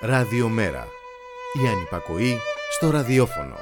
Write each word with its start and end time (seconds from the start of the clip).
Ραδιομέρα. 0.00 0.86
Η 1.64 1.68
ανυπακοή 1.68 2.38
στο 2.70 2.90
ραδιόφωνο. 2.90 3.54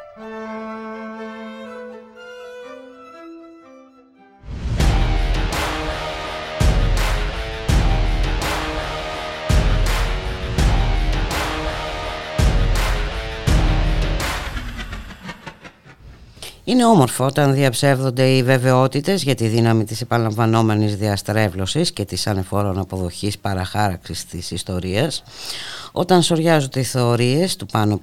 Είναι 16.65 16.85
όμορφο 16.85 17.25
όταν 17.25 17.55
διαψεύδονται 17.55 18.29
οι 18.29 18.43
βεβαιότητες 18.43 19.23
για 19.23 19.35
τη 19.35 19.47
δύναμη 19.47 19.85
της 19.85 20.01
επαναλαμβανόμενης 20.01 20.97
διαστρέβλωσης 20.97 21.93
και 21.93 22.05
της 22.05 22.27
ανεφόρων 22.27 22.79
αποδοχής 22.79 23.39
παραχάραξης 23.39 24.27
της 24.27 24.51
ιστορίας 24.51 25.23
όταν 25.99 26.23
σοριάζονται 26.23 26.81
οι 26.81 26.83
θεωρίες 26.83 27.57
του 27.57 27.67
πάνω 27.67 27.99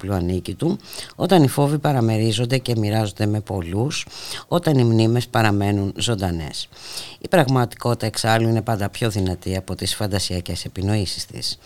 του, 0.56 0.78
όταν 1.16 1.42
οι 1.42 1.48
φόβοι 1.48 1.78
παραμερίζονται 1.78 2.58
και 2.58 2.76
μοιράζονται 2.76 3.26
με 3.26 3.40
πολλούς, 3.40 4.06
όταν 4.48 4.78
οι 4.78 4.84
μνήμες 4.84 5.28
παραμένουν 5.28 5.92
ζωντανές. 5.96 6.68
Η 7.18 7.28
πραγματικότητα 7.28 8.06
εξάλλου 8.06 8.48
είναι 8.48 8.62
πάντα 8.62 8.88
πιο 8.88 9.10
δυνατή 9.10 9.56
από 9.56 9.74
τις 9.74 9.94
φαντασιακές 9.94 10.64
επινοήσεις 10.64 11.26
της. 11.26 11.58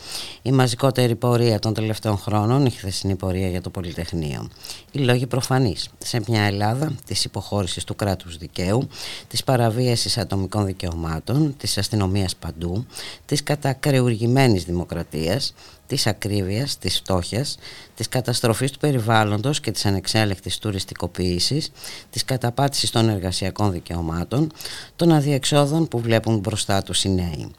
Η 0.42 0.52
μαζικότερη 0.52 1.14
πορεία 1.14 1.58
των 1.58 1.74
τελευταίων 1.74 2.18
χρόνων, 2.18 2.66
η 2.66 2.70
χθεσινή 2.70 3.14
πορεία 3.14 3.48
για 3.48 3.60
το 3.60 3.70
Πολυτεχνείο. 3.70 4.48
Οι 4.90 4.98
λόγοι 4.98 5.26
προφανείς. 5.26 5.88
Σε 5.98 6.20
μια 6.28 6.42
Ελλάδα 6.42 6.92
της 7.06 7.24
υποχώρησης 7.24 7.84
του 7.84 7.96
κράτους 7.96 8.36
δικαίου, 8.36 8.88
της 9.28 9.44
παραβίασης 9.44 10.18
ατομικών 10.18 10.64
δικαιωμάτων, 10.66 11.54
της 11.56 11.78
αστυνομίας 11.78 12.36
παντού, 12.36 12.86
της 13.26 13.42
κατακρεουργημένης 13.42 14.64
δημοκρατίας, 14.64 15.54
της 15.88 16.06
ακρίβειας, 16.06 16.78
της 16.78 16.96
φτώχειας, 16.96 17.58
της 17.94 18.08
καταστροφής 18.08 18.70
του 18.70 18.78
περιβάλλοντος 18.78 19.60
και 19.60 19.70
της 19.70 19.86
ανεξέλεκτης 19.86 20.58
τουριστικοποίησης, 20.58 21.70
της 22.10 22.24
καταπάτησης 22.24 22.90
των 22.90 23.08
εργασιακών 23.08 23.72
δικαιωμάτων, 23.72 24.52
των 24.96 25.12
αδιεξόδων 25.12 25.88
που 25.88 26.00
βλέπουν 26.00 26.38
μπροστά 26.38 26.82
τους 26.82 27.04
οι 27.04 27.08
νέοι. 27.08 27.50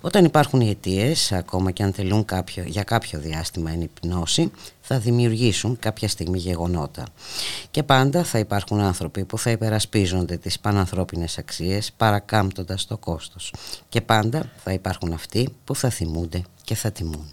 Όταν 0.00 0.24
υπάρχουν 0.24 0.60
οι 0.60 0.68
αιτίες, 0.68 1.32
ακόμα 1.32 1.70
και 1.70 1.82
αν 1.82 1.92
θέλουν 1.92 2.24
κάποιο, 2.24 2.62
για 2.66 2.82
κάποιο 2.82 3.18
διάστημα 3.18 3.70
ενυπνώσει, 3.70 4.50
θα 4.80 4.98
δημιουργήσουν 4.98 5.78
κάποια 5.78 6.08
στιγμή 6.08 6.38
γεγονότα. 6.38 7.06
Και 7.70 7.82
πάντα 7.82 8.24
θα 8.24 8.38
υπάρχουν 8.38 8.80
άνθρωποι 8.80 9.24
που 9.24 9.38
θα 9.38 9.50
υπερασπίζονται 9.50 10.36
τις 10.36 10.60
πανανθρώπινες 10.60 11.38
αξίες 11.38 11.92
παρακάμπτοντας 11.96 12.86
το 12.86 12.96
κόστος. 12.96 13.54
Και 13.88 14.00
πάντα 14.00 14.50
θα 14.64 14.72
υπάρχουν 14.72 15.12
αυτοί 15.12 15.48
που 15.64 15.74
θα 15.74 15.90
θυμούνται 15.90 16.42
και 16.64 16.74
θα 16.74 16.92
τιμούν. 16.92 17.32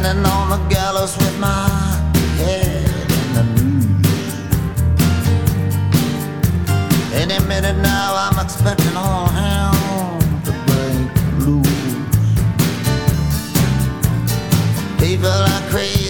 Standing 0.00 0.24
on 0.26 0.50
the 0.50 0.58
gallows 0.72 1.16
with 1.16 1.40
my 1.40 1.68
head 2.38 2.86
in 3.18 3.34
the 3.34 3.42
news. 3.58 4.06
Any 7.12 7.38
minute 7.48 7.78
now, 7.82 8.14
I'm 8.14 8.38
expecting 8.38 8.96
all 8.96 9.26
hands. 9.26 9.74
People 15.00 15.26
are 15.26 15.62
crazy 15.68 16.07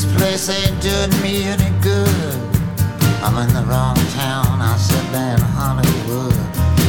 This 0.00 0.16
place 0.16 0.48
ain't 0.48 0.80
doing 0.80 1.10
me 1.20 1.44
any 1.44 1.68
good. 1.82 2.40
I'm 3.22 3.36
in 3.36 3.52
the 3.52 3.62
wrong 3.68 3.96
town. 4.16 4.62
I 4.62 4.74
said 4.78 5.04
there 5.12 5.34
in 5.34 5.42
Hollywood. 5.42 6.32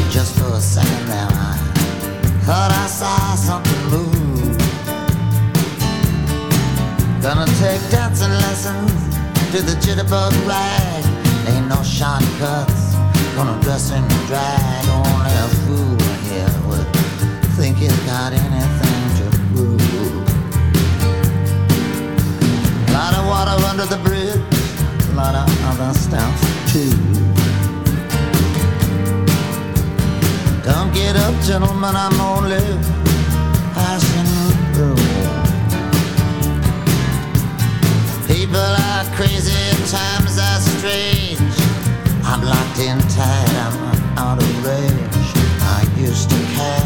Just 0.09 0.39
for 0.39 0.55
a 0.55 0.61
second 0.61 1.07
there, 1.07 1.27
I 1.27 1.57
thought 2.47 2.71
I 2.71 2.87
saw 2.87 3.35
something 3.35 3.83
move. 3.91 4.57
Gonna 7.21 7.51
take 7.59 7.83
dancing 7.91 8.31
lessons 8.31 8.93
to 9.51 9.59
the 9.61 9.75
jitterbug 9.83 10.31
rag. 10.47 11.03
Ain't 11.49 11.67
no 11.67 11.83
shortcuts. 11.83 12.95
Gonna 13.35 13.61
dress 13.61 13.91
in 13.91 14.07
drag. 14.31 14.87
Only 14.87 15.35
a 15.35 15.49
fool 15.67 15.99
here 16.31 16.53
would 16.65 16.87
think 17.59 17.75
he's 17.75 17.99
got 18.07 18.31
anything 18.31 18.80
other 25.71 25.93
stuff 25.93 26.37
too. 26.71 26.91
Don't 30.63 30.93
get 30.93 31.15
up, 31.15 31.35
gentlemen, 31.43 31.95
I'm 31.95 32.19
only 32.19 32.65
passing 33.75 34.31
through. 34.73 34.95
People 38.27 38.69
are 38.89 39.05
crazy, 39.15 39.63
times 39.87 40.37
are 40.47 40.61
strange. 40.75 41.55
I'm 42.29 42.41
locked 42.43 42.79
in 42.79 42.99
tight, 43.15 43.53
I'm 43.65 44.17
out 44.17 44.39
of 44.43 44.65
range. 44.65 45.27
I 45.77 45.87
used 45.97 46.29
to 46.31 46.39
care, 46.55 46.80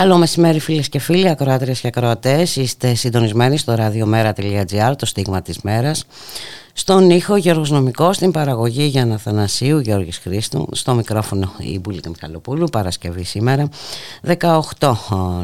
Καλό 0.00 0.16
μεσημέρι 0.16 0.60
φίλες 0.60 0.88
και 0.88 0.98
φίλοι, 0.98 1.28
ακροάτριες 1.28 1.80
και 1.80 1.86
ακροατές. 1.86 2.56
Είστε 2.56 2.94
συντονισμένοι 2.94 3.58
στο 3.58 3.74
radiomera.gr, 3.78 4.92
το 4.98 5.06
στίγμα 5.06 5.42
της 5.42 5.60
μέρας. 5.60 6.06
Στον 6.80 7.10
ήχο 7.10 7.36
Γιώργος 7.36 7.70
Νομικός, 7.70 8.16
στην 8.16 8.30
παραγωγή 8.30 8.82
Γιάννα 8.82 9.18
Θανασίου, 9.18 9.78
Γιώργης 9.78 10.18
Χρήστου, 10.18 10.68
στο 10.72 10.94
μικρόφωνο 10.94 11.52
η 11.58 11.78
Μπουλίκα 11.78 12.08
Μιχαλοπούλου, 12.08 12.66
Παρασκευή 12.66 13.24
σήμερα, 13.24 13.68
18 14.78 14.96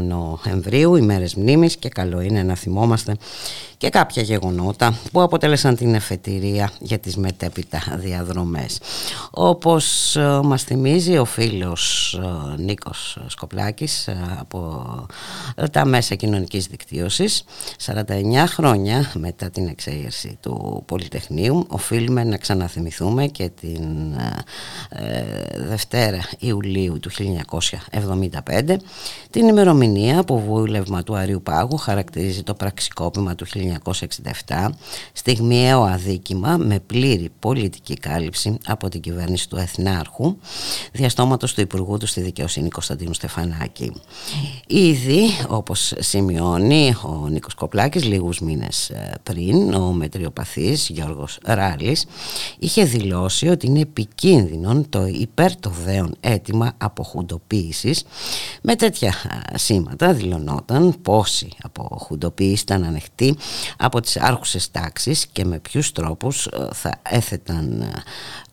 Νοεμβρίου, 0.09 0.97
ημέρες 0.97 1.35
μνήμης 1.35 1.77
και 1.77 1.88
καλό 1.88 2.21
είναι 2.21 2.43
να 2.43 2.55
θυμόμαστε 2.55 3.17
και 3.79 3.88
κάποια 3.88 4.23
γεγονότα 4.23 4.99
που 5.12 5.23
αποτέλεσαν 5.23 5.77
την 5.77 5.94
εφετηρία 5.94 6.71
για 6.81 6.99
τις 6.99 7.17
μετέπειτα 7.17 7.83
διαδρομές. 7.97 8.79
Όπως 9.31 10.17
ε, 10.17 10.41
μας 10.44 10.62
θυμίζει 10.62 11.19
ο 11.19 11.25
φίλος 11.25 12.15
ε, 12.59 12.62
Νίκος 12.62 13.19
Σκοπλάκης 13.27 14.06
ε, 14.06 14.37
από 14.38 14.87
τα 15.71 15.85
μέσα 15.85 16.15
κοινωνικής 16.15 16.67
δικτύωσης, 16.67 17.44
49 17.87 18.03
χρόνια 18.47 19.11
μετά 19.15 19.50
την 19.50 19.67
εξέγερση 19.67 20.38
του 20.41 20.83
Πολυτεχνείου 21.26 21.67
οφείλουμε 21.69 22.25
να 22.25 22.37
ξαναθυμηθούμε 22.37 23.26
και 23.26 23.50
την 23.61 23.84
Δευτέρα 25.69 26.28
Ιουλίου 26.38 26.99
του 27.00 27.11
1975 28.49 28.76
την 29.31 29.49
ημερομηνία 29.49 30.25
που 30.25 30.40
βούλευμα 30.40 31.02
του 31.02 31.17
Αριού 31.17 31.43
Πάγου 31.43 31.76
χαρακτηρίζει 31.76 32.43
το 32.43 32.55
πραξικόπημα 32.55 33.34
του 33.34 33.46
1967 34.46 34.69
στιγμιαίο 35.12 35.82
αδίκημα 35.82 36.56
με 36.56 36.81
πλήρη 36.81 37.31
πολιτική 37.38 37.94
κάλυψη 37.94 38.58
από 38.67 38.88
την 38.88 39.00
κυβέρνηση 39.00 39.49
του 39.49 39.56
Εθνάρχου 39.56 40.37
διαστόματος 40.93 41.55
του 41.55 41.61
Υπουργού 41.61 41.96
του 41.96 42.06
στη 42.06 42.20
Δικαιοσύνη 42.20 42.69
Κωνσταντίνου 42.69 43.14
Στεφανάκη. 43.14 43.93
Ήδη 44.67 45.23
όπως 45.49 45.94
σημειώνει 45.99 46.94
ο 47.02 47.28
Νίκος 47.28 47.55
Κοπλάκης 47.55 48.05
λίγους 48.05 48.40
μήνες 48.40 48.90
ε, 48.90 49.14
πριν 49.23 49.75
ο 49.75 49.93
μετριοπαθής 49.93 50.88
Γιώργος 51.06 51.38
Ράλης 51.44 52.06
είχε 52.58 52.85
δηλώσει 52.85 53.49
ότι 53.49 53.67
είναι 53.67 53.81
επικίνδυνο 53.81 54.85
το 54.88 55.06
υπέρ 55.06 55.56
το 55.56 55.70
δέον 55.70 56.17
αίτημα 56.20 56.73
αποχουντοποίησης. 56.79 58.05
Με 58.62 58.76
τέτοια 58.76 59.14
σήματα 59.55 60.12
δηλωνόταν 60.12 61.00
πόσοι 61.03 61.49
αποχουντοποίηση 61.62 62.62
ήταν 62.62 62.85
ανοιχτοί 62.85 63.37
από 63.76 64.00
τις 64.00 64.17
άρχουσες 64.17 64.70
τάξεις 64.70 65.26
και 65.26 65.44
με 65.44 65.58
ποιους 65.58 65.93
τρόπους 65.93 66.47
ε, 66.47 66.69
θα 66.73 67.00
έθεταν 67.03 67.81
ε, 67.81 68.02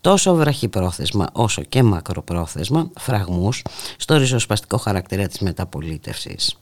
τόσο 0.01 0.35
βραχυπρόθεσμα 0.35 1.29
όσο 1.31 1.63
και 1.63 1.83
μακροπρόθεσμα 1.83 2.89
φραγμούς 2.99 3.61
στο 3.97 4.17
ριζοσπαστικό 4.17 4.77
χαρακτήρα 4.77 5.27
της 5.27 5.39
μεταπολίτευσης 5.39 6.57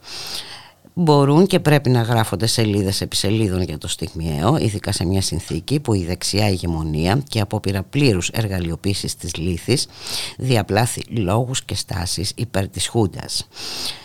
μπορούν 0.94 1.48
και 1.48 1.60
πρέπει 1.60 1.90
να 1.90 2.02
γράφονται 2.02 2.48
σελίδες 2.48 3.02
επί 3.02 3.16
σελίδων 3.16 3.62
για 3.62 3.78
το 3.78 3.88
στιγμιαίο, 3.88 4.58
ειδικά 4.58 4.92
σε 4.92 5.06
μια 5.06 5.22
συνθήκη 5.22 5.80
που 5.80 5.94
η 5.94 6.06
δεξιά 6.06 6.50
ηγεμονία 6.50 7.24
και 7.30 7.40
απόπειρα 7.40 7.84
πλήρους 7.84 8.30
εργαλειοποίησης 8.30 9.16
της 9.16 9.36
λύθης 9.36 9.88
διαπλάθει 10.38 11.02
λόγους 11.10 11.64
και 11.64 11.76
στάσεις 11.76 12.32
υπέρ 12.36 12.68
της 12.68 12.88
Χούντας. 12.88 13.48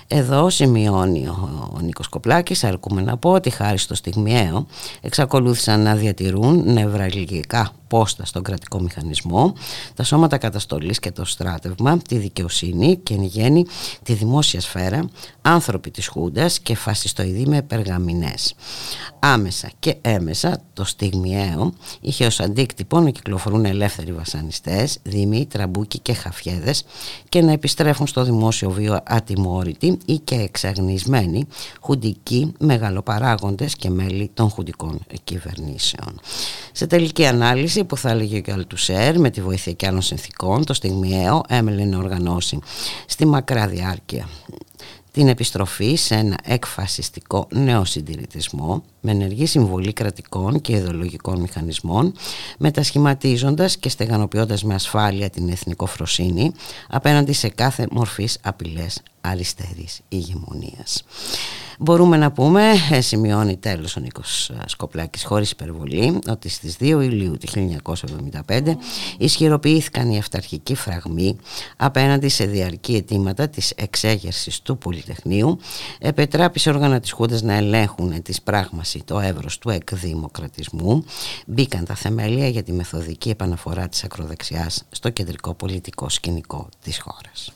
Εδώ 0.08 0.50
σημειώνει 0.50 1.26
ο, 1.26 1.70
ο 1.76 1.80
Νίκος 1.80 2.08
Κοπλάκης, 2.08 2.64
αρκούμε 2.64 3.02
να 3.02 3.16
πω 3.16 3.30
ότι 3.30 3.50
χάρη 3.50 3.78
στο 3.78 3.94
στιγμιαίο 3.94 4.66
εξακολούθησαν 5.00 5.80
να 5.80 5.94
διατηρούν 5.94 6.72
νευραλγικά 6.72 7.72
πόστα 7.88 8.24
στον 8.24 8.42
κρατικό 8.42 8.80
μηχανισμό, 8.80 9.52
τα 9.94 10.04
σώματα 10.04 10.38
καταστολής 10.38 10.98
και 10.98 11.10
το 11.10 11.24
στράτευμα, 11.24 11.98
τη 11.98 12.16
δικαιοσύνη 12.16 12.96
και 12.96 13.14
εν 13.14 13.22
γέννη 13.22 13.66
τη 14.02 14.12
δημόσια 14.12 14.60
σφαίρα, 14.60 15.08
άνθρωποι 15.42 15.90
της 15.90 16.06
Χούντας 16.06 16.58
και 16.58 16.75
φασιστοειδή 16.76 17.46
με 17.46 17.62
περγαμινές. 17.62 18.54
Άμεσα 19.18 19.70
και 19.78 19.96
έμεσα 20.00 20.60
το 20.72 20.84
στιγμιαίο 20.84 21.72
είχε 22.00 22.26
ως 22.26 22.40
αντίκτυπο 22.40 23.00
να 23.00 23.10
κυκλοφορούν 23.10 23.64
ελεύθεροι 23.64 24.12
βασανιστές, 24.12 24.98
δήμοι, 25.02 25.46
τραμπούκοι 25.46 25.98
και 25.98 26.12
χαφιέδες 26.12 26.84
και 27.28 27.42
να 27.42 27.52
επιστρέφουν 27.52 28.06
στο 28.06 28.24
δημόσιο 28.24 28.70
βίο 28.70 29.00
ατιμόρυτοι 29.06 29.98
ή 30.04 30.18
και 30.18 30.34
εξαγνισμένοι 30.34 31.46
χουντικοί 31.80 32.52
μεγαλοπαράγοντες 32.58 33.76
και 33.76 33.90
μέλη 33.90 34.30
των 34.34 34.50
χουντικών 34.50 35.00
κυβερνήσεων. 35.24 36.20
Σε 36.72 36.86
τελική 36.86 37.26
ανάλυση 37.26 37.84
που 37.84 37.96
θα 37.96 38.10
έλεγε 38.10 38.40
και 38.40 38.50
ο 38.50 38.54
Αλτουσέρ 38.54 39.18
με 39.18 39.30
τη 39.30 39.40
βοήθεια 39.40 39.72
και 39.72 39.86
άλλων 39.86 40.02
συνθήκων 40.02 40.64
το 40.64 40.74
στιγμιαίο 40.74 41.42
έμελε 41.48 41.84
να 41.84 41.98
οργανώσει 41.98 42.58
στη 43.06 43.26
μακρά 43.26 43.66
διάρκεια 43.66 44.28
την 45.16 45.28
επιστροφή 45.28 45.94
σε 45.94 46.14
ένα 46.14 46.38
εκφασιστικό 46.44 47.46
νεοσυντηρητισμό 47.50 48.84
με 49.06 49.12
ενεργή 49.12 49.46
συμβολή 49.46 49.92
κρατικών 49.92 50.60
και 50.60 50.72
ιδεολογικών 50.72 51.40
μηχανισμών 51.40 52.12
μετασχηματίζοντας 52.58 53.76
και 53.76 53.88
στεγανοποιώντας 53.88 54.64
με 54.64 54.74
ασφάλεια 54.74 55.30
την 55.30 55.48
εθνικοφροσύνη 55.48 56.52
απέναντι 56.88 57.32
σε 57.32 57.48
κάθε 57.48 57.86
μορφής 57.90 58.38
απειλές 58.42 59.02
αριστερής 59.20 60.00
ηγεμονίας. 60.08 61.04
Μπορούμε 61.78 62.16
να 62.16 62.32
πούμε, 62.32 62.72
ε, 62.90 63.00
σημειώνει 63.00 63.56
τέλος 63.56 63.96
ο 63.96 64.00
Νίκος 64.00 64.50
ε, 64.50 64.54
Σκοπλάκης 64.66 65.24
χωρίς 65.24 65.50
υπερβολή, 65.50 66.18
ότι 66.28 66.48
στις 66.48 66.76
2 66.80 66.84
Ιουλίου 66.84 67.36
του 67.38 67.46
1975 68.46 68.76
ισχυροποιήθηκαν 69.18 70.10
οι 70.10 70.18
αυταρχικοί 70.18 70.74
φραγμοί 70.74 71.36
απέναντι 71.76 72.28
σε 72.28 72.44
διαρκή 72.44 72.94
αιτήματα 72.94 73.48
της 73.48 73.70
εξέγερσης 73.70 74.60
του 74.60 74.78
Πολυτεχνείου, 74.78 75.58
επετράπησε 75.98 76.70
όργανα 76.70 77.00
της 77.00 77.12
Χούντας 77.12 77.42
να 77.42 77.54
ελέγχουν 77.54 78.22
της 78.22 78.42
πράγμαση 78.42 78.95
το 79.04 79.20
εύρος 79.20 79.58
του 79.58 79.70
εκδημοκρατισμού, 79.70 81.04
μπήκαν 81.46 81.84
τα 81.84 81.94
θεμέλια 81.94 82.48
για 82.48 82.62
τη 82.62 82.72
μεθοδική 82.72 83.30
επαναφορά 83.30 83.88
της 83.88 84.04
ακροδεξιάς 84.04 84.84
στο 84.90 85.10
κεντρικό 85.10 85.54
πολιτικό 85.54 86.08
σκηνικό 86.08 86.68
της 86.82 87.00
χώρας. 87.00 87.52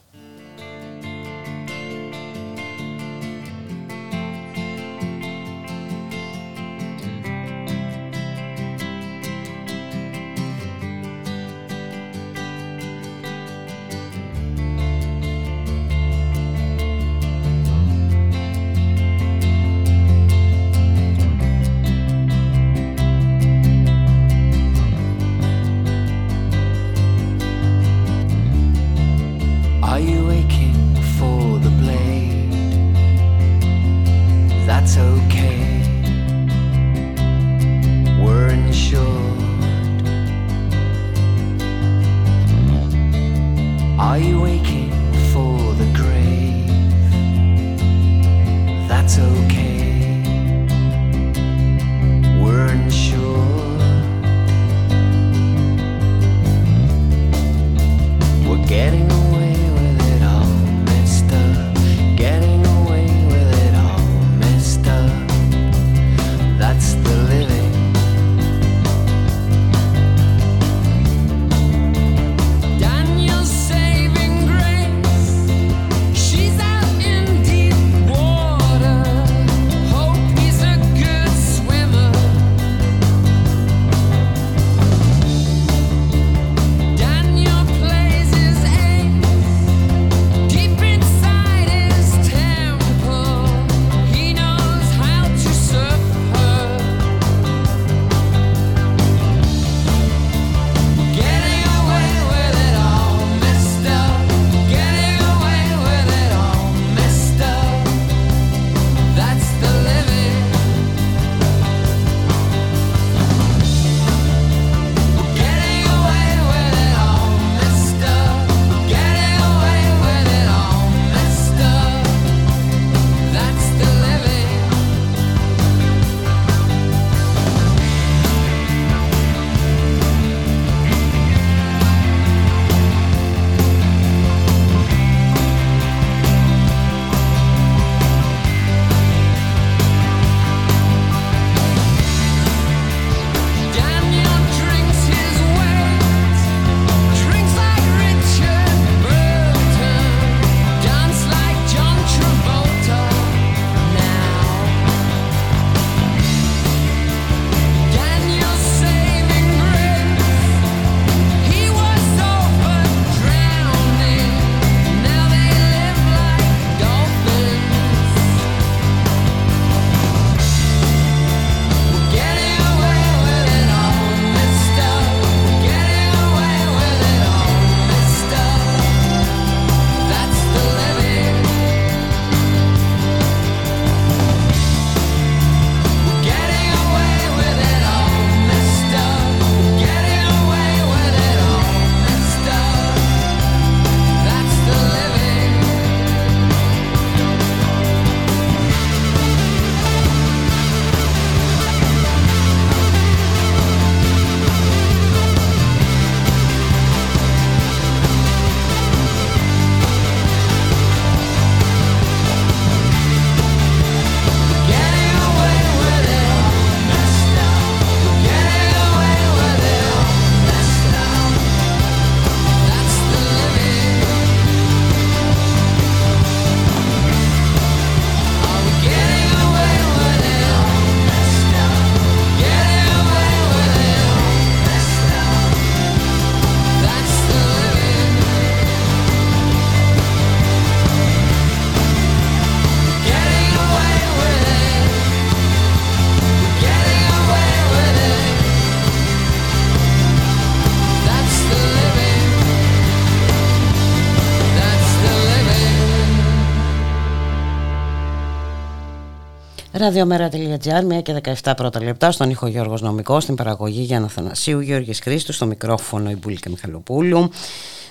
Ραδιομέρα.gr, 259.80 260.98
1 260.98 261.02
και 261.02 261.20
17 261.42 261.52
πρώτα 261.56 261.82
λεπτά, 261.82 262.10
στον 262.10 262.30
ήχο 262.30 262.46
Γιώργος 262.46 262.82
Νομικός, 262.82 263.22
στην 263.22 263.34
παραγωγή 263.34 263.82
Γιάννα 263.82 264.08
Θανασίου, 264.08 264.60
Γιώργης 264.60 265.00
Χρήστου, 265.00 265.32
στο 265.32 265.46
μικρόφωνο 265.46 266.10
η 266.10 266.16
Μπουλίκα 266.16 266.50
Μιχαλοπούλου. 266.50 267.30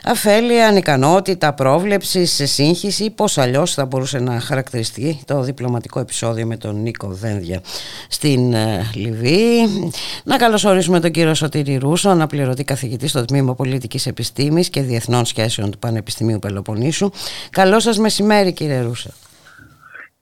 Αφέλεια, 0.04 0.68
ανικανότητα, 0.68 1.54
πρόβλεψη, 1.54 2.26
σε 2.26 2.46
σύγχυση, 2.46 3.10
πώς 3.10 3.38
αλλιώς 3.38 3.74
θα 3.74 3.86
μπορούσε 3.86 4.20
να 4.20 4.40
χαρακτηριστεί 4.40 5.20
το 5.26 5.42
διπλωματικό 5.42 6.00
επεισόδιο 6.00 6.46
με 6.46 6.58
τον 6.58 6.82
Νίκο 6.82 7.08
Δένδια 7.08 7.62
στην 8.10 8.54
ε, 8.54 8.90
Λιβύη. 8.94 9.92
Να 10.24 10.38
καλωσορίσουμε 10.38 11.00
τον 11.00 11.12
κύριο 11.12 11.34
Σωτήρη 11.34 11.78
Ρούσο, 11.78 12.10
αναπληρωτή 12.10 12.64
καθηγητή 12.64 13.08
στο 13.08 13.26
Τμήμα 13.26 13.56
Πολιτικής 13.56 14.06
Επιστήμης 14.06 14.70
και 14.70 14.82
Διεθνών 14.82 15.26
Σχέσεων 15.26 15.72
του 15.72 15.80
Πανεπιστημίου 15.80 16.40
Πελοποννήσου. 16.40 17.12
Καλό 17.50 17.80
σας 17.80 17.98
μεσημέρι 17.98 18.54
κύριε 18.54 18.82
Ρούσα. 18.82 19.10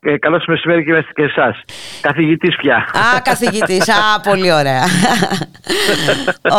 Ε, 0.09 0.17
Καλώς 0.17 0.45
μεσημέρι 0.47 0.83
και 0.83 1.05
και 1.15 1.23
εσάς. 1.23 1.63
Καθηγητής 2.01 2.55
πια. 2.55 2.75
Α, 2.75 3.21
καθηγητής. 3.23 3.89
Α, 3.89 4.19
πολύ 4.23 4.51
ωραία. 4.51 4.83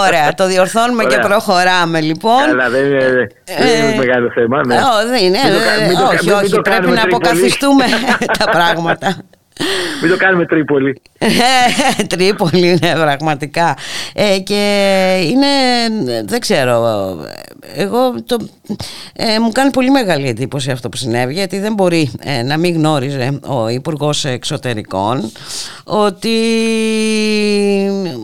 ωραία, 0.07 0.35
το 0.35 0.47
διορθώνουμε 0.47 1.05
και 1.05 1.19
προχωράμε 1.19 2.01
λοιπόν. 2.01 2.45
Καλά, 2.47 2.71
δεν 2.71 2.85
είναι, 2.85 2.99
δεν 3.45 3.85
είναι 3.85 3.95
ε, 3.95 3.97
μεγάλος 3.97 4.33
θέμα. 4.33 4.67
Ναι. 4.67 4.77
δεν 5.11 5.25
είναι. 5.25 5.39
όχι, 6.13 6.31
όχι, 6.31 6.61
πρέπει 6.61 6.91
να 6.91 7.03
αποκαθιστούμε 7.03 7.85
τα 8.39 8.51
πράγματα. 8.51 9.17
Μην 10.03 10.11
το 10.11 10.17
κάνουμε 10.17 10.47
Τρίπολη. 10.47 11.01
Ε, 11.19 12.05
Τρίπολη 12.05 12.67
είναι 12.69 12.93
πραγματικά. 12.95 13.77
Ε, 14.15 14.39
και 14.39 14.63
είναι, 15.31 15.47
δεν 16.25 16.41
ξέρω, 16.41 17.17
εγώ 17.75 18.23
το, 18.27 18.37
ε, 19.13 19.39
μου 19.39 19.53
κάνει 19.53 19.71
πολύ 19.71 19.91
μεγάλη 19.91 20.29
εντύπωση 20.29 20.71
αυτό 20.71 20.89
που 20.89 20.97
συνέβη 20.97 21.33
γιατί 21.33 21.59
δεν 21.59 21.75
μπορεί 21.75 22.11
ε, 22.21 22.43
να 22.43 22.57
μην 22.57 22.75
γνώριζε 22.75 23.39
ο 23.47 23.69
υπουργός 23.69 24.25
Εξωτερικών 24.25 25.31
ότι 25.85 26.39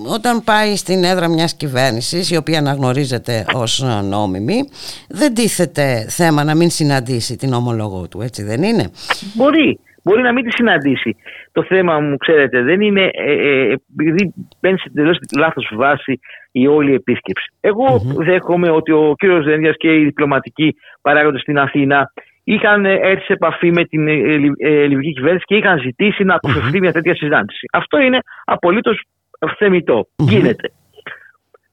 όταν 0.07 0.45
πάει 0.45 0.77
στην 0.77 1.05
έδρα 1.05 1.29
μιας 1.29 1.55
κυβέρνησης 1.55 2.31
η 2.31 2.37
οποία 2.37 2.59
αναγνωρίζεται 2.59 3.45
ως 3.53 3.85
νόμιμη 4.05 4.69
δεν 5.09 5.35
τίθεται 5.35 6.07
θέμα 6.09 6.45
να 6.45 6.55
μην 6.55 6.71
συναντήσει 6.71 7.37
την 7.37 7.53
ομολογό 7.53 8.09
του, 8.09 8.21
έτσι 8.21 8.43
δεν 8.43 8.63
είναι; 8.63 8.91
Μπορεί, 9.33 9.79
μπορεί 10.05 10.23
να 10.23 10.33
μην 10.33 10.45
τη 10.45 10.51
συναντήσει. 10.51 11.17
Το 11.53 11.65
θέμα 11.65 12.01
μου, 12.01 12.17
ξέρετε, 12.17 12.63
δεν 12.63 12.81
είναι 12.81 13.11
ε, 13.13 13.33
ε, 13.33 13.77
επειδή 13.99 14.35
μπαίνει 14.61 14.79
σε 14.79 14.91
τελείως 14.95 15.19
λάθος 15.37 15.71
βάση 15.75 16.21
η 16.53 16.67
όλη 16.67 16.95
επίσκεψη. 16.95 17.53
Εγώ 17.61 18.01
δέχομαι 18.17 18.71
ότι 18.71 18.93
ο 18.93 19.15
κύριος 19.19 19.45
Δένδια 19.45 19.73
και 19.73 19.95
οι 19.95 20.05
διπλωματικοί 20.05 20.77
παράγοντες 21.03 21.41
στην 21.41 21.59
Αθήνα 21.59 22.13
είχαν 22.45 22.85
έρθει 22.85 23.25
σε 23.25 23.33
επαφή 23.33 23.73
με 23.73 23.85
την 23.85 24.09
ε, 24.09 24.13
ε, 24.57 24.83
ελληνική 24.83 25.13
κυβέρνηση 25.13 25.45
και 25.45 25.57
είχαν 25.57 25.81
ζητήσει 25.81 26.25
να 26.25 26.35
αποφευχθεί 26.35 26.81
μια 26.81 26.93
τέτοια 26.93 27.15
συνάντηση. 27.15 27.67
Αυτό 27.73 27.99
είναι 27.99 28.19
απολύτως 28.45 29.03
θεμητό. 29.59 30.07
Γίνεται. 30.17 30.71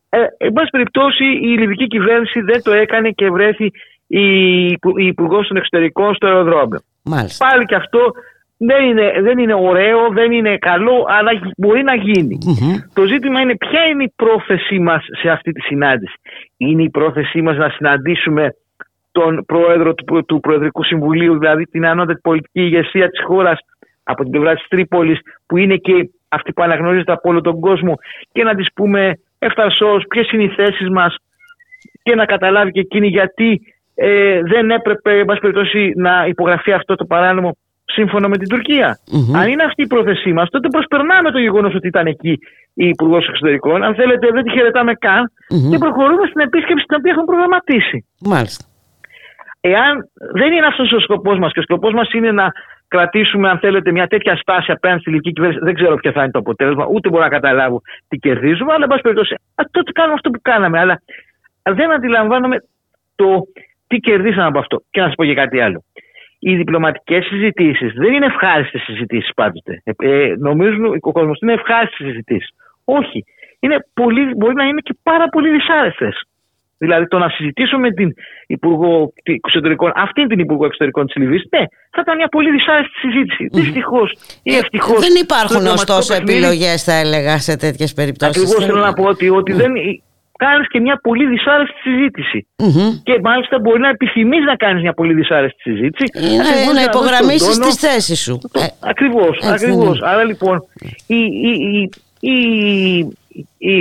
Ε, 0.10 0.26
εν 0.38 0.54
πάση 0.54 0.70
περιπτώσει, 0.70 1.24
η 1.24 1.54
ελληνική 1.54 1.88
κυβέρνηση 1.88 2.42
δεν 2.42 2.64
το 2.64 2.72
έκανε 2.72 3.10
και 3.10 3.30
βρέθη 3.30 3.72
η, 4.08 4.66
η 4.72 5.06
Υπουργός 5.06 5.48
των 5.48 5.58
Εξωτερικών 5.58 6.16
στο 6.16 6.28
αεροδρόμιο. 6.28 6.80
Μάλιστα. 7.04 7.48
Πάλι 7.48 7.66
και 7.66 7.76
αυτό 7.76 8.12
δεν 8.58 8.86
είναι, 8.86 9.22
δεν 9.22 9.38
είναι 9.38 9.54
ωραίο, 9.54 10.10
δεν 10.10 10.32
είναι 10.32 10.58
καλό, 10.58 11.06
αλλά 11.08 11.32
μπορεί 11.58 11.84
να 11.84 11.96
γινει 11.96 12.38
Το 12.94 13.06
ζήτημα 13.06 13.40
είναι 13.42 13.56
ποια 13.58 13.86
είναι 13.86 14.04
η 14.04 14.14
πρόθεσή 14.16 14.80
μας 14.80 15.06
σε 15.22 15.30
αυτή 15.30 15.52
τη 15.52 15.62
συνάντηση. 15.62 16.14
Είναι 16.58 16.84
η 16.84 16.90
πρόθεσή 16.90 17.42
μας 17.42 17.58
να 17.58 17.70
συναντήσουμε 17.70 18.56
τον 19.12 19.46
πρόεδρο 19.46 19.94
του, 19.94 20.26
του 20.26 20.40
Προεδρικού 20.40 20.84
Συμβουλίου, 20.84 21.38
δηλαδή 21.38 21.66
την 21.66 21.86
ανώτατη 21.86 22.20
πολιτική 22.22 22.62
ηγεσία 22.62 23.10
της 23.10 23.24
χώρας 23.24 23.60
από 24.04 24.22
την 24.24 24.32
πλευρά 24.32 24.54
της 24.54 24.68
Τρίπολης, 24.68 25.20
που 25.46 25.58
είναι 25.58 25.76
και 25.76 26.10
αυτή 26.30 26.54
που 26.54 26.64
αναγνωρίζεται 26.64 27.12
από 27.12 27.30
όλο 27.30 27.42
τον 27.42 27.60
κόσμο 27.60 27.94
και 28.32 28.44
να 28.44 28.56
της 28.56 28.68
πούμε 28.74 29.20
ευθαρσώς 29.40 30.06
ποιες 30.10 30.32
είναι 30.32 30.44
οι 30.44 30.54
θέσεις 30.56 30.90
μας 30.90 31.16
και 32.04 32.16
να 32.16 32.26
καταλάβει 32.26 32.72
και 32.72 32.80
εκείνη 32.80 33.08
γιατί 33.08 33.62
ε, 34.04 34.42
δεν 34.44 34.72
έπρεπε, 34.72 35.12
εν 35.20 35.26
περιπτώσει, 35.26 35.94
να 35.96 36.26
υπογραφεί 36.28 36.72
αυτό 36.72 36.96
το 36.96 37.06
παράνομο 37.06 37.58
σύμφωνα 37.86 38.28
με 38.28 38.38
την 38.38 38.50
τουρκια 38.50 39.00
Αν 39.36 39.48
είναι 39.50 39.64
αυτή 39.64 39.82
η 39.82 39.88
πρόθεσή 39.88 40.34
μας, 40.34 40.50
τότε 40.50 40.68
προσπερνάμε 40.68 41.32
το 41.32 41.40
γεγονός 41.40 41.76
ότι 41.76 41.88
ήταν 41.88 42.06
εκεί 42.08 42.40
η 42.74 42.88
Υπουργός 42.88 43.28
Εξωτερικών. 43.28 43.84
Αν 43.84 43.96
θέλετε, 43.96 44.28
δεν 44.32 44.44
τη 44.44 44.52
χαιρετάμε 44.52 44.94
και 45.70 45.78
προχωρούμε 45.78 46.26
στην 46.28 46.42
επίσκεψη 46.42 46.86
την 46.86 46.98
οποία 47.00 47.12
έχουν 47.12 47.26
προγραμματίσει. 47.26 48.06
Μάλιστα. 48.22 48.66
Εάν 49.62 50.10
δεν 50.34 50.52
είναι 50.52 50.66
αυτός 50.66 50.92
ο 50.92 51.00
σκοπός 51.00 51.38
μας 51.40 51.52
και 51.54 51.60
ο 51.60 51.62
σκοπός 51.62 51.94
μας 51.94 52.12
είναι 52.14 52.32
να 52.32 52.52
κρατήσουμε, 52.88 53.50
αν 53.50 53.58
θέλετε, 53.60 53.92
μια 53.92 54.08
τέτοια 54.08 54.36
στάση 54.36 54.72
απέναντι 54.72 55.00
στη 55.00 55.10
ελληνική 55.10 55.34
κυβέρνηση, 55.34 55.64
δεν 55.64 55.74
ξέρω 55.74 55.96
ποιο 55.96 56.12
θα 56.12 56.22
είναι 56.22 56.32
το 56.32 56.40
αποτέλεσμα, 56.40 56.86
ούτε 56.94 57.10
μπορώ 57.10 57.24
να 57.24 57.30
καταλάβω 57.30 57.82
τι 58.08 58.18
κερδίζουμε, 58.18 58.74
αλλά 58.74 58.84
εν 58.84 58.90
πάση 58.90 59.02
περιπτώσει, 59.02 59.36
τότε 59.72 59.92
κάνουμε 59.92 60.14
αυτό 60.14 60.30
που 60.30 60.40
κάναμε. 60.42 60.80
Αλλά 60.80 61.02
δεν 61.64 61.92
αντιλαμβάνομαι 61.92 62.58
το 63.16 63.46
τι 63.92 63.98
κερδίσαμε 63.98 64.48
από 64.48 64.60
αυτό. 64.60 64.84
Και 64.92 65.00
να 65.00 65.06
σας 65.06 65.16
πω 65.16 65.26
και 65.26 65.34
κάτι 65.34 65.60
άλλο 65.60 65.84
οι 66.44 66.56
διπλωματικές 66.56 67.26
συζητήσεις 67.26 67.94
δεν 67.94 68.14
είναι 68.14 68.26
ευχάριστες 68.26 68.82
συζητήσεις 68.82 69.32
πάντοτε. 69.36 69.82
Ε, 69.84 69.92
ε, 69.98 70.36
νομίζουν 70.38 70.86
ο 71.02 71.12
κόσμος 71.12 71.40
είναι 71.42 71.54
ευχάριστες 71.54 72.08
συζητήσεις. 72.08 72.50
Όχι. 72.84 73.26
Είναι 73.60 73.88
πολύ, 73.94 74.34
μπορεί 74.38 74.54
να 74.54 74.64
είναι 74.64 74.82
και 74.84 74.96
πάρα 75.04 75.28
πολύ 75.30 75.50
δυσάρεστες. 75.52 76.16
Δηλαδή 76.78 77.08
το 77.08 77.18
να 77.18 77.30
συζητήσω 77.30 77.78
με 77.78 77.92
την 77.92 78.14
Υπουργό 78.48 79.14
Εξωτερικών, 79.24 79.92
αυτήν 79.96 80.28
την 80.28 80.40
Υπουργό 80.40 80.66
Εξωτερικών 80.66 81.06
της 81.06 81.16
Λιβύης, 81.16 81.44
ναι, 81.50 81.64
θα 81.92 82.02
ήταν 82.02 82.16
μια 82.16 82.28
πολύ 82.28 82.52
δυσάρεστη 82.52 82.98
συζήτηση. 83.00 83.50
Mm. 83.52 83.56
Δυστυχώς 83.60 84.14
ή 84.44 84.56
ευτυχώς. 84.56 85.00
Δεν 85.00 85.16
υπάρχουν 85.22 85.66
ωστόσο 85.66 86.14
επιλογές, 86.14 86.84
θα 86.84 86.94
έλεγα, 86.94 87.38
σε 87.38 87.58
τέτοιες 87.58 87.94
περιπτώσεις. 87.94 88.44
Ακριβώς 88.44 88.66
θέλω 88.66 88.80
να 88.80 88.94
πω 88.94 89.04
ότι, 89.04 89.30
ότι 89.30 89.54
δεν, 89.54 89.72
κάνεις 90.46 90.68
και 90.68 90.80
μια 90.80 91.00
πολύ 91.02 91.26
δυσάρεστη 91.26 92.48
Και 93.04 93.20
μάλιστα 93.24 93.60
μπορεί 93.60 93.80
να 93.80 93.90
επιθυμείς 93.90 94.44
να 94.46 94.56
κάνεις 94.56 94.82
μια 94.82 94.94
πολύ 94.94 95.14
δυσάρεστη 95.14 95.62
συζήτηση. 95.62 96.06
Είναι, 96.34 96.80
να 96.80 96.84
υπογραμμίσεις 96.84 97.60
τις 97.60 97.76
θέσεις 97.76 98.20
σου. 98.22 98.40
Ε, 98.54 98.66
ακριβώς. 98.80 99.40
Ακριβώς. 99.54 100.02
Άρα 100.02 100.24
λοιπόν 100.24 100.58
η, 101.08 101.22
η, 101.50 101.90
η, 102.20 102.38
η, 103.58 103.76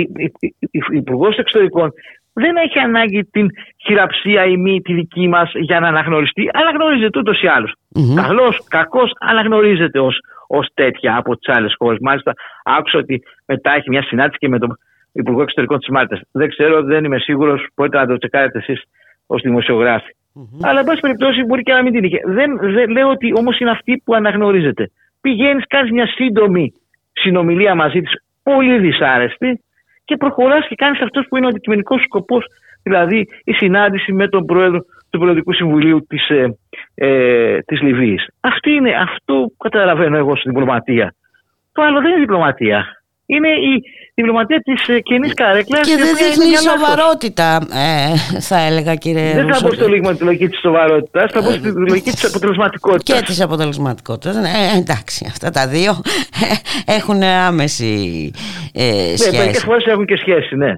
η 0.71 0.87
Υπουργός 0.91 1.37
Εξωτερικών 1.37 1.93
δεν 2.33 2.55
έχει 2.55 2.79
ανάγκη 2.79 3.23
την 3.23 3.47
χειραψία 3.85 4.45
ή 4.45 4.57
μη 4.57 4.81
τη 4.81 4.93
δική 4.93 5.27
μας 5.27 5.51
για 5.53 5.79
να 5.79 5.87
αναγνωριστεί. 5.87 6.49
Αναγνωρίζεται 6.53 7.19
ούτως 7.19 7.41
ή 7.41 7.47
άλλως. 7.47 7.73
Mm-hmm. 7.95 8.15
Καλός, 8.15 8.63
κακός, 8.67 9.11
αναγνωρίζεται 9.19 9.99
ως 10.47 10.67
τέτοια 10.73 11.15
από 11.17 11.37
τις 11.37 11.55
άλλες 11.55 11.75
χώρες. 11.77 11.99
Μάλιστα, 12.01 12.33
άκουσα 12.63 12.97
ότι 12.97 13.23
μετά 13.45 13.73
έχει 13.75 13.89
μια 13.89 14.03
συνάντηση 14.03 14.37
και 14.37 14.47
με 14.47 14.59
τον 14.59 14.77
Υπουργό 15.11 15.41
Εξωτερικών 15.41 15.79
της 15.79 15.89
Μάλτας. 15.89 16.21
Δεν 16.31 16.49
ξέρω, 16.49 16.83
δεν 16.83 17.03
είμαι 17.03 17.19
σίγουρος. 17.19 17.67
Μπορείτε 17.75 17.97
να 17.97 18.05
το 18.05 18.17
τσεκάρετε 18.17 18.57
εσείς 18.57 18.83
ως 19.27 19.41
δημοσιογράφοι. 19.41 20.15
Mm-hmm. 20.35 20.59
Αλλά, 20.61 20.79
εν 20.79 20.85
πάση 20.85 20.99
περιπτώσει, 20.99 21.43
μπορεί 21.43 21.61
και 21.61 21.73
να 21.73 21.81
μην 21.81 21.93
την 21.93 22.03
είχε. 22.03 22.19
Δεν, 22.25 22.57
δεν 22.61 22.89
λέω 22.89 23.09
ότι 23.09 23.33
όμως 23.35 23.59
είναι 23.59 23.71
αυτή 23.71 24.01
που 24.05 24.13
αναγνωρίζεται. 24.15 24.91
Πηγαίνεις, 25.21 25.63
κάνεις 25.67 25.91
μια 25.91 26.07
σύντομη 26.07 26.73
συνομιλία 27.11 27.75
μαζί 27.75 28.01
της, 28.01 28.13
πολύ 28.43 28.79
δυσάρεστη, 28.79 29.61
και 30.05 30.17
προχωράς 30.17 30.67
και 30.67 30.75
κάνεις 30.75 31.01
αυτός 31.01 31.25
που 31.27 31.37
είναι 31.37 31.45
ο 31.45 31.49
αντικειμενικός 31.49 32.01
σκοπός, 32.01 32.45
δηλαδή 32.83 33.27
η 33.43 33.53
συνάντηση 33.53 34.13
με 34.13 34.27
τον 34.27 34.45
πρόεδρο 34.45 34.85
του 35.09 35.19
Προεδρικού 35.19 35.53
Συμβουλίου 35.53 36.05
της 36.07 36.29
ε, 36.29 36.57
ε, 36.95 37.59
της 37.59 37.81
Λιβύης. 37.81 38.27
Αυτή 38.39 38.71
είναι, 38.71 38.91
αυτό 38.91 39.33
που 39.33 39.57
καταλαβαίνω 39.57 40.17
εγώ 40.17 40.35
στην 40.35 40.51
διπλωματία. 40.51 41.13
Το 41.71 41.81
άλλο 41.81 42.01
δεν 42.01 42.11
είναι 42.11 42.19
διπλωματία 42.19 43.00
είναι 43.35 43.49
η 43.49 43.73
διπλωματία 44.13 44.59
της 44.59 44.87
ε, 44.87 44.99
κοινής 44.99 45.33
καρέκλας. 45.33 45.87
Και 45.87 45.97
δεν 45.97 46.15
δείχνει 46.15 46.55
σοβαρότητα, 46.69 47.67
ε, 47.73 48.39
θα 48.39 48.57
έλεγα 48.57 48.95
κύριε 48.95 49.33
Δεν 49.33 49.53
θα 49.53 49.61
πω 49.61 49.73
στο 49.73 49.87
λίγμα 49.87 50.15
τη 50.15 50.23
λογική 50.23 50.47
της 50.47 50.59
σοβαρότητας, 50.59 51.31
θα 51.31 51.43
πω 51.43 51.51
στη 51.51 51.71
λογική 51.71 52.11
της 52.11 52.25
αποτελεσματικότητας. 52.25 53.19
Και 53.19 53.25
της 53.25 53.41
αποτελεσματικότητας. 53.41 54.35
Ε, 54.35 54.77
εντάξει, 54.77 55.25
αυτά 55.29 55.49
τα 55.49 55.67
δύο 55.67 55.91
έχουν 56.97 57.23
άμεση 57.23 57.93
ε, 58.73 58.83
σχέση. 59.15 59.31
Ναι, 59.31 59.37
μερικές 59.37 59.63
φορές 59.63 59.85
έχουν 59.85 60.05
και 60.05 60.17
σχέση, 60.17 60.55
ναι. 60.55 60.73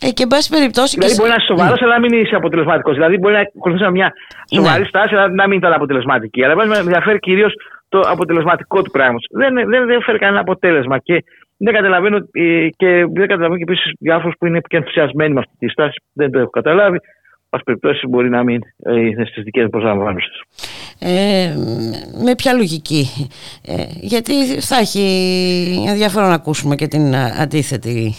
Ε, 0.00 0.10
και 0.10 0.22
εν 0.22 0.28
πάση 0.28 0.48
περιπτώσει. 0.50 0.96
Δηλαδή, 0.98 1.14
μπορεί 1.14 1.28
να 1.28 1.36
είσαι 1.36 1.46
σοβαρός, 1.46 1.82
αλλά 1.82 1.92
να 1.92 2.00
μην 2.00 2.12
είσαι 2.20 2.34
αποτελεσματικός. 2.34 2.94
Δηλαδή, 2.94 3.16
μπορεί 3.18 3.34
να 3.34 3.40
ακολουθήσει 3.40 3.90
μια 3.90 4.12
σοβαρή 4.54 4.80
ναι. 4.80 4.88
στάση, 4.92 5.14
αλλά 5.14 5.28
να 5.28 5.46
μην 5.48 5.58
ήταν 5.58 5.72
αποτελεσματική. 5.72 6.44
Αλλά 6.44 6.66
με 6.66 6.76
ενδιαφέρει 6.76 7.18
κυρίως 7.18 7.52
το 7.88 8.00
αποτελεσματικό 8.00 8.82
του 8.82 8.90
πράγματος. 8.90 9.26
Δεν, 9.30 9.54
δεν, 9.54 9.86
δεν 9.86 10.02
φέρει 10.02 10.18
κανένα 10.18 10.40
αποτέλεσμα. 10.40 10.98
Και 10.98 11.24
δεν 11.56 11.74
καταλαβαίνω 11.74 12.16
ε, 12.32 12.68
και 12.76 13.06
δεν 13.12 13.26
καταλαβαίνω 13.26 13.56
και 13.56 13.62
επίσης 13.62 13.92
διάφορου 13.98 14.32
που 14.38 14.46
είναι 14.46 14.60
και 14.68 14.76
ενθουσιασμένοι 14.76 15.32
με 15.32 15.38
αυτή 15.38 15.52
τη 15.58 15.68
στάση. 15.68 16.02
Δεν 16.12 16.30
το 16.30 16.38
έχω 16.38 16.50
καταλάβει. 16.50 16.98
Πα 17.48 17.60
περιπτώσει 17.64 18.06
μπορεί 18.06 18.28
να 18.28 18.42
μην 18.42 18.60
ε, 18.84 19.00
είναι 19.00 19.24
στις 19.24 19.42
δικές 19.42 19.62
μου 19.62 19.70
προσλαμβάνουσε. 19.70 20.30
Ε, 20.98 21.54
με 22.24 22.34
ποια 22.36 22.52
λογική; 22.52 23.06
Ε, 23.66 23.84
γιατί 24.00 24.60
θα 24.60 24.76
έχει 24.76 25.04
ενδιαφέρον 25.88 26.28
να 26.28 26.34
ακούσουμε 26.34 26.74
και 26.74 26.86
την 26.86 27.16
αντίθετη 27.16 28.12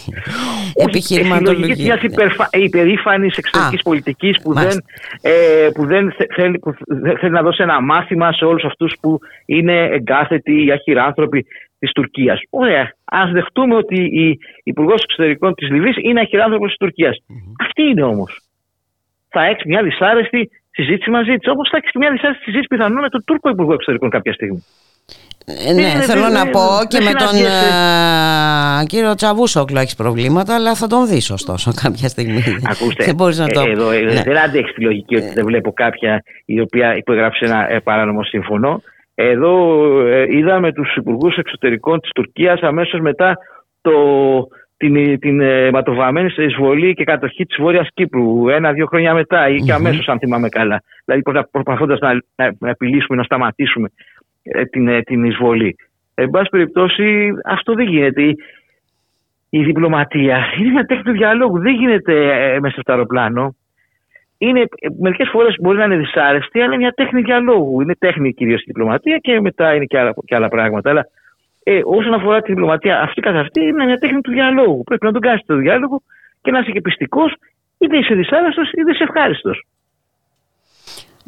επιχειρηματολογία. 0.74 1.50
Έχει 1.50 1.60
λογική 1.60 1.82
μιας 1.82 2.52
υπερήφανης 2.52 3.36
εξωτερικής 3.36 3.82
πολιτικής 3.82 4.40
που 4.42 4.54
δεν, 4.54 4.82
ε, 5.20 5.68
που 5.74 5.86
δεν 5.86 6.14
θέλει, 6.34 6.58
που 6.58 6.74
θέλει 7.20 7.32
να 7.32 7.42
δώσει 7.42 7.62
ένα 7.62 7.82
μάθημα 7.82 8.32
σε 8.32 8.44
όλους 8.44 8.64
αυτούς 8.64 8.96
που 9.00 9.18
είναι 9.46 9.84
εγκάθετοι 9.84 10.64
ή 10.64 10.70
αχυράνθρωποι 10.70 11.46
της 11.78 11.92
Τουρκίας. 11.92 12.40
Ωραία. 12.50 12.96
Α 13.08 13.20
δεχτούμε 13.32 13.74
ότι 13.74 14.00
η 14.22 14.38
Υπουργός 14.62 15.02
Εξωτερικών 15.02 15.54
της 15.54 15.70
Λιβύης 15.70 15.96
είναι 16.02 16.20
αχυράνθρωπο 16.20 16.66
της 16.66 16.76
τουρκια 16.76 17.10
Αυτή 17.60 17.82
είναι 17.82 18.02
όμως. 18.02 18.40
Θα 19.28 19.44
έχει 19.44 19.62
μια 19.66 19.82
δυσάρεστη 19.82 20.50
συζήτηση 20.70 21.10
μαζί 21.10 21.36
της. 21.36 21.48
Όπως 21.52 21.68
θα 21.70 21.76
έχει 21.76 21.86
και 21.90 21.98
μια 21.98 22.10
δυσάρεστη 22.10 22.42
συζήτηση 22.42 22.68
πιθανόν 22.68 23.00
με 23.02 23.08
τον 23.08 23.24
Τούρκο 23.24 23.48
Υπουργό 23.48 23.72
Εξωτερικών 23.72 24.10
κάποια 24.10 24.32
στιγμή. 24.32 24.64
Ε, 25.68 25.72
ναι, 25.72 26.02
θέλω 26.02 26.28
να 26.28 26.46
πω 26.46 26.60
και 26.88 27.00
με 27.00 27.12
τον 27.12 27.34
uh, 27.34 28.86
κύριο 28.86 29.14
Τσαβούσοκλο 29.14 29.78
έχεις 29.78 29.94
προβλήματα, 29.94 30.54
αλλά 30.54 30.74
θα 30.74 30.86
τον 30.86 31.06
δεις 31.08 31.30
ωστόσο 31.30 31.72
κάποια 31.82 32.08
στιγμή. 32.08 32.42
Ακούστε, 32.70 33.04
δεν 33.04 33.14
μπορείς 33.14 33.38
να 33.38 33.46
το... 33.46 33.60
Ε, 33.60 33.70
εδώ, 33.70 33.90
ε, 33.90 34.00
ναι. 34.00 34.22
δεν 34.22 34.38
αντέχει 34.38 34.72
τη 34.72 34.82
λογική 34.82 35.16
ότι 35.16 35.30
δεν 35.34 35.44
βλέπω 35.44 35.72
κάποια 35.72 36.22
η 36.44 36.60
οποία 36.60 36.96
υπογράψει 36.96 37.44
ένα 37.44 37.80
παράνομο 37.84 38.22
σύμφωνο. 38.22 38.82
Εδώ 39.20 39.90
ε, 40.06 40.36
είδαμε 40.36 40.72
τους 40.72 40.96
υπουργούς 40.96 41.36
εξωτερικών 41.36 42.00
της 42.00 42.10
Τουρκίας 42.10 42.60
αμέσως 42.60 43.00
μετά 43.00 43.38
το, 43.80 43.92
την, 44.76 45.18
την 45.18 45.40
αιματοβαμμένη 45.40 46.32
εισβολή 46.36 46.94
και 46.94 47.04
κατοχή 47.04 47.46
της 47.46 47.56
Βόρειας 47.60 47.88
Κύπρου 47.94 48.48
ένα-δύο 48.48 48.86
χρόνια 48.86 49.14
μετά 49.14 49.48
ή 49.48 49.56
και 49.56 49.72
αμέσως 49.72 50.08
αν 50.08 50.18
θυμάμαι 50.18 50.48
καλά. 50.48 50.82
Δηλαδή 51.04 51.22
προσπαθώντας 51.50 51.98
να, 51.98 52.12
να, 52.12 52.54
να 52.58 52.70
επιλύσουμε, 52.70 53.16
να 53.16 53.22
σταματήσουμε 53.22 53.88
ε, 54.42 54.64
την, 54.64 54.88
ε, 54.88 55.02
την 55.02 55.24
εισβολή. 55.24 55.76
Εν 56.14 56.30
πάση 56.30 56.48
περιπτώσει 56.50 57.30
αυτό 57.44 57.74
δεν 57.74 57.86
γίνεται. 57.86 58.22
Η, 58.22 58.36
η 59.50 59.62
διπλωματία 59.62 60.38
είναι 60.58 60.70
μια 60.70 60.84
τέχνη 60.84 61.02
του 61.02 61.12
διαλόγου. 61.12 61.58
Δεν 61.58 61.74
γίνεται 61.74 62.14
μέσα 62.60 62.80
στο 62.80 62.92
αεροπλάνο 62.92 63.54
είναι, 64.38 64.64
μερικές 64.98 65.28
φορές 65.32 65.54
μπορεί 65.60 65.78
να 65.78 65.84
είναι 65.84 65.96
δυσάρεστη, 65.96 66.58
αλλά 66.58 66.66
είναι 66.66 66.76
μια 66.76 66.92
τέχνη 66.92 67.20
διαλόγου. 67.20 67.80
Είναι 67.80 67.94
τέχνη 67.98 68.32
κυρίως 68.32 68.60
η 68.60 68.64
διπλωματία 68.66 69.16
και 69.16 69.40
μετά 69.40 69.74
είναι 69.74 69.84
και 69.84 69.98
άλλα, 69.98 70.14
και 70.24 70.34
άλλα 70.34 70.48
πράγματα. 70.48 70.90
Αλλά 70.90 71.06
ε, 71.62 71.80
όσον 71.84 72.14
αφορά 72.14 72.40
τη 72.40 72.52
διπλωματία, 72.52 73.00
αυτή 73.00 73.20
καθ' 73.20 73.36
αυτή 73.36 73.60
είναι 73.60 73.84
μια 73.84 73.98
τέχνη 73.98 74.20
του 74.20 74.30
διαλόγου. 74.30 74.82
Πρέπει 74.84 75.04
να 75.04 75.12
τον 75.12 75.20
κάνεις 75.20 75.42
το 75.46 75.56
διάλογο 75.56 76.02
και 76.42 76.50
να 76.50 76.58
είσαι 76.58 76.70
και 76.70 76.80
πιστικός, 76.80 77.34
είτε 77.78 77.96
είσαι 77.98 78.14
δυσάρεστος 78.14 78.70
είτε 78.70 78.90
είσαι 78.90 79.02
ευχάριστος. 79.02 79.64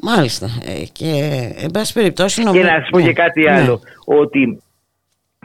Μάλιστα. 0.03 0.47
Ε, 0.47 0.85
και 0.93 1.11
εν 1.65 1.71
πάση 1.71 1.93
περιπτώσει 1.93 2.43
νομίζω... 2.43 2.63
Και 2.63 2.71
να 2.71 2.79
σας 2.81 2.89
πω 2.91 3.01
και 3.01 3.07
ναι. 3.07 3.13
κάτι 3.13 3.43
ναι. 3.43 3.53
άλλο. 3.53 3.81
Ότι 4.05 4.63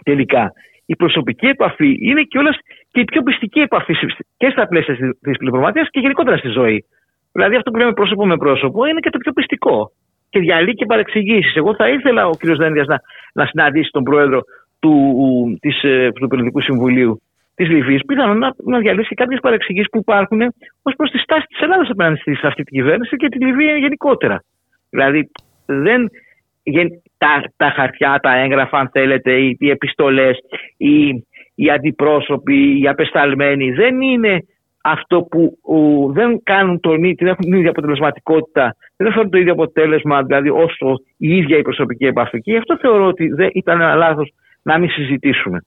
τελικά 0.03 0.53
η 0.85 0.95
προσωπική 0.95 1.45
επαφή 1.45 1.97
είναι 2.01 2.21
και 2.21 2.37
όλα 2.37 2.51
και 2.91 2.99
η 2.99 3.03
πιο 3.03 3.21
πιστική 3.21 3.59
επαφή 3.59 3.93
και 4.37 4.49
στα 4.51 4.67
πλαίσια 4.67 4.95
της 4.95 5.37
διπλωματίας 5.39 5.87
και 5.91 5.99
γενικότερα 5.99 6.37
στη 6.37 6.47
ζωή. 6.47 6.85
Δηλαδή 7.35 7.55
αυτό 7.55 7.71
που 7.71 7.77
λέμε 7.77 7.93
πρόσωπο 7.93 8.25
με 8.25 8.37
πρόσωπο 8.37 8.85
είναι 8.85 8.99
και 8.99 9.09
το 9.09 9.17
πιο 9.17 9.31
πιστικό. 9.31 9.91
Και 10.29 10.39
διαλύει 10.39 10.73
και 10.73 10.85
παρεξηγήσεις. 10.85 11.55
Εγώ 11.55 11.75
θα 11.75 11.89
ήθελα 11.89 12.27
ο 12.27 12.31
κ. 12.31 12.45
Δένδιας 12.45 12.87
να, 12.87 13.01
να 13.33 13.45
συναντήσει 13.45 13.89
τον 13.91 14.03
πρόεδρο 14.03 14.41
του, 14.79 14.93
της, 15.61 15.83
ε, 15.83 16.11
του 16.15 16.27
Πολιτικού 16.27 16.61
Συμβουλίου 16.61 17.21
της 17.55 17.69
Λιβύης, 17.69 18.05
πιθανόν 18.05 18.37
να, 18.37 18.53
να 18.63 18.79
διαλύσει 18.79 19.15
κάποιες 19.15 19.39
παρεξηγήσεις 19.39 19.89
που 19.89 19.97
υπάρχουν 19.97 20.41
ως 20.81 20.93
προς 20.97 21.11
τη 21.11 21.17
στάση 21.17 21.45
της 21.47 21.59
Ελλάδας 21.59 21.89
απέναντι 21.89 22.19
σε 22.19 22.47
αυτή 22.47 22.63
την 22.63 22.77
κυβέρνηση 22.77 23.15
και 23.15 23.29
τη 23.29 23.45
Λιβύη 23.45 23.75
γενικότερα. 23.79 24.43
Δηλαδή, 24.89 25.31
δεν, 25.65 26.09
τα, 27.17 27.43
τα 27.57 27.69
χαρτιά, 27.69 28.19
τα 28.21 28.37
έγγραφα, 28.37 28.77
αν 28.77 28.89
θέλετε, 28.93 29.31
οι, 29.31 29.57
οι 29.59 29.69
επιστολές, 29.69 30.37
οι, 30.77 31.25
οι 31.55 31.69
αντιπρόσωποι, 31.69 32.79
οι 32.81 32.87
απεσταλμένοι 32.87 33.71
δεν 33.71 34.01
είναι 34.01 34.45
αυτό 34.85 35.21
που 35.21 35.57
δεν 36.13 36.43
κάνουν 36.43 36.79
τον, 36.79 37.15
την 37.15 37.27
έχουν 37.27 37.45
την 37.45 37.53
ίδια 37.53 37.69
αποτελεσματικότητα, 37.69 38.75
δεν 38.95 39.11
φέρνουν 39.11 39.31
το 39.31 39.37
ίδιο 39.37 39.51
αποτέλεσμα, 39.51 40.23
δηλαδή 40.23 40.49
όσο 40.49 41.01
η 41.17 41.37
ίδια 41.37 41.57
η 41.57 41.61
προσωπική 41.61 42.05
επαφή. 42.05 42.41
Και 42.41 42.51
γι' 42.51 42.57
αυτό 42.57 42.77
θεωρώ 42.77 43.05
ότι 43.07 43.27
δεν 43.27 43.49
ήταν 43.53 43.81
ένα 43.81 43.95
λάθος 43.95 44.33
να 44.61 44.77
μην 44.79 44.89
συζητήσουμε. 44.89 45.63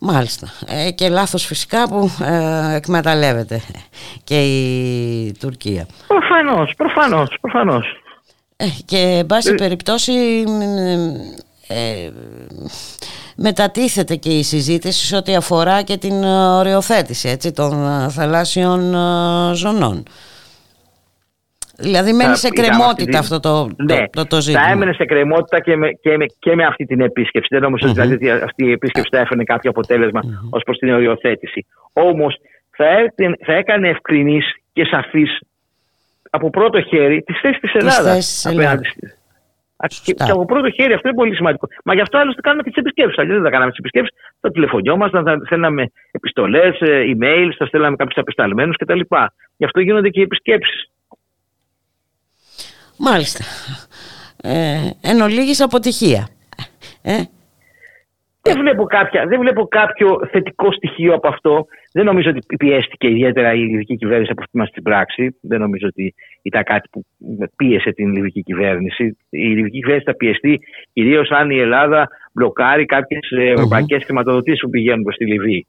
Μάλιστα. 0.00 0.46
Ε, 0.68 0.90
και 0.90 1.08
λάθος 1.08 1.44
φυσικά 1.44 1.88
που 1.88 2.10
ε, 2.24 2.76
εκμεταλλεύεται 2.76 3.60
και 4.24 4.40
η 4.40 5.32
Τουρκία. 5.40 5.86
Προφανώς, 6.06 6.74
προφανώς, 6.76 7.36
προφανώς. 7.40 8.02
Ε, 8.56 8.66
και 8.84 8.96
εν 8.96 9.26
πάση 9.26 9.50
ε, 9.50 9.54
περιπτώσει 9.54 10.44
ε, 11.68 12.10
μετατίθεται 13.40 14.14
και 14.14 14.28
η 14.28 14.42
συζήτηση 14.42 15.06
σε 15.06 15.16
ό,τι 15.16 15.34
αφορά 15.34 15.82
και 15.82 15.96
την 15.96 16.22
ε, 16.22 16.48
οριοθέτηση 16.60 17.28
έτσι, 17.28 17.52
των 17.52 17.72
ε, 17.86 18.10
θαλάσσιων 18.10 18.80
ζωνών. 19.54 20.02
Δηλαδή 21.80 22.12
μένει 22.12 22.36
σε 22.36 22.48
κρεμότητα 22.48 23.18
αυτό 23.18 23.40
το, 23.40 23.70
ναι, 23.76 24.08
το, 24.10 24.26
το, 24.26 24.40
ζήτημα. 24.40 24.64
Θα 24.64 24.70
έμενε 24.70 24.92
σε 24.92 25.04
κρεμότητα 25.04 25.60
και 25.60 25.76
με, 25.76 25.90
και 25.90 26.16
με, 26.16 26.26
και 26.38 26.54
με 26.54 26.64
αυτή 26.64 26.84
την 26.84 27.00
επίσκεψη. 27.00 27.48
Δεν 27.50 27.62
νομίζω 27.62 27.88
mm-hmm. 27.88 27.92
δηλαδή 27.92 28.14
ότι 28.14 28.30
αυτή 28.30 28.64
η 28.64 28.72
επίσκεψη 28.72 29.08
θα 29.12 29.18
έφερε 29.18 29.44
κάποιο 29.44 29.70
αποτέλεσμα 29.70 30.20
mm-hmm. 30.24 30.48
ως 30.50 30.62
προς 30.62 30.78
την 30.78 30.94
οριοθέτηση. 30.94 31.66
Όμως 31.92 32.40
θα, 32.70 32.86
θα 33.44 33.52
έκανε 33.52 33.88
ευκρινής 33.88 34.54
και 34.72 34.84
σαφής 34.84 35.38
από 36.30 36.50
πρώτο 36.50 36.80
χέρι 36.80 37.22
της 37.22 37.40
θέση 37.40 37.60
της 37.60 37.74
Ελλάδας 37.74 38.46
απέναντι 38.46 38.88
και, 39.86 40.12
και 40.12 40.30
από 40.30 40.44
πρώτο 40.44 40.70
χέρι 40.70 40.92
αυτό 40.92 41.08
είναι 41.08 41.16
πολύ 41.16 41.34
σημαντικό. 41.34 41.68
Μα 41.84 41.94
γι' 41.94 42.00
αυτό 42.00 42.18
άλλωστε 42.18 42.40
κάνουμε 42.40 42.62
και 42.62 42.68
τις 42.68 42.78
επισκέψεις. 42.78 43.18
Αλλιώς 43.18 43.34
δεν 43.34 43.44
θα 43.44 43.50
κάναμε 43.50 43.70
τις 43.70 43.78
επισκέψεις. 43.78 44.16
Θα 44.40 44.50
τηλεφωνιόμασταν, 44.50 45.24
θα 45.24 45.40
στέλναμε 45.44 45.90
επιστολές, 46.10 46.80
ε, 46.80 47.02
email, 47.12 47.48
θα 47.58 47.66
στέλναμε 47.66 47.96
κάποιους 47.96 48.18
απεσταλμένους 48.18 48.76
κτλ. 48.76 49.00
Γι' 49.56 49.64
αυτό 49.64 49.80
γίνονται 49.80 50.08
και 50.08 50.20
οι 50.20 50.22
επισκέψεις. 50.22 50.90
Μάλιστα. 52.98 53.44
Ε, 54.42 54.90
εν 55.00 55.20
ολίγης 55.20 55.60
αποτυχία. 55.60 56.28
Ε, 57.02 57.22
δεν 58.52 58.60
βλέπω, 58.60 58.84
κάποια, 58.84 59.26
δεν 59.26 59.40
βλέπω 59.40 59.66
κάποιο 59.68 60.20
θετικό 60.30 60.72
στοιχείο 60.72 61.14
από 61.14 61.28
αυτό. 61.28 61.66
Δεν 61.92 62.04
νομίζω 62.04 62.30
ότι 62.30 62.56
πιέστηκε 62.58 63.08
ιδιαίτερα 63.08 63.52
η 63.52 63.58
λιβική 63.58 63.96
κυβέρνηση 63.96 64.30
από 64.30 64.40
αυτή 64.40 64.56
μα 64.58 64.66
την 64.66 64.82
πράξη. 64.82 65.36
Δεν 65.40 65.60
νομίζω 65.60 65.86
ότι 65.86 66.14
ήταν 66.42 66.62
κάτι 66.62 66.88
που 66.92 67.04
πίεσε 67.56 67.90
την 67.90 68.12
λιβική 68.12 68.42
κυβέρνηση. 68.42 69.16
Η 69.30 69.48
λιβική 69.48 69.78
κυβέρνηση 69.78 70.06
θα 70.06 70.16
πιεστεί 70.16 70.60
κυρίως 70.92 71.30
αν 71.30 71.50
η 71.50 71.58
Ελλάδα 71.58 72.08
μπλοκάρει 72.32 72.84
κάποιες 72.84 73.20
ευρωπαϊκές 73.30 73.98
mm-hmm. 73.98 74.04
χρηματοδοτήσεις 74.04 74.60
που 74.60 74.70
πηγαίνουν 74.70 75.02
προς 75.02 75.16
τη 75.16 75.24
Λιβύη. 75.26 75.66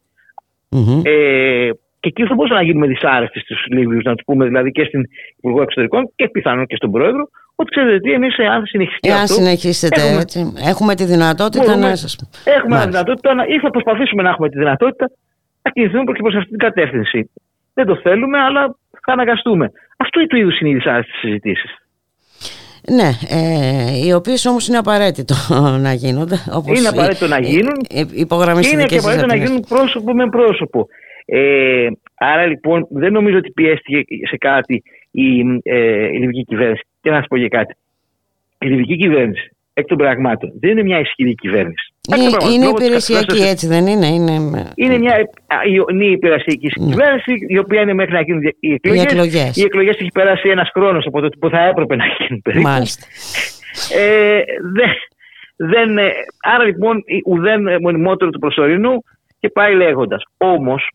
Mm-hmm. 0.70 1.02
Ε, 1.04 1.70
και 2.00 2.08
εκεί 2.08 2.26
θα 2.26 2.34
μπορούσαμε 2.36 2.60
να 2.60 2.66
γίνουμε 2.66 2.88
δυσάρεστοι 2.88 3.40
στους 3.40 3.66
Λίβιους, 3.70 4.04
να 4.04 4.16
τους 4.16 4.26
πούμε 4.26 4.46
δηλαδή 4.46 4.72
και 4.72 4.84
στην 4.84 5.02
Υπουργό 5.38 5.62
Εξωτερικών 5.62 6.12
και 6.16 6.30
πιθανόν 6.30 6.66
και 6.66 6.76
στον 6.76 6.92
Πρόεδρο, 6.92 7.30
ότι 7.62 7.70
ξέρετε 7.70 8.00
τι, 8.00 8.12
εμείς 8.12 8.40
αν 8.40 8.66
συνεχίσετε. 8.66 9.10
Εάν 9.10 9.28
συνεχίσετε 9.28 10.02
έχουμε, 10.02 10.22
έτσι, 10.22 10.54
έχουμε 10.72 10.96
τη 10.96 11.06
δυνατότητα 11.06 11.64
μπορούμε, 11.66 11.90
να 11.90 11.96
σα 11.96 12.10
Έχουμε 12.58 12.76
τη 12.80 12.88
δυνατότητα 12.88 13.34
να, 13.34 13.44
ή 13.44 13.60
θα 13.60 13.70
προσπαθήσουμε 13.70 14.22
να 14.24 14.30
έχουμε 14.30 14.50
τη 14.50 14.58
δυνατότητα 14.58 15.06
να 15.62 15.72
κινηθούμε 15.72 16.04
προς 16.04 16.36
αυτή 16.36 16.50
την 16.50 16.58
κατεύθυνση. 16.58 17.32
Δεν 17.74 17.86
το 17.86 17.96
θέλουμε, 18.04 18.38
αλλά 18.38 18.62
θα 19.06 19.12
αναγκαστούμε. 19.14 19.72
Αυτό 19.98 20.26
του 20.28 20.38
είδους 20.38 20.60
είναι 20.60 20.70
οι 20.70 20.74
δυσάρεστε 20.74 21.12
συζητήσεις. 21.22 21.72
Ναι, 22.98 23.10
ε, 23.30 24.06
οι 24.06 24.14
οποίες 24.14 24.46
όμως 24.46 24.68
είναι 24.68 24.78
απαραίτητο 24.78 25.36
να 25.88 25.94
γίνονται. 25.94 26.38
Όπως 26.52 26.80
είναι 26.80 26.88
απαραίτητο 26.88 27.28
να 27.28 27.40
γίνουν. 27.40 27.78
Ε, 27.90 28.00
είναι 28.72 28.86
και 28.86 28.98
απαραίτητο 28.98 29.26
να 29.26 29.36
γίνουν 29.36 29.60
πρόσωπο 29.70 30.14
με 30.14 30.30
πρόσωπο. 30.30 30.88
Ε, 31.26 31.88
άρα 32.16 32.46
λοιπόν 32.46 32.88
δεν 32.90 33.12
νομίζω 33.12 33.38
ότι 33.38 33.52
πιέστηκε 33.52 34.04
σε 34.28 34.38
κάτι 34.38 34.84
η, 35.12 35.40
ε, 35.64 36.08
η 36.08 36.18
λιβική 36.20 36.44
κυβέρνηση. 36.44 36.84
Και 37.02 37.10
να 37.10 37.22
σα 37.22 37.28
πω 37.28 37.38
για 37.38 37.48
κάτι. 37.48 37.76
Η 38.60 38.68
λιβική 38.68 38.98
κυβέρνηση 38.98 39.52
εκ 39.74 39.86
των 39.86 39.98
πραγμάτων 39.98 40.52
δεν 40.60 40.72
είναι 40.72 40.84
μια 40.84 41.00
ισχυρή 41.00 41.36
κυβέρνηση. 41.36 41.94
Είναι, 42.18 42.54
είναι 42.54 42.66
υπηρεσιακή 42.66 43.42
έτσι 43.42 43.68
δεν 43.68 43.88
είναι. 43.88 44.08
Είναι, 44.08 44.32
είναι 44.76 44.98
μια 44.98 45.16
είναι 45.90 46.06
υπηρεσιακή 46.06 46.70
ναι. 46.80 46.90
κυβέρνηση 46.90 47.34
η 47.48 47.58
οποία 47.58 47.82
είναι 47.82 47.94
μέχρι 47.94 48.14
να 48.14 48.22
γίνουν 48.22 48.42
οι 48.60 48.80
εκλογές. 48.84 49.58
Οι 49.58 49.62
εκλογές 49.62 49.98
έχει 50.00 50.12
περάσει 50.14 50.50
ένας 50.50 50.70
χρόνος 50.74 51.06
από 51.06 51.22
τότε 51.22 51.38
που 51.40 51.50
θα 51.50 51.64
έπρεπε 51.64 51.96
να 51.96 52.06
γίνουν 52.06 52.42
περίπου. 52.42 52.68
Μάλιστα. 52.68 53.06
Ε, 53.98 54.42
δεν, 54.74 54.90
δεν, 55.56 55.98
άρα 56.42 56.64
λοιπόν 56.64 57.04
ουδέν 57.26 57.82
μονιμότερο 57.82 58.30
του 58.30 58.40
προσωρινού 58.40 59.04
και 59.40 59.50
πάει 59.50 59.76
λέγοντας. 59.76 60.24
Όμως 60.38 60.92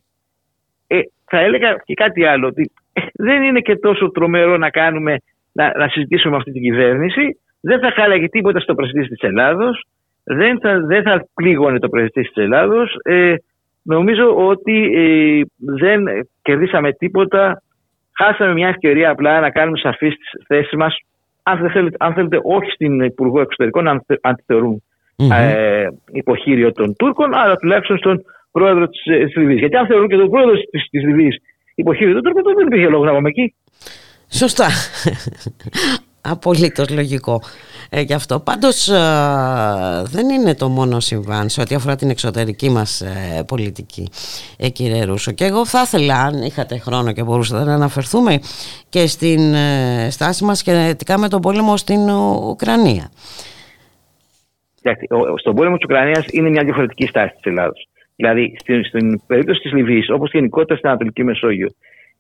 ε, 0.87 1.01
θα 1.25 1.39
έλεγα 1.39 1.83
και 1.85 1.95
κάτι 1.95 2.25
άλλο, 2.25 2.47
ότι 2.47 2.71
ε, 2.93 3.01
δεν 3.13 3.43
είναι 3.43 3.61
και 3.61 3.77
τόσο 3.77 4.11
τρομερό 4.11 4.57
να 4.57 4.71
κάνουμε, 4.71 5.17
να, 5.55 5.79
να 5.79 5.89
συζητήσουμε 5.89 6.31
με 6.31 6.37
αυτή 6.37 6.53
την 6.53 6.63
κυβέρνηση. 6.63 7.41
Δεν 7.61 7.79
θα 7.81 7.91
χάλαγε 7.91 8.29
τίποτα 8.29 8.61
στο 8.61 8.75
πρεσβευτή 8.75 9.09
της 9.09 9.29
Ελλάδος. 9.29 9.87
Δεν 10.25 10.59
θα, 10.61 10.81
δεν 10.81 11.03
θα 11.03 11.27
πλήγωνε 11.35 11.79
το 11.79 11.89
πρεσβευτή 11.89 12.23
της 12.23 12.43
Ελλάδος. 12.45 12.97
Ε, 13.03 13.35
νομίζω 13.83 14.37
ότι 14.37 14.77
ε, 14.95 15.41
δεν 15.59 16.05
κερδίσαμε 16.43 16.93
τίποτα. 16.93 17.63
Χάσαμε 18.17 18.53
μια 18.53 18.69
ευκαιρία 18.69 19.11
απλά 19.11 19.41
να 19.41 19.51
κάνουμε 19.51 19.79
σαφείς 19.79 20.15
τις 20.17 20.47
θέσεις 20.47 20.75
μας 20.77 20.97
αν 21.45 21.71
θέλετε, 21.71 21.97
αν 22.01 22.13
θέλετε 22.15 22.41
όχι 22.43 22.71
στην 22.71 23.01
Υπουργό 23.01 23.41
Εξωτερικών, 23.41 23.89
αν, 23.89 24.05
αν 24.21 24.35
τη 24.35 24.43
θεωρούν 24.47 24.83
ε, 25.17 25.87
υποχείριο 26.13 26.73
των 26.73 26.97
Τούρκων, 26.97 27.35
αλλά 27.35 27.57
τουλάχιστον 27.57 27.99
στον 27.99 28.25
πρόεδρο 28.53 28.89
της 28.89 29.05
ε, 29.05 29.27
Λιβύης. 29.35 29.59
Γιατί 29.59 29.77
αν 29.77 29.87
θεωρούν 29.87 30.09
και 30.09 30.17
τον 30.17 30.31
πρόεδρο 30.31 30.55
της 30.91 31.03
Λιβύης 31.05 31.37
υποχείριο 31.75 32.15
των 32.15 32.23
Τούρκων, 32.23 32.55
δεν 32.57 32.67
υπήρχε 32.67 32.89
λόγος 32.89 33.07
να 33.07 33.13
πάμε 33.13 33.29
εκεί. 33.29 33.55
Σωστά. 34.29 34.69
Απολύτως 36.27 36.91
λογικό 36.91 37.43
ε, 37.91 38.01
γι' 38.01 38.15
αυτό. 38.15 38.41
Πάντως 38.41 38.89
ε, 38.89 38.95
δεν 40.05 40.29
είναι 40.29 40.55
το 40.55 40.69
μόνο 40.69 41.01
συμβάν 41.01 41.49
σε 41.49 41.61
ό,τι 41.61 41.75
αφορά 41.75 41.97
την 41.97 42.11
εξωτερική 42.11 42.71
μας 42.71 43.01
ε, 43.01 43.45
πολιτική 43.47 44.09
ε, 44.59 44.69
κύριε 44.69 45.05
Ρούσο. 45.05 45.33
Και 45.33 45.45
εγώ 45.45 45.67
θα 45.67 45.81
ήθελα 45.85 46.15
αν 46.15 46.43
είχατε 46.43 46.79
χρόνο 46.79 47.13
και 47.13 47.23
μπορούσατε 47.23 47.65
να 47.65 47.75
αναφερθούμε 47.75 48.39
και 48.89 49.07
στην 49.07 49.55
ε, 49.55 50.09
στάση 50.11 50.45
μας 50.45 50.59
σχετικά 50.59 51.19
με 51.19 51.29
τον 51.29 51.41
πόλεμο 51.41 51.77
στην 51.77 52.11
Ουκρανία. 52.49 53.11
Στον 55.37 55.55
πόλεμο 55.55 55.77
της 55.77 55.85
Ουκρανίας 55.85 56.25
είναι 56.31 56.49
μια 56.49 56.65
διαφορετική 56.65 57.07
στάση 57.07 57.35
της 57.35 57.45
Ελλάδος. 57.45 57.89
Δηλαδή 58.17 58.57
στην, 58.61 58.85
στην 58.85 59.21
περίπτωση 59.27 59.61
της 59.61 59.73
Λιβύης 59.73 60.11
όπως 60.11 60.31
γενικότερα 60.33 60.77
στην 60.77 60.89
Ανατολική 60.89 61.25
Μεσόγειο 61.25 61.69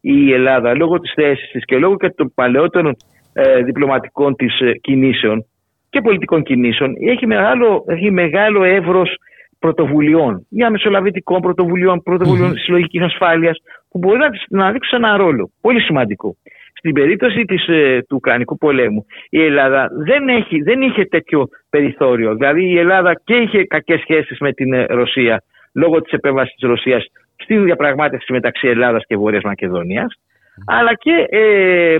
η 0.06 0.32
Ελλάδα 0.32 0.74
λόγω 0.74 0.98
της 1.00 1.12
θέσης 1.14 1.50
της 1.50 1.64
και 1.64 1.78
λόγω 1.78 1.96
και 1.96 2.08
των 2.08 2.32
παλαιότερων 2.34 2.96
ε, 3.32 3.62
διπλωματικών 3.62 4.36
της 4.36 4.60
ε, 4.60 4.72
κινήσεων 4.72 5.46
και 5.90 6.00
πολιτικών 6.00 6.42
κινήσεων 6.42 6.94
έχει 7.00 7.26
μεγάλο, 7.26 7.84
έχει 7.86 8.10
μεγάλο 8.10 8.64
εύρος 8.64 9.16
πρωτοβουλειών, 9.58 10.46
για 10.48 10.70
μεσολαβητικών 10.70 11.40
πρωτοβουλειών, 11.40 12.02
πρωτοβουλειών 12.02 12.50
mm-hmm. 12.50 12.64
συλλογικής 12.64 13.02
ασφάλειας, 13.02 13.58
που 13.90 13.98
μπορεί 13.98 14.18
να, 14.18 14.28
να 14.48 14.72
δείξουν 14.72 15.04
ένα 15.04 15.16
ρόλο 15.16 15.50
πολύ 15.60 15.80
σημαντικό. 15.80 16.36
Στην 16.74 16.92
περίπτωση 16.92 17.44
της, 17.44 17.68
ε, 17.68 18.04
του 18.08 18.16
Ουκρανικού 18.16 18.58
πολέμου, 18.58 19.06
η 19.30 19.44
Ελλάδα 19.44 19.88
δεν, 20.04 20.28
έχει, 20.28 20.62
δεν 20.62 20.82
είχε 20.82 21.04
τέτοιο 21.04 21.44
περιθώριο. 21.70 22.34
Δηλαδή, 22.34 22.64
η 22.64 22.78
Ελλάδα 22.78 23.20
και 23.24 23.34
είχε 23.34 23.64
κακές 23.64 24.00
σχέσεις 24.00 24.38
με 24.38 24.52
την 24.52 24.72
ε, 24.72 24.84
Ρωσία 24.84 25.42
λόγω 25.74 26.00
της 26.02 26.12
επέμβασης 26.12 26.54
της 26.54 26.68
Ρωσίας 26.68 27.06
στη 27.44 27.56
διαπραγμάτευση 27.56 28.32
μεταξύ 28.32 28.68
Ελλάδας 28.68 29.04
και 29.06 29.16
Βόρειας 29.16 29.42
Μακεδονίας 29.42 30.18
αλλά 30.66 30.94
και 30.94 31.26
ε, 31.28 31.96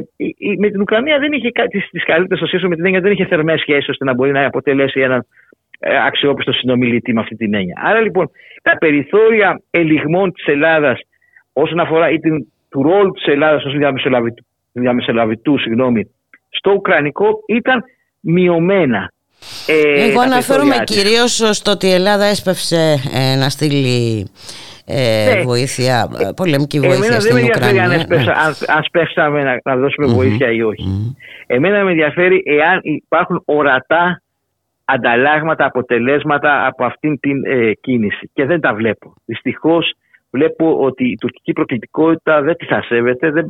με 0.58 0.70
την 0.70 0.80
Ουκρανία 0.80 1.18
δεν 1.18 1.32
είχε 1.32 1.50
τι 1.90 1.98
καλύτερες 1.98 2.48
σχέσει 2.48 2.66
με 2.68 2.74
την 2.74 2.84
έννοια 2.84 3.00
δεν 3.00 3.12
είχε 3.12 3.26
θερμές 3.26 3.60
σχέσεις 3.60 3.88
ώστε 3.88 4.04
να 4.04 4.14
μπορεί 4.14 4.30
να 4.30 4.46
αποτελέσει 4.46 5.00
έναν 5.00 5.26
ε, 5.78 5.96
αξιόπιστο 6.06 6.52
συνομιλητή 6.52 7.12
με 7.12 7.20
αυτή 7.20 7.36
την 7.36 7.54
έννοια. 7.54 7.74
Άρα 7.84 8.00
λοιπόν 8.00 8.30
τα 8.62 8.76
περιθώρια 8.78 9.60
ελιγμών 9.70 10.32
της 10.32 10.46
Ελλάδας 10.46 11.00
όσον 11.52 11.80
αφορά 11.80 12.10
ή 12.10 12.18
την, 12.18 12.46
του 12.70 12.82
ρόλου 12.82 13.10
της 13.10 13.26
Ελλάδας 13.26 13.64
ως 13.64 13.76
διαμεσολαβητού, 13.76 14.44
διαμεσολαβητού 14.72 15.58
συγγνώμη, 15.58 16.10
στο 16.48 16.70
Ουκρανικό 16.70 17.28
ήταν 17.46 17.84
μειωμένα. 18.20 19.12
Ε, 19.66 20.08
Εγώ 20.08 20.20
αναφέρομαι 20.20 20.82
κυρίως 20.84 21.48
στο 21.50 21.70
ότι 21.70 21.86
η 21.86 21.92
Ελλάδα 21.92 22.24
έσπευσε 22.24 22.94
ε, 23.14 23.36
να 23.36 23.48
στείλει 23.48 24.26
ε, 24.86 25.34
ναι. 25.34 25.42
βοήθεια, 25.42 26.08
ε, 26.18 26.30
πολεμική 26.36 26.80
βοήθεια 26.80 27.04
Εμένα 27.04 27.20
στην 27.20 27.44
Ουκρανία. 27.44 27.88
δεν 27.88 27.88
με 27.88 27.94
ενδιαφέρει 27.94 28.28
αν, 28.28 28.76
αν, 28.76 28.84
σπεύσαμε 28.84 29.42
να, 29.42 29.60
να 29.64 29.76
δώσουμε 29.76 30.06
mm-hmm. 30.06 30.14
βοήθεια 30.14 30.50
ή 30.50 30.62
όχι. 30.62 30.84
Mm-hmm. 30.86 31.14
Εμένα 31.46 31.84
με 31.84 31.90
ενδιαφέρει 31.90 32.42
εάν 32.46 32.80
υπάρχουν 32.82 33.42
ορατά 33.44 34.22
ανταλλάγματα, 34.84 35.64
αποτελέσματα 35.64 36.66
από 36.66 36.84
αυτήν 36.84 37.20
την 37.20 37.44
ε, 37.44 37.72
κίνηση. 37.80 38.30
Και 38.32 38.44
δεν 38.44 38.60
τα 38.60 38.74
βλέπω. 38.74 39.14
Δυστυχώς 39.24 39.94
βλέπω 40.30 40.78
ότι 40.80 41.04
η 41.08 41.16
τουρκική 41.16 41.52
προκλητικότητα 41.52 42.42
δεν 42.42 42.56
τη 42.56 42.64
θα 42.64 42.82
σέβεται. 42.82 43.30
Δεν 43.30 43.46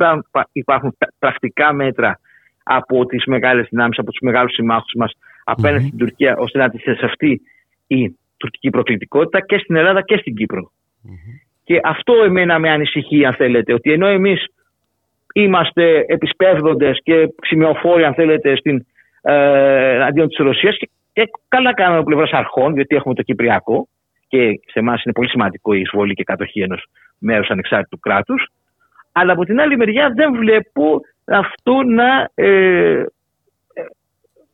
υπάρχουν 0.53 0.97
πρακτικά 1.19 1.73
μέτρα 1.73 2.19
από 2.63 3.07
τις 3.07 3.25
μεγάλες 3.25 3.67
δυνάμεις, 3.71 3.99
από 3.99 4.11
τους 4.11 4.21
μεγάλους 4.21 4.53
συμμάχους 4.53 4.93
μας 4.97 5.13
απέναντι 5.45 5.83
mm-hmm. 5.83 5.87
στην 5.87 5.99
Τουρκία, 5.99 6.37
ώστε 6.37 6.59
να 6.59 6.71
τη 6.71 6.79
θεσσευτεί 6.79 7.41
η 7.87 8.17
τουρκική 8.37 8.71
προκλητικότητα 8.71 9.41
και 9.41 9.59
στην 9.59 9.77
Ελλάδα 9.77 10.03
και 10.03 10.17
στην 10.17 10.35
Κύπρο. 10.35 10.71
Και 11.65 11.81
αυτό 11.83 12.15
εμένα 12.25 12.59
με 12.59 12.71
ανησυχεί, 12.71 13.25
αν 13.25 13.35
θέλετε, 13.35 13.73
ότι 13.73 13.93
ενώ 13.93 14.07
εμείς 14.07 14.47
είμαστε 15.35 16.05
επισπεύδοντες 16.07 17.01
και 17.03 17.29
σημειοφόροι, 17.43 18.05
αν 18.05 18.15
θέλετε, 18.15 18.57
στην, 18.57 18.87
ε, 19.23 20.03
αντίον 20.03 20.29
της 20.29 20.37
Ρωσίας 20.37 20.77
και, 20.77 20.89
καλά 21.49 21.75
κάνουμε 21.75 21.97
από 21.99 22.07
πλευράς 22.07 22.31
αρχών, 22.31 22.75
γιατί 22.75 22.97
έχουμε 22.97 23.15
το 23.15 23.23
Κυπριακό 23.23 23.89
και 24.29 24.61
σε 24.67 24.79
εμάς 24.79 25.05
είναι 25.05 25.13
πολύ 25.13 25.29
σημαντικό 25.29 25.73
η 25.73 25.81
εισβολή 25.81 26.15
και 26.15 26.25
κατοχή 26.25 26.61
ενός 26.61 26.87
μέρους 27.19 27.49
ανεξάρτητου 27.49 27.99
κράτους. 27.99 28.47
Αλλά 29.13 29.33
από 29.33 29.45
την 29.45 29.61
άλλη 29.61 29.77
μεριά 29.77 30.13
δεν 30.15 30.37
βλέπω 30.37 31.01
αυτό 31.25 31.83
να, 31.83 32.31
ε, 32.35 32.99
ε 32.99 33.07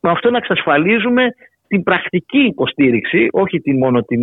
αυτό 0.01 0.31
να 0.31 0.37
εξασφαλίζουμε 0.37 1.27
την 1.69 1.83
πρακτική 1.83 2.39
υποστήριξη, 2.39 3.29
όχι 3.31 3.61
την, 3.61 3.79
μόνο 3.79 4.03
την. 4.03 4.23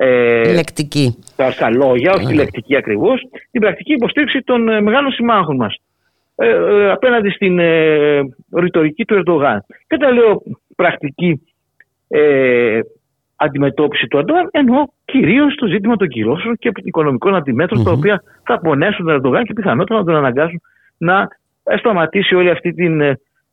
Ε, 0.00 0.52
λεκτική. 0.54 1.18
Τα, 1.36 1.50
στα 1.50 1.70
λόγια, 1.70 2.12
όχι 2.12 2.26
τη 2.26 2.34
λεκτική 2.34 2.76
ακριβώς, 2.76 3.20
την 3.50 3.60
πρακτική 3.60 3.92
υποστήριξη 3.92 4.40
των 4.40 4.68
ε, 4.68 4.80
μεγάλων 4.80 5.12
συμμάχων 5.12 5.56
μας. 5.56 5.74
Ε, 6.36 6.48
ε, 6.48 6.90
απέναντι 6.90 7.30
στην 7.30 7.58
ε, 7.58 8.20
ρητορική 8.56 9.04
του 9.04 9.14
Ερντογάν. 9.14 9.64
Και 9.86 9.94
όταν 9.94 10.14
λέω 10.14 10.42
πρακτική 10.76 11.40
ε, 12.08 12.80
αντιμετώπιση 13.36 14.06
του 14.06 14.16
Ερντογάν, 14.16 14.48
εννοώ 14.50 14.84
κυρίως 15.04 15.54
το 15.54 15.66
ζήτημα 15.66 15.96
των 15.96 16.08
κυρώσεων 16.08 16.56
και 16.56 16.70
οικονομικών 16.84 17.34
αντιμέτρων, 17.34 17.84
τα 17.84 17.90
οποία 17.90 18.22
θα 18.44 18.58
πονέσουν 18.58 19.04
τον 19.04 19.14
Ερντογάν 19.14 19.44
και 19.44 19.52
πιθανότατα 19.52 20.00
να 20.00 20.04
τον 20.04 20.16
αναγκάσουν 20.16 20.60
να 20.98 21.28
σταματήσει 21.78 22.34
όλη 22.34 22.50
αυτή 22.50 22.72
την 22.72 23.00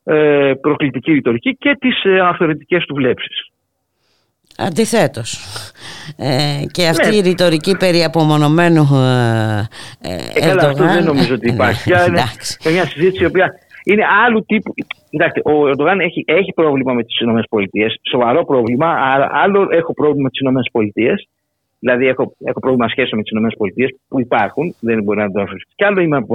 ε, 0.04 0.54
προκλητική 0.62 1.12
ρητορική 1.12 1.56
και 1.56 1.78
τις 1.80 2.04
ε, 2.04 2.20
αυθορετικές 2.20 2.86
του 2.86 2.96
βλέψεις. 2.96 3.50
Αντιθέτως. 4.58 5.40
Ε, 6.18 6.66
και 6.72 6.88
αυτή 6.88 7.10
ναι. 7.10 7.16
η 7.16 7.22
ρητορική 7.22 7.78
περί 7.78 8.04
απομονωμένου 8.04 8.88
ε, 8.94 9.68
ε, 10.02 10.40
καλά, 10.40 10.70
αυτό 10.70 10.84
δεν 10.84 11.04
νομίζω 11.04 11.34
ότι 11.34 11.48
υπάρχει. 11.50 11.90
Ναι, 11.90 11.98
είναι 12.64 12.74
μια 12.74 12.86
συζήτηση 12.86 13.24
η 13.24 13.26
οποία 13.26 13.54
είναι 13.84 14.04
άλλου 14.26 14.46
τύπου. 14.46 14.74
Κοιτάξτε, 15.10 15.42
ο 15.44 15.68
Ερντογάν 15.68 16.00
έχει, 16.00 16.24
έχει 16.28 16.52
πρόβλημα 16.54 16.94
με 16.94 17.04
τις 17.04 17.20
ΗΠΑ, 17.20 17.88
σοβαρό 18.12 18.46
πρόβλημα, 18.46 18.88
αλλά 18.88 19.30
άλλο 19.32 19.68
έχω 19.72 19.94
πρόβλημα 19.94 20.30
με 20.44 20.52
τις 20.52 20.68
ΗΠΑ 20.72 21.14
Δηλαδή, 21.80 22.08
έχω, 22.08 22.36
έχω 22.44 22.60
πρόβλημα 22.60 22.88
σχέσεων 22.88 23.22
με 23.22 23.24
τις 23.24 23.32
ΗΠΑ 23.54 23.88
που 24.08 24.20
υπάρχουν, 24.20 24.76
δεν 24.80 25.04
μπορεί 25.04 25.20
να 25.20 25.32
το 25.32 25.42
αφήσει. 25.42 25.66
Και 25.76 25.86
άλλο 25.86 26.02
είμαι 26.02 26.26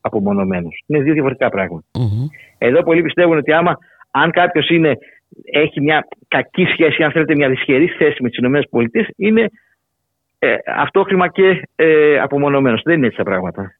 απομονωμένος. 0.00 0.82
Είναι 0.86 1.02
δύο 1.02 1.12
διαφορετικά 1.12 1.48
πράγματα. 1.48 1.86
Mm-hmm. 1.98 2.26
Εδώ 2.58 2.82
πολλοί 2.82 3.02
πιστεύουν 3.02 3.36
ότι 3.36 3.52
άμα 3.52 3.78
αν 4.10 4.30
κάποιος 4.30 4.68
έχει 5.52 5.80
μια 5.80 6.08
κακή 6.28 6.64
σχέση, 6.64 7.02
αν 7.02 7.12
θέλετε, 7.12 7.34
μια 7.34 7.48
δυσχερή 7.48 7.86
θέση 7.86 8.22
με 8.22 8.28
τις 8.28 8.38
ΗΠΑ, 8.38 9.06
είναι 9.16 9.50
ε, 10.38 10.54
αυτόχρημα 10.76 11.28
και 11.28 11.68
ε, 11.76 12.18
απομονωμένος. 12.18 12.82
Δεν 12.84 12.96
είναι 12.96 13.06
έτσι 13.06 13.18
τα 13.18 13.24
πράγματα. 13.24 13.74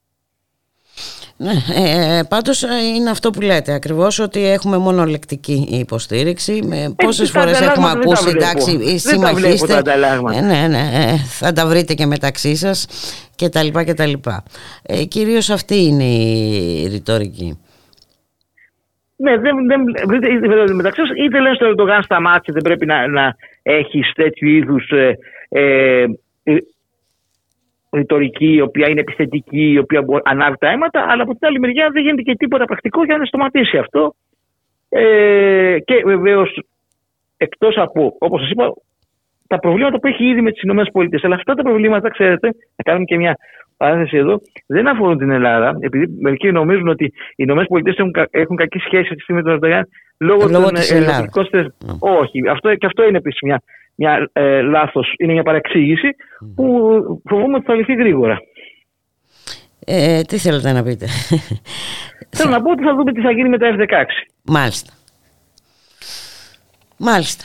Ναι, 1.43 1.53
ε, 1.75 2.19
ε, 2.19 2.23
πάντως 2.23 2.63
ε, 2.63 2.69
είναι 2.95 3.11
αυτό 3.11 3.31
που 3.31 3.41
λέτε 3.41 3.73
ακριβώς 3.73 4.19
ότι 4.19 4.47
έχουμε 4.47 4.79
μόνο 4.79 5.05
λεκτική 5.05 5.69
υποστήριξη. 5.71 6.63
Με 6.67 6.95
πόσες 6.97 7.31
φορές 7.31 7.61
έχουμε 7.61 7.91
ακούσει 7.91 8.29
εντάξει 8.29 8.71
οι 8.71 8.99
συμμαχίστε 8.99 9.83
ε, 10.35 10.41
ναι, 10.41 10.67
ναι, 10.69 10.91
ε, 10.93 11.17
θα 11.17 11.53
τα 11.53 11.67
βρείτε 11.67 11.95
και 11.95 12.07
μεταξύ 12.07 12.57
σας 12.57 12.87
και 13.35 13.49
τα 13.49 13.63
λοιπά 13.63 13.85
και 13.85 13.95
τα 13.95 14.07
λοιπά. 14.07 14.43
Ε, 14.83 15.05
κυρίως 15.05 15.51
αυτή 15.51 15.85
είναι 15.85 16.05
η 16.05 16.87
ρητορική 16.87 17.59
ναι, 19.21 19.37
δεν, 19.37 19.67
δεν, 19.67 19.83
βρείτε 20.07 20.75
μεταξύ 20.75 21.01
σας 21.01 21.11
είτε 21.17 21.41
λένε 21.41 21.55
στο 21.55 21.67
Ερντογάν 21.67 22.03
σταμάτησε 22.03 22.53
δεν 22.53 22.63
πρέπει 22.63 22.87
να, 22.87 23.07
να 23.07 23.35
έχεις 23.63 24.13
τέτοιου 24.15 24.49
είδους 24.49 24.91
ε, 25.49 26.05
ρητορική, 27.93 28.53
η 28.53 28.61
οποία 28.61 28.89
είναι 28.89 29.01
επιθετική, 29.01 29.71
η 29.71 29.79
οποία 29.79 30.05
ανάβει 30.23 30.57
τα 30.59 30.69
αίματα, 30.71 31.07
αλλά 31.09 31.23
από 31.23 31.35
την 31.35 31.47
άλλη 31.47 31.59
μεριά 31.59 31.89
δεν 31.93 32.03
γίνεται 32.03 32.23
και 32.23 32.37
τίποτα 32.37 32.65
πρακτικό 32.65 33.05
για 33.05 33.17
να 33.17 33.25
σταματήσει 33.25 33.79
αυτό. 33.79 34.15
Ε, 34.89 35.77
και 35.85 36.03
βεβαίως, 36.05 36.63
εκτός 37.37 37.77
από, 37.77 38.17
όπως 38.19 38.41
σας 38.41 38.51
είπα, 38.51 38.73
τα 39.47 39.59
προβλήματα 39.59 39.99
που 39.99 40.07
έχει 40.07 40.25
ήδη 40.25 40.41
με 40.41 40.53
τις 40.53 40.63
ΗΠΑ. 40.63 41.21
Αλλά 41.23 41.35
αυτά 41.35 41.55
τα 41.55 41.63
προβλήματα, 41.63 42.11
ξέρετε, 42.11 42.49
να 42.77 42.83
κάνουμε 42.85 43.05
και 43.05 43.17
μια 43.17 43.37
παράθεση 43.81 44.17
εδώ, 44.17 44.41
δεν 44.67 44.89
αφορούν 44.89 45.19
την 45.19 45.31
Ελλάδα, 45.31 45.77
επειδή 45.81 46.07
μερικοί 46.21 46.53
νομίζουν 46.53 46.89
ότι 46.89 47.05
οι 47.37 47.43
ΗΠΑ 47.43 47.65
έχουν, 47.85 48.11
έχουν 48.31 48.57
κακή 48.57 48.79
σχέση 48.79 49.03
αυτή 49.03 49.15
τη 49.15 49.23
στιγμή 49.23 49.43
με 49.43 49.47
τον 49.49 49.55
Ερντογάν 49.55 49.89
λόγω, 50.19 50.49
λόγω 50.49 50.65
των 50.65 50.83
ελληνικών 50.91 51.49
mm. 51.53 51.99
Όχι, 51.99 52.49
αυτό, 52.51 52.75
και 52.75 52.87
αυτό 52.87 53.03
είναι 53.07 53.17
επίσης 53.17 53.41
μια 53.43 53.63
μια 53.95 54.31
ε, 54.33 54.61
λάθος, 54.61 55.15
είναι 55.19 55.33
μια 55.33 55.43
παρεξήγηση 55.43 56.09
που 56.55 56.65
φοβούμαι 57.29 57.57
ότι 57.57 57.65
θα 57.65 57.75
λυθεί 57.75 57.95
γρήγορα. 57.95 58.39
Ε, 59.87 60.23
τι 60.23 60.39
θέλετε 60.39 60.73
να 60.73 60.83
πείτε; 60.83 61.07
Θέλω 62.37 62.51
να 62.51 62.63
πω 62.63 62.71
ότι 62.71 62.83
θα 62.83 62.95
δούμε 62.95 63.13
τι 63.13 63.21
θα 63.21 63.31
γίνει 63.31 63.49
με 63.49 63.59
τα 63.59 63.77
F-16. 63.79 64.05
Μάλιστα. 64.45 64.93
Μάλιστα. 66.97 67.45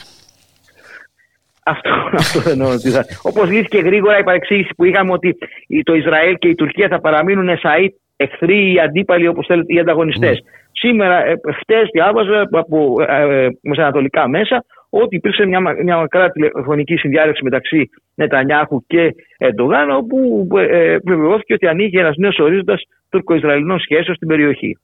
Αυτό, 1.68 1.90
αυτό 2.12 2.40
δεν 2.40 2.52
εννοώ 2.52 2.72
ότι 2.72 2.90
Όπως 3.22 3.50
λύθηκε 3.50 3.78
γρήγορα 3.78 4.18
η 4.18 4.22
παρεξήγηση 4.22 4.70
που 4.76 4.84
είχαμε 4.84 5.12
ότι 5.12 5.38
το 5.82 5.94
Ισραήλ 5.94 6.34
και 6.34 6.48
η 6.48 6.54
Τουρκία 6.54 6.88
θα 6.88 7.00
παραμείνουν 7.00 7.48
εσαί 7.48 7.94
εχθροί 8.16 8.72
ή 8.72 8.80
αντίπαλοι, 8.80 9.28
όπως 9.28 9.46
θέλετε, 9.46 9.72
οι 9.72 9.78
ανταγωνιστές. 9.78 10.38
Mm. 10.38 10.48
Σήμερα, 10.72 11.26
ε, 11.26 11.34
χτες 11.60 11.88
διάβαζα 11.92 12.48
από 12.50 12.94
ε, 13.08 13.44
ε, 13.44 13.48
μεσανατολικά 13.60 14.28
μέσα 14.28 14.64
ότι 14.90 15.16
υπήρξε 15.16 15.46
μια, 15.46 15.60
μια 15.60 15.96
μακρά 15.96 16.30
τηλεφωνική 16.30 16.96
συνδιάλεξη 16.96 17.42
μεταξύ 17.42 17.90
Νετανιάχου 18.14 18.84
και 18.86 19.14
Εντογάν, 19.38 19.90
όπου 19.90 20.48
ε, 20.56 20.96
βεβαιώθηκε 21.04 21.52
ότι 21.52 21.66
ανοίγει 21.66 21.98
ένας 21.98 22.16
νέος 22.16 22.38
ορίζοντας 22.38 22.82
τουρκο-Ισραηλινών 23.08 23.78
σχέσεων 23.78 24.16
στην 24.16 24.28
περιοχή. 24.28 24.78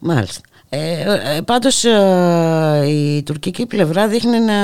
Μάλιστα. 0.00 0.48
Ε, 0.70 1.02
ε, 1.36 1.40
πάντως 1.46 1.84
η 2.88 3.22
τουρκική 3.22 3.66
πλευρά 3.66 4.08
δείχνει 4.08 4.38
να 4.40 4.58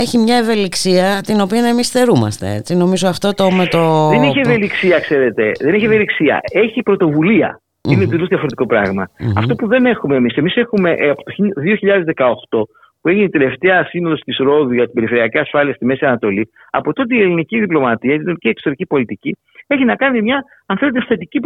έχει 0.00 0.18
μια 0.18 0.36
ευελιξία 0.36 1.20
την 1.26 1.40
οποία 1.40 1.68
εμείς 1.68 1.88
θερούμαστε. 1.88 2.54
Έτσι. 2.54 2.76
Νομίζω 2.76 3.08
αυτό 3.08 3.34
το 3.34 3.50
με 3.50 3.66
το... 3.66 4.08
Δεν 4.08 4.22
έχει 4.22 4.38
ευελιξία, 4.38 4.98
ξέρετε. 4.98 5.52
Δεν 5.60 5.74
έχει 5.74 5.84
ευελιξία. 5.84 6.40
Έχει 6.52 6.82
πρωτοβουλία. 6.82 7.60
Είναι 7.88 8.06
τελείω 8.06 8.26
διαφορετικό 8.26 8.66
Αυτό 9.36 9.54
που 9.54 9.66
δεν 9.66 9.86
έχουμε 9.86 10.16
εμείς. 10.16 10.36
Εμείς 10.36 10.54
έχουμε 10.54 10.90
από 10.90 11.22
το 11.22 11.32
2018 12.60 12.68
που 13.00 13.08
έγινε 13.08 13.24
η 13.24 13.28
τελευταία 13.30 13.84
σύνοδος 13.84 14.20
της 14.20 14.36
Ρόδου 14.36 14.72
για 14.72 14.84
την 14.84 14.94
περιφερειακή 14.94 15.38
ασφάλεια 15.38 15.74
στη 15.74 15.84
Μέση 15.84 16.04
Ανατολή, 16.04 16.50
από 16.70 16.92
τότε 16.92 17.14
η 17.16 17.20
ελληνική 17.20 17.60
διπλωματία, 17.60 18.10
η 18.12 18.14
ελληνική 18.14 18.48
εξωτερική 18.48 18.86
πολιτική, 18.86 19.36
έχει 19.66 19.84
να 19.84 19.94
κάνει 19.94 20.22
μια, 20.22 20.44
αν 20.66 20.76
θέλετε, 20.78 21.04
θετική 21.08 21.40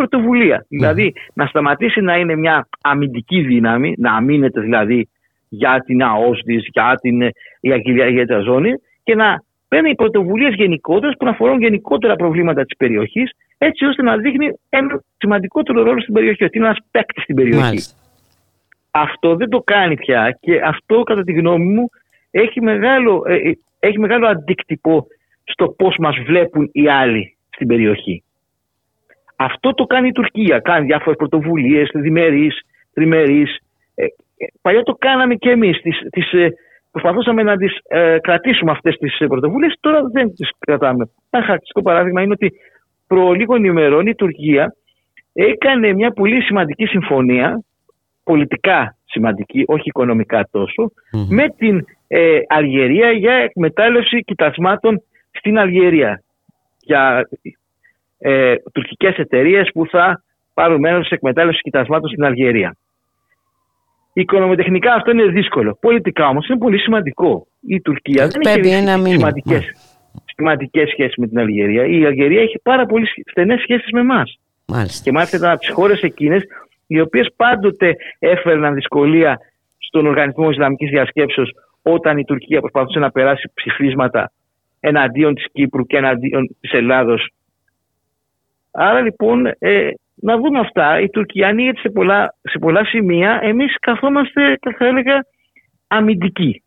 Δηλαδή, 0.68 1.12
να 1.34 1.46
σταματήσει 1.46 2.00
να 2.00 2.16
είναι 2.16 2.36
μια 2.36 2.68
αμυντική 2.80 3.40
δύναμη, 3.40 3.94
να 3.98 4.12
αμήνεται 4.12 4.60
δηλαδή 4.60 5.08
για 5.50 5.82
την 5.86 6.02
ΑΟΣ 6.02 6.40
της, 6.42 6.68
για 6.72 6.98
την 7.00 7.20
για 7.60 8.26
τη 8.26 8.42
ζώνη 8.42 8.72
και 9.02 9.14
να 9.14 9.42
παίρνει 9.68 9.94
πρωτοβουλίες 9.94 10.54
γενικότερες 10.54 11.14
που 11.18 11.24
να 11.24 11.30
αφορούν 11.30 11.60
γενικότερα 11.60 12.16
προβλήματα 12.16 12.64
της 12.64 12.76
περιοχής, 12.76 13.30
έτσι 13.58 13.84
ώστε 13.84 14.02
να 14.02 14.16
δείχνει 14.16 14.58
ένα 14.68 15.02
σημαντικότερο 15.16 15.82
ρόλο 15.82 16.00
στην 16.00 16.14
περιοχή, 16.14 16.44
ότι 16.44 16.58
είναι 16.58 16.66
ένας 16.66 16.78
παίκτης 16.90 17.22
στην 17.22 17.34
περιοχή. 17.34 17.78
Αυτό 18.90 19.36
δεν 19.36 19.48
το 19.48 19.62
κάνει 19.64 19.96
πια 19.96 20.38
και 20.40 20.60
αυτό 20.64 21.02
κατά 21.02 21.22
τη 21.22 21.32
γνώμη 21.32 21.64
μου 21.64 21.90
έχει 22.30 22.60
μεγάλο, 22.60 23.24
ε, 23.26 23.34
ε, 23.34 23.58
έχει 23.78 23.98
μεγάλο 23.98 24.26
αντίκτυπο 24.26 25.06
στο 25.44 25.68
πώς 25.68 25.96
μας 25.98 26.16
βλέπουν 26.26 26.68
οι 26.72 26.88
άλλοι 26.88 27.36
στην 27.50 27.66
περιοχή. 27.66 28.22
Αυτό 29.36 29.74
το 29.74 29.84
κάνει 29.84 30.08
η 30.08 30.12
Τουρκία. 30.12 30.58
Κάνει 30.58 30.86
διάφορες 30.86 31.16
πρωτοβουλίες, 31.16 31.90
διμερείς, 31.94 32.60
τριμερείς. 32.92 33.58
Ε, 34.40 34.46
παλιά 34.60 34.82
το 34.82 34.94
κάναμε 34.98 35.34
και 35.34 35.50
εμείς. 35.50 35.80
Τις, 35.80 35.98
τις, 36.10 36.30
προσπαθούσαμε 36.90 37.42
να 37.42 37.56
τις 37.56 37.72
κρατήσουμε 38.20 38.70
αυτές 38.70 38.96
τις 38.96 39.16
πρωτοβουλίες. 39.28 39.76
Τώρα 39.80 40.00
δεν 40.12 40.34
τις 40.34 40.50
κρατάμε. 40.58 41.10
Ένα 41.30 41.42
χαρακτηριστικό 41.44 41.82
παράδειγμα 41.82 42.22
είναι 42.22 42.32
ότι 42.32 42.52
προ 43.06 43.32
λίγων 43.32 43.64
ημερών 43.64 44.06
η 44.06 44.14
Τουρκία 44.14 44.74
έκανε 45.32 45.92
μια 45.92 46.10
πολύ 46.10 46.42
σημαντική 46.42 46.86
συμφωνία 46.86 47.62
πολιτικά 48.24 48.96
σημαντική, 49.04 49.64
όχι 49.66 49.88
οικονομικά 49.88 50.48
με 51.28 51.48
την 51.56 51.84
ε, 52.08 52.38
Αλγερία 52.48 53.10
για 53.10 53.32
εκμετάλλευση 53.32 54.20
κοιτασμάτων 54.20 55.02
στην 55.30 55.58
Αλγερία. 55.58 56.22
Για 56.80 57.28
ε, 58.18 58.54
τουρκικές 58.72 59.16
εταιρείες 59.16 59.70
που 59.74 59.86
θα 59.86 60.22
πάρουν 60.54 60.80
μέρος 60.80 61.06
σε 61.06 61.14
εκμετάλλευση 61.14 61.60
κοιτασμάτων 61.60 62.08
στην 62.08 62.24
Αλγερία. 62.24 62.76
Οικονομοτεχνικά 64.12 64.94
αυτό 64.94 65.10
είναι 65.10 65.24
δύσκολο. 65.24 65.78
Πολιτικά 65.80 66.28
όμως 66.28 66.48
είναι 66.48 66.58
πολύ 66.58 66.78
σημαντικό. 66.78 67.46
Η 67.60 67.80
Τουρκία 67.80 68.26
δεν 68.26 68.40
έχει 68.64 69.06
σημαντικές, 69.08 69.72
σημαντικές 70.36 70.88
σχέσεις 70.88 71.16
με 71.16 71.26
την 71.26 71.38
Αλγερία. 71.38 71.86
Η 71.86 72.04
Αλγερία 72.04 72.42
έχει 72.42 72.58
πάρα 72.62 72.86
πολύ 72.86 73.06
στενές 73.30 73.60
σχέσεις 73.60 73.90
με 73.92 74.00
εμάς. 74.00 74.38
Και 75.02 75.12
μάλιστα 75.12 75.36
ήταν 75.36 75.50
από 75.50 75.60
τις 75.60 75.70
χώρες 75.70 76.00
εκείνες 76.00 76.42
οι 76.86 77.00
οποίες 77.00 77.32
πάντοτε 77.36 77.96
έφερναν 78.18 78.74
δυσκολία 78.74 79.38
στον 79.78 80.06
Οργανισμό 80.06 80.50
Ισλαμικής 80.50 80.90
Διασκέψεως 80.90 81.50
όταν 81.82 82.18
η 82.18 82.24
Τουρκία 82.24 82.60
προσπαθούσε 82.60 82.98
να 82.98 83.10
περάσει 83.10 83.50
ψηφίσματα 83.54 84.32
εναντίον 84.80 85.34
της 85.34 85.46
Κύπρου 85.52 85.86
και 85.86 85.96
εναντίον 85.96 86.56
της 86.60 86.72
Ελλάδος. 86.72 87.30
Άρα 88.70 89.00
λοιπόν 89.00 89.46
ε, 89.58 89.90
να 90.20 90.36
δούμε 90.36 90.58
αυτά. 90.58 91.00
Η 91.00 91.08
Τουρκία 91.08 91.48
ανοίγεται 91.48 91.80
σε 91.80 91.88
πολλά, 91.88 92.34
σε 92.42 92.58
πολλά 92.58 92.84
σημεία. 92.84 93.40
Εμείς 93.42 93.78
καθόμαστε, 93.80 94.58
θα 94.78 94.86
έλεγα, 94.86 95.26
αμυντικοί. 95.86 96.62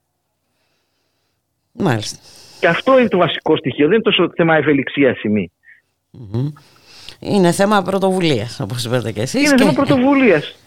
Μάλιστα. 1.71 2.17
Και 2.59 2.67
αυτό 2.67 2.99
είναι 2.99 3.07
το 3.07 3.17
βασικό 3.17 3.57
στοιχείο. 3.57 3.85
Δεν 3.87 3.93
είναι 3.93 4.03
τόσο 4.03 4.31
θέμα 4.35 4.55
ευελιξία 4.55 5.15
σημεί. 5.15 5.51
Είναι 7.19 7.51
θέμα 7.51 7.81
πρωτοβουλίας, 7.81 8.59
όπως 8.59 8.85
είπατε 8.85 9.11
και 9.11 9.21
εσείς. 9.21 9.41
Είναι 9.41 9.55
και... 9.55 9.63
θέμα 9.63 9.73
πρωτοβουλίας. 9.73 10.57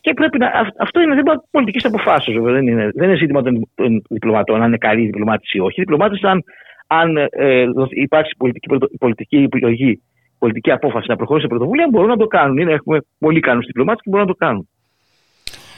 Και 0.00 0.14
πρέπει 0.14 0.38
να, 0.38 0.50
αυτό 0.78 1.00
είναι 1.00 1.14
θέμα 1.14 1.44
πολιτικής 1.50 1.84
αποφάσεως. 1.84 2.52
Δεν 2.52 2.66
είναι, 2.66 2.90
δεν 2.94 3.08
είναι 3.08 3.16
ζήτημα 3.16 3.42
των, 3.42 3.68
των 3.74 4.02
διπλωματών, 4.08 4.62
αν 4.62 4.66
είναι 4.66 4.78
καλή 4.78 5.04
διπλωμάτη 5.04 5.46
ή 5.52 5.60
όχι. 5.60 5.80
Οι 5.80 5.82
διπλωμάτες, 5.82 6.22
αν, 6.22 6.44
αν 6.86 7.16
ε, 7.16 7.64
υπάρξει 7.90 8.34
πολιτική, 8.38 8.68
πολιτική 8.98 9.36
επιλογή, 9.36 10.02
πολιτική 10.42 10.70
απόφαση 10.70 11.06
να 11.08 11.16
προχωρήσει 11.16 11.46
σε 11.46 11.54
πρωτοβουλία, 11.54 11.88
μπορούν 11.90 12.08
να 12.08 12.16
το 12.16 12.26
κάνουν. 12.26 12.58
Είναι, 12.58 12.72
έχουμε 12.72 12.98
πολύ 13.18 13.40
καλού 13.40 13.60
διπλωμάτες 13.60 14.00
που 14.04 14.10
μπορούν 14.10 14.26
να 14.26 14.32
το 14.32 14.38
κάνουν. 14.44 14.68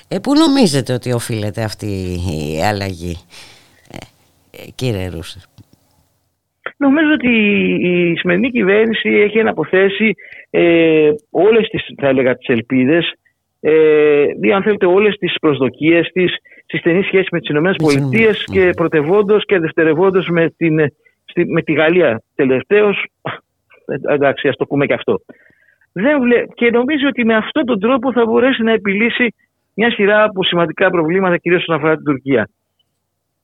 Ε, 0.08 0.18
πού 0.18 0.32
νομίζετε 0.34 0.92
ότι 0.92 1.12
οφείλεται 1.12 1.62
αυτή 1.62 1.86
η 1.86 2.62
αλλαγή, 2.70 3.16
ε, 3.90 3.96
ε 4.50 4.70
κύριε 4.74 5.08
Ρούσερ. 5.08 5.42
Νομίζω 6.76 7.12
ότι 7.12 7.32
η 7.90 8.16
σημερινή 8.16 8.50
κυβέρνηση 8.50 9.08
έχει 9.08 9.40
αναποθέσει 9.40 10.14
ε, 10.50 11.10
όλες 11.30 11.68
τις, 11.68 11.82
θα 11.96 12.08
έλεγα, 12.08 12.36
τις 12.36 12.48
ελπίδες 12.48 13.12
ε, 13.60 14.24
ή 14.40 14.52
αν 14.52 14.62
θέλετε 14.62 14.86
όλες 14.86 15.16
τις 15.16 15.34
προσδοκίες 15.40 16.10
της 16.12 16.30
στη 16.66 16.78
στενή 16.78 17.02
σχέση 17.02 17.28
με 17.32 17.40
τις 17.40 17.48
ΗΠΑ 17.48 18.32
και 18.52 18.70
πρωτευόντως 18.76 19.44
και 19.44 19.58
δευτερευόντως 19.58 20.28
με, 20.28 20.50
την, 20.56 20.74
με 21.46 21.62
τη 21.62 21.72
Γαλλία 21.72 22.22
τελευταίως. 22.34 23.06
Εντάξει, 24.08 24.48
ας 24.48 24.56
το 24.56 24.66
πούμε 24.66 24.86
και 24.86 24.94
αυτό. 24.94 25.20
Δεν 25.92 26.20
βλέ... 26.20 26.44
Και 26.54 26.70
νομίζω 26.70 27.08
ότι 27.08 27.24
με 27.24 27.34
αυτόν 27.34 27.64
τον 27.64 27.80
τρόπο 27.80 28.12
θα 28.12 28.24
μπορέσει 28.24 28.62
να 28.62 28.72
επιλύσει 28.72 29.34
μια 29.74 29.90
σειρά 29.90 30.24
από 30.24 30.44
σημαντικά 30.44 30.90
προβλήματα, 30.90 31.36
κυρίως 31.36 31.60
όσον 31.60 31.74
αφορά 31.74 31.94
την 31.94 32.04
Τουρκία. 32.04 32.48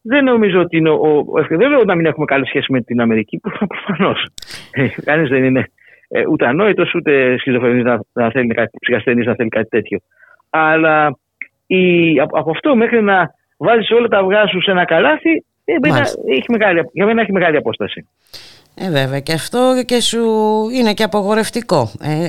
Δεν 0.02 0.24
νομίζω 0.24 0.60
ότι 0.60 0.76
είναι 0.76 0.90
ο, 0.90 1.24
Δεν 1.48 1.70
λέω 1.70 1.84
να 1.84 1.94
μην 1.94 2.06
έχουμε 2.06 2.24
καλή 2.24 2.46
σχέση 2.46 2.72
με 2.72 2.80
την 2.80 3.00
Αμερική, 3.00 3.38
που 3.38 3.50
προφανώς. 3.74 4.26
Ε, 4.72 4.88
Κανείς 5.04 5.28
δεν 5.28 5.44
είναι 5.44 5.64
ε, 6.08 6.22
ούτε 6.28 6.46
ανόητος 6.46 6.94
ούτε 6.94 7.36
σχιζοφρενής 7.38 7.84
να, 7.84 8.00
να 8.12 8.30
θέλει 8.30 8.54
κάτι, 8.54 8.78
ψυχασθενής 8.80 9.26
να 9.26 9.34
θέλει 9.34 9.48
κάτι 9.48 9.68
τέτοιο. 9.68 9.98
Αλλά 10.50 11.18
η, 11.66 12.20
από 12.20 12.50
αυτό 12.50 12.76
μέχρι 12.76 13.02
να 13.02 13.34
βάζει 13.56 13.94
όλα 13.94 14.08
τα 14.08 14.18
αυγά 14.18 14.46
σου 14.46 14.62
σε 14.62 14.70
ένα 14.70 14.84
καλάθι, 14.84 15.44
ε, 15.64 15.74
έχει 16.26 16.44
μεγάλη, 16.48 16.80
για 16.92 17.06
μένα 17.06 17.20
έχει 17.20 17.32
μεγάλη 17.32 17.56
απόσταση. 17.56 18.08
Ε, 18.82 18.90
βέβαια, 18.90 19.20
και 19.20 19.32
αυτό 19.32 19.82
και 19.86 20.00
σου 20.00 20.22
είναι 20.72 20.92
και 20.94 21.02
απογορευτικό 21.02 21.90
ε, 22.02 22.28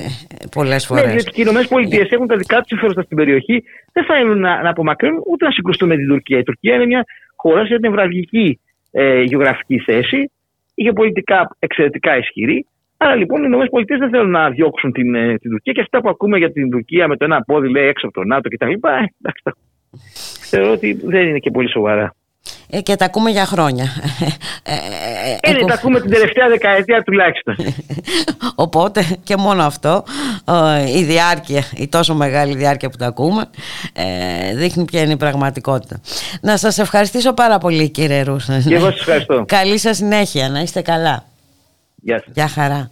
πολλές 0.50 0.86
φορές. 0.86 1.04
Ναι, 1.04 1.12
γιατί 1.12 1.30
οι 1.30 1.34
Ηνωμένες 1.36 1.68
Πολιτείες 1.68 2.10
έχουν 2.10 2.26
τα 2.26 2.36
δικά 2.36 2.58
τους 2.58 2.66
συμφέροντα 2.66 3.02
στην 3.02 3.16
περιοχή, 3.16 3.62
δεν 3.92 4.04
θέλουν 4.04 4.38
να, 4.38 4.62
να 4.62 4.70
απομακρύνουν 4.70 5.22
ούτε 5.30 5.44
να 5.44 5.50
συγκρουστούν 5.50 5.88
με 5.88 5.96
την 5.96 6.08
Τουρκία. 6.08 6.38
Η 6.38 6.42
Τουρκία 6.42 6.74
είναι 6.74 6.86
μια 6.86 7.04
χώρα 7.36 7.66
σε 7.66 7.76
νευραλγική 7.80 8.60
ε, 8.90 9.22
γεωγραφική 9.22 9.78
θέση, 9.78 10.30
είχε 10.74 10.92
πολιτικά 10.92 11.56
εξαιρετικά 11.58 12.16
ισχυρή. 12.16 12.66
Άρα 12.96 13.14
λοιπόν 13.14 13.44
οι 13.44 13.48
ΗΠΑ 13.64 13.96
δεν 13.98 14.10
θέλουν 14.10 14.30
να 14.30 14.50
διώξουν 14.50 14.92
την, 14.92 15.14
ε, 15.14 15.38
την 15.38 15.50
Τουρκία 15.50 15.72
και 15.72 15.80
αυτά 15.80 16.00
που 16.00 16.08
ακούμε 16.08 16.38
για 16.38 16.52
την 16.52 16.70
Τουρκία 16.70 17.08
με 17.08 17.16
το 17.16 17.24
ένα 17.24 17.42
πόδι 17.42 17.68
λέει 17.68 17.86
έξω 17.86 18.06
από 18.06 18.14
το 18.20 18.24
ΝΑΤΟ 18.24 18.48
κτλ. 18.48 18.66
Ε, 18.66 18.72
εντάξει, 18.72 19.42
θεωρώ 20.50 20.72
ότι 20.72 20.92
δεν 21.04 21.28
είναι 21.28 21.38
και 21.38 21.50
πολύ 21.50 21.70
σοβαρά. 21.70 22.14
Ε, 22.70 22.80
και 22.80 22.96
τα 22.96 23.04
ακούμε 23.04 23.30
για 23.30 23.46
χρόνια. 23.46 23.84
Ε, 24.62 24.72
ε, 25.50 25.52
ε, 25.52 25.64
τα 25.64 25.74
ακούμε 25.74 26.00
την 26.00 26.10
τελευταία 26.10 26.48
δεκαετία 26.48 27.02
τουλάχιστον. 27.02 27.56
Οπότε 28.54 29.04
και 29.22 29.36
μόνο 29.36 29.62
αυτό, 29.62 30.04
η 30.96 31.02
διάρκεια, 31.02 31.64
η 31.76 31.88
τόσο 31.88 32.14
μεγάλη 32.14 32.54
διάρκεια 32.56 32.90
που 32.90 32.96
τα 32.96 33.06
ακούμε, 33.06 33.50
ε, 33.92 34.54
δείχνει 34.54 34.84
ποια 34.84 35.02
είναι 35.02 35.12
η 35.12 35.16
πραγματικότητα. 35.16 36.00
Να 36.40 36.56
σας 36.56 36.78
ευχαριστήσω 36.78 37.32
πάρα 37.32 37.58
πολύ 37.58 37.88
κύριε 37.88 38.22
Ρούσα. 38.22 38.60
Και 38.68 38.74
εγώ 38.74 38.90
σας 38.90 39.00
ευχαριστώ. 39.00 39.44
Καλή 39.46 39.78
σας 39.78 39.96
συνέχεια, 39.96 40.48
να 40.48 40.60
είστε 40.60 40.82
καλά. 40.82 41.24
Γεια 41.94 42.18
σας. 42.18 42.34
Γεια 42.34 42.48
χαρά. 42.48 42.90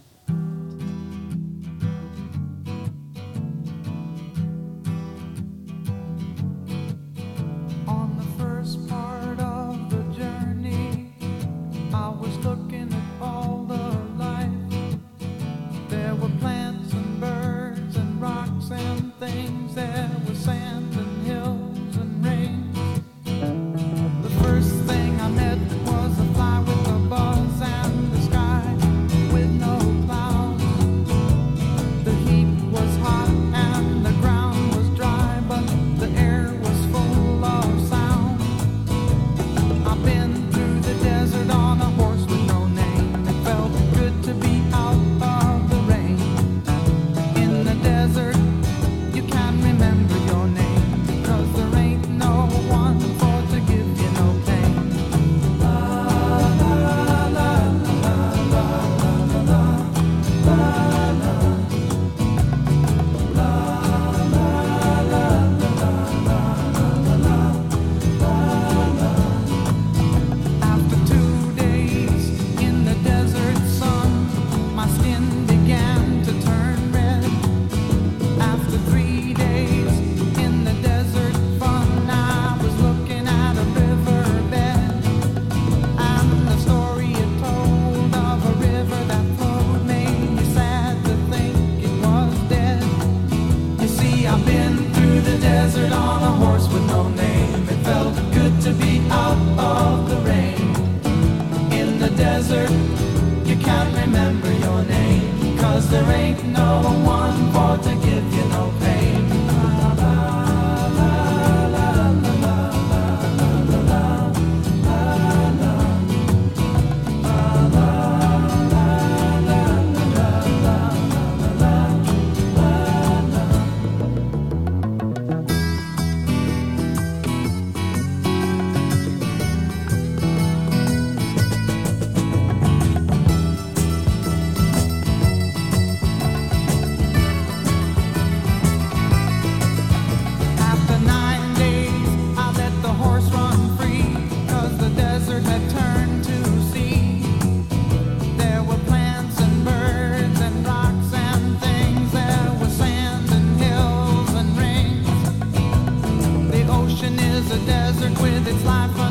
A 157.51 157.65
desert 157.65 158.17
with 158.21 158.47
its 158.47 158.63
life 158.63 159.10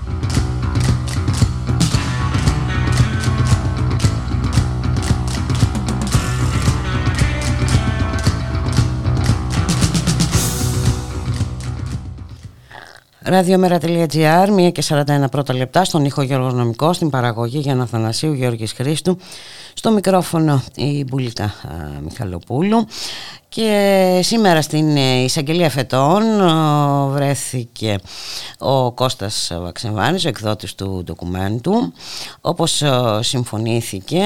Ραδιομέρα.gr, 13.31 14.67
1 14.67 14.71
και 14.71 14.83
41 14.87 15.03
πρώτα 15.31 15.53
λεπτά, 15.53 15.83
στον 15.83 16.05
ήχο 16.05 16.21
Γιώργος 16.21 16.53
Νομικό, 16.53 16.93
στην 16.93 17.09
παραγωγή 17.09 17.59
για 17.59 17.81
Αθανασίου 17.81 18.33
Γιώργης 18.33 18.73
Χρήστου, 18.73 19.17
στο 19.73 19.91
μικρόφωνο 19.91 20.63
η 20.75 21.03
Μπουλίκα 21.03 21.43
α, 21.43 21.51
Μιχαλοπούλου. 22.03 22.87
Και 23.53 24.19
σήμερα 24.23 24.61
στην 24.61 24.97
ε, 24.97 25.23
εισαγγελία 25.23 25.69
φετών 25.69 26.21
ε, 26.41 27.09
βρέθηκε 27.09 27.95
ο 28.57 28.91
Κώστας 28.91 29.51
Βαξεβάνης, 29.61 30.25
ο 30.25 30.27
εκδότης 30.27 30.75
του 30.75 31.01
ντοκουμέντου. 31.03 31.93
Όπως 32.41 32.81
ε, 32.81 33.19
συμφωνήθηκε 33.19 34.21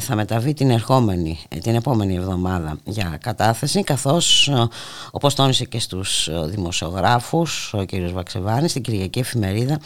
θα 0.00 0.14
μεταβεί 0.14 0.54
την, 0.54 0.70
ερχόμενη, 0.70 1.38
την 1.62 1.74
επόμενη 1.74 2.14
εβδομάδα 2.14 2.78
για 2.84 3.18
κατάθεση 3.20 3.82
καθώς 3.82 4.50
όπως 5.10 5.34
τόνισε 5.34 5.64
και 5.64 5.80
στους 5.80 6.28
δημοσιογράφους 6.44 7.74
ο 7.74 7.84
κ. 7.86 8.10
Βαξεβάνης 8.12 8.70
στην 8.70 8.82
Κυριακή 8.82 9.18
Εφημερίδα 9.18 9.78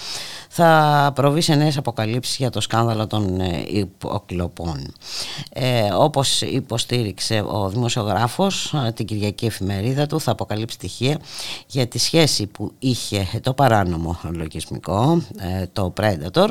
θα 0.49 1.13
προβεί 1.15 1.41
σε 1.41 1.55
νέες 1.55 1.77
αποκαλύψεις 1.77 2.37
για 2.37 2.51
το 2.51 2.61
σκάνδαλο 2.61 3.07
των 3.07 3.41
υποκλοπών. 3.67 4.93
Ε, 5.53 5.89
όπως 5.93 6.41
υποστήριξε 6.43 7.45
ο 7.47 7.69
δημοσιογράφος 7.69 8.48
την 8.95 9.07
Κυριακή 9.07 9.47
Εφημερίδα 9.47 10.07
του 10.07 10.21
θα 10.21 10.31
αποκαλύψει 10.31 10.75
στοιχεία 10.75 11.19
για 11.67 11.87
τη 11.87 11.99
σχέση 11.99 12.47
που 12.47 12.73
είχε 12.79 13.29
το 13.43 13.53
παράνομο 13.53 14.21
λογισμικό, 14.31 15.23
το 15.73 15.93
Predator, 16.01 16.49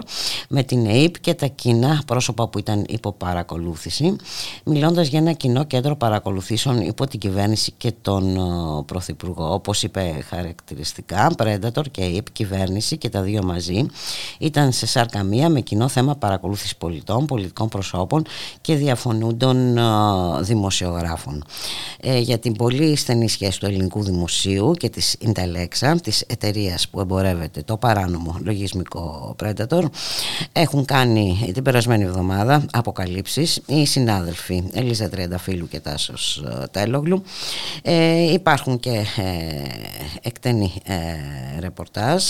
με 0.49 0.63
την 0.63 0.87
ΑΕΠ 0.87 1.19
και 1.19 1.33
τα 1.33 1.47
κοινά 1.47 2.01
πρόσωπα 2.07 2.47
που 2.47 2.59
ήταν 2.59 2.85
υπό 2.89 3.11
παρακολούθηση, 3.11 4.15
μιλώντας 4.63 5.07
για 5.07 5.19
ένα 5.19 5.31
κοινό 5.31 5.63
κέντρο 5.63 5.95
παρακολουθήσεων 5.95 6.81
υπό 6.81 7.07
την 7.07 7.19
κυβέρνηση 7.19 7.73
και 7.77 7.93
τον 8.01 8.35
Πρωθυπουργό. 8.85 9.53
Όπως 9.53 9.83
είπε 9.83 10.25
χαρακτηριστικά, 10.29 11.31
Predator 11.37 11.83
και 11.91 12.03
ΑΕΠ, 12.03 12.31
κυβέρνηση 12.31 12.97
και 12.97 13.09
τα 13.09 13.21
δύο 13.21 13.43
μαζί 13.43 13.85
ήταν 14.39 14.71
σε 14.71 14.85
σάρκα 14.85 15.23
μία 15.23 15.49
με 15.49 15.61
κοινό 15.61 15.87
θέμα 15.87 16.15
παρακολούθησης 16.15 16.75
πολιτών, 16.75 17.25
πολιτικών 17.25 17.67
προσώπων 17.67 18.25
και 18.61 18.75
διαφωνούντων 18.75 19.77
δημοσιογράφων. 20.39 21.43
Ε, 21.99 22.19
για 22.19 22.37
την 22.37 22.53
πολύ 22.53 22.95
στενή 22.95 23.29
σχέση 23.29 23.59
του 23.59 23.65
ελληνικού 23.65 24.03
δημοσίου 24.03 24.73
και 24.73 24.89
της 24.89 25.15
Intelexa, 25.25 25.95
της 26.03 26.23
εταιρείας 26.27 26.87
που 26.89 26.99
εμπορεύεται 26.99 27.61
το 27.61 27.77
παράνομο 27.77 28.37
λογισμικό 28.43 29.35
Predator, 29.43 29.83
έχουν 30.51 30.85
κάνει 30.85 31.51
την 31.53 31.63
περασμένη 31.63 32.03
εβδομάδα 32.03 32.65
αποκαλύψεις 32.71 33.61
οι 33.65 33.85
συνάδελφοι 33.85 34.63
Ελίζα 34.73 35.09
Τριανταφύλου 35.09 35.67
και 35.67 35.79
Τάσος 35.79 36.43
Τέλογλου. 36.71 37.23
Ε, 37.81 38.31
υπάρχουν 38.33 38.79
και 38.79 39.05
ε, 39.17 39.33
εκτενή 40.21 40.73
ε, 40.85 40.95
ρεπορτάζ 41.59 42.23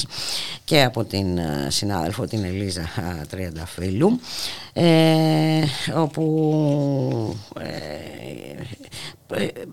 και 0.63 0.83
από 0.83 1.03
την 1.03 1.39
συνάδελφο 1.67 2.25
την 2.25 2.43
Ελίζα 2.43 2.89
Τριανταφύλου 3.29 4.19
ε, 4.79 5.63
όπου 5.95 7.35
ε, 7.59 7.65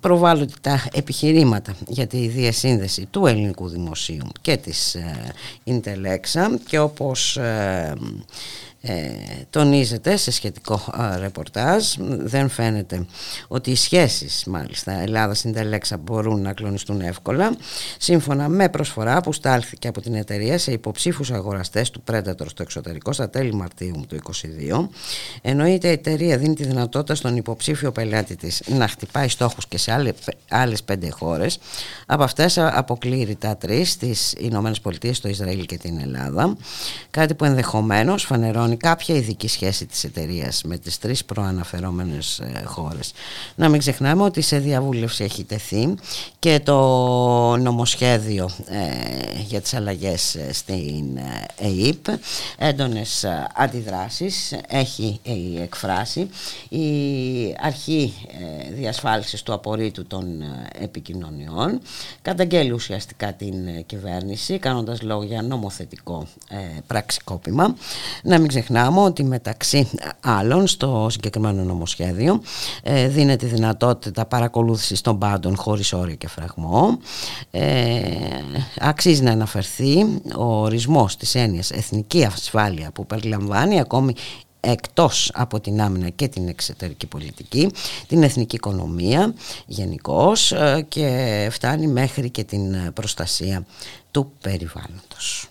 προβάλλονται 0.00 0.54
τα 0.60 0.88
επιχειρήματα 0.92 1.74
για 1.88 2.06
τη 2.06 2.28
διασύνδεση 2.28 3.06
του 3.10 3.26
ελληνικού 3.26 3.68
δημοσίου 3.68 4.26
και 4.40 4.56
της 4.56 4.96
Ιντελέξα 5.64 6.58
και 6.68 6.78
όπως 6.78 7.38
ε, 8.86 9.12
τονίζεται 9.50 10.16
σε 10.16 10.30
σχετικό 10.30 10.80
ρεπορτάζ 11.18 11.94
δεν 12.18 12.48
φαίνεται 12.48 13.06
ότι 13.48 13.70
οι 13.70 13.76
σχέσεις 13.76 14.44
μάλιστα 14.46 14.92
Ελλάδα-Συντελέξα 14.92 15.96
μπορούν 15.96 16.42
να 16.42 16.52
κλονιστούν 16.52 17.00
εύκολα 17.00 17.56
σύμφωνα 17.98 18.48
με 18.48 18.68
προσφορά 18.68 19.20
που 19.20 19.32
στάλθηκε 19.32 19.88
από 19.88 20.00
την 20.00 20.14
εταιρεία 20.14 20.58
σε 20.58 20.72
υποψήφους 20.72 21.30
αγοραστές 21.30 21.90
του 21.90 22.02
Predator 22.10 22.46
στο 22.46 22.62
εξωτερικό 22.62 23.12
στα 23.12 23.30
τέλη 23.30 23.54
Μαρτίου 23.54 24.04
του 24.08 24.18
2022 24.70 24.88
εννοείται 25.42 25.88
η 25.88 25.92
εταιρεία 25.92 26.38
δίνει 26.38 26.54
τη 26.54 26.64
δυνατότητα 26.64 27.14
στον 27.14 27.36
υποψήφιο 27.36 27.92
πελάτη 27.92 28.36
της 28.36 28.62
να 28.66 28.88
χτυπάει 28.88 29.28
στόχους 29.28 29.66
και 29.66 29.78
σε 29.78 30.14
άλλες 30.48 30.82
πέντε 30.82 31.10
χώρες. 31.10 31.58
Από 32.06 32.22
αυτές 32.22 32.58
αποκλείει 32.58 33.24
ρητά 33.24 33.56
τρεις 33.56 33.90
στις 33.90 34.32
Ηνωμένες 34.38 34.80
Πολιτείες, 34.80 35.20
το 35.20 35.28
Ισραήλ 35.28 35.66
και 35.66 35.76
την 35.76 35.98
Ελλάδα. 35.98 36.56
Κάτι 37.10 37.34
που 37.34 37.44
ενδεχομένως 37.44 38.24
φανερώνει 38.24 38.73
κάποια 38.76 39.14
ειδική 39.14 39.48
σχέση 39.48 39.86
της 39.86 40.04
εταιρείας 40.04 40.62
με 40.64 40.78
τις 40.78 40.98
τρεις 40.98 41.24
προαναφερόμενες 41.24 42.38
ε, 42.38 42.62
χώρες. 42.64 43.12
Να 43.54 43.68
μην 43.68 43.80
ξεχνάμε 43.80 44.22
ότι 44.22 44.40
σε 44.40 44.58
διαβούλευση 44.58 45.24
έχει 45.24 45.44
τεθεί 45.44 45.94
και 46.38 46.60
το 46.64 46.76
νομοσχέδιο 47.56 48.50
ε, 48.66 49.40
για 49.46 49.60
τις 49.60 49.74
αλλαγές 49.74 50.34
ε, 50.34 50.52
στην 50.52 51.18
ΕΕΠ. 51.58 52.20
Έντονες 52.58 53.24
αντιδράσεις 53.54 54.54
έχει 54.68 55.20
εκφράσει. 55.62 56.30
Η 56.68 56.84
αρχή 57.60 58.14
διασφάλισης 58.72 59.42
του 59.42 59.52
απορρίτου 59.52 60.06
των 60.06 60.42
επικοινωνιών. 60.78 61.80
Καταγγέλει 62.22 62.72
ουσιαστικά 62.72 63.32
την 63.32 63.86
κυβέρνηση 63.86 64.58
κάνοντας 64.58 65.02
λόγο 65.02 65.22
για 65.22 65.42
νομοθετικό 65.42 66.26
πραξικόπημα. 66.86 67.76
Να 68.22 68.38
μην 68.38 68.48
ξεχνάμε 68.48 68.63
ότι 68.96 69.24
μεταξύ 69.24 69.88
άλλων 70.20 70.66
στο 70.66 71.06
συγκεκριμένο 71.10 71.62
νομοσχέδιο 71.62 72.40
ε, 72.82 73.08
δίνεται 73.08 73.46
δυνατότητα 73.46 74.26
παρακολούθησης 74.26 75.00
των 75.00 75.18
πάντων 75.18 75.56
χωρίς 75.56 75.92
όριο 75.92 76.14
και 76.14 76.28
φραγμό. 76.28 76.98
Ε, 77.50 78.00
αξίζει 78.80 79.22
να 79.22 79.30
αναφερθεί 79.30 80.20
ο 80.36 80.44
ορισμός 80.44 81.16
της 81.16 81.34
έννοιας 81.34 81.70
εθνική 81.70 82.24
ασφάλεια 82.24 82.90
που 82.90 83.06
περιλαμβάνει 83.06 83.80
ακόμη 83.80 84.14
εκτός 84.60 85.30
από 85.34 85.60
την 85.60 85.80
άμυνα 85.80 86.08
και 86.08 86.28
την 86.28 86.48
εξωτερική 86.48 87.06
πολιτική, 87.06 87.70
την 88.06 88.22
εθνική 88.22 88.56
οικονομία 88.56 89.34
γενικώς 89.66 90.52
ε, 90.52 90.86
και 90.88 91.48
φτάνει 91.50 91.86
μέχρι 91.86 92.30
και 92.30 92.44
την 92.44 92.92
προστασία 92.92 93.66
του 94.10 94.32
περιβάλλοντος. 94.40 95.48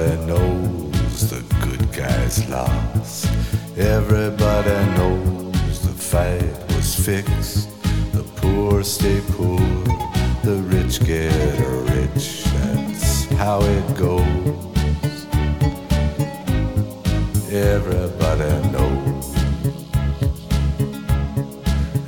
Everybody 0.00 0.26
knows 0.26 1.28
the 1.28 1.42
good 1.60 1.92
guys 1.92 2.48
lost. 2.48 3.26
Everybody 3.76 4.70
knows 4.96 5.80
the 5.82 5.92
fight 5.92 6.54
was 6.68 6.94
fixed. 6.94 7.68
The 8.12 8.22
poor 8.36 8.84
stay 8.84 9.20
poor, 9.32 9.58
the 10.44 10.62
rich 10.66 11.04
get 11.04 11.58
rich. 11.96 12.44
That's 12.44 13.24
how 13.34 13.60
it 13.60 13.96
goes. 13.96 15.26
Everybody 17.50 18.52
knows. 18.70 19.34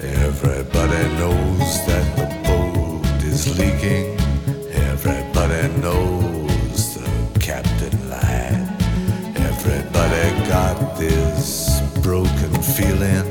Everybody 0.01 1.03
knows 1.19 1.87
that 1.89 2.07
the 2.17 2.27
boat 2.47 3.25
is 3.25 3.59
leaking. 3.59 4.17
Everybody 4.71 5.81
knows 5.81 6.40
broken 12.11 12.53
feeling 12.61 13.25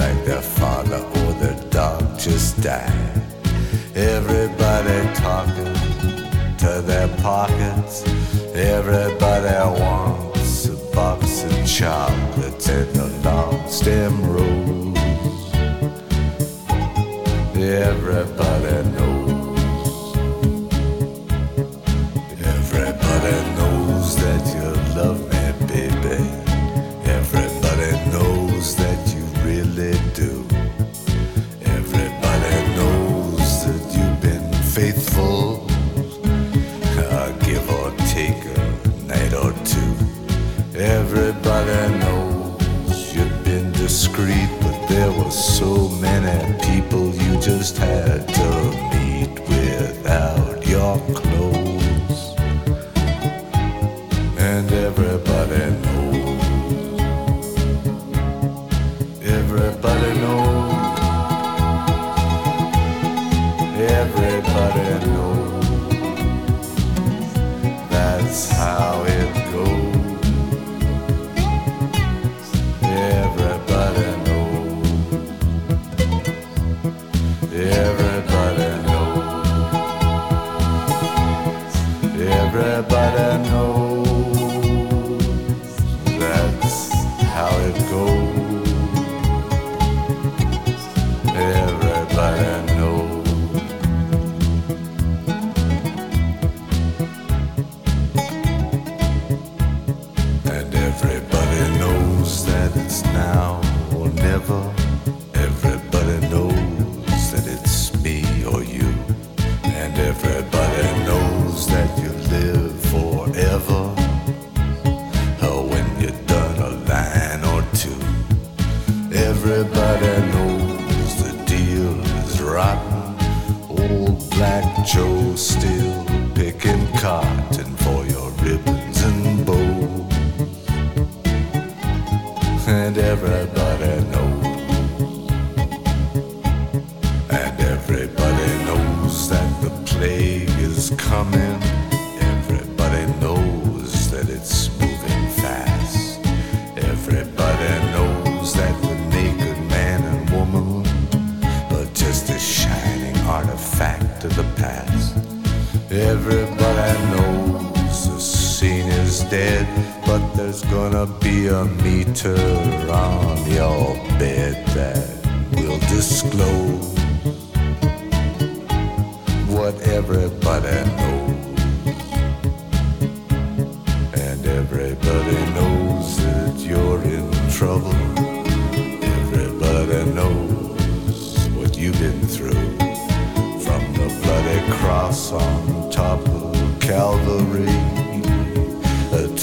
like 0.00 0.24
their 0.24 0.42
father 0.42 0.96
or 1.20 1.32
their 1.34 1.56
dog 1.70 2.02
just 2.18 2.60
died. 2.60 3.22
Everybody 3.94 4.98
talking 5.14 5.72
to 6.62 6.82
their 6.84 7.06
pockets. 7.18 8.02
Everybody 8.56 9.54
wants 9.80 10.66
a 10.66 10.74
box 10.96 11.44
of 11.44 11.64
chocolates 11.64 12.68
and 12.68 12.96
a 12.96 13.06
long 13.22 13.68
stem 13.68 14.14
rose. 14.32 15.54
Everybody 17.54 18.93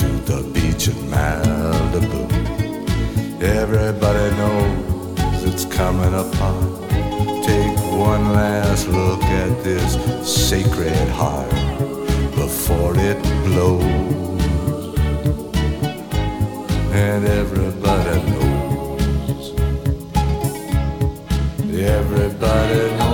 To 0.01 0.07
the 0.25 0.41
beach 0.53 0.87
in 0.87 0.95
Malibu. 1.11 2.21
Everybody 3.41 4.35
knows 4.37 5.43
it's 5.43 5.65
coming 5.65 6.13
apart. 6.13 6.81
Take 7.43 7.77
one 7.91 8.33
last 8.33 8.87
look 8.87 9.21
at 9.23 9.63
this 9.63 9.97
sacred 10.25 11.09
heart 11.09 11.49
before 12.35 12.93
it 12.97 13.21
blows. 13.45 14.95
And 16.93 17.25
everybody 17.25 18.21
knows. 18.31 19.53
Everybody 21.73 22.97
knows. 22.97 23.10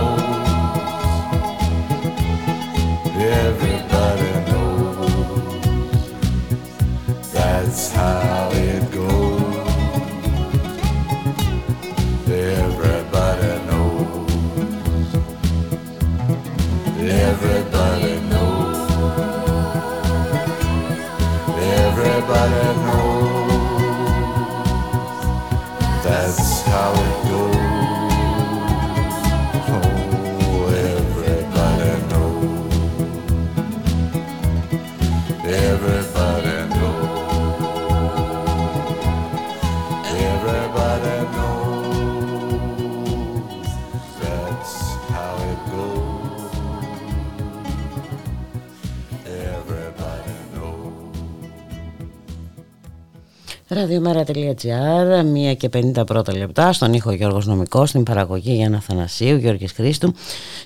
Ραδιομέρα.gr, 53.78 55.51
1 55.51 55.55
και 55.57 55.69
50 55.73 56.05
πρώτα 56.05 56.38
λεπτά, 56.38 56.73
στον 56.73 56.93
ήχο 56.93 57.11
Γιώργος 57.11 57.45
Νομικός, 57.45 57.89
στην 57.89 58.03
παραγωγή 58.03 58.53
Γιάννα 58.53 58.80
Θανασίου, 58.80 59.38
Γιώργης 59.38 59.71
Χρήστου, 59.71 60.13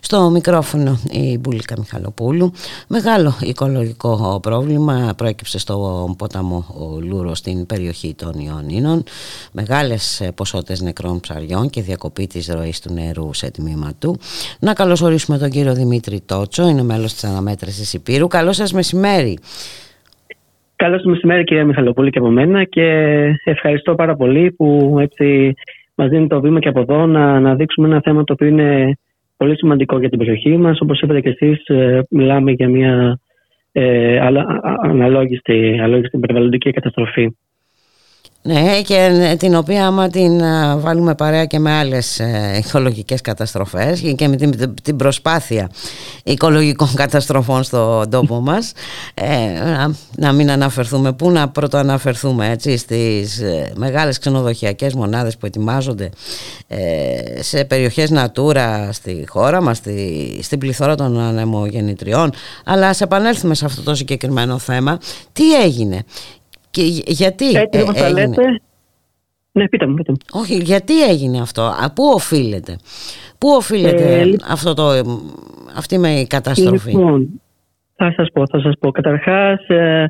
στο 0.02 0.30
μικρόφωνο 0.30 1.00
η 1.12 1.38
Μπουλίκα 1.38 1.76
Μιχαλοπούλου. 1.78 2.52
Μεγάλο 2.88 3.38
οικολογικό 3.42 4.40
πρόβλημα 4.42 5.14
προέκυψε 5.18 5.60
στο 5.60 6.16
ποταμό 6.18 6.66
Λούρος 7.02 7.38
στην 7.38 7.66
περιοχή 7.66 8.14
των 8.14 8.40
Ιωνίνων. 8.40 9.04
Μεγάλες 9.52 10.22
ποσότητες 10.36 10.82
νεκρών 10.82 11.20
ψαριών 11.20 11.70
και 11.70 11.82
διακοπή 11.82 12.28
της 12.28 12.48
ροής 12.48 12.80
του 12.80 12.94
νερού 12.94 13.34
σε 13.34 13.52
τμήμα 13.52 13.92
του. 14.00 14.20
Να 14.60 14.74
καλωσορίσουμε 14.74 15.38
τον 15.38 15.50
κύριο 15.50 15.74
Δημήτρη 15.74 16.22
Τότσο, 16.26 16.68
είναι 16.68 16.84
μέλος 16.84 17.14
της 17.14 17.24
αναμέτρησης 17.24 17.94
Υπήρου. 17.94 18.28
Καλό 18.28 18.54
σας 18.54 18.72
μεσημέρι. 18.74 19.40
Καλό 20.82 20.96
σας 20.96 21.06
μεσημέρι, 21.06 21.44
κυρία 21.44 21.66
Μιχαλοπούλη, 21.66 22.10
και 22.10 22.20
από 22.20 22.30
μένα. 22.30 22.64
Και 22.64 22.88
ευχαριστώ 23.44 23.96
πάρα 23.96 24.16
πολύ 24.16 24.52
που 24.52 24.98
έτσι 25.00 25.54
μας 25.96 26.10
δίνει 26.10 26.28
το 26.28 26.42
βήμα 26.42 26.60
και 26.60 26.68
από 26.68 26.80
εδώ 26.80 27.06
να, 27.06 27.40
να 27.40 27.56
δείξουμε 27.56 27.88
ένα 27.88 28.02
θέμα 28.04 28.24
το 28.24 28.34
οποίο 28.34 28.48
είναι 28.48 28.98
πολύ 29.38 29.58
σημαντικό 29.58 30.00
για 30.00 30.10
την 30.10 30.18
περιοχή 30.18 30.58
μας. 30.58 30.82
Όπως 30.82 31.02
είπατε 31.02 31.22
και 31.22 31.30
εσείς, 31.30 31.64
μιλάμε 32.10 32.52
για 32.52 32.70
μια 32.70 33.20
ε, 33.72 34.20
αλα- 34.20 34.48
α- 34.48 34.76
αναλόγιστη, 34.82 35.80
αλόγιστη 35.84 36.18
περιβαλλοντική 36.18 36.72
καταστροφή. 36.72 37.36
Ναι, 38.44 38.82
και 38.82 39.36
την 39.40 39.56
οποία 39.56 39.86
άμα 39.86 40.08
την 40.08 40.44
α, 40.44 40.78
βάλουμε 40.78 41.16
παρέα 41.16 41.46
και 41.46 41.60
με 41.60 41.72
άλλες 41.72 42.20
ε, 42.20 42.62
οικολογικές 42.66 43.22
καταστροφές 43.22 44.00
και 44.16 44.28
με 44.28 44.36
την, 44.36 44.74
την 44.84 44.96
προσπάθεια 44.96 45.70
οικολογικών 46.24 46.94
καταστροφών 46.94 47.64
στον 47.64 48.10
τόπο 48.10 48.40
μας 48.50 48.72
ε, 49.14 49.60
να, 49.64 49.96
να 50.16 50.32
μην 50.32 50.52
αναφερθούμε, 50.52 51.14
πού 51.14 51.32
να 51.32 51.50
πρωτοαναφερθούμε 51.50 52.50
έτσι, 52.50 52.78
στις 52.78 53.40
ε, 53.40 53.72
μεγάλες 53.76 54.20
ξενοδοχειακές 54.20 54.94
μονάδες 54.94 55.38
που 55.38 55.46
ετοιμάζονται 55.46 56.10
ε, 56.68 57.42
σε 57.42 57.66
περιοχές 57.66 58.12
Natura 58.14 58.90
στη 58.92 59.26
χώρα 59.28 59.62
μας, 59.62 59.78
στη, 59.78 60.40
στην 60.42 60.60
πληθώρα 60.60 60.96
των 60.96 61.20
ανεμογεννητριών 61.20 62.34
αλλά 62.66 62.88
ας 62.88 63.02
επανέλθουμε 63.02 63.56
σε 63.56 63.66
αυτό 63.66 63.82
το 63.82 63.96
συγκεκριμένο 63.96 64.58
θέμα. 64.58 64.98
Τι 65.34 65.62
έγινε; 65.62 66.06
Και 66.72 66.82
γ- 66.82 67.10
γιατί 67.10 67.46
Έτσι 67.46 67.80
ε, 67.80 67.82
όπως 67.82 67.96
τα 67.96 68.06
έγινε; 68.06 68.28
λέτε. 68.28 68.62
Ναι, 69.52 69.68
πείτε 69.70 69.88
μου, 69.88 69.94
πείτε 69.94 70.12
μου. 70.12 70.18
Όχι, 70.42 70.56
γιατί 70.56 71.04
έγινε 71.04 71.40
αυτό, 71.42 71.62
Α, 71.62 71.92
πού 71.96 72.04
οφείλεται, 72.16 72.76
πού 73.38 73.48
οφείλεται 73.50 74.20
Ε, 74.20 74.24
λι- 74.24 74.44
αυτό 74.50 74.74
το, 74.74 74.92
ε, 74.92 75.02
αυτή 75.78 75.98
με 75.98 76.10
η 76.10 76.28
καταστροφή; 76.28 76.92
Λοιπόν, 76.92 77.42
θα 77.96 78.14
σας 78.16 78.28
πω, 78.34 78.44
θα 78.48 78.60
σας 78.60 78.74
πω. 78.80 78.92
Καταρχάς, 78.92 79.68
ε, 79.68 80.06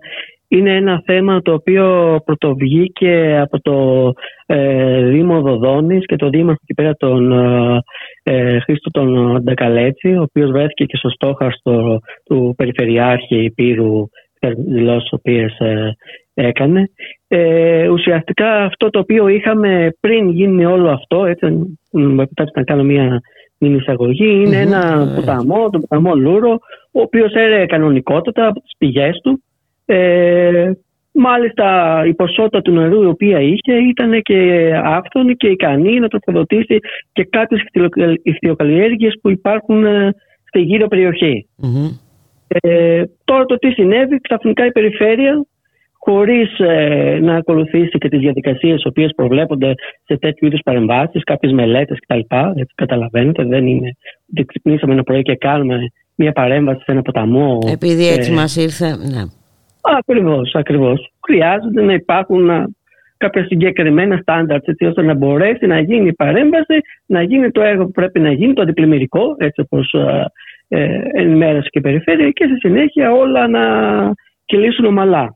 είναι 0.47 0.75
ένα 0.75 1.01
θέμα 1.05 1.41
το 1.41 1.53
οποίο 1.53 2.19
πρωτοβγήκε 2.25 3.39
από 3.41 3.61
το 3.61 4.11
ε, 4.45 5.03
Δήμο 5.03 5.41
Δοδόνης 5.41 6.05
και 6.05 6.15
το 6.15 6.29
Δήμαρχο 6.29 6.59
εκεί 6.63 6.73
πέρα 6.73 6.95
τον 6.95 7.31
ε, 7.31 7.79
ε, 8.23 8.59
Χρήστο 8.59 8.89
τον 8.91 9.39
Ντακαλέτσι, 9.43 10.07
ο 10.13 10.21
οποίος 10.21 10.51
βρέθηκε 10.51 10.85
και 10.85 10.97
στο 10.97 11.09
στόχαστο 11.09 11.99
του 12.23 12.53
Περιφερειάρχη 12.57 13.43
Υπήρου 13.43 14.09
δηλώσεις 14.49 15.11
οποίες 15.11 15.59
ε, 15.59 15.95
έκανε. 16.33 16.89
Ε, 17.27 17.87
ουσιαστικά 17.87 18.63
αυτό 18.63 18.89
το 18.89 18.99
οποίο 18.99 19.27
είχαμε 19.27 19.89
πριν 19.99 20.29
γίνει 20.29 20.65
όλο 20.65 20.89
αυτό, 20.89 21.25
έτσι, 21.25 21.45
αν 21.45 21.79
μου 21.91 22.21
επιτρέψετε 22.21 22.59
να 22.59 22.65
κάνω 22.65 22.83
μια 22.83 23.21
μίνι 23.57 23.75
εισαγωγή, 23.75 24.43
είναι 24.45 24.57
ένα 24.57 25.11
ποταμό, 25.15 25.69
τον 25.69 25.81
ποταμό 25.81 26.15
Λούρο, 26.15 26.59
ο 26.91 27.01
οποίος 27.01 27.33
έρεε 27.33 27.65
κανονικότατα 27.65 28.47
από 28.47 28.61
τις 28.61 28.71
πηγές 28.77 29.19
του. 29.23 29.43
Ε, 29.85 30.71
μάλιστα 31.11 32.01
η 32.05 32.13
ποσότητα 32.13 32.61
του 32.61 32.71
νερού 32.71 33.03
η 33.03 33.05
οποία 33.05 33.39
είχε 33.39 33.73
ήταν 33.73 34.21
και 34.21 34.71
άφθονη 34.83 35.35
και 35.35 35.47
ικανή 35.47 35.99
να 35.99 36.07
τροφοδοτήσει 36.07 36.79
και 37.13 37.23
κάποιες 37.29 37.61
ιχθυοκαλλιέργειες 38.23 39.17
που 39.21 39.29
υπάρχουν 39.29 39.85
ε, 39.85 40.15
στη 40.47 40.59
γύρω 40.59 40.87
περιοχή. 40.87 41.47
Ε, 42.61 43.03
τώρα 43.23 43.45
το 43.45 43.57
τι 43.57 43.71
συνέβη, 43.71 44.19
ξαφνικά 44.21 44.65
η 44.65 44.71
περιφέρεια 44.71 45.45
χωρίς 46.03 46.59
ε, 46.59 47.19
να 47.21 47.35
ακολουθήσει 47.35 47.97
και 47.97 48.09
τις 48.09 48.19
διαδικασίες 48.19 48.83
οι 48.83 48.87
οποίες 48.87 49.11
προβλέπονται 49.15 49.73
σε 50.05 50.17
τέτοιου 50.17 50.47
είδους 50.47 50.61
παρεμβάσεις, 50.63 51.23
κάποιες 51.23 51.51
μελέτες 51.51 51.97
κτλ. 51.99 52.35
Έτσι 52.55 52.73
καταλαβαίνετε, 52.75 53.43
δεν 53.43 53.67
είναι 53.67 53.95
ότι 54.31 54.45
ξυπνήσαμε 54.45 54.93
ένα 54.93 55.03
πρωί 55.03 55.21
και 55.21 55.35
κάνουμε 55.35 55.91
μια 56.15 56.31
παρέμβαση 56.31 56.79
σε 56.79 56.91
ένα 56.91 57.01
ποταμό. 57.01 57.59
Επειδή 57.71 58.07
έτσι 58.07 58.31
ε, 58.31 58.35
μας 58.35 58.55
ήρθε, 58.55 58.85
ναι. 58.85 59.23
Ακριβώς, 59.81 60.55
ακριβώς. 60.55 61.13
Χρειάζεται 61.25 61.81
να 61.81 61.93
υπάρχουν 61.93 62.49
α, 62.49 62.67
κάποια 63.17 63.45
συγκεκριμένα 63.45 64.17
στάνταρτς 64.21 64.67
έτσι 64.67 64.85
ώστε 64.85 65.01
να 65.01 65.13
μπορέσει 65.13 65.65
να 65.65 65.79
γίνει 65.79 66.07
η 66.07 66.13
παρέμβαση, 66.13 66.81
να 67.05 67.21
γίνει 67.21 67.51
το 67.51 67.61
έργο 67.61 67.85
που 67.85 67.91
πρέπει 67.91 68.19
να 68.19 68.31
γίνει, 68.31 68.53
το 68.53 68.61
αντιπλημμυρικό, 68.61 69.35
έτσι 69.37 69.61
όπως 69.61 69.93
α, 69.93 70.31
ε, 70.73 70.99
ενημέρωσε 71.13 71.67
και 71.69 71.79
η 71.79 71.81
περιφέρεια 71.81 72.29
και 72.29 72.45
στη 72.45 72.55
συνέχεια 72.59 73.11
όλα 73.11 73.47
να 73.47 73.63
κυλήσουν 74.45 74.85
ομαλά. 74.85 75.35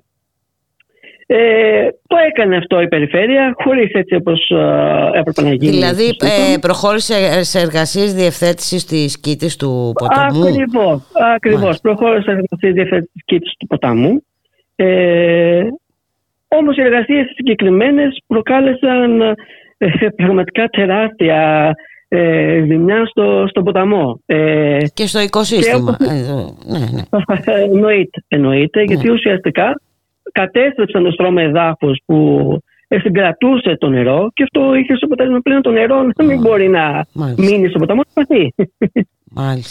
Ε, 1.28 1.88
το 2.08 2.16
έκανε 2.28 2.58
αυτό 2.58 2.82
η 2.82 2.88
περιφέρεια 2.88 3.54
χωρίς 3.64 3.92
έτσι 3.94 4.16
όπως 4.16 4.50
ε, 4.50 5.20
έπρεπε 5.20 5.42
να 5.42 5.54
γίνει. 5.54 5.72
Δηλαδή 5.72 6.08
ε, 6.08 6.58
προχώρησε 6.62 7.44
σε 7.44 7.60
εργασίες 7.60 8.14
διευθέτησης 8.14 8.86
της 8.86 9.20
κήτης 9.20 9.56
του 9.56 9.92
ποταμού; 10.00 10.44
Ακριβώς, 10.48 11.02
ακριβώς. 11.36 11.80
προχώρησε 11.82 12.22
σε 12.22 12.32
εργασίες 12.32 12.74
διευθέτησης 12.74 13.12
της 13.14 13.24
κήτης 13.26 13.54
του 13.60 13.68
ποταμού. 13.68 14.24
Ε, 14.76 15.64
όμως 16.48 16.78
οι 16.78 16.82
εργασίες 16.82 17.26
συγκεκριμένες 17.36 18.22
προκάλεσαν 18.28 19.22
ε, 19.78 20.08
πραγματικά 20.16 20.68
τεράστια 20.68 21.72
ε, 22.08 22.64
ζημιά 22.68 23.06
στο, 23.06 23.46
στο 23.50 23.64
ποταμό. 23.64 24.20
Ε, 24.26 24.78
και 24.94 25.08
στο 25.08 25.20
οικοσύστημα. 25.20 25.98
Και, 26.00 26.06
ναι, 26.72 26.80
ναι. 26.80 27.04
εννοείται, 27.72 28.24
εννοείται 28.28 28.80
ναι. 28.80 28.86
γιατί 28.86 29.10
ουσιαστικά 29.10 29.82
κατέστρεψαν 30.32 31.04
το 31.04 31.12
στρώμα 31.12 31.42
εδάφο 31.42 31.92
που 32.06 32.60
συγκρατούσε 32.88 33.78
το 33.78 33.90
νερό 33.90 34.32
και 34.34 34.44
αυτό 34.44 34.76
είχε 34.76 34.96
στο 34.96 35.06
αποτέλεσμα 35.06 35.40
πλέον 35.40 35.62
το 35.62 35.72
νερό 35.72 36.02
να 36.16 36.26
μην 36.26 36.40
μπορεί 36.40 36.68
να 36.68 37.06
Μάλιστα. 37.14 37.44
μείνει 37.44 37.70
στο 37.70 37.80
ποταμό, 37.80 38.02
να 38.14 38.24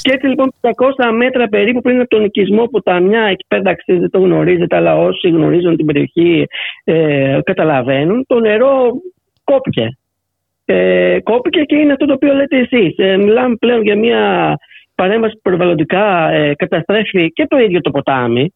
Και 0.02 0.12
έτσι 0.12 0.26
λοιπόν 0.26 0.52
500 0.60 0.70
μέτρα 1.16 1.48
περίπου 1.48 1.80
πριν 1.80 2.00
από 2.00 2.08
τον 2.08 2.24
οικισμό 2.24 2.66
ποταμιά, 2.66 3.22
εκεί 3.22 3.44
πέρα 3.48 3.74
δεν 3.86 4.10
το 4.10 4.18
γνωρίζετε, 4.18 4.76
αλλά 4.76 4.96
όσοι 4.96 5.28
γνωρίζουν 5.28 5.76
την 5.76 5.86
περιοχή 5.86 6.46
ε, 6.84 7.38
καταλαβαίνουν, 7.44 8.24
το 8.26 8.40
νερό 8.40 8.90
κόπηκε. 9.44 9.98
Ε, 10.64 11.18
κόπηκε 11.22 11.60
και 11.60 11.76
είναι 11.76 11.92
αυτό 11.92 12.06
το 12.06 12.12
οποίο 12.12 12.34
λέτε 12.34 12.58
εσείς. 12.58 12.94
Ε, 12.96 13.16
μιλάμε 13.16 13.56
πλέον 13.56 13.82
για 13.82 13.96
μια 13.96 14.54
παρέμβαση 14.94 15.34
που 15.34 15.40
περιβαλλοντικά 15.42 16.30
ε, 16.30 16.54
καταστρέφει 16.54 17.32
και 17.32 17.46
το 17.46 17.58
ίδιο 17.58 17.80
το 17.80 17.90
ποτάμι 17.90 18.52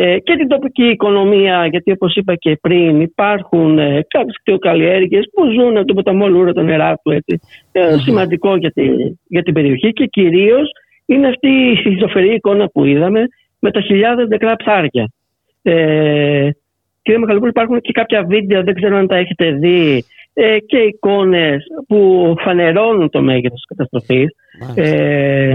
ε, 0.00 0.18
και 0.18 0.36
την 0.36 0.48
τοπική 0.48 0.84
οικονομία, 0.84 1.66
γιατί 1.66 1.90
όπως 1.90 2.14
είπα 2.14 2.34
και 2.34 2.58
πριν 2.60 3.00
υπάρχουν 3.00 3.78
ε, 3.78 4.06
κάποιες 4.08 4.36
κτιοκαλλιέργειες 4.40 5.28
που 5.32 5.50
ζουν 5.50 5.76
από 5.76 5.86
το 5.86 5.94
ποταμό 5.94 6.28
Λούρα, 6.28 6.52
το 6.52 6.62
νερά 6.62 6.94
του, 7.02 7.10
έτσι, 7.10 7.40
ε, 7.72 7.96
σημαντικό 7.98 8.56
για, 8.56 8.70
τη, 8.70 8.82
για 9.28 9.42
την 9.42 9.54
περιοχή 9.54 9.92
και 9.92 10.06
κυρίως 10.06 10.70
είναι 11.06 11.28
αυτή 11.28 11.48
η 11.84 11.96
ζωφερή 12.00 12.34
εικόνα 12.34 12.68
που 12.68 12.84
είδαμε 12.84 13.22
με 13.58 13.70
τα 13.70 13.80
χιλιάδες 13.80 14.28
νεκρά 14.28 14.56
ψάρια. 14.56 15.10
Ε, 15.62 16.48
κύριε 17.02 17.20
Μαχαλούπολη, 17.20 17.50
υπάρχουν 17.50 17.80
και 17.80 17.92
κάποια 17.92 18.24
βίντεο, 18.24 18.62
δεν 18.62 18.74
ξέρω 18.74 18.96
αν 18.96 19.06
τα 19.06 19.16
έχετε 19.16 19.50
δει, 19.50 20.04
ε, 20.40 20.58
και 20.58 20.78
εικόνες 20.78 21.64
που 21.88 22.34
φανερώνουν 22.38 23.10
το 23.10 23.22
μέγεθος 23.22 23.64
της 23.66 23.76
καταστροφής. 23.76 24.30
Ε, 24.74 25.54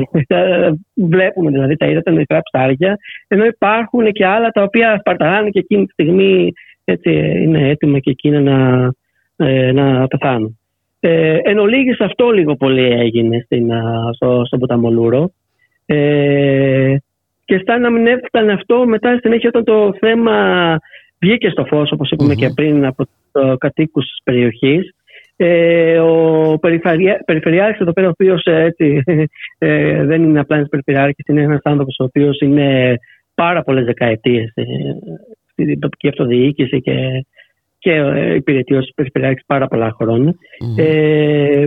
βλέπουμε 0.93 1.51
δηλαδή 1.51 1.77
τα 1.77 1.85
είδα 1.85 2.01
τα 2.01 2.11
μικρά 2.11 2.41
ψάρια, 2.41 2.97
ενώ 3.27 3.45
υπάρχουν 3.45 4.11
και 4.11 4.25
άλλα 4.25 4.49
τα 4.49 4.63
οποία 4.63 4.97
σπαρταράνε 4.99 5.49
και 5.49 5.59
εκείνη 5.59 5.85
τη 5.85 5.91
στιγμή 5.91 6.53
έτσι, 6.83 7.09
είναι 7.41 7.69
έτοιμα 7.69 7.99
και 7.99 8.09
εκείνα 8.09 8.39
να, 8.39 8.91
ε, 9.47 9.71
να 9.71 10.07
πεθάνουν. 10.07 10.59
Ε, 10.99 11.37
εν 11.43 11.57
ολίγης 11.57 11.99
αυτό 11.99 12.29
λίγο 12.29 12.55
πολύ 12.55 12.85
έγινε 12.85 13.41
στην, 13.45 13.71
στο, 14.13 14.41
στο 14.45 14.57
ποταμολούρο. 14.57 15.31
Ε, 15.85 16.95
και 17.45 17.61
σαν 17.65 17.81
να 17.81 17.89
μην 17.89 18.07
έφτανε 18.07 18.51
αυτό 18.51 18.85
μετά 18.85 19.09
στην 19.09 19.21
συνέχεια 19.21 19.49
όταν 19.49 19.63
το 19.63 19.93
θέμα 19.99 20.77
βγήκε 21.19 21.49
στο 21.49 21.65
φως 21.65 21.91
όπως 21.91 22.13
και 22.35 22.49
πριν 22.55 22.85
από 22.85 23.03
το 23.03 23.11
κατοίκους 23.57 24.05
της 24.05 24.19
περιοχής. 24.23 24.93
Ε, 25.35 25.99
ο 25.99 26.57
περιφερειά, 26.61 27.21
Περιφερειάρχης 27.25 27.81
εδώ 27.81 27.93
πέρα 27.93 28.07
ο 28.07 28.09
οποίος 28.09 28.43
ε, 28.45 28.61
έτσι, 28.63 29.03
ε, 29.57 30.05
δεν 30.05 30.23
είναι 30.23 30.39
απλά 30.39 30.55
ένας 30.55 30.69
Περιφερειάρχης 30.69 31.25
είναι 31.27 31.41
ένας 31.41 31.61
άνθρωπος 31.63 31.95
ο 31.99 32.03
οποίος 32.03 32.39
είναι 32.39 32.99
πάρα 33.35 33.63
πολλές 33.63 33.85
δεκαετίες 33.85 34.51
ε, 34.55 34.63
στην 35.51 35.79
τοπική 35.79 36.07
αυτοδιοίκηση 36.07 36.81
και, 36.81 37.25
και 37.79 37.91
ε, 37.91 38.35
υπηρετεί 38.35 38.75
ως 38.75 38.91
Περιφερειάρχης 38.95 39.45
πάρα 39.45 39.67
πολλά 39.67 39.95
χρόνια. 39.99 40.35
Ε, 40.77 41.63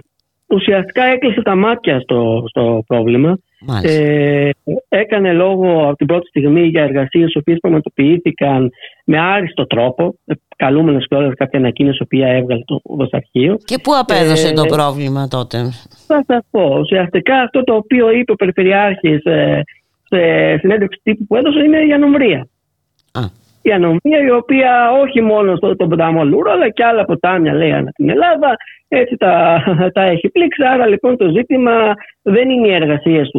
ουσιαστικά 0.47 1.05
έκλεισε 1.05 1.43
τα 1.43 1.55
μάτια 1.55 2.01
στο, 2.01 2.45
στο 2.49 2.85
πρόβλημα 2.87 3.39
ε, 3.83 4.51
έκανε 4.89 5.33
λόγο 5.33 5.89
από 5.89 5.97
την 5.97 6.07
πρώτη 6.07 6.29
στιγμή 6.29 6.67
για 6.67 6.83
εργασίες 6.83 7.33
οι 7.33 7.39
οποίες 7.39 7.59
πραγματοποιήθηκαν 7.61 8.71
με 9.05 9.19
άριστο 9.19 9.67
τρόπο, 9.67 10.15
καλούμενο 10.57 10.99
και 10.99 11.15
όλα 11.15 11.35
κάποια 11.35 11.59
ανακοίνωση 11.59 12.05
που 12.05 12.17
έβγαλε 12.17 12.63
το 12.65 12.81
Δασαρχείο. 12.85 13.57
Και 13.65 13.79
πού 13.79 13.93
απέδωσε 14.01 14.49
ε, 14.49 14.53
το 14.53 14.65
πρόβλημα 14.65 15.29
τότε; 15.29 15.59
Θα 16.07 16.25
σας 16.27 16.45
πω. 16.51 16.79
Ουσιαστικά 16.79 17.37
αυτό 17.41 17.65
το 17.65 17.75
οποίο 17.75 18.11
είπε 18.11 18.33
ο 18.33 18.35
Περιφερειάρχης 18.35 19.25
ε, 19.25 19.63
σε 20.09 20.19
συνέντευξη 20.59 21.01
τύπου 21.03 21.27
που 21.27 21.37
έδωσε 21.37 21.59
είναι 21.65 21.79
η 21.79 21.93
ανομβρία. 21.93 22.49
Η 23.67 23.73
ανομβρία 23.73 24.21
η 24.27 24.31
οποία 24.31 24.93
όχι 24.93 25.21
μόνο 25.21 25.57
στον 25.57 25.77
το 25.77 25.87
ποταμό 25.87 26.25
Λούρο 26.25 26.51
αλλά 26.51 26.69
και 26.71 26.85
άλλα 26.85 27.05
ποτάμια 27.05 27.53
λέει 27.55 27.73
ανά 27.73 27.91
την 27.91 28.11
Ελλάδα 28.11 28.57
έτσι 28.89 29.17
τα, 29.17 29.63
τα 29.95 30.03
έχει 30.03 30.29
πλήξει. 30.29 30.63
Άρα 30.63 30.87
λοιπόν 30.87 31.17
το 31.17 31.29
ζήτημα 31.29 31.95
δεν 32.23 32.51
είναι 32.51 32.69
οι 32.69 32.73
εργασίες 32.73 33.31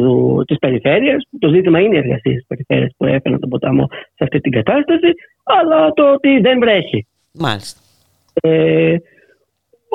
της 0.46 0.58
περιφέρειας, 0.58 1.24
το 1.38 1.48
ζήτημα 1.48 1.80
είναι 1.80 1.94
οι 1.94 1.98
εργασίες 1.98 2.34
της 2.34 2.46
περιφέρειας 2.46 2.90
που 2.96 3.04
έφεραν 3.04 3.40
τον 3.40 3.48
ποταμό 3.48 3.86
σε 3.90 4.24
αυτή 4.24 4.40
την 4.40 4.52
κατάσταση, 4.52 5.12
αλλά 5.44 5.92
το 5.92 6.12
ότι 6.12 6.40
δεν 6.40 6.58
βρέχει. 6.58 7.06
Μάλιστα. 7.32 7.80
Ε, 8.40 8.96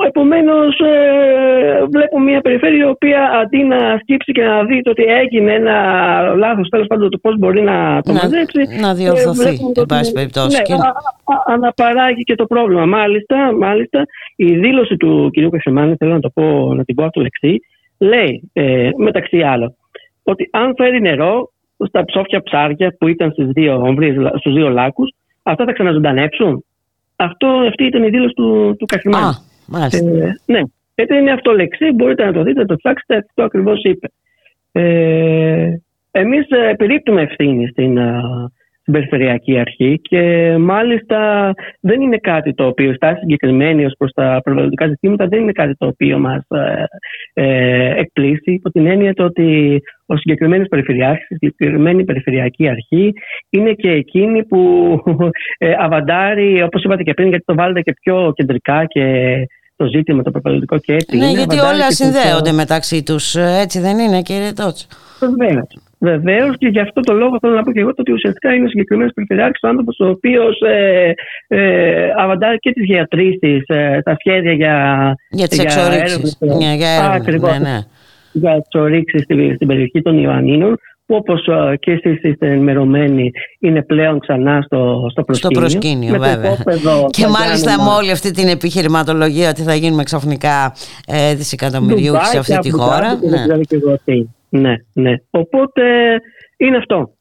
Επομένως, 0.06 0.78
ε, 0.78 1.84
βλέπω 1.90 2.20
μια 2.20 2.40
περιφέρεια 2.40 2.84
η 2.84 2.88
οποία 2.88 3.30
αντί 3.42 3.62
να 3.62 3.98
σκύψει 4.00 4.32
και 4.32 4.42
να 4.42 4.64
δει 4.64 4.82
το 4.82 4.90
ότι 4.90 5.02
έγινε 5.02 5.52
ένα 5.52 5.76
λάθος, 6.34 6.68
τέλος 6.68 6.86
πάντων 6.86 7.10
το 7.10 7.18
πώς 7.18 7.38
μπορεί 7.38 7.62
να 7.62 8.00
το 8.02 8.12
να, 8.12 8.22
μαζέψει. 8.22 8.60
Να 8.80 8.94
διορθωθεί, 8.94 9.48
ε, 9.48 9.80
εν 9.80 9.86
πάση 9.86 10.12
περιπτώσει. 10.12 10.56
Ναι, 10.56 10.62
και... 10.62 10.74
αναπαράγει 11.46 12.22
και 12.22 12.34
το 12.34 12.44
πρόβλημα. 12.46 12.86
Μάλιστα, 12.86 13.52
μάλιστα 13.52 14.02
η 14.36 14.54
δήλωση 14.54 14.96
του 14.96 15.30
κ. 15.32 15.50
Κασεμάνη, 15.50 15.94
θέλω 15.96 16.12
να, 16.12 16.20
το 16.20 16.30
πω, 16.30 16.74
να 16.74 16.84
την 16.84 16.94
πω 16.94 17.04
αυτό 17.04 17.20
λεξί, 17.20 17.60
λέει 17.98 18.50
ε, 18.52 18.90
μεταξύ 18.96 19.40
άλλων 19.42 19.76
ότι 20.24 20.48
αν 20.52 20.74
φέρει 20.76 21.00
νερό 21.00 21.52
στα 21.88 22.04
ψόφια 22.04 22.42
ψάρια 22.42 22.94
που 22.98 23.08
ήταν 23.08 23.30
στους 23.32 23.46
δύο, 23.46 23.74
ομβρίες, 23.74 24.14
στους 24.38 24.54
δύο 24.54 24.68
λάκους, 24.68 25.10
αυτά 25.42 25.64
θα 25.64 25.72
ξαναζωντανέψουν. 25.72 26.64
Αυτό, 27.16 27.46
αυτή 27.46 27.84
ήταν 27.84 28.02
η 28.02 28.08
δήλωση 28.08 28.34
του, 28.34 28.76
του 28.78 28.86
Κασιμάνη. 28.86 29.34
Ε, 29.72 29.98
ναι, 30.46 30.60
έτσι 30.94 31.16
είναι 31.16 31.32
αυτό 31.32 31.52
λεξί, 31.52 31.92
μπορείτε 31.92 32.24
να 32.24 32.32
το 32.32 32.42
δείτε, 32.42 32.60
να 32.60 32.66
το 32.66 32.76
ψάξετε, 32.76 33.16
αυτό 33.16 33.42
ακριβώς 33.42 33.82
είπε. 33.82 34.08
Ε, 34.72 35.76
εμείς 36.10 36.46
ε, 36.48 36.68
επιρρύπτουμε 36.68 37.22
ευθύνη 37.22 37.66
στην, 37.66 37.98
στην 38.84 38.92
Περιφερειακή 38.92 39.58
Αρχή 39.58 40.00
και 40.02 40.54
μάλιστα 40.58 41.50
δεν 41.80 42.00
είναι 42.00 42.16
κάτι 42.16 42.54
το 42.54 42.66
οποίο 42.66 42.94
στάσει 42.94 43.18
συγκεκριμένη 43.18 43.84
ως 43.84 43.94
προς 43.98 44.12
τα 44.12 44.40
περιβαλλοντικά 44.44 44.86
ζητήματα 44.86 45.26
δεν 45.26 45.40
είναι 45.40 45.52
κάτι 45.52 45.76
το 45.76 45.86
οποίο 45.86 46.18
μας 46.18 46.42
ε, 46.48 46.84
ε, 47.32 48.00
εκπλήσει 48.00 48.52
υπό 48.52 48.70
την 48.70 48.86
έννοια 48.86 49.14
το 49.14 49.24
ότι 49.24 49.80
ο 50.06 50.16
συγκεκριμένος 50.16 50.68
περιφερειάρχης, 50.68 51.36
η 51.40 51.46
συγκεκριμένη 51.56 52.04
περιφερειακή 52.04 52.68
αρχή 52.68 53.12
είναι 53.50 53.72
και 53.72 53.90
εκείνη 53.90 54.44
που 54.44 54.58
ε, 55.58 55.74
αβαντάρει 55.78 56.62
όπως 56.62 56.84
είπατε 56.84 57.02
και 57.02 57.14
πριν 57.14 57.28
γιατί 57.28 57.44
το 57.44 57.54
βάλετε 57.54 57.80
και 57.80 57.94
πιο 58.02 58.32
κεντρικά 58.34 58.84
και 58.84 59.04
το 59.76 59.86
ζήτημα 59.86 60.22
το 60.22 60.30
περιβαλλοντικό 60.30 60.78
και 60.78 60.92
έτσι. 60.92 61.16
Ναι, 61.16 61.30
γιατί 61.30 61.58
όλα 61.58 61.90
συνδέονται 61.90 62.52
μεταξύ 62.52 63.02
τους, 63.02 63.34
έτσι 63.34 63.80
δεν 63.80 63.98
είναι 63.98 64.22
κύριε 64.22 64.52
Τότσο. 64.52 64.86
Βεβαίω. 65.20 65.66
Βεβαίως 66.04 66.56
και 66.58 66.68
γι' 66.68 66.80
αυτό 66.80 67.00
το 67.00 67.12
λόγο 67.12 67.36
θέλω 67.40 67.54
να 67.54 67.62
πω 67.62 67.72
και 67.72 67.80
εγώ 67.80 67.92
ότι 67.96 68.12
ουσιαστικά 68.12 68.54
είναι 68.54 68.64
ο 68.64 68.68
συγκεκριμένος 68.68 69.12
περιφερειάρχη 69.14 69.66
ο 69.66 69.68
άνθρωπος 69.68 69.96
ο 70.00 70.08
οποίος 70.08 70.60
ε, 70.60 71.12
ε, 71.48 72.12
αβαντάρει 72.16 72.58
και 72.58 72.72
τις 72.72 72.84
γεατρήσει, 72.84 73.62
ε, 73.66 74.00
τα 74.02 74.16
σχέδια 74.18 74.52
για, 74.52 74.76
για 75.30 75.48
τις 75.48 75.58
εξορίξεις. 75.58 76.38
Ναι, 76.40 76.74
για 76.74 77.10
Ακριβώς. 77.12 77.58
Ναι, 77.58 77.58
ναι. 77.58 77.78
Για 78.32 78.52
εξορίξεις 78.52 79.22
στην, 79.22 79.54
στην 79.54 79.66
περιοχή 79.66 80.02
των 80.02 80.18
Ιωαννίνων 80.18 80.78
που 81.06 81.14
όπως 81.14 81.46
ε, 81.46 81.76
και 81.76 81.90
εσείς 81.90 82.22
είστε 82.22 82.46
ενημερωμένοι 82.46 83.30
είναι 83.58 83.82
πλέον 83.82 84.18
ξανά 84.18 84.62
στο, 84.62 85.08
στο 85.10 85.22
προσκήνιο. 85.22 85.60
Στο 85.60 85.60
προσκήνιο 85.60 86.18
βέβαια. 86.18 86.56
Και 87.10 87.26
μάλιστα 87.26 87.82
με 87.82 87.90
όλη 87.90 88.10
αυτή 88.10 88.30
την 88.30 88.48
επιχειρηματολογία 88.48 89.48
ότι 89.48 89.62
θα 89.62 89.74
γίνουμε 89.74 90.02
ξαφνικά 90.02 90.74
ε, 91.06 91.34
δισεκατομμυριούχοι 91.34 92.26
σε 92.26 92.38
αυτή 92.38 92.58
τη 92.58 92.70
χώρα. 92.70 93.18
Ναι. 93.22 93.44
Ναι, 94.58 94.74
ναι. 94.92 95.14
Οπότε 95.30 95.82
είναι 96.56 96.76
αυτό. 96.76 97.14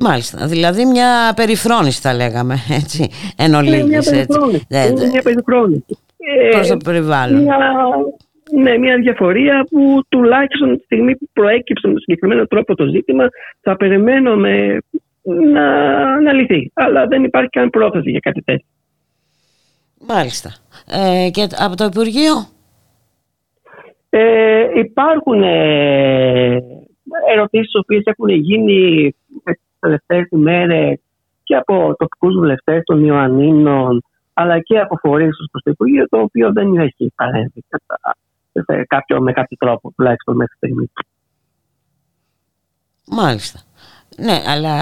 Μάλιστα, 0.00 0.46
δηλαδή 0.46 0.84
μια 0.84 1.32
περιφρόνηση 1.36 2.00
θα 2.00 2.14
λέγαμε, 2.14 2.54
έτσι, 2.82 3.10
εν 3.36 3.52
Είναι 3.52 3.82
μια 3.82 4.02
περιφρόνηση, 4.10 4.66
έτσι. 4.68 4.92
Είναι 4.92 5.06
μια 5.06 5.22
περιφρόνηση. 5.22 5.98
Προς 6.50 6.68
το 6.68 6.76
περιβάλλον. 6.76 7.42
Μια, 7.42 7.58
ναι, 8.52 8.78
μια 8.78 8.96
διαφορία 8.96 9.66
που 9.70 10.02
τουλάχιστον 10.08 10.76
τη 10.76 10.84
στιγμή 10.84 11.16
που 11.16 11.28
προέκυψε 11.32 11.88
με 11.88 11.98
συγκεκριμένο 11.98 12.46
τρόπο 12.46 12.74
το 12.74 12.84
ζήτημα 12.86 13.24
θα 13.60 13.76
περιμένουμε 13.76 14.78
να, 15.52 16.20
να 16.20 16.32
λυθεί. 16.32 16.70
Αλλά 16.74 17.06
δεν 17.06 17.24
υπάρχει 17.24 17.48
καν 17.48 17.70
πρόθεση 17.70 18.10
για 18.10 18.20
κάτι 18.20 18.42
τέτοιο. 18.42 18.66
Μάλιστα. 20.08 20.54
Ε, 20.90 21.30
και 21.30 21.48
από 21.58 21.76
το 21.76 21.84
Υπουργείο; 21.84 22.46
Ε, 24.14 24.78
υπάρχουν 24.78 25.42
ε, 25.42 26.62
ερωτήσεις 27.34 27.72
οι 27.72 27.78
οποίες 27.78 28.02
έχουν 28.04 28.28
γίνει 28.28 29.10
τις 29.44 29.60
τελευταίες 29.80 30.28
ημέρες 30.30 30.98
και 31.42 31.56
από 31.56 31.94
τοπικούς 31.98 32.34
βουλευτές 32.34 32.82
των 32.84 33.04
Ιωαννίνων 33.04 34.02
αλλά 34.32 34.60
και 34.60 34.78
από 34.78 34.96
φορείς 34.96 35.36
προς 35.50 35.62
το 35.62 35.70
Υπουργείο 35.70 36.08
το 36.08 36.18
οποίο 36.18 36.52
δεν 36.52 36.76
έχει 36.76 37.12
παρέμβει 37.14 37.64
κατά, 37.68 38.16
σε 38.52 38.84
κάποιο, 38.84 39.20
με 39.20 39.32
κάποιο 39.32 39.56
τρόπο 39.56 39.92
τουλάχιστον 39.96 40.36
μέχρι 40.36 40.56
στιγμή. 40.56 40.90
Μάλιστα. 43.06 43.60
Ναι, 44.16 44.42
αλλά 44.46 44.74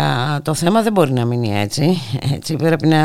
το 0.43 0.55
θέμα 0.55 0.83
δεν 0.83 0.93
μπορεί 0.93 1.13
να 1.13 1.25
μείνει 1.25 1.61
έτσι. 1.61 1.97
έτσι 2.35 2.57
πρέπει 2.57 2.87
να, 2.87 3.03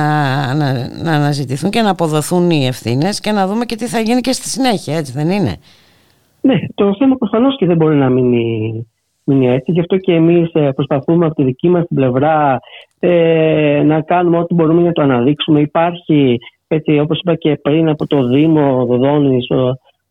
να, 0.53 0.87
να 1.03 1.11
αναζητηθούν 1.11 1.69
και 1.69 1.81
να 1.81 1.89
αποδοθούν 1.89 2.49
οι 2.49 2.67
ευθύνες 2.67 3.19
και 3.19 3.31
να 3.31 3.47
δούμε 3.47 3.65
και 3.65 3.75
τι 3.75 3.87
θα 3.87 3.99
γίνει 3.99 4.21
και 4.21 4.31
στη 4.31 4.49
συνέχεια, 4.49 4.97
έτσι 4.97 5.11
δεν 5.11 5.29
είναι. 5.29 5.57
Ναι, 6.45 6.59
το 6.75 6.95
θέμα 6.99 7.15
προφανώς 7.15 7.57
και 7.57 7.65
δεν 7.65 7.77
μπορεί 7.77 7.95
να 7.95 8.09
μείνει, 8.09 8.87
μείνει 9.23 9.47
έτσι. 9.49 9.71
Γι' 9.71 9.79
αυτό 9.79 9.97
και 9.97 10.13
εμείς 10.13 10.51
προσπαθούμε 10.75 11.25
από 11.25 11.35
τη 11.35 11.43
δική 11.43 11.69
μας 11.69 11.85
την 11.87 11.95
πλευρά 11.95 12.59
ε, 12.99 13.81
να 13.85 14.01
κάνουμε 14.01 14.37
ό,τι 14.37 14.53
μπορούμε 14.53 14.81
να 14.81 14.91
το 14.91 15.01
αναδείξουμε. 15.01 15.59
Υπάρχει, 15.59 16.37
έτσι, 16.67 16.99
όπως 16.99 17.19
είπα 17.19 17.35
και 17.35 17.55
πριν 17.61 17.89
από 17.89 18.07
το 18.07 18.27
Δήμο 18.27 18.85
Δοδόνης, 18.85 19.47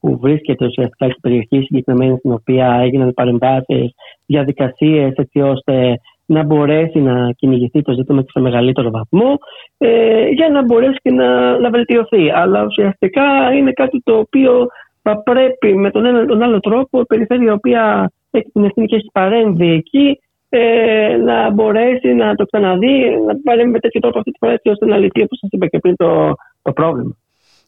που 0.01 0.19
βρίσκεται 0.21 0.67
ουσιαστικά 0.67 1.07
στην 1.07 1.21
περιοχή 1.21 1.61
συγκεκριμένη 1.61 2.17
στην 2.19 2.33
οποία 2.33 2.79
έγιναν 2.83 3.15
παρεμβάσεις, 3.15 3.95
διαδικασίες 4.27 5.13
έτσι 5.15 5.41
ώστε 5.41 6.01
να 6.27 6.43
μπορέσει 6.43 6.99
να 6.99 7.31
κυνηγηθεί 7.31 7.83
το 7.83 7.93
ζήτημα 7.93 8.23
και 8.23 8.31
σε 8.31 8.41
μεγαλύτερο 8.41 8.91
βαθμό 8.91 9.39
ε, 9.79 10.27
για 10.29 10.49
να 10.49 10.65
μπορέσει 10.65 10.99
και 11.03 11.11
να, 11.11 11.59
να 11.59 11.71
βελτιωθεί. 11.71 12.31
Αλλά 12.31 12.65
ουσιαστικά 12.65 13.53
είναι 13.55 13.73
κάτι 13.73 14.01
το 14.05 14.19
οποίο 14.19 14.67
θα 15.07 15.23
πρέπει 15.23 15.75
με 15.75 15.91
τον 15.91 16.05
ένα 16.05 16.27
τον 16.27 16.43
άλλο 16.43 16.61
τρόπο 16.61 17.01
η 17.01 17.05
περιφέρεια 17.05 17.51
η 17.51 17.55
οποία 17.55 18.13
έχει 18.31 18.51
την 18.53 18.65
ευθύνη 18.65 18.87
και 18.87 18.97
έχει 18.97 19.11
παρέμβει 19.13 19.71
εκεί 19.71 20.21
ε, 20.49 21.17
να 21.17 21.51
μπορέσει 21.51 22.09
να 22.15 22.35
το 22.35 22.45
ξαναδεί, 22.45 22.97
να 23.27 23.37
παρέμβει 23.45 23.71
με 23.71 23.79
τέτοιο 23.79 24.01
τρόπο 24.01 24.19
αυτή 24.19 24.31
τη 24.31 24.39
φορά 24.41 24.53
έτσι 24.53 24.69
ώστε 24.69 24.87
να 24.87 24.97
λυθεί 24.97 25.23
όπως 25.23 25.39
σας 25.39 25.51
είπα 25.53 25.67
και 25.67 25.79
πριν 25.79 25.97
το, 25.97 26.35
το 26.63 26.73
πρόβλημα. 26.73 27.17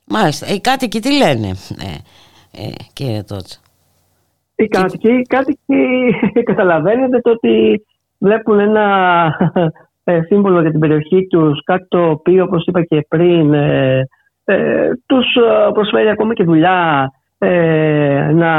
Μάλιστα. 0.07 0.55
Οι 0.55 0.61
κάτοικοι 0.61 1.01
τι 1.01 1.13
λένε, 1.13 1.49
ε, 1.89 1.95
ε, 2.63 2.71
κύριε 2.93 3.23
Τότσα. 3.23 3.59
Οι 4.57 4.67
κάτοικοι, 4.67 5.13
οι 5.13 5.23
κάτοικοι 5.23 5.85
καταλαβαίνετε 6.51 7.21
το 7.21 7.31
ότι 7.31 7.85
βλέπουν 8.19 8.59
ένα 8.59 8.87
ε, 10.05 10.21
σύμβολο 10.27 10.61
για 10.61 10.71
την 10.71 10.81
περιοχή 10.81 11.27
τους, 11.27 11.63
κάτι 11.65 11.87
το 11.89 12.11
οποίο 12.11 12.45
όπως 12.45 12.67
είπα 12.67 12.83
και 12.83 13.07
πριν 13.09 13.55
ε, 13.55 14.09
ε, 14.45 14.91
τους 15.07 15.27
προσφέρει 15.73 16.09
ακόμα 16.09 16.35
και 16.35 16.45
δουλειά 16.45 17.11
ε, 17.39 18.31
να 18.33 18.53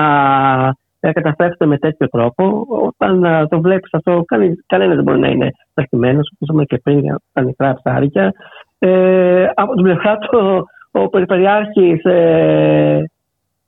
ε, 1.00 1.12
καταστρέφεται 1.12 1.66
με 1.66 1.78
τέτοιο 1.78 2.08
τρόπο. 2.08 2.66
Όταν 2.70 3.48
το 3.50 3.62
βλέπεις 3.62 3.94
αυτό, 3.94 4.24
κανένας 4.66 4.96
δεν 4.96 5.04
μπορεί 5.04 5.20
να 5.20 5.28
είναι 5.28 5.52
σταχυμένος, 5.72 6.32
όπως 6.34 6.48
είπαμε 6.48 6.64
και 6.64 6.80
πριν 6.84 7.00
για 7.00 7.20
τα 7.34 7.42
μικρά 7.42 7.74
ψάρια. 7.74 8.34
Ε, 8.80 9.46
από 9.56 9.74
την 9.74 9.84
πλευρά 9.84 10.18
του, 10.18 10.68
ο 10.92 11.10
Περιφερειάρχης 11.10 12.04
ε, 12.04 13.04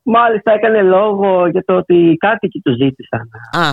μάλιστα 0.04 0.52
έκανε 0.52 0.82
λόγο 0.82 1.48
για 1.48 1.64
το 1.66 1.76
ότι 1.76 1.96
οι 1.96 2.18
κάτοικοι 2.18 2.60
του 2.60 2.72
ζήτησαν 2.72 3.30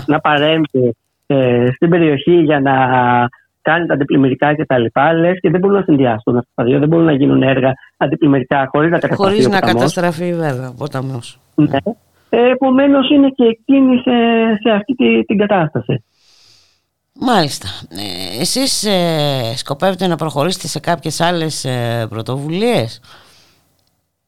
να 0.07 0.21
παρέμβει 0.21 0.97
ε, 1.27 1.67
στην 1.75 1.91
περιοχή 1.91 2.35
για 2.35 2.61
να 2.61 2.75
κάνει 3.69 3.87
τα 3.87 3.95
αντιπλημμυρικά 3.95 4.55
κτλ. 4.55 4.85
Λες 5.21 5.41
και 5.41 5.51
δεν 5.51 5.61
μπορούν 5.61 5.77
να 5.77 5.83
συνδυάσουν 5.83 6.37
αυτά 6.37 6.51
τα 6.55 6.65
δύο. 6.65 6.79
Δεν 6.79 6.89
μπορούν 6.89 7.05
να 7.05 7.13
γίνουν 7.13 7.43
έργα 7.43 7.73
αντιπλημμυρικά 7.97 8.69
χωρίς 8.73 8.91
να 8.91 8.99
καταστραφεί. 8.99 9.31
Χωρίς 9.31 9.49
να 9.49 9.61
καταστραφεί, 9.61 10.33
βέβαια, 10.33 10.69
ο 10.69 10.75
ποταμός. 10.79 11.39
Ναι. 11.55 11.79
Ε, 12.31 12.51
Επομένως, 12.51 13.11
είναι 13.11 13.29
και 13.29 13.45
εκείνη 13.45 13.97
σε, 13.97 14.17
σε 14.63 14.71
αυτή 14.71 14.95
τη, 14.95 15.25
την 15.25 15.39
κατάσταση. 15.39 16.05
Μάλιστα. 17.21 17.69
Ε, 17.91 18.41
εσείς 18.41 18.85
ε, 18.85 19.57
σκοπεύετε 19.57 20.07
να 20.07 20.17
προχωρήσετε 20.17 20.67
σε 20.67 20.81
κάποιες 20.81 21.21
άλλες 21.21 21.65
ε, 21.65 22.07
πρωτοβουλίες; 22.09 23.01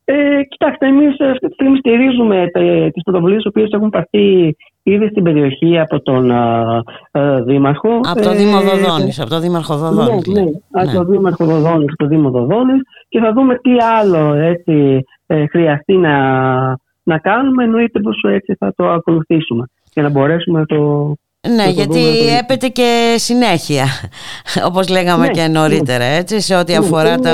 Ε, 0.05 0.43
κοιτάξτε, 0.49 0.87
εμείς 0.87 1.21
αυτή 1.21 1.47
τη 1.47 1.53
στιγμή 1.53 1.79
στηρίζουμε 1.79 2.51
τις 2.93 3.03
πρωτοβουλίες 3.03 3.45
οι 3.45 3.49
οποίες 3.49 3.71
έχουν 3.71 3.91
πάρθει 3.91 4.57
ήδη 4.91 5.09
στην 5.09 5.23
περιοχή 5.23 5.79
από 5.79 6.01
τον 6.01 6.31
α, 6.31 6.83
α, 7.11 7.43
Δήμαρχο. 7.43 8.01
Από 8.03 8.23
το 8.23 8.33
Δήμο 8.33 8.61
Δοδόνη, 8.61 9.13
από 9.19 9.31
το 9.31 9.39
Δήμαρχο 9.41 9.77
Δοδόνη. 9.77 10.23
Ναι, 10.27 10.41
ναι, 10.41 10.51
από 10.71 10.93
το 10.93 11.05
Δήμαρχο 11.05 11.45
Δοδόνη, 11.45 11.85
το 11.97 12.07
Δήμο 12.07 12.31
Δοδόνη 12.31 12.73
και 13.09 13.19
θα 13.19 13.33
δούμε 13.33 13.59
τι 13.59 13.71
άλλο 14.01 14.35
έτσι, 14.35 15.05
ε, 15.27 15.47
χρειαστεί 15.47 15.97
να, 15.97 16.19
να 17.03 17.19
κάνουμε. 17.19 17.65
Εννοείται 17.65 18.01
πως 18.01 18.23
έτσι 18.23 18.55
θα 18.59 18.73
το 18.77 18.89
ακολουθήσουμε 18.89 19.65
για 19.93 20.03
να 20.03 20.09
μπορέσουμε 20.09 20.59
να 20.59 20.67
το 20.67 21.15
ναι, 21.49 21.69
γιατί 21.71 22.03
το... 22.03 22.37
έπεται 22.43 22.69
και 22.69 23.15
συνέχεια, 23.17 23.85
όπως 24.69 24.89
λέγαμε 24.89 25.27
ναι, 25.27 25.33
και 25.33 25.47
νωρίτερα, 25.47 26.09
ναι. 26.09 26.17
έτσι, 26.17 26.41
σε 26.41 26.55
ό,τι 26.55 26.73
ναι, 26.73 26.79
αφορά 26.79 27.17
το, 27.17 27.31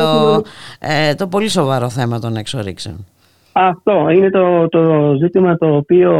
ε, 0.80 1.14
το 1.14 1.26
πολύ 1.26 1.48
σοβαρό 1.48 1.88
θέμα 1.88 2.18
των 2.18 2.36
εξορίξεων. 2.36 3.06
Αυτό 3.52 4.08
είναι 4.10 4.30
το, 4.30 4.68
το 4.68 5.14
ζήτημα 5.20 5.56
το 5.56 5.76
οποίο 5.76 6.12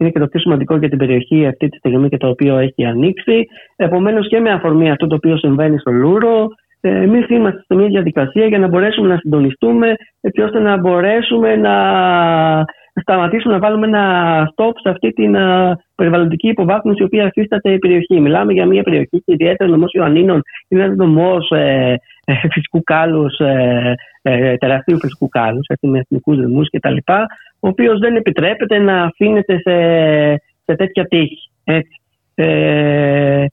είναι 0.00 0.10
και 0.10 0.18
το 0.18 0.26
πιο 0.26 0.40
σημαντικό 0.40 0.76
για 0.76 0.88
την 0.88 0.98
περιοχή 0.98 1.46
αυτή 1.46 1.68
τη 1.68 1.76
στιγμή 1.76 2.08
και 2.08 2.16
το 2.16 2.28
οποίο 2.28 2.58
έχει 2.58 2.84
ανοίξει. 2.84 3.46
Επομένως 3.76 4.28
και 4.28 4.40
με 4.40 4.50
αφορμή 4.50 4.90
αυτό 4.90 5.06
το 5.06 5.14
οποίο 5.14 5.36
συμβαίνει 5.36 5.78
στο 5.78 5.90
Λούρο, 5.90 6.48
ε, 6.80 7.02
εμείς 7.02 7.28
είμαστε 7.28 7.62
σε 7.66 7.74
μια 7.74 7.86
διαδικασία 7.86 8.46
για 8.46 8.58
να 8.58 8.68
μπορέσουμε 8.68 9.08
να 9.08 9.16
συντονιστούμε 9.16 9.94
έτσι 10.20 10.40
ώστε 10.40 10.58
να 10.58 10.76
μπορέσουμε 10.76 11.56
να 11.56 11.74
σταματήσουμε 13.00 13.52
να 13.52 13.60
βάλουμε 13.60 13.86
ένα 13.86 14.04
stop 14.54 14.72
σε 14.82 14.88
αυτή 14.88 15.10
την 15.10 15.34
ε, 15.36 15.72
περιβαλλοντική 15.94 16.48
υποβάθμιση 16.48 17.02
η 17.02 17.04
οποία 17.04 17.24
υφίσταται 17.24 17.72
η 17.72 17.78
περιοχή. 17.78 18.20
Μιλάμε 18.20 18.52
για 18.52 18.66
μια 18.66 18.82
περιοχή 18.82 19.22
και 19.24 19.32
ιδιαίτερα 19.32 19.70
ο 19.70 19.72
νομός 19.72 19.86
Ιωαννίνων 19.92 20.42
είναι 20.68 20.82
ένας 20.82 20.96
νομός 20.96 21.36
ε, 21.50 21.94
ε, 22.30 22.48
φυσικού 22.52 22.82
κάλους, 22.82 23.38
ε, 23.38 23.94
ε, 24.22 24.56
τεραστίου 24.56 24.98
φυσικού 24.98 25.28
κάλους, 25.28 25.66
με 25.80 25.98
εθνικούς 25.98 26.36
δρυμού 26.36 26.62
κτλ. 26.62 26.96
Ο 27.60 27.68
οποίος 27.68 27.98
δεν 27.98 28.16
επιτρέπεται 28.16 28.78
να 28.78 29.02
αφήνεται 29.02 29.60
σε, 29.60 29.74
σε 30.64 30.76
τέτοια 30.76 31.04
τύχη. 31.04 31.50
Ε, 32.34 33.44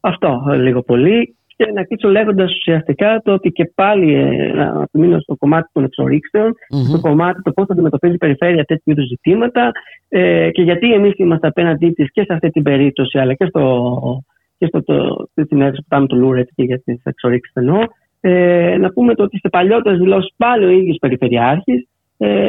αυτό 0.00 0.42
λίγο 0.56 0.82
πολύ. 0.82 1.36
Και 1.56 1.72
να 1.74 1.84
κλείσω 1.84 2.08
λέγοντας 2.08 2.56
ουσιαστικά 2.56 3.20
το 3.24 3.32
ότι 3.32 3.50
και 3.50 3.72
πάλι 3.74 4.14
ε, 4.14 4.52
να 4.52 4.86
μείνω 4.92 5.18
στο 5.18 5.36
κομμάτι 5.36 5.68
των 5.72 5.84
εξορίξεων, 5.84 6.52
mm-hmm. 6.52 6.88
στο 6.88 7.00
κομμάτι 7.00 7.42
το 7.42 7.52
πώς 7.52 7.66
θα 7.66 7.72
αντιμετωπίζει 7.72 8.14
η 8.14 8.18
περιφέρεια 8.18 8.64
τέτοιου 8.64 8.92
είδους 8.92 9.06
ζητήματα 9.06 9.70
ε, 10.08 10.50
και 10.50 10.62
γιατί 10.62 10.92
εμείς 10.92 11.12
είμαστε 11.16 11.46
απέναντί 11.46 11.90
της 11.90 12.12
και 12.12 12.22
σε 12.22 12.32
αυτή 12.32 12.50
την 12.50 12.62
περίπτωση, 12.62 13.18
αλλά 13.18 13.34
και 13.34 13.44
στο, 13.44 14.24
και 14.58 14.66
στο 14.66 14.82
το, 14.82 15.26
στη 15.30 15.44
συνέντευξη 15.46 15.80
που 15.80 15.88
κάνουμε 15.88 16.08
το 16.08 16.16
Λούρετ 16.16 16.48
και 16.54 16.62
για 16.62 16.80
τις 16.84 17.00
εξορίξεις 17.04 17.54
εννοώ. 17.54 17.80
Ε, 18.20 18.76
να 18.78 18.92
πούμε 18.92 19.14
το 19.14 19.22
ότι 19.22 19.38
σε 19.38 19.48
παλιότερες 19.48 19.98
δηλώσεις 19.98 20.34
πάλι 20.36 20.64
ο 20.64 20.68
ίδιος 20.68 20.96
Περιφερειάρχης 21.00 21.80
ε, 21.80 21.91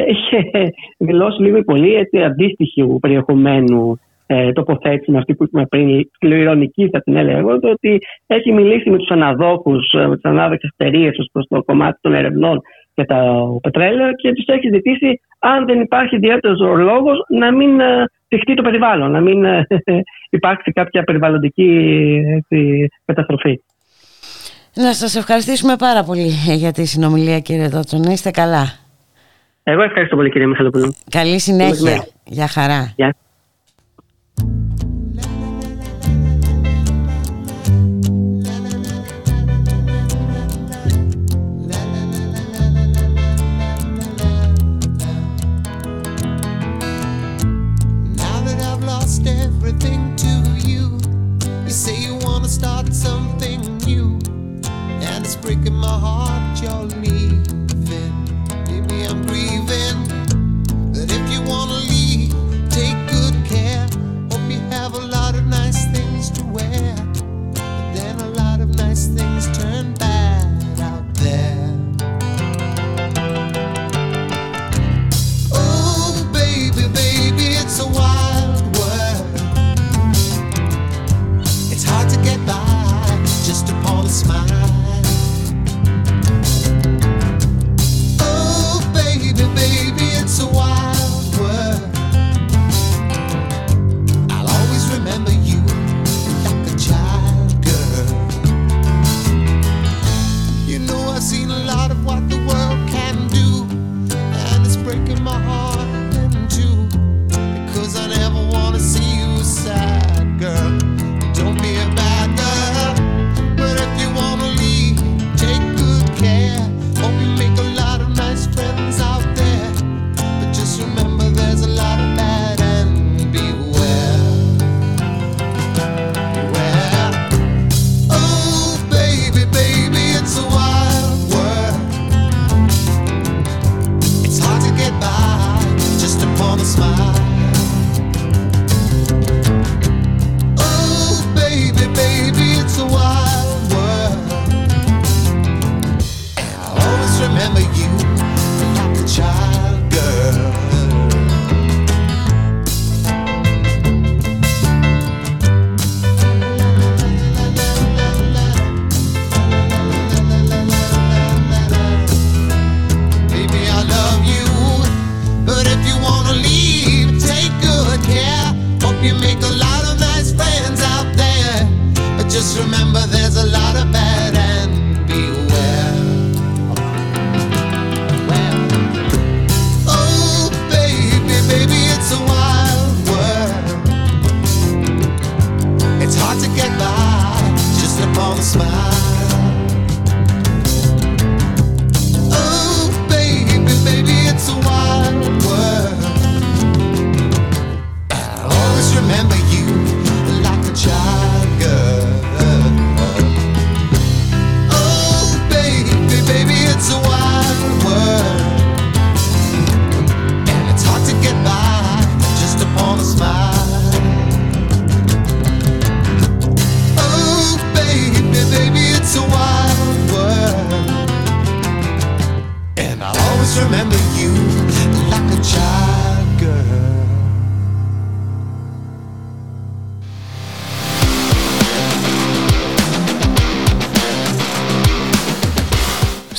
είχε 0.07 0.71
δηλώσει 0.97 1.41
λίγο 1.41 1.57
ή 1.57 1.63
πολύ 1.63 1.93
έτσι, 1.93 2.23
αντίστοιχου 2.23 2.99
περιεχομένου 2.99 3.99
ε, 4.25 4.51
τοποθέτησης 4.51 5.07
με 5.07 5.17
αυτή 5.17 5.35
που 5.35 5.43
είπαμε 5.43 5.65
πριν, 5.65 6.09
σκληρονική 6.13 6.89
θα 6.91 7.01
την 7.01 7.15
έλεγα 7.15 7.37
εγώ, 7.37 7.59
το 7.59 7.69
ότι 7.69 7.99
έχει 8.27 8.51
μιλήσει 8.51 8.89
με 8.89 8.97
τους 8.97 9.09
αναδόχους, 9.09 9.93
ε, 9.93 10.07
με 10.07 10.15
τις 10.15 10.23
ανάδοχες 10.23 10.69
εταιρείες 10.77 11.17
ως 11.17 11.29
προς 11.31 11.45
το 11.49 11.63
κομμάτι 11.63 11.97
των 12.01 12.13
ερευνών 12.13 12.61
για 12.95 13.05
το 13.05 13.59
πετρέλαιο 13.61 14.13
και 14.13 14.33
τους 14.33 14.45
έχει 14.45 14.69
ζητήσει, 14.73 15.19
αν 15.39 15.65
δεν 15.65 15.81
υπάρχει 15.81 16.15
ιδιαίτερος 16.15 16.59
λόγος, 16.77 17.25
να 17.29 17.51
μην 17.51 17.79
θυχτεί 18.27 18.53
το 18.53 18.61
περιβάλλον, 18.61 19.11
να 19.11 19.21
μην 19.21 19.45
ε, 19.45 19.67
υπάρξει 20.29 20.71
κάποια 20.71 21.03
περιβαλλοντική 21.03 22.21
έτσι, 22.37 22.87
καταστροφή. 23.05 23.61
Να 24.75 24.93
σας 24.93 25.15
ευχαριστήσουμε 25.15 25.75
πάρα 25.75 26.03
πολύ 26.03 26.29
για 26.55 26.71
τη 26.71 26.85
συνομιλία 26.85 27.39
κύριε 27.39 27.67
Δότσο. 27.67 27.97
Να 27.97 28.11
είστε 28.11 28.31
καλά. 28.31 28.82
Εγώ 29.63 29.81
ευχαριστώ 29.81 30.15
πολύ 30.15 30.29
κύριε 30.29 30.47
Μιχαλοπούλου. 30.47 30.95
Καλή 31.09 31.39
συνέχεια. 31.39 32.07
Γεια 32.25 32.47
χαρά. 32.47 32.93
Γεια. 32.95 33.15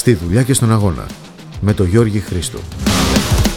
στη 0.05 0.15
δουλειά 0.15 0.43
και 0.43 0.55
στον 0.55 0.73
αγώνα 0.73 1.07
με 1.61 1.73
τον 1.73 1.89
Γιώργη 1.89 2.21
Χρήστο. 2.21 2.59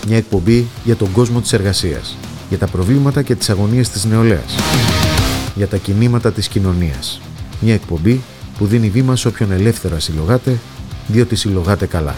Μια 0.07 0.17
εκπομπή 0.17 0.67
για 0.83 0.95
τον 0.95 1.11
κόσμο 1.11 1.41
της 1.41 1.53
εργασίας, 1.53 2.17
για 2.49 2.57
τα 2.57 2.67
προβλήματα 2.67 3.21
και 3.21 3.35
τις 3.35 3.49
αγωνίες 3.49 3.89
της 3.89 4.05
νεολαίας, 4.05 4.55
για 5.55 5.67
τα 5.67 5.77
κινήματα 5.77 6.31
της 6.31 6.47
κοινωνίας. 6.47 7.21
Μια 7.61 7.73
εκπομπή 7.73 8.21
που 8.57 8.65
δίνει 8.65 8.89
βήμα 8.89 9.15
σε 9.15 9.27
όποιον 9.27 9.51
ελεύθερα 9.51 9.99
συλλογάται, 9.99 10.57
διότι 11.07 11.35
συλλογάται 11.35 11.85
καλά. 11.85 12.15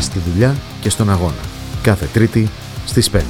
Στη 0.00 0.18
δουλειά 0.30 0.56
και 0.80 0.90
στον 0.90 1.10
αγώνα. 1.10 1.42
Κάθε 1.82 2.08
Τρίτη 2.12 2.48
στις 2.86 3.10
5. 3.10 3.20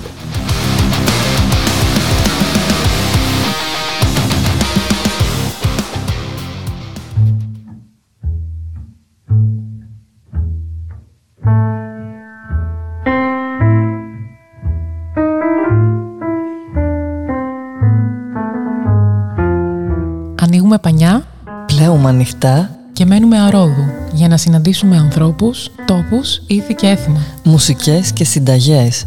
και 22.93 23.05
μένουμε 23.05 23.39
αρόδου 23.39 23.85
για 24.13 24.29
να 24.29 24.37
συναντήσουμε 24.37 24.97
ανθρώπους, 24.97 25.71
τόπους, 25.85 26.43
ήθη 26.47 26.75
και 26.75 26.87
έθιμα. 26.87 27.21
Μουσικές 27.43 28.13
και 28.13 28.25
συνταγές. 28.25 29.07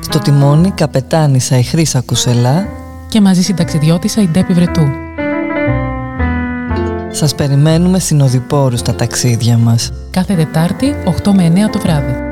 Στο 0.00 0.18
τιμόνι 0.18 0.70
καπετάνισα 0.70 1.58
η 1.58 1.62
Χρύσα 1.62 2.00
Κουσελά 2.00 2.68
και 3.08 3.20
μαζί 3.20 3.42
συνταξιδιώτησα 3.42 4.22
η 4.22 4.28
Ντέπη 4.28 4.52
Βρετού. 4.52 4.88
Σας 7.10 7.34
περιμένουμε 7.34 7.98
συνοδοιπόρους 7.98 8.78
στα 8.78 8.94
ταξίδια 8.94 9.58
μας. 9.58 9.92
Κάθε 10.10 10.34
Τετάρτη, 10.34 10.94
8 11.04 11.32
με 11.32 11.44
9 11.44 11.70
το 11.70 11.78
βράδυ. 11.78 12.29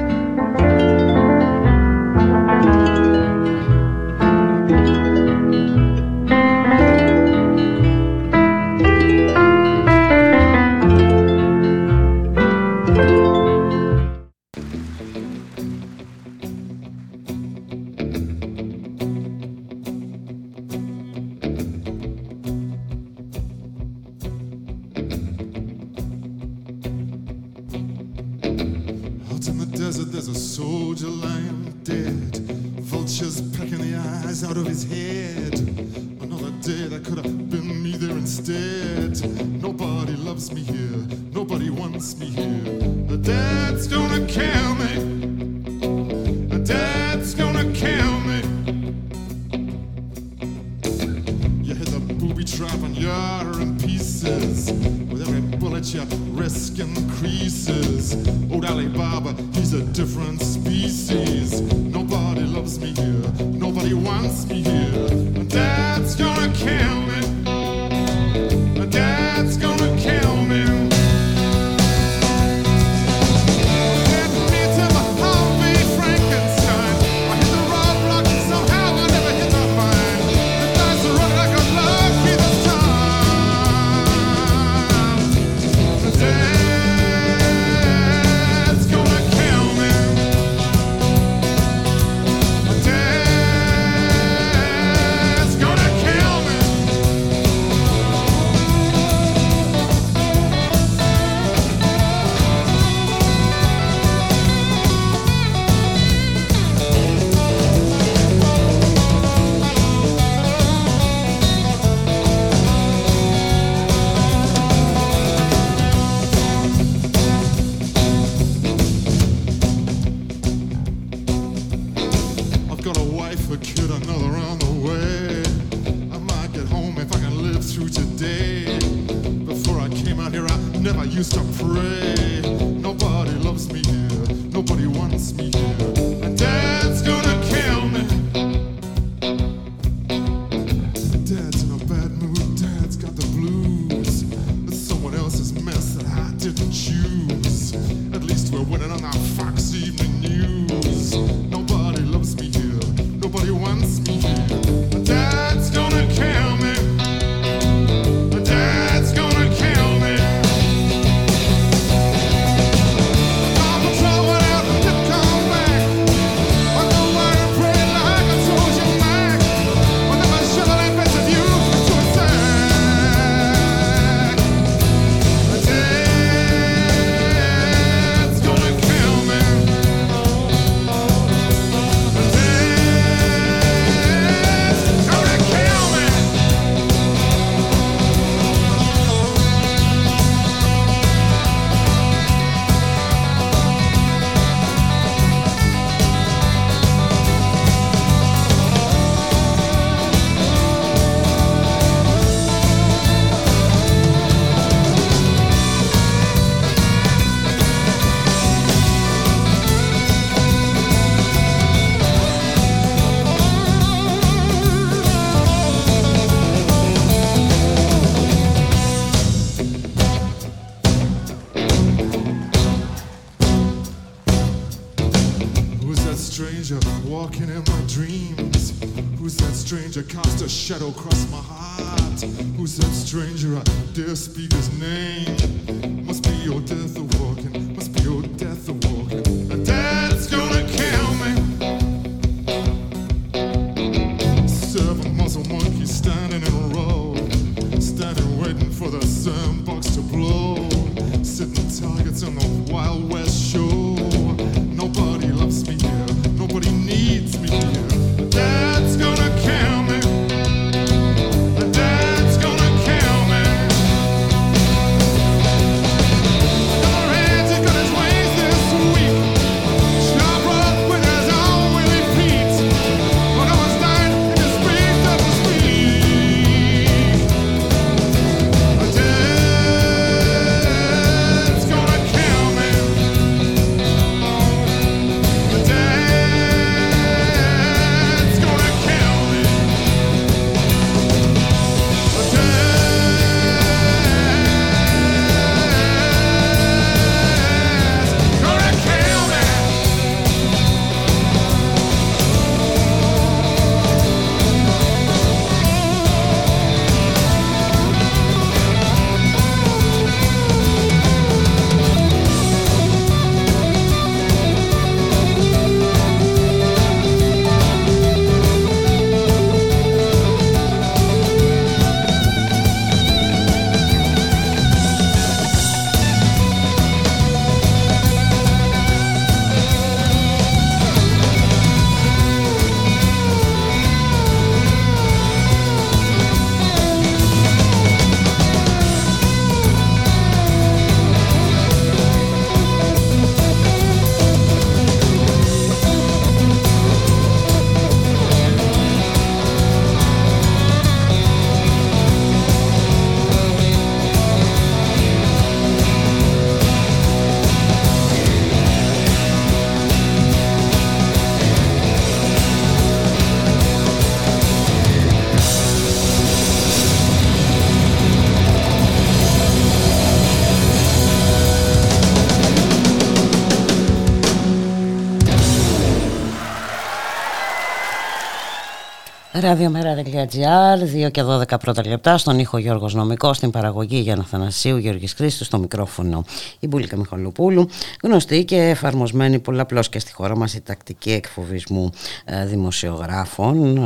Ραδιομέρα.gr, 379.40 381.06
2 381.06 381.10
και 381.10 381.22
12 381.22 381.58
πρώτα 381.60 381.86
λεπτά, 381.86 382.18
στον 382.18 382.38
ήχο 382.38 382.58
Γιώργος 382.58 382.94
Νομικός, 382.94 383.36
στην 383.36 383.50
παραγωγή 383.50 383.98
Γιάννα 383.98 384.24
Θανασίου, 384.24 384.76
Γιώργης 384.76 385.12
Χρήστος, 385.12 385.46
στο 385.46 385.58
μικρόφωνο 385.58 386.24
η 386.60 386.66
Μπουλίκα 386.66 386.96
Μιχαλοπούλου, 386.96 387.68
γνωστή 388.02 388.44
και 388.44 388.56
εφαρμοσμένη 388.56 389.38
πολλαπλώς 389.38 389.88
και 389.88 389.98
στη 389.98 390.12
χώρα 390.12 390.36
μας 390.36 390.54
η 390.54 390.60
τακτική 390.60 391.12
εκφοβισμού 391.12 391.90
ε, 392.24 392.46
δημοσιογράφων, 392.46 393.76
ε, 393.76 393.80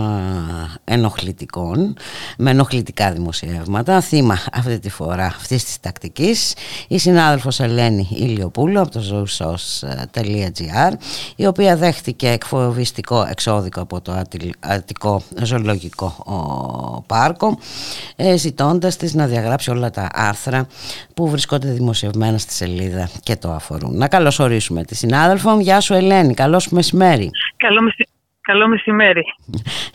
ενοχλητικών, 0.84 1.96
με 2.38 2.50
ενοχλητικά 2.50 3.12
δημοσιεύματα. 3.12 4.00
Θύμα 4.00 4.38
αυτή 4.52 4.78
τη 4.78 4.90
φορά 4.90 5.26
αυτής 5.26 5.64
της 5.64 5.80
τακτικής, 5.80 6.54
η 6.88 6.98
συνάδελφος 6.98 7.60
Ελένη 7.60 8.08
Ηλιοπούλου 8.10 8.80
από 8.80 8.90
το 8.90 9.00
zoosos.gr, 9.10 10.92
η 11.36 11.46
οποία 11.46 11.76
δέχτηκε 11.76 12.28
εκφοβιστικό 12.28 13.26
εξώδικο 13.30 13.80
από 13.80 14.00
το 14.00 14.22
Αττικό 14.60 15.22
ζωολογικό 15.44 16.16
πάρκο 17.06 17.58
ε, 18.16 18.36
ζητώντας 18.36 18.96
της 18.96 19.14
να 19.14 19.26
διαγράψει 19.26 19.70
όλα 19.70 19.90
τα 19.90 20.08
άρθρα 20.12 20.66
που 21.14 21.28
βρισκόνται 21.28 21.70
δημοσιευμένα 21.70 22.38
στη 22.38 22.52
σελίδα 22.52 23.10
και 23.22 23.36
το 23.36 23.50
αφορούν. 23.50 23.96
Να 23.96 24.08
καλωσορίσουμε 24.08 24.84
τη 24.84 24.94
συνάδελφο. 24.94 25.60
Γεια 25.60 25.80
σου 25.80 25.94
Ελένη, 25.94 26.34
καλώς 26.34 26.68
μεσημέρι. 26.68 27.30
Καλό 27.56 27.82
μεσημέρι. 27.82 28.11
Καλό 28.52 28.68
μεσημέρι. 28.68 29.22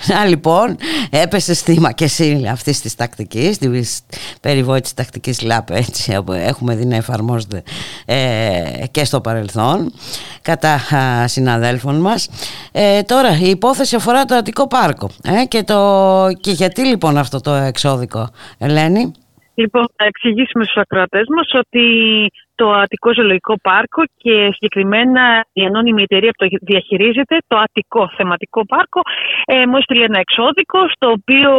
Να 0.08 0.26
λοιπόν, 0.26 0.78
έπεσε 1.10 1.54
θύμα 1.54 1.92
και 1.92 2.04
εσύ 2.04 2.48
αυτής 2.52 2.82
της 2.82 2.96
τακτικής, 2.96 3.58
της 3.58 4.06
περιβόητης 4.42 4.94
τακτικής 4.94 5.42
ΛΑΠ, 5.42 5.70
έτσι 5.70 6.16
όπου 6.18 6.32
έχουμε 6.32 6.76
δει 6.76 6.86
να 6.86 6.96
εφαρμόζεται 6.96 7.64
ε, 8.06 8.86
και 8.92 9.06
στο 9.06 9.22
παρελθόν 9.22 9.92
κατά 10.42 10.74
α, 10.74 11.28
συναδέλφων 11.28 11.96
μας. 11.96 12.30
Ε, 12.72 13.02
τώρα, 13.02 13.30
η 13.40 13.50
υπόθεση 13.50 13.96
αφορά 13.96 14.26
το 14.26 14.36
Αττικό 14.36 14.68
Πάρκο. 14.68 15.10
Ε, 15.24 15.46
και, 15.46 15.64
το, 15.64 15.80
και 16.42 16.52
γιατί 16.52 16.86
λοιπόν 16.86 17.18
αυτό 17.18 17.42
το 17.42 17.52
εξώδικο, 17.52 18.30
Ελένη; 18.58 19.12
Λοιπόν, 19.54 19.88
θα 19.96 20.06
εξηγήσουμε 20.06 20.64
στους 20.64 20.78
ακροατές 20.78 21.26
μας 21.36 21.50
ότι 21.54 21.86
το 22.58 22.72
Αττικό 22.72 23.14
Ζωολογικό 23.14 23.54
Πάρκο 23.68 24.02
και 24.24 24.36
συγκεκριμένα 24.54 25.46
η 25.54 25.62
ανώνυμη 25.66 26.02
εταιρεία 26.02 26.32
που 26.36 26.42
το 26.44 26.58
διαχειρίζεται, 26.62 27.36
το 27.48 27.58
Αττικό 27.58 28.10
Θεματικό 28.18 28.66
Πάρκο, 28.66 29.02
ε, 29.46 29.66
μου 29.68 29.78
έστειλε 29.78 30.04
ένα 30.04 30.20
εξώδικο 30.20 30.80
στο 30.96 31.08
οποίο 31.18 31.52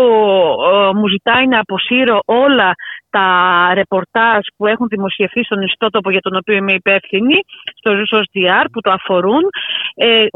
ε, 0.72 0.92
μου 0.98 1.06
ζητάει 1.08 1.46
να 1.46 1.58
αποσύρω 1.60 2.18
όλα 2.24 2.74
τα 3.10 3.28
ρεπορτάζ 3.74 4.40
που 4.56 4.66
έχουν 4.66 4.86
δημοσιευθεί 4.88 5.44
στον 5.44 5.62
ιστότοπο 5.62 6.10
για 6.10 6.20
τον 6.20 6.36
οποίο 6.36 6.54
είμαι 6.54 6.72
υπεύθυνη, 6.72 7.36
στο 7.74 7.90
ZOS.gr 7.92 8.64
που 8.72 8.80
το 8.80 8.90
αφορούν. 8.90 9.42
Ε, 9.94 10.26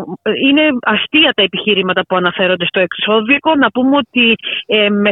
είναι 0.44 0.62
αστεία 0.80 1.32
τα 1.36 1.42
επιχείρηματα 1.42 2.02
που 2.08 2.16
αναφέρονται 2.16 2.66
στο 2.66 2.80
εξώδικο. 2.80 3.54
Να 3.54 3.70
πούμε 3.70 3.96
ότι 3.96 4.34
ε, 4.66 4.88
με 4.88 5.10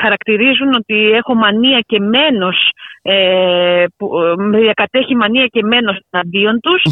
χαρακτηρίζουν 0.00 0.74
ότι 0.74 1.10
έχω 1.10 1.34
μανία 1.34 1.80
και 1.86 1.98
μένος, 2.00 2.70
ε, 3.02 3.84
που, 3.96 4.08
με 4.36 4.58
διακατέχει 4.58 5.14
μανία 5.16 5.46
και 5.46 5.62
μένος 5.62 5.98
εναντίον 6.10 6.60
τους. 6.60 6.82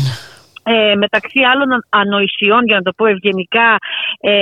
Ε, 0.72 0.94
μεταξύ 1.04 1.40
άλλων 1.50 1.68
ανοησιών, 2.00 2.62
για 2.68 2.76
να 2.78 2.82
το 2.82 2.92
πω 2.98 3.04
ευγενικά, 3.14 3.68
ε, 4.20 4.32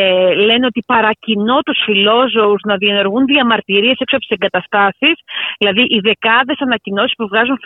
λένε 0.49 0.67
ότι 0.71 0.81
παρακινώ 0.93 1.59
τους 1.67 1.79
φιλόζωους 1.87 2.61
να 2.71 2.75
διενεργούν 2.83 3.25
διαμαρτυρίες 3.33 3.97
έξω 4.03 4.15
από 4.17 4.25
τις 4.27 4.35
εγκαταστάσεις. 4.37 5.17
Δηλαδή, 5.61 5.83
οι 5.95 5.99
δεκάδες 6.09 6.59
ανακοινώσεις 6.67 7.15
που 7.19 7.27
βγάζουν, 7.31 7.57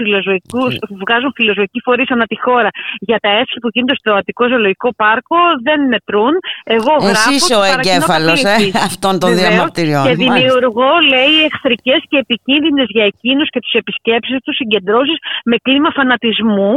που 0.89 0.97
βγάζουν 1.05 1.31
φιλοζωικοί 1.39 1.81
φορείς 1.87 2.11
ανά 2.15 2.25
τη 2.33 2.37
χώρα 2.45 2.71
για 3.09 3.19
τα 3.25 3.31
έσοδα 3.41 3.59
που 3.63 3.71
γίνονται 3.75 3.97
στο 4.03 4.11
Αττικό 4.21 4.45
Ζωολογικό 4.53 4.89
Πάρκο 5.03 5.41
δεν 5.67 5.81
μετρούν. 5.93 6.35
Εγώ 6.77 6.93
γράφω. 7.07 7.31
Εσύ 7.35 7.55
ο 7.61 7.63
εγκέφαλος 7.73 8.41
ε, 8.45 8.57
αυτών 8.89 9.15
των 9.23 9.29
Βεβαίως, 9.31 9.49
διαμαρτυριών. 9.49 10.05
Και 10.07 10.15
δημιουργώ, 10.25 10.93
λέει, 11.13 11.35
εχθρικές 11.49 12.01
και 12.11 12.19
επικίνδυνες 12.25 12.87
για 12.97 13.05
εκείνους 13.13 13.49
και 13.53 13.61
του 13.65 13.73
επισκέψεις 13.83 14.37
τους 14.45 14.57
συγκεντρώσεις 14.61 15.19
με 15.51 15.57
κλίμα 15.67 15.91
φανατισμού. 15.99 16.73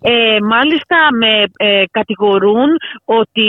Ε, 0.00 0.38
μάλιστα, 0.54 0.96
με 1.20 1.25
ε, 1.56 1.84
κατηγορούν 1.90 2.70
ότι 3.04 3.48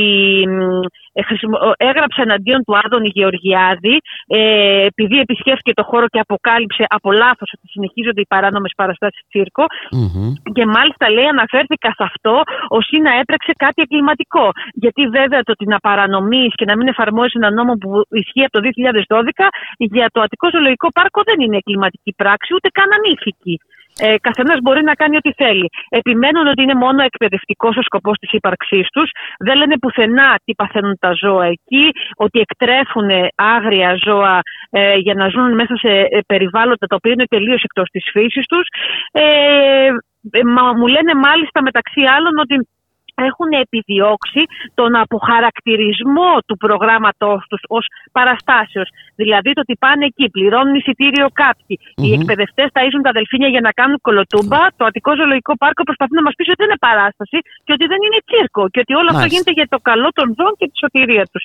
ε, 1.13 1.21
χρησιμο- 1.21 1.59
έγραψε 1.77 2.21
εναντίον 2.21 2.63
του 2.63 2.77
Άδωνη 2.83 3.09
Γεωργιάδη 3.13 3.95
ε, 4.27 4.85
επειδή 4.85 5.19
επισκέφθηκε 5.19 5.73
το 5.73 5.83
χώρο 5.83 6.07
και 6.07 6.19
αποκάλυψε 6.19 6.83
από 6.87 7.11
λάθος 7.11 7.49
ότι 7.55 7.67
συνεχίζονται 7.67 8.21
οι 8.21 8.29
παράνομες 8.33 8.73
παραστάσεις 8.75 9.23
τσίρκο 9.29 9.65
και 10.53 10.65
μάλιστα 10.65 11.05
λέει 11.11 11.27
αναφέρθηκα 11.35 11.89
σε 11.97 12.03
αυτό 12.11 12.41
ως 12.67 12.85
να 13.01 13.11
έπραξε 13.21 13.51
κάτι 13.57 13.81
εγκληματικό. 13.81 14.45
Γιατί 14.73 15.01
βέβαια 15.17 15.41
το 15.41 15.51
ότι 15.55 15.65
να 15.73 15.79
παρανομείς 15.79 16.51
και 16.55 16.65
να 16.65 16.75
μην 16.77 16.87
εφαρμόζεις 16.87 17.33
ένα 17.33 17.51
νόμο 17.51 17.73
που 17.81 17.89
ισχύει 18.09 18.45
από 18.47 18.55
το 18.57 18.61
2012 19.07 19.47
για 19.77 20.07
το 20.13 20.19
Αττικό 20.21 20.47
Ζωολογικό 20.53 20.87
Πάρκο 20.97 21.21
δεν 21.29 21.39
είναι 21.39 21.57
εγκληματική 21.61 22.13
πράξη 22.21 22.49
ούτε 22.55 22.67
καν 22.77 22.89
ανήθικη. 22.97 23.55
Ε, 23.99 24.15
Καθένας 24.21 24.57
μπορεί 24.61 24.83
να 24.83 24.93
κάνει 24.93 25.15
ό,τι 25.15 25.31
θέλει. 25.31 25.69
Επιμένουν 25.89 26.47
ότι 26.47 26.61
είναι 26.61 26.73
μόνο 26.73 27.03
εκπαιδευτικό 27.03 27.69
ο 27.77 27.81
σκοπός 27.81 28.17
της 28.17 28.31
ύπαρξής 28.31 28.87
τους. 28.89 29.09
Δεν 29.39 29.55
λένε 29.57 29.77
πουθενά 29.77 30.39
τι 30.43 30.53
παθαίνουν 30.55 30.97
τα 30.99 31.11
ζώα 31.13 31.45
εκεί, 31.45 31.85
ότι 32.15 32.39
εκτρέφουν 32.39 33.09
άγρια 33.35 33.95
ζώα 34.05 34.39
ε, 34.69 34.95
για 34.95 35.13
να 35.13 35.27
ζουν 35.27 35.53
μέσα 35.53 35.75
σε 35.77 35.89
ε, 35.89 36.19
περιβάλλοντα 36.27 36.87
τα 36.87 36.95
οποία 36.95 37.11
είναι 37.11 37.25
τελείως 37.25 37.63
εκτός 37.63 37.89
της 37.89 38.09
φύσης 38.11 38.45
τους. 38.47 38.67
Ε, 39.11 39.89
ε, 40.31 40.43
μα- 40.43 40.73
μου 40.73 40.87
λένε 40.87 41.13
μάλιστα 41.13 41.61
μεταξύ 41.61 42.01
άλλων 42.15 42.37
ότι 42.37 42.67
έχουν 43.27 43.49
επιδιώξει 43.63 44.41
τον 44.79 44.91
αποχαρακτηρισμό 45.03 46.31
του 46.47 46.55
προγράμματός 46.63 47.39
τους 47.49 47.61
ως 47.77 47.85
παραστάσεως. 48.17 48.89
Δηλαδή 49.21 49.49
το 49.53 49.61
ότι 49.65 49.75
πάνε 49.83 50.05
εκεί, 50.05 50.25
πληρώνουν 50.35 50.75
εισιτήριο 50.75 51.27
κάποιοι. 51.43 51.75
Οι 52.03 52.09
εκπαιδευτές 52.17 52.67
ταΐζουν 52.75 53.03
τα 53.07 53.11
δελφίνια 53.17 53.49
για 53.55 53.63
να 53.67 53.71
κάνουν 53.79 53.97
κολοτούμπα. 54.07 54.61
Το 54.79 54.83
Αττικό 54.89 55.11
Ζωολογικό 55.19 55.53
Πάρκο 55.61 55.81
προσπαθεί 55.89 56.13
να 56.19 56.23
μας 56.25 56.33
πει 56.37 56.43
ότι 56.49 56.59
δεν 56.61 56.67
είναι 56.69 56.81
παράσταση 56.87 57.37
και 57.65 57.73
ότι 57.77 57.85
δεν 57.91 57.99
είναι 58.05 58.19
τσίρκο 58.27 58.63
και 58.73 58.79
ότι 58.83 58.93
όλο 58.99 59.09
αυτό 59.13 59.19
Μάλιστα. 59.19 59.33
γίνεται 59.33 59.53
για 59.59 59.67
το 59.73 59.79
καλό 59.89 60.09
των 60.17 60.27
ζώων 60.37 60.53
και 60.59 60.65
τη 60.71 60.75
σωτηρία 60.83 61.25
τους. 61.31 61.43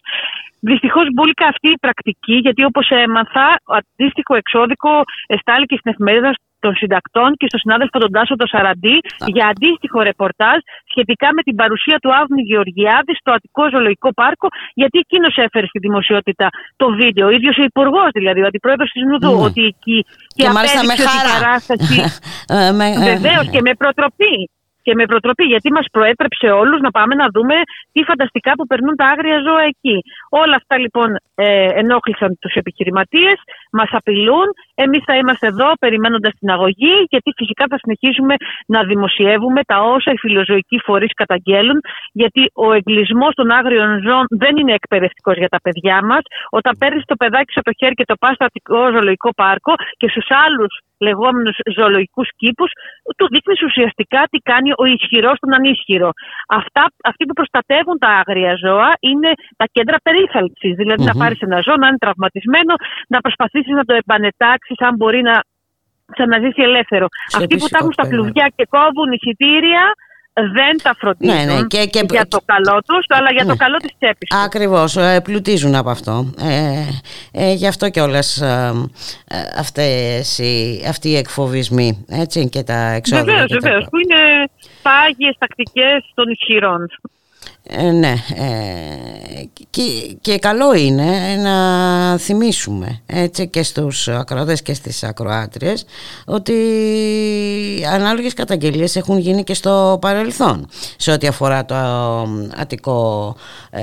Δυστυχώς 0.70 1.06
μπουλίκα 1.12 1.46
αυτή 1.52 1.68
η 1.76 1.78
πρακτική, 1.84 2.36
γιατί 2.44 2.60
όπως 2.70 2.86
έμαθα, 3.04 3.46
αντίστοιχο 3.78 4.32
εξώδικο 4.42 4.92
εστάληκε 5.34 5.74
στην 5.80 5.90
εφημερίδα 5.92 6.30
των 6.64 6.72
συντακτών 6.80 7.28
και 7.40 7.47
στο 7.51 7.59
συνάδελφο 7.62 7.97
τον 8.05 8.10
Τάσο 8.16 8.34
το 8.43 8.47
Σαραντί 8.52 8.97
για 9.34 9.44
αντίστοιχο 9.52 9.98
ρεπορτάζ 10.10 10.59
σχετικά 10.93 11.28
με 11.36 11.43
την 11.47 11.55
παρουσία 11.60 11.97
του 12.02 12.10
Άβνη 12.20 12.43
Γεωργιάδη 12.51 13.12
στο 13.20 13.30
Αττικό 13.36 13.62
Ζωολογικό 13.72 14.09
Πάρκο, 14.20 14.47
γιατί 14.80 14.97
εκείνος 15.05 15.34
έφερε 15.47 15.66
στη 15.72 15.78
δημοσιότητα 15.86 16.47
το 16.80 16.86
βίντεο. 17.01 17.24
Ο 17.30 17.32
ίδιος 17.39 17.56
ο 17.62 17.64
υπουργός, 17.70 18.09
δηλαδή, 18.18 18.40
ο 18.44 18.47
αντιπρόεδρος 18.51 18.90
της 18.94 19.02
Νουδού, 19.09 19.34
Ναι. 19.36 19.44
ότι 19.48 19.62
εκεί. 19.72 19.98
Και 20.39 20.48
μάλιστα 20.56 20.80
με 20.84 20.93
απέδειξε 20.93 21.05
ότι 21.09 21.16
η 21.16 21.28
χαρά. 21.28 21.32
παράσταση. 21.39 21.97
Ε, 22.56 22.70
με- 22.78 22.94
ε, 23.05 23.05
Βεβαίως 23.12 23.47
και 23.52 23.60
με 23.66 23.72
προτροπή. 23.82 24.34
Και 24.82 24.94
με 24.94 25.04
προτροπή, 25.04 25.44
γιατί 25.44 25.72
μας 25.72 25.86
προέτρεψε 25.92 26.46
όλους 26.62 26.80
να 26.80 26.90
πάμε 26.90 27.14
να 27.14 27.26
δούμε 27.34 27.56
τι 27.92 28.00
φανταστικά 28.02 28.52
που 28.52 28.66
περνούν 28.66 28.96
τα 28.96 29.06
άγρια 29.06 29.38
ζώα 29.46 29.62
εκεί. 29.72 29.96
Όλα 30.30 30.56
αυτά 30.56 30.78
λοιπόν 30.78 31.09
ε, 31.34 31.68
ενόχλησαν 31.82 32.30
τους 32.40 32.54
επιχειρηματίες, 32.54 33.38
μας 33.72 33.90
απειλούν. 33.92 34.46
Εμείς 34.74 35.02
θα 35.06 35.14
είμαστε 35.16 35.46
εδώ 35.46 35.68
περιμένοντας 35.80 36.32
την 36.38 36.50
αγωγή, 36.50 36.94
γιατί 37.12 37.32
φυσικά 37.36 37.64
θα 37.70 37.78
συνεχίσουμε 37.82 38.34
να 38.66 38.80
δημοσιεύουμε 38.84 39.60
τα 39.70 39.78
όσα 39.94 40.10
οι 40.12 40.18
φιλοζωικοί 40.18 40.78
φορείς 40.86 41.12
καταγγέλουν, 41.14 41.78
γιατί 42.12 42.42
ο 42.54 42.72
εγκλισμός 42.72 43.34
των 43.34 43.50
άγριων 43.50 43.90
ζώων 44.06 44.26
δεν 44.28 44.56
είναι 44.56 44.72
εκπαιδευτικός 44.72 45.36
για 45.36 45.48
τα 45.48 45.60
παιδιά 45.64 46.04
μας. 46.04 46.22
Όταν 46.50 46.72
παίρνεις 46.78 47.04
το 47.04 47.16
παιδάκι 47.16 47.52
σου 47.52 47.60
από 47.60 47.68
το 47.70 47.76
χέρι 47.78 47.94
και 47.94 48.04
το 48.04 48.14
πας 48.20 48.34
στο 48.34 48.44
Αττικό 48.44 48.90
Ζωολογικό 48.92 49.30
Πάρκο 49.34 49.72
και 49.96 50.09
στους 50.09 50.26
άλλους 50.44 50.72
λεγόμενους 51.08 51.56
ζωολογικούς 51.76 52.28
κήπους, 52.40 52.70
του 53.16 53.26
δείχνεις 53.32 53.60
ουσιαστικά 53.68 54.20
τι 54.30 54.38
κάνει 54.50 54.70
ο 54.82 54.84
ισχυρός 54.94 55.36
τον 55.42 55.54
ανίσχυρο. 55.58 56.10
Αυτά, 56.58 56.82
αυτοί 57.10 57.22
που 57.26 57.34
προστατεύουν 57.38 57.96
τα 58.04 58.10
άγρια 58.20 58.52
ζώα 58.64 58.90
είναι 59.10 59.30
τα 59.60 59.66
κέντρα 59.76 59.96
περίθαλψης. 60.06 60.74
Δηλαδή 60.80 61.02
να 61.10 61.14
Μμμ. 61.14 61.20
πάρεις 61.22 61.40
ένα 61.46 61.58
ζώο, 61.66 61.76
να 61.82 61.86
είναι 61.88 62.02
τραυματισμένο, 62.04 62.74
να 63.12 63.18
προσπαθήσεις 63.24 63.74
να 63.78 63.84
το 63.88 63.94
επανετάξεις 64.02 64.78
αν 64.88 64.94
μπορεί 64.98 65.20
να 65.30 65.34
ξαναζήσει 66.16 66.62
ελεύθερο. 66.68 67.06
Αυτοί 67.38 67.54
που 67.54 67.66
φυσικό 67.66 67.72
τα 67.74 67.78
έχουν 67.80 67.92
στα 67.92 68.02
επίπεδο. 68.06 68.22
κλουβιά 68.22 68.46
και 68.56 68.64
κόβουν 68.74 69.08
εισιτήρια 69.16 69.84
δεν 70.34 70.76
τα 70.82 70.94
φροντίζουν 70.98 71.36
Ναι, 71.36 71.44
ναι, 71.44 71.62
και- 71.66 71.86
και- 71.86 72.06
για 72.10 72.26
το 72.28 72.38
καλό 72.44 72.82
τους, 72.86 73.04
αλλά 73.09 73.30
για 73.32 73.44
το 73.44 73.50
Ναι. 73.50 73.56
καλό 73.56 73.76
της 73.76 73.90
τσέπης 73.98 74.28
τους. 74.28 74.38
Ακριβώς, 74.44 74.96
ε, 74.96 75.20
πλουτίζουν 75.24 75.74
από 75.74 75.90
αυτό. 75.90 76.30
Ε, 76.42 76.82
ε, 77.32 77.52
γι' 77.52 77.66
αυτό 77.66 77.88
και 77.90 78.00
όλες 78.00 78.40
ε, 78.40 78.72
ε, 79.28 79.36
αυτές 79.59 80.38
οι, 80.38 80.84
αυτοί 80.88 81.09
οι 81.09 81.16
εκφοβισμοί 81.16 82.04
έτσι, 82.09 82.48
και 82.48 82.62
τα 82.62 82.74
εξώδικα. 82.90 83.24
Βεβαίως, 83.32 83.46
και 83.50 83.54
τα- 83.56 83.60
βεβαίως, 83.60 83.84
που 83.90 83.96
είναι 83.98 84.48
πάγιες 84.82 85.36
τακτικές 85.38 86.10
των 86.14 86.28
ισχυρών. 86.30 86.86
Ε, 87.68 87.90
ναι, 87.90 88.14
ε, 88.36 89.44
και, 89.70 89.82
και 90.20 90.39
καλό 90.39 90.74
είναι 90.74 91.36
να 91.43 92.18
θυμίσουμε 92.18 93.01
έτσι 93.06 93.48
και 93.48 93.62
στους 93.62 94.09
ακροατές 94.09 94.62
και 94.62 94.74
στις 94.74 95.05
ακροάτριες 95.05 95.84
ότι 96.26 96.55
ανάλογες 97.93 98.34
καταγγελίες 98.34 98.97
έχουν 98.97 99.18
γίνει 99.18 99.44
και 99.44 99.55
στο 99.55 99.98
παρελθόν 100.01 100.68
σε 100.97 101.10
ό,τι 101.10 101.26
αφορά 101.26 101.64
το 101.64 101.74
Αττικό 102.56 103.36
ε, 103.70 103.82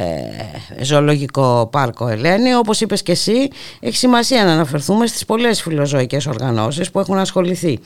Ζωολογικό 0.83 1.69
Πάρκο 1.71 2.07
Ελένη 2.07 2.55
όπως 2.55 2.81
είπες 2.81 3.03
και 3.03 3.11
εσύ 3.11 3.47
έχει 3.79 3.95
σημασία 3.95 4.43
να 4.43 4.51
αναφερθούμε 4.51 5.07
στις 5.07 5.25
πολλές 5.25 5.61
φιλοζωικές 5.61 6.27
οργανώσεις 6.27 6.91
που 6.91 6.99
έχουν 6.99 7.17
ασχοληθεί 7.17 7.79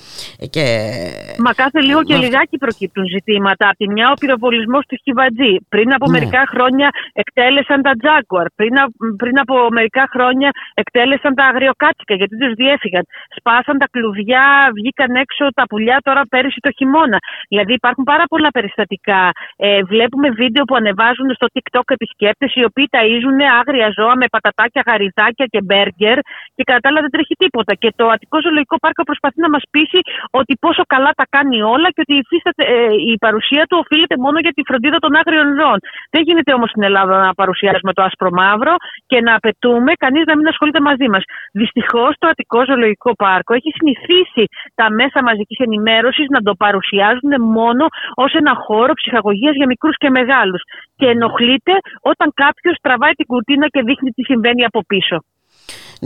και 0.49 0.91
Μα 1.37 1.53
κάθε 1.53 1.79
λίγο 1.79 2.03
και 2.03 2.13
Μα- 2.13 2.19
λιγάκι 2.19 2.57
προκύπτουν 2.57 3.07
ζητήματα. 3.07 3.69
Απ' 3.69 3.77
τη 3.77 3.87
μια 3.89 4.11
ο 4.11 4.13
πυροβολισμός 4.13 4.85
του 4.85 4.97
Χιβατζή. 5.03 5.57
Πριν 5.69 5.82
από 5.91 6.05
Ναι. 6.09 6.11
μερικά 6.17 6.43
χρόνια 6.53 6.89
εκτέλεσαν 7.13 7.81
τα 7.81 7.91
Jaguar. 8.03 8.45
Πριν, 8.55 8.73
α- 8.79 8.93
πριν 9.17 9.39
από 9.39 9.67
μερικά 9.71 10.03
χρόνια 10.13 10.49
εκτέλεσαν 10.73 11.33
τα 11.35 11.45
αγριοκάτσικα 11.45 12.13
γιατί 12.15 12.37
τους 12.37 12.53
διέφυγαν. 12.53 13.03
Σπάσαν 13.37 13.77
τα 13.77 13.87
κλουβιά, 13.91 14.45
βγήκαν 14.77 15.15
έξω 15.15 15.43
τα 15.53 15.63
πουλιά 15.69 15.97
τώρα 16.03 16.21
πέρυσι 16.29 16.59
το 16.59 16.71
χειμώνα. 16.77 17.17
Δηλαδή 17.47 17.73
υπάρχουν 17.73 18.03
πάρα 18.03 18.23
πολλά 18.31 18.49
περιστατικά. 18.49 19.21
Ε, 19.55 19.83
βλέπουμε 19.83 20.29
βίντεο 20.29 20.63
που 20.63 20.75
ανεβάζουν 20.75 21.27
στο 21.33 21.47
TikTok 21.53 21.87
επισκέπτες 21.97 22.51
οι 22.55 22.63
οποίοι 22.63 22.87
ταΐζουν 22.95 23.37
άγρια 23.59 23.89
ζώα 23.97 24.15
με 24.15 24.25
πατατάκια, 24.31 24.81
γαριδάκια 24.87 25.45
και 25.53 25.59
μπέργκερ 25.63 26.17
και 26.55 26.63
κατά 26.63 26.79
τα 26.79 26.89
άλλα 26.89 27.01
δεν 27.01 27.09
τρέχει 27.09 27.35
τίποτα. 27.43 27.73
Και 27.81 27.89
το 27.95 28.05
Αττικό 28.13 28.41
Ζωολογικό 28.41 28.75
Πάρκο 28.83 29.03
προσπαθεί 29.03 29.39
να 29.45 29.49
μας 29.49 29.63
πείσει 29.73 29.99
ότι 30.31 30.53
πόσο 30.59 30.83
καλά 30.93 31.11
τα 31.19 31.25
κάνει 31.35 31.61
όλα 31.61 31.87
και 31.95 32.01
ότι 32.05 32.13
υφίσταται, 32.23 32.63
ε, 32.75 32.75
η 33.13 33.15
παρουσία 33.25 33.63
του 33.69 33.77
οφείλεται 33.83 34.15
μόνο 34.25 34.37
για 34.45 34.53
τη 34.57 34.61
φροντίδα 34.69 34.97
των 35.03 35.11
άγριων 35.15 35.47
ζώων. 35.59 35.72
Λοιπόν, 35.73 35.91
δεν 36.13 36.21
γίνεται 36.27 36.53
όμως 36.53 36.69
στην 36.69 36.83
Ελλάδα 36.83 37.15
να 37.25 37.33
παρουσιάζουμε 37.33 37.93
το 37.93 38.01
άσπρο 38.03 38.29
μαύρο 38.31 38.73
και 39.05 39.21
να 39.21 39.35
απαιτούμε 39.35 39.91
κανείς 40.03 40.23
να 40.25 40.35
μην 40.37 40.47
ασχολείται 40.47 40.81
μαζί 40.89 41.07
μας. 41.13 41.23
Δυστυχώς 41.53 42.11
το 42.19 42.27
Αττικό 42.27 42.59
Ζωολογικό 42.65 43.11
Πάρκο 43.23 43.53
έχει 43.53 43.71
συνηθίσει 43.77 44.43
τα 44.75 44.87
μέσα 44.99 45.19
μαζικής 45.23 45.59
ενημέρωσης 45.67 46.27
να 46.35 46.41
το 46.41 46.53
παρουσιάζουν 46.63 47.31
μόνο 47.57 47.83
ως 48.23 48.31
ένα 48.33 48.53
χώρο 48.65 48.93
ψυχαγωγίας 48.93 49.55
για 49.55 49.67
μικρούς 49.67 49.95
και 49.97 50.09
μεγάλους. 50.09 50.61
Και 50.95 51.07
ενοχλείται 51.15 51.73
όταν 52.01 52.27
κάποιος 52.33 52.75
τραβάει 52.81 53.13
την 53.19 53.25
κουρτίνα 53.25 53.67
και 53.67 53.81
δείχνει 53.81 54.09
τι 54.15 54.23
συμβαίνει 54.23 54.63
από 54.65 54.79
πίσω. 54.91 55.17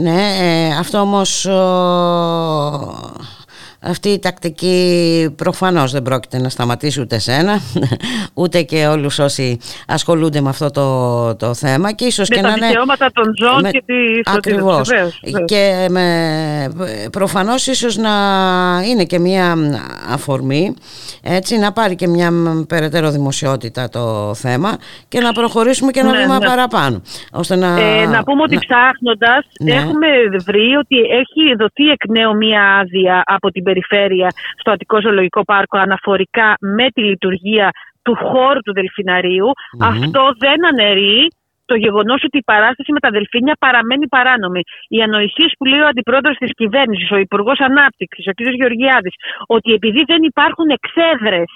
Ναι, 0.04 0.20
ε, 0.46 0.68
αυτό 0.82 0.98
όμως 0.98 1.44
ο, 1.44 1.60
αυτή 3.80 4.08
η 4.08 4.18
τακτική 4.18 5.28
προφανώς 5.36 5.92
δεν 5.92 6.02
πρόκειται 6.02 6.38
να 6.38 6.48
σταματήσει 6.48 7.00
ούτε 7.00 7.18
σένα 7.18 7.58
ούτε 8.34 8.62
και 8.62 8.86
όλους 8.86 9.18
όσοι 9.18 9.58
ασχολούνται 9.86 10.40
με 10.40 10.48
αυτό 10.48 10.70
το, 10.70 11.34
το 11.36 11.54
θέμα 11.54 11.92
και 11.92 12.04
ίσως 12.04 12.28
με 12.28 12.36
και 12.36 12.42
τα 12.42 12.48
να 12.48 12.54
είναι 12.56 12.66
δικαιώματα 12.66 13.10
των 13.12 13.24
ζώων 13.40 13.60
με- 13.60 13.70
και 13.70 13.82
τη 13.86 13.94
ισοτιμία 13.94 14.34
Ακριβώς. 14.36 14.78
τους, 14.78 14.88
βεβαίως, 14.88 15.20
βεβαίως. 15.24 15.44
Και 15.50 15.86
με, 15.90 16.08
προφανώς 17.12 17.66
ίσως 17.66 17.96
να 17.96 18.10
είναι 18.88 19.04
και 19.04 19.18
μια 19.18 19.54
αφορμή 20.12 20.74
έτσι 21.22 21.58
να 21.58 21.72
πάρει 21.72 21.94
και 21.94 22.08
μια 22.08 22.30
μ, 22.32 22.62
περαιτέρω 22.68 23.10
δημοσιότητα 23.10 23.88
το 23.88 24.34
θέμα 24.34 24.76
και 25.08 25.20
να 25.20 25.32
προχωρήσουμε 25.32 25.90
και 25.90 26.00
ένα 26.00 26.10
Ναι, 26.12 26.18
βήμα 26.18 26.38
ναι. 26.38 26.46
παραπάνω. 26.46 27.02
Ώστε 27.32 27.56
να, 27.56 27.66
Ε, 27.80 28.06
να 28.06 28.22
πούμε 28.22 28.42
ότι 28.42 28.54
να- 28.54 28.60
ψάχνοντας, 28.60 29.46
Ναι. 29.60 29.72
έχουμε 29.74 30.06
βρει 30.46 30.74
ότι 30.76 30.96
έχει 30.96 31.56
δοθεί 31.58 31.84
εκ 31.92 32.08
νέου 32.18 32.36
μία 32.36 32.62
άδεια 32.80 33.22
από 33.26 33.50
την 33.50 33.62
περιφέρεια 33.68 34.28
στο 34.60 34.70
Αττικό 34.70 34.96
Ζωολογικό 35.00 35.42
Πάρκο 35.50 35.76
αναφορικά 35.78 36.48
με 36.78 36.86
τη 36.94 37.02
λειτουργία 37.10 37.68
του 38.04 38.14
χώρου 38.30 38.60
του 38.66 38.72
δελφιναρίου. 38.78 39.48
Μμμ. 39.78 39.88
Αυτό 39.90 40.22
δεν 40.44 40.58
αναιρεί 40.70 41.20
το 41.70 41.76
γεγονός 41.84 42.20
ότι 42.26 42.36
η 42.38 42.46
παράσταση 42.52 42.90
με 42.96 43.00
τα 43.04 43.10
δελφίνια 43.16 43.56
παραμένει 43.64 44.06
παράνομη. 44.16 44.62
Οι 44.94 44.98
ανοησίες 45.06 45.52
που 45.58 45.64
λέει 45.70 45.80
ο 45.86 45.88
αντιπρόεδρος 45.92 46.36
της 46.42 46.52
κυβέρνησης, 46.60 47.10
ο 47.16 47.18
Υπουργός 47.26 47.58
Ανάπτυξης, 47.68 48.26
ο 48.30 48.32
κ. 48.38 48.40
Γεωργιάδης, 48.60 49.14
ότι 49.46 49.72
επειδή 49.78 50.02
δεν 50.12 50.22
υπάρχουν 50.22 50.68
εξέδρες, 50.78 51.48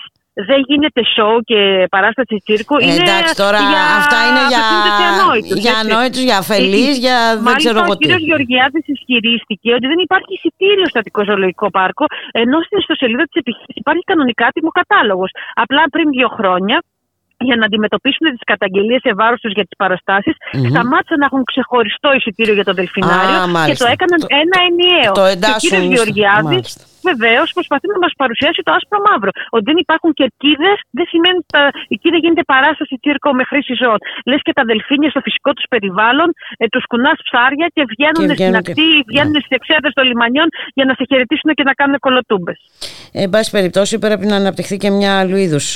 δεν 0.49 0.59
γίνεται 0.69 1.01
σοου 1.15 1.39
και 1.51 1.61
παράσταση 1.95 2.35
τσίρκου. 2.45 2.77
Ε, 2.81 2.85
είναι 2.85 2.95
εντάξει, 3.07 3.33
τώρα 3.45 3.61
για... 3.73 3.83
αυτά 4.01 4.19
είναι 4.29 4.43
για- 4.53 4.61
απευθύνεται 4.63 4.95
σε 5.01 5.07
ανόητους, 5.13 5.59
για 5.65 5.75
έτσι. 5.77 5.83
ανόητους, 5.93 6.23
για 6.29 6.37
αφελείς, 6.43 6.89
Εκεί- 6.95 7.03
για 7.05 7.19
δεν 7.35 7.43
Μάλιστα, 7.47 7.61
ξέρω 7.63 7.79
εγώ 7.85 7.93
ο 7.97 7.99
τι. 8.01 8.07
κ. 8.09 8.11
Γεωργιάδης 8.31 8.85
ισχυρίστηκε 8.95 9.69
ότι 9.79 9.87
δεν 9.93 10.01
υπάρχει 10.07 10.31
εισιτήριο 10.37 10.87
στο 10.91 10.99
Αττικό 11.03 11.21
Ζωολογικό 11.29 11.67
Πάρκο, 11.79 12.05
ενώ 12.43 12.57
στην 12.67 12.77
ιστοσελίδα 12.83 13.25
της 13.29 13.37
επιχείρησης 13.43 13.77
υπάρχει 13.83 14.05
κανονικά 14.11 14.47
τιμοκατάλογο. 14.57 15.25
Απλά 15.65 15.83
πριν 15.95 16.07
δύο 16.17 16.29
χρόνια, 16.39 16.79
για 17.49 17.57
να 17.61 17.65
αντιμετωπίσουν 17.69 18.25
τις 18.35 18.45
καταγγελίες 18.53 19.01
σε 19.07 19.13
βάρος 19.21 19.41
τους 19.43 19.53
για 19.59 19.65
τις 19.69 19.77
παραστάσεις, 19.83 20.35
Μμμ. 20.53 20.69
σταμάτησαν 20.73 21.19
να 21.23 21.27
έχουν 21.31 21.43
ξεχωριστό 21.53 22.09
εισιτήριο 22.19 22.55
για 22.59 22.67
το 22.69 22.75
Δελφινάριο 22.81 23.39
Α, 23.43 23.45
και 23.45 23.51
μάλιστα. 23.59 23.85
το 23.85 23.91
έκαναν 23.95 24.19
Το- 24.21 24.27
ένα 24.43 24.57
ενιαίο. 24.69 25.13
το 25.13 25.21
και 25.21 25.27
ο 25.29 25.35
εντάσσουν 25.37 25.79
κ. 25.79 25.83
στο- 25.83 25.93
Γεωργιάδης 25.95 26.45
μάλιστα. 26.45 26.83
Βεβαίως 27.11 27.49
προσπαθεί 27.57 27.87
να 27.95 27.99
μας 28.05 28.12
παρουσιάσει 28.23 28.61
το 28.66 28.73
άσπρο 28.79 28.99
μαύρο. 29.09 29.31
Ότι 29.55 29.65
δεν 29.70 29.79
υπάρχουν 29.85 30.11
κερκίδες 30.20 30.77
δεν 30.99 31.07
σημαίνει 31.12 31.37
ότι 31.43 31.51
τα- 31.57 31.73
εκεί 31.95 32.09
δεν 32.15 32.20
γίνεται 32.24 32.43
παράσταση 32.55 32.95
τσίρκο 33.03 33.29
με 33.39 33.45
χρήση 33.51 33.73
ζώων. 33.83 34.01
Λες 34.31 34.41
και 34.47 34.53
τα 34.59 34.62
δελφίνια 34.70 35.09
στο 35.15 35.20
φυσικό 35.27 35.51
τους 35.57 35.66
περιβάλλον 35.73 36.29
ε, 36.62 36.65
τους 36.73 36.85
κουνάς 36.91 37.19
ψάρια 37.27 37.66
και 37.74 37.83
βγαίνουν 37.93 38.23
Και 38.23 38.27
στην 38.29 38.39
βγαίνουν 38.39 38.61
και- 38.66 38.73
ακτή, 38.73 38.89
βγαίνουν 39.11 39.37
στις 39.45 39.55
εξέδρες 39.59 39.93
των 39.99 40.05
λιμανιών 40.11 40.49
για 40.77 40.85
να 40.89 40.93
σε 40.99 41.03
χαιρετήσουν 41.11 41.49
και 41.59 41.65
να 41.70 41.73
κάνουν 41.81 41.97
κολοτούμπες. 42.07 42.59
Εν 43.23 43.29
πάση 43.33 43.51
περιπτώσει 43.57 43.95
πρέπει 44.05 44.27
να 44.33 44.37
αναπτυχθεί 44.43 44.77
και 44.83 44.91
μια 44.99 45.12
άλλου 45.20 45.37
είδους 45.45 45.66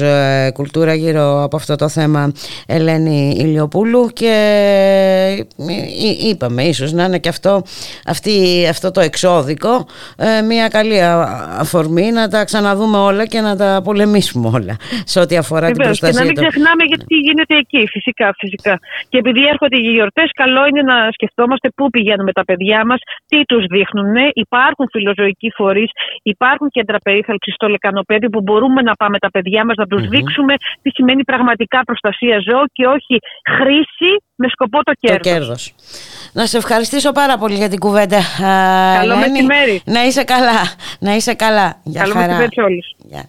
κουλτούρα 0.58 0.94
γύρω 1.02 1.42
από 1.46 1.56
αυτό 1.56 1.74
το 1.82 1.88
θέμα 1.88 2.32
Ελένη 2.66 3.36
Ηλιοπούλου 3.44 4.02
και 4.20 4.32
ε, 4.76 5.32
ε, 5.32 6.28
είπαμε 6.28 6.62
ίσως 6.62 6.92
να 6.92 7.04
είναι 7.04 7.18
και 7.18 7.28
αυτό, 7.28 7.62
αυτή, 8.06 8.66
αυτό 8.70 8.90
το 8.90 9.00
εξώδικο 9.00 9.86
ε, 10.16 10.40
μια 10.42 10.68
καλή 10.68 11.00
α- 11.02 11.15
αφορμή 11.64 12.10
να 12.12 12.28
τα 12.28 12.44
ξαναδούμε 12.44 12.98
όλα 12.98 13.26
και 13.26 13.40
να 13.40 13.56
τα 13.56 13.80
πολεμήσουμε 13.84 14.48
όλα 14.54 14.76
σε 15.04 15.20
ό,τι 15.20 15.36
αφορά 15.36 15.66
την 15.66 15.76
Βεβαίως, 15.76 15.98
και 15.98 16.06
να 16.06 16.10
προστασία 16.12 16.26
μην 16.26 16.34
των 16.34 16.44
ξεχνάμε 16.46 16.82
γιατί 16.90 17.14
γίνεται 17.26 17.54
εκεί, 17.62 17.82
φυσικά, 17.94 18.34
φυσικά. 18.38 18.74
Και 19.08 19.18
επειδή 19.18 19.42
έρχονται 19.52 19.76
οι 19.76 19.80
γιορτές, 19.80 20.28
καλό 20.42 20.66
είναι 20.66 20.82
να 20.82 20.96
σκεφτόμαστε 21.12 21.68
πού 21.76 21.90
πηγαίνουμε 21.90 22.32
τα 22.32 22.44
παιδιά 22.44 22.80
μας, 22.88 23.00
τι 23.30 23.38
τους 23.50 23.64
δείχνουν. 23.74 24.14
Υπάρχουν 24.34 24.86
φιλοζωικοί 24.92 25.50
φορείς, 25.58 25.90
υπάρχουν 26.22 26.68
κέντρα 26.76 26.98
περίθαλψης 27.06 27.54
στο 27.54 27.66
λεκανοπέδιο 27.68 28.28
που 28.28 28.40
μπορούμε 28.42 28.82
να 28.82 28.94
πάμε 28.94 29.18
τα 29.18 29.30
παιδιά 29.30 29.64
μας 29.64 29.76
να 29.76 29.86
τους 29.86 30.02
Μμμ. 30.02 30.08
δείξουμε 30.08 30.54
τι 30.82 30.90
σημαίνει 30.90 31.22
πραγματικά 31.24 31.80
προστασία 31.88 32.36
ζώου 32.48 32.66
και 32.72 32.86
όχι 32.86 33.14
χρήση 33.56 34.10
με 34.38 34.48
σκοπό 34.48 34.78
το 34.82 34.92
το 34.92 34.98
κέρδος. 35.00 35.32
κέρδος. 35.32 35.74
Να 36.32 36.46
σε 36.46 36.56
ευχαριστήσω 36.56 37.12
πάρα 37.12 37.38
πολύ 37.38 37.54
για 37.54 37.68
την 37.68 37.78
κουβέντα. 37.78 38.16
α, 38.18 38.22
Καλό 38.98 39.12
Ελένη. 39.12 39.30
μεσημέρι. 39.30 39.82
Να 39.84 40.04
είσαι 40.04 40.24
καλά. 40.24 40.60
Να 41.06 41.14
είσαι 41.14 41.34
καλά. 41.34 41.80
Γεια 41.82 42.00
Καλό 42.00 42.12
χαρά. 42.12 42.26
μεσημέρι 42.26 42.52
σε 42.54 42.60
όλους. 42.60 42.96
Γεια. 42.98 43.24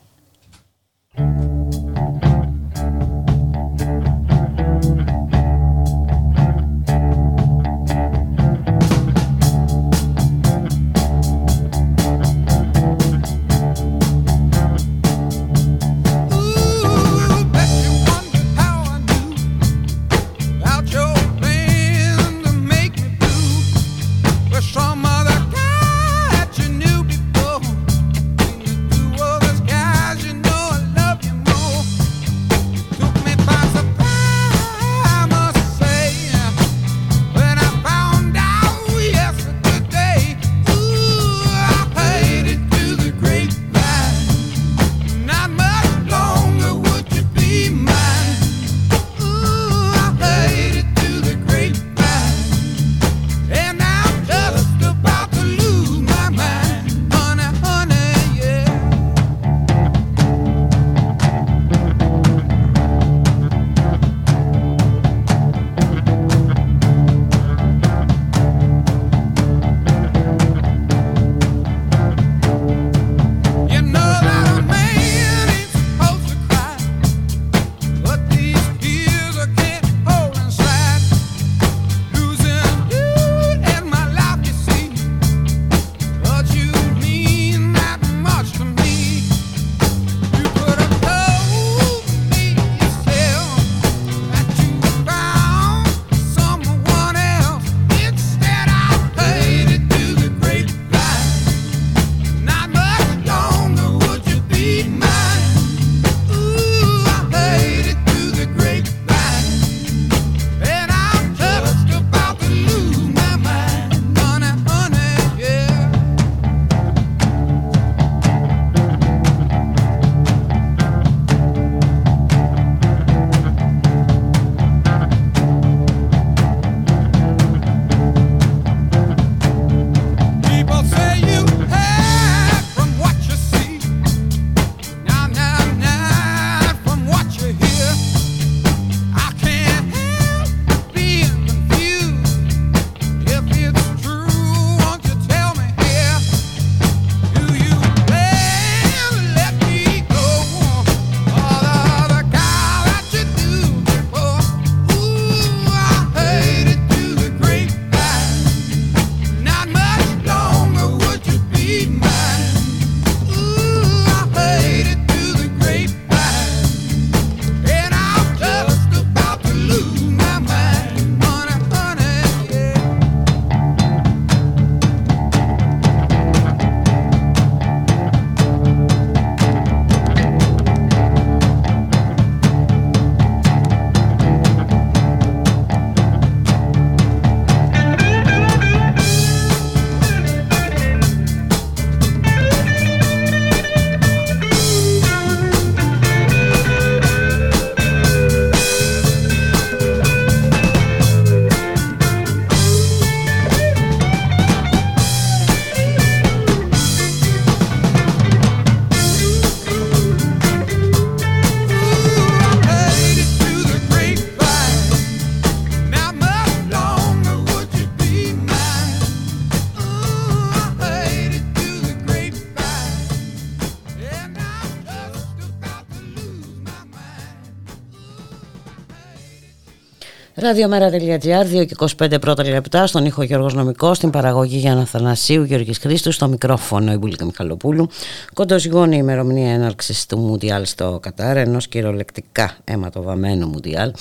Ραδιομέρα.gr, 230.39 231.61
2 231.61 231.65
και 231.65 231.75
25 231.99 232.17
πρώτα 232.21 232.43
λεπτά, 232.43 232.87
στον 232.87 233.05
ήχο 233.05 233.23
Γιώργος 233.23 233.53
Νομικός, 233.53 233.97
στην 233.97 234.09
παραγωγή 234.09 234.57
Γιάννα 234.57 234.85
Θανασίου, 234.85 235.43
Γιώργης 235.43 235.77
Χρήστου, 235.77 236.11
στο 236.11 236.27
μικρόφωνο 236.27 236.91
η 236.91 236.97
Μπουλίκα 236.97 237.25
Μιχαλοπούλου. 237.25 237.87
Κοντός 238.33 238.67
γόνη 238.67 238.95
η 238.95 238.99
ημερομηνία 239.01 239.53
έναρξης 239.53 240.05
του 240.05 240.17
Μουντιάλ 240.17 240.65
στο 240.65 240.99
Κατάρ, 241.01 241.37
ενός 241.37 241.67
κυριολεκτικά 241.67 242.57
αιματοβαμένου 242.63 243.47
Μουντιάλ, 243.47 243.91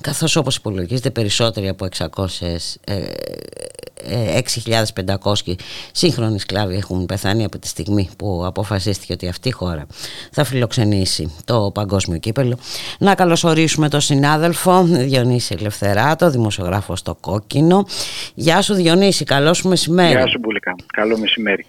καθώς 0.00 0.36
όπως 0.36 0.56
υπολογίζεται 0.56 1.10
περισσότεροι 1.10 1.68
από 1.68 1.88
600 1.98 2.26
ε, 2.84 2.94
6.500 5.44 5.54
σύγχρονοι 5.92 6.38
σκλάβοι 6.38 6.76
έχουν 6.76 7.06
πεθάνει 7.06 7.44
από 7.44 7.58
τη 7.58 7.66
στιγμή 7.66 8.08
που 8.18 8.42
αποφασίστηκε 8.46 9.12
ότι 9.12 9.28
αυτή 9.28 9.48
η 9.48 9.52
χώρα 9.52 9.86
θα 10.32 10.44
φιλοξενήσει 10.44 11.34
το 11.44 11.70
παγκόσμιο 11.74 12.18
κύπελο. 12.18 12.58
Να 12.98 13.14
καλωσορίσουμε 13.14 13.88
τον 13.88 14.00
συνάδελφο 14.00 14.82
Διονύση 14.82 15.54
Ελευθεράτο, 15.58 16.30
δημοσιογράφος 16.30 16.98
στο 16.98 17.16
Κόκκινο. 17.20 17.86
Γεια 18.34 18.62
σου 18.62 18.74
Διονύση, 18.74 19.24
καλό 19.24 19.54
σου 19.54 19.68
μεσημέρι. 19.68 20.10
Γεια 20.10 20.26
σου 20.26 20.38
Μπουλικά, 20.38 20.74
καλό 20.92 21.18
μεσημέρι 21.18 21.66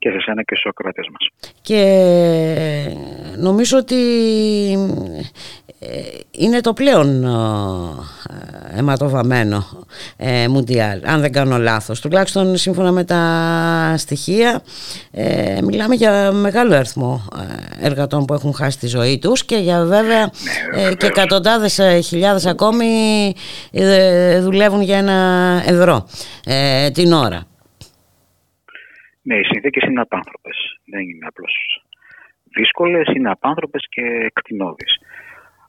και 0.00 0.10
σε 0.10 0.20
σένα 0.20 0.42
και 0.42 0.54
στους 0.54 0.70
ακροατές 0.70 1.06
μας. 1.12 1.52
Και 1.60 1.82
νομίζω 3.36 3.78
ότι 3.78 3.96
ε, 5.78 5.88
είναι 6.30 6.60
το 6.60 6.72
πλέον 6.72 7.24
ε, 7.24 8.78
αιματοβαμένο 8.78 9.66
ε, 10.16 10.48
Μουντιάλ, 10.48 11.00
αν 11.04 11.20
δεν 11.20 11.32
κάνω 11.32 11.58
λάθος. 11.58 12.00
Τουλάχιστον 12.00 12.56
σύμφωνα 12.56 12.92
με 12.92 13.04
τα 13.04 13.94
στοιχεία 13.96 14.62
μιλάμε 15.62 15.94
για 15.94 16.32
μεγάλο 16.32 16.74
αριθμό 16.74 17.24
εργατών 17.80 18.24
που 18.24 18.34
έχουν 18.34 18.54
χάσει 18.54 18.78
τη 18.78 18.86
ζωή 18.86 19.18
τους 19.18 19.44
και 19.44 19.56
για 19.56 19.84
βέβαια 19.84 20.30
ναι, 20.74 20.94
και 20.94 21.06
εκατοντάδες 21.06 21.80
χιλιάδες 22.06 22.46
ακόμη 22.46 22.86
δουλεύουν 24.40 24.82
για 24.82 24.98
ένα 24.98 25.62
ευρώ 25.66 26.06
την 26.92 27.12
ώρα. 27.12 27.49
Ναι, 29.22 29.36
οι 29.38 29.44
συνθήκες 29.44 29.88
είναι 29.88 30.00
απάνθρωπες. 30.00 30.80
Δεν 30.84 31.00
είναι 31.00 31.26
απλώς 31.26 31.84
δύσκολες, 32.56 33.06
είναι 33.14 33.30
απάνθρωπες 33.30 33.86
και 33.88 34.02
εκτινώδεις. 34.02 34.92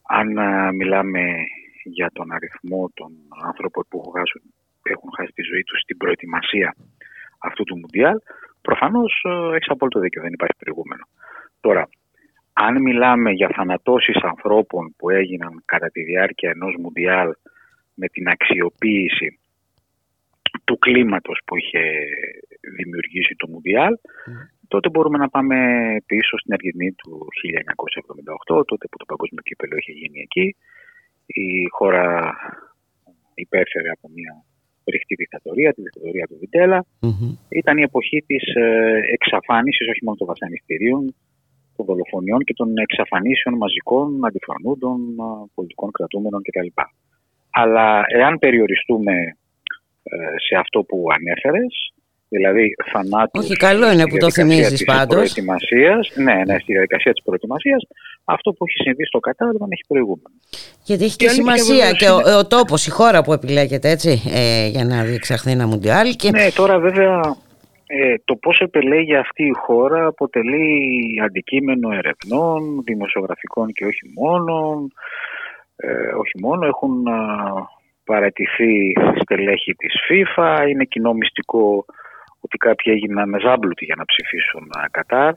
Αν 0.08 0.38
α, 0.38 0.72
μιλάμε 0.72 1.22
για 1.84 2.10
τον 2.12 2.32
αριθμό 2.32 2.90
των 2.94 3.12
άνθρωπων 3.44 3.84
που 3.88 3.98
έχουν 3.98 4.12
χάσει, 4.12 4.40
έχουν 4.82 5.10
χάσει 5.16 5.32
τη 5.32 5.42
ζωή 5.42 5.62
τους 5.62 5.80
στην 5.80 5.96
προετοιμασία 5.96 6.74
αυτού 7.38 7.64
του 7.64 7.78
Μουντιάλ, 7.78 8.18
προφανώς 8.60 9.24
έχεις 9.54 9.68
απόλυτο 9.68 10.00
δίκιο, 10.00 10.22
δεν 10.22 10.32
υπάρχει 10.32 10.56
προηγούμενο. 10.58 11.04
Τώρα, 11.60 11.88
αν 12.52 12.82
μιλάμε 12.82 13.30
για 13.30 13.50
θανατώσεις 13.56 14.16
ανθρώπων 14.16 14.94
που 14.96 15.10
έγιναν 15.10 15.62
κατά 15.64 15.88
τη 15.90 16.02
διάρκεια 16.02 16.50
ενός 16.50 16.74
Μουντιάλ 16.78 17.32
με 17.94 18.06
την 18.08 18.28
αξιοποίηση 18.28 19.38
του 20.64 20.78
κλίματος 20.78 21.38
που 21.46 21.56
είχε 21.56 21.82
δημιουργήσει 22.76 23.34
το 23.38 23.46
Μουντιάλ, 23.48 23.94
τότε 24.68 24.88
μπορούμε 24.88 25.18
να 25.18 25.28
πάμε 25.28 25.56
πίσω 26.06 26.38
στην 26.38 26.52
Αργεντινή 26.52 26.92
του 26.92 27.12
1978, 28.50 28.66
τότε 28.70 28.84
που 28.88 28.96
το 28.98 29.04
παγκόσμιο 29.04 29.42
κύπελο 29.42 29.76
είχε 29.76 29.92
γίνει 29.92 30.20
εκεί. 30.26 30.56
Η 31.26 31.48
χώρα 31.76 32.06
υπέφερε 33.34 33.90
από 33.96 34.08
μια 34.14 34.32
ρηχτή 34.90 35.14
δικτατορία, 35.14 35.72
τη 35.72 35.82
δικτατορία 35.82 36.26
του 36.26 36.36
βιτελα 36.40 36.84
Ήταν 37.48 37.78
η 37.78 37.82
εποχή 37.82 38.18
της 38.26 38.44
ε, 38.54 39.00
εξαφάνισης 39.12 39.88
όχι 39.88 40.04
μόνο 40.04 40.16
των 40.16 40.26
βασανιστήριων, 40.26 41.14
των 41.76 41.86
δολοφονιών 41.86 42.40
και 42.44 42.54
των 42.54 42.68
εξαφανίσεων 42.76 43.54
μαζικών 43.56 44.26
αντιφρονούντων, 44.26 44.98
ε, 45.00 45.50
πολιτικών 45.54 45.90
κρατούμενων 45.90 46.42
κτλ. 46.42 46.70
Αλλά 47.50 48.04
εάν 48.06 48.38
περιοριστούμε 48.38 49.12
ε, 49.12 49.34
σε 50.48 50.54
αυτό 50.58 50.82
που 50.82 51.06
ανέφερες, 51.16 51.92
δηλαδή 52.28 52.74
θανάτους. 52.92 53.44
Όχι, 53.44 53.56
καλό 53.56 53.92
είναι 53.92 54.06
που 54.08 54.16
το 54.16 54.30
θυμίζεις 54.30 54.84
πάντως. 54.84 55.34
Ναι, 56.14 56.34
ναι, 56.46 56.58
στη 56.58 56.72
διαδικασία 56.72 57.12
της 57.12 57.22
προετοιμασίας, 57.22 57.82
αυτό 58.24 58.52
που 58.52 58.64
έχει 58.68 58.82
συμβεί 58.82 59.04
στο 59.04 59.18
Κατάρ 59.18 59.50
δεν 59.50 59.68
έχει 59.70 59.84
προηγούμενο. 59.88 60.36
Γιατί 60.84 61.04
έχει 61.04 61.16
και, 61.16 61.26
και 61.26 61.30
σημασία 61.30 61.90
και, 61.90 61.96
και 61.96 62.10
ο, 62.10 62.38
ο 62.38 62.46
τόπος, 62.46 62.86
η 62.86 62.90
χώρα 62.90 63.22
που 63.22 63.32
επιλέγεται 63.32 63.90
έτσι, 63.90 64.22
ε, 64.32 64.66
για 64.66 64.84
να 64.84 65.04
διεξαχθεί 65.04 65.50
ένα 65.50 65.66
Μουντιάλ. 65.66 66.08
Και... 66.16 66.30
Ναι, 66.30 66.50
τώρα 66.50 66.78
βέβαια 66.78 67.20
ε, 67.86 68.14
το 68.24 68.36
πώς 68.36 68.58
επιλέγει 68.60 69.16
αυτή 69.16 69.42
η 69.44 69.54
χώρα 69.66 70.06
αποτελεί 70.06 70.68
αντικείμενο 71.24 71.88
ερευνών, 71.92 72.82
δημοσιογραφικών 72.84 73.72
και 73.72 73.84
όχι 73.84 74.12
μόνο. 74.14 74.86
Ε, 75.76 76.14
όχι 76.22 76.40
μόνο, 76.40 76.66
έχουν 76.66 77.06
α, 78.12 78.14
παρατηθεί 78.14 78.92
στελέχη 79.20 79.74
της 79.74 79.94
FIFA, 80.08 80.66
είναι 80.68 80.84
κοινό 80.84 81.12
μυστικό 81.12 81.84
ότι 82.40 82.58
κάποιοι 82.58 82.92
έγιναν 82.96 83.40
ζάμπλουτοι 83.40 83.84
για 83.84 83.94
να 83.98 84.04
ψηφίσουν 84.04 84.70
Κατάρ. 84.90 85.32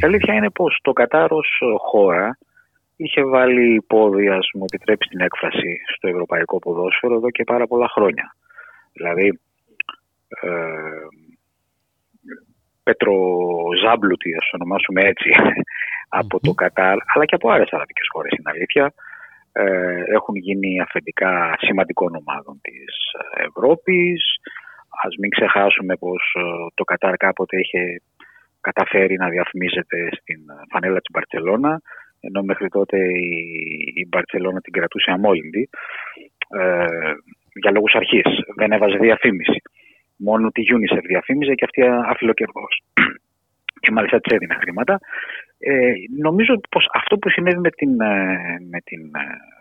Η 0.00 0.04
αλήθεια 0.04 0.34
είναι 0.34 0.50
πως 0.50 0.78
το 0.82 0.92
Κατάρ 0.92 1.32
ως 1.32 1.48
χώρα 1.78 2.38
είχε 2.96 3.24
βάλει 3.24 3.82
πόδι, 3.86 4.28
ας 4.28 4.50
μου 4.54 4.64
επιτρέψει 4.72 5.08
την 5.08 5.20
έκφραση, 5.20 5.80
στο 5.96 6.08
ευρωπαϊκό 6.08 6.58
ποδόσφαιρο 6.58 7.14
εδώ 7.14 7.30
και 7.30 7.44
πάρα 7.44 7.66
πολλά 7.66 7.88
χρόνια. 7.88 8.36
Δηλαδή, 8.92 9.40
ε, 10.28 10.50
πετροζάμπλουτοι, 12.82 14.34
ας 14.34 14.48
το 14.50 14.56
ονομάσουμε 14.60 15.00
έτσι, 15.02 15.30
από 16.20 16.40
το 16.40 16.52
Κατάρ, 16.52 16.96
αλλά 17.14 17.24
και 17.24 17.34
από 17.34 17.50
άλλες 17.50 17.70
αραβικές 17.70 18.06
χώρες, 18.12 18.32
είναι 18.32 18.50
αλήθεια, 18.54 18.92
ε, 19.52 20.02
έχουν 20.12 20.36
γίνει 20.36 20.80
αφεντικά 20.80 21.56
σημαντικών 21.58 22.14
ομάδων 22.14 22.58
της 22.62 22.94
Ευρώπης, 23.48 24.40
Ας 25.04 25.14
μην 25.20 25.30
ξεχάσουμε 25.30 25.96
πως 25.96 26.34
ε, 26.38 26.42
το 26.74 26.84
Κατάρ 26.84 27.16
κάποτε 27.16 27.58
είχε 27.58 28.02
καταφέρει 28.60 29.16
να 29.16 29.28
διαφημίζεται 29.28 30.08
στην 30.12 30.40
φανέλα 30.70 30.98
της 30.98 31.10
Μπαρτσελώνα 31.12 31.80
ενώ 32.20 32.42
μέχρι 32.42 32.68
τότε 32.68 32.98
η, 33.94 34.06
Μπαρτσελώνα 34.08 34.60
την 34.60 34.72
κρατούσε 34.72 35.10
αμόλυντη 35.10 35.68
ε, 36.48 36.86
για 37.54 37.70
λόγους 37.70 37.94
αρχής. 37.94 38.26
Δεν 38.56 38.72
έβαζε 38.72 38.96
διαφήμιση. 38.96 39.62
Μόνο 40.16 40.48
τη 40.50 40.62
UNICEF 40.74 41.04
διαφήμιζε 41.06 41.54
και 41.54 41.64
αυτή 41.64 41.82
αφιλοκερδός. 41.82 42.82
και 43.82 43.90
μάλιστα 43.90 44.20
της 44.20 44.32
έδινε 44.34 44.54
χρήματα. 44.54 44.98
Ε, 45.64 45.92
νομίζω 46.18 46.60
πως 46.70 46.88
αυτό 46.94 47.18
που 47.18 47.28
συνέβη 47.28 47.58
με 47.58 47.70
την, 47.70 48.00
ε, 48.00 48.38
με 48.70 48.80
την 48.84 49.10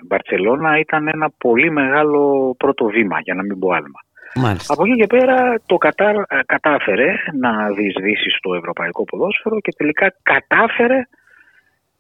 Μπαρτσελώνα 0.07 0.79
ήταν 0.79 1.07
ένα 1.07 1.29
πολύ 1.37 1.71
μεγάλο 1.71 2.55
πρώτο 2.57 2.85
βήμα, 2.85 3.19
για 3.19 3.33
να 3.33 3.43
μην 3.43 3.59
πω 3.59 3.71
άλμα. 3.71 3.99
Μάλιστα. 4.35 4.73
Από 4.73 4.85
εκεί 4.85 4.95
και 4.95 5.07
πέρα 5.07 5.61
το 5.65 5.77
Κατάρ 5.77 6.15
ε, 6.15 6.23
κατάφερε 6.45 7.13
να 7.39 7.71
διεισδύσει 7.71 8.29
στο 8.29 8.53
ευρωπαϊκό 8.53 9.03
ποδόσφαιρο 9.03 9.59
και 9.59 9.73
τελικά 9.77 10.13
κατάφερε 10.21 11.07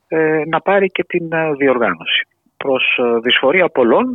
ε, 0.07 0.41
να 0.47 0.61
πάρει 0.61 0.87
και 0.87 1.03
την 1.03 1.33
ε, 1.33 1.53
διοργάνωση. 1.53 2.27
Προς 2.57 2.83
ε, 2.97 3.19
δυσφορία 3.19 3.69
πολλών, 3.69 4.05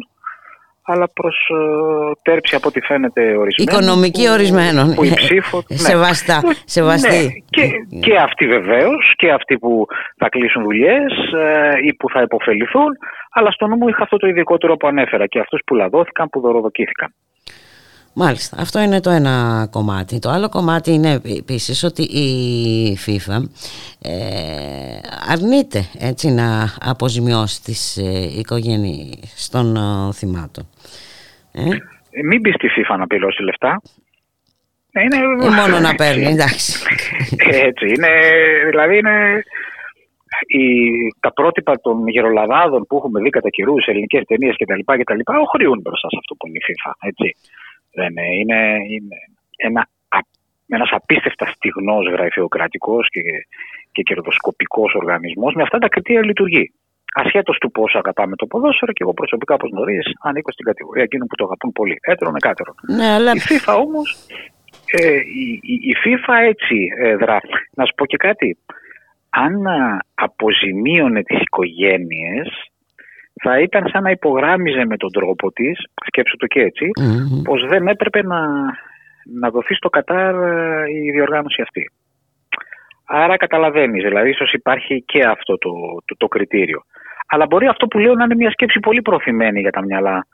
αλλά 0.86 1.08
προς 1.08 1.36
ε, 1.50 2.12
τέρψη 2.22 2.54
από 2.54 2.68
ό,τι 2.68 2.80
φαίνεται 2.80 3.36
ορισμένων. 3.36 3.82
Οικονομική 3.82 4.24
που, 4.26 4.32
ορισμένων. 4.32 4.94
Που 4.94 5.04
η 5.04 5.12
ψήφο, 5.14 5.62
ναι. 5.68 5.76
Σεβαστά. 5.76 6.42
Σεβαστή. 6.64 7.24
Ναι. 7.24 7.32
Και, 7.50 7.70
και 8.00 8.14
αυτοί 8.16 8.46
βεβαίως, 8.46 9.12
και 9.16 9.30
αυτοί 9.32 9.58
που 9.58 9.86
θα 10.16 10.28
κλείσουν 10.28 10.62
δουλειές 10.62 11.12
ή 11.84 11.94
που 11.94 12.10
θα 12.10 12.20
υποφεληθούν, 12.22 12.90
αλλά 13.30 13.50
στο 13.50 13.66
νου 13.66 13.76
μου 13.76 13.88
είχα 13.88 14.02
αυτό 14.02 14.16
το 14.16 14.26
ειδικότερο 14.26 14.76
που 14.76 14.86
ανέφερα 14.86 15.26
και 15.26 15.38
αυτούς 15.38 15.60
που 15.66 15.74
λαδώθηκαν, 15.74 16.28
που 16.28 16.40
δωροδοκήθηκαν. 16.40 17.14
Μάλιστα, 18.18 18.56
αυτό 18.60 18.80
είναι 18.80 19.00
το 19.00 19.10
ένα 19.10 19.68
κομμάτι. 19.70 20.18
Το 20.18 20.30
άλλο 20.30 20.48
κομμάτι 20.48 20.90
είναι 20.92 21.20
επίσης 21.38 21.82
ότι 21.82 22.02
η 22.02 22.28
FIFA 23.06 23.38
ε, 24.02 24.98
αρνείται 25.32 25.80
έτσι 25.98 26.28
να 26.30 26.48
αποζημιώσει 26.80 27.62
τις 27.62 27.96
ε, 27.96 28.38
οικογένειες 28.38 29.48
των 29.52 29.76
ε, 29.76 30.12
θυμάτων. 30.12 30.64
Ε; 31.52 31.60
ε 32.10 32.22
μην 32.22 32.40
πεις 32.40 32.54
στη 32.54 32.68
FIFA 32.76 32.98
να 32.98 33.06
πληρώσει 33.06 33.42
λεφτά. 33.42 33.82
Ε, 34.92 35.02
είναι... 35.02 35.16
Ε, 35.46 35.48
μόνο 35.60 35.78
να 35.78 35.94
παίρνει, 35.94 36.24
εντάξει. 36.24 36.72
Έτσι, 37.68 37.86
είναι, 37.86 38.10
δηλαδή 38.70 38.98
είναι 38.98 39.42
η, 40.46 40.64
τα 41.20 41.32
πρότυπα 41.32 41.80
των 41.80 42.08
γερολαδάδων 42.08 42.86
που 42.86 42.96
έχουμε 42.96 43.20
δει 43.20 43.30
κατά 43.30 43.48
καιρούς, 43.48 43.86
ελληνικές 43.86 44.24
ταινίες 44.26 44.56
κτλ. 44.56 45.32
οχρεούν 45.40 45.80
μπροστά 45.80 46.08
σε 46.08 46.16
αυτό 46.18 46.34
που 46.34 46.46
είναι 46.46 46.58
η 46.58 46.64
FIFA. 46.68 46.92
Έτσι. 47.00 47.36
Δεν 47.98 48.08
είναι, 48.08 48.26
είναι, 48.40 48.68
είναι 48.92 49.18
ένα, 49.56 49.88
ένας 50.68 50.90
απίστευτα 50.90 51.46
στιγνός 51.46 52.04
γραφειοκρατικός 52.14 53.08
και, 53.10 53.20
και 53.92 54.02
κερδοσκοπικός 54.02 54.94
οργανισμός 54.94 55.54
με 55.54 55.62
αυτά 55.62 55.78
τα 55.78 55.88
κριτήρια 55.88 56.24
λειτουργεί. 56.24 56.72
Ασχέτως 57.14 57.58
του 57.58 57.70
πόσο 57.70 57.98
αγαπάμε 57.98 58.36
το 58.36 58.46
ποδόσφαιρο 58.46 58.92
και 58.92 59.02
εγώ 59.02 59.12
προσωπικά, 59.12 59.54
όπως 59.54 59.70
γνωρίζεις, 59.70 60.12
ανήκω 60.22 60.52
στην 60.52 60.64
κατηγορία 60.64 61.02
εκείνων 61.02 61.26
που 61.26 61.34
το 61.34 61.44
αγαπούν 61.44 61.72
πολύ. 61.72 61.96
Έτερο 62.00 62.30
με 62.30 62.38
κάτερο. 62.38 62.74
Ναι, 62.96 63.08
αλλά... 63.16 63.32
Η 63.32 63.40
FIFA 63.48 63.74
όμως, 63.86 64.26
ε, 64.90 65.14
η, 65.42 65.60
η, 65.62 65.74
η, 65.90 65.94
FIFA 66.02 66.34
έτσι 66.52 66.76
ε, 66.98 67.16
δρά. 67.16 67.40
Να 67.74 67.84
σου 67.84 67.94
πω 67.96 68.06
και 68.06 68.16
κάτι. 68.16 68.58
Αν 69.30 69.54
αποζημίωνε 70.14 71.22
τις 71.22 71.40
οικογένειες, 71.40 72.48
θα 73.42 73.60
ήταν 73.60 73.88
σαν 73.88 74.02
να 74.02 74.10
υπογράμμιζε 74.10 74.84
με 74.84 74.96
τον 74.96 75.12
τρόπο 75.12 75.52
της, 75.52 75.78
σκέψου 76.06 76.36
το 76.36 76.46
και 76.46 76.60
έτσι, 76.60 76.90
Μμμ. 77.00 77.42
πως 77.42 77.66
δεν 77.66 77.86
έπρεπε 77.86 78.22
να, 78.22 78.40
να 79.40 79.50
δοθεί 79.50 79.74
στο 79.74 79.88
Κατάρ 79.88 80.34
ε, 80.34 80.90
η 80.90 81.10
διοργάνωση 81.10 81.62
αυτή. 81.62 81.90
Άρα 83.06 83.36
καταλαβαίνεις, 83.36 84.02
δηλαδή 84.02 84.28
ίσως 84.30 84.52
υπάρχει 84.52 85.02
και 85.02 85.24
αυτό 85.24 85.58
το, 85.58 85.70
το, 86.04 86.16
το 86.16 86.28
κριτήριο. 86.28 86.82
Αλλά 87.28 87.46
μπορεί 87.46 87.66
αυτό 87.66 87.86
που 87.86 87.98
λέω 87.98 88.14
να 88.14 88.24
είναι 88.24 88.34
μια 88.34 88.50
σκέψη 88.50 88.80
πολύ 88.80 89.02
προθυμένη 89.02 89.60
για 89.60 89.70
τα 89.70 89.84
μυαλά 89.84 90.26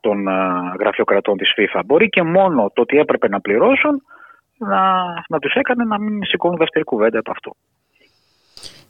των 0.00 0.28
α, 0.28 0.62
γραφειοκρατών 0.80 1.36
της 1.36 1.52
FIFA. 1.56 1.80
Μπορεί 1.86 2.08
και 2.08 2.22
μόνο 2.22 2.70
το 2.74 2.82
ότι 2.82 2.98
έπρεπε 2.98 3.28
να 3.28 3.40
πληρώσουν 3.40 4.02
να, 4.58 5.02
να 5.28 5.38
τους 5.38 5.54
έκανε 5.54 5.84
να 5.84 5.98
μην 5.98 6.24
σηκώνουν 6.24 6.56
δεύτερη 6.58 6.84
κουβέντα 6.84 7.18
από 7.18 7.30
αυτό. 7.30 7.52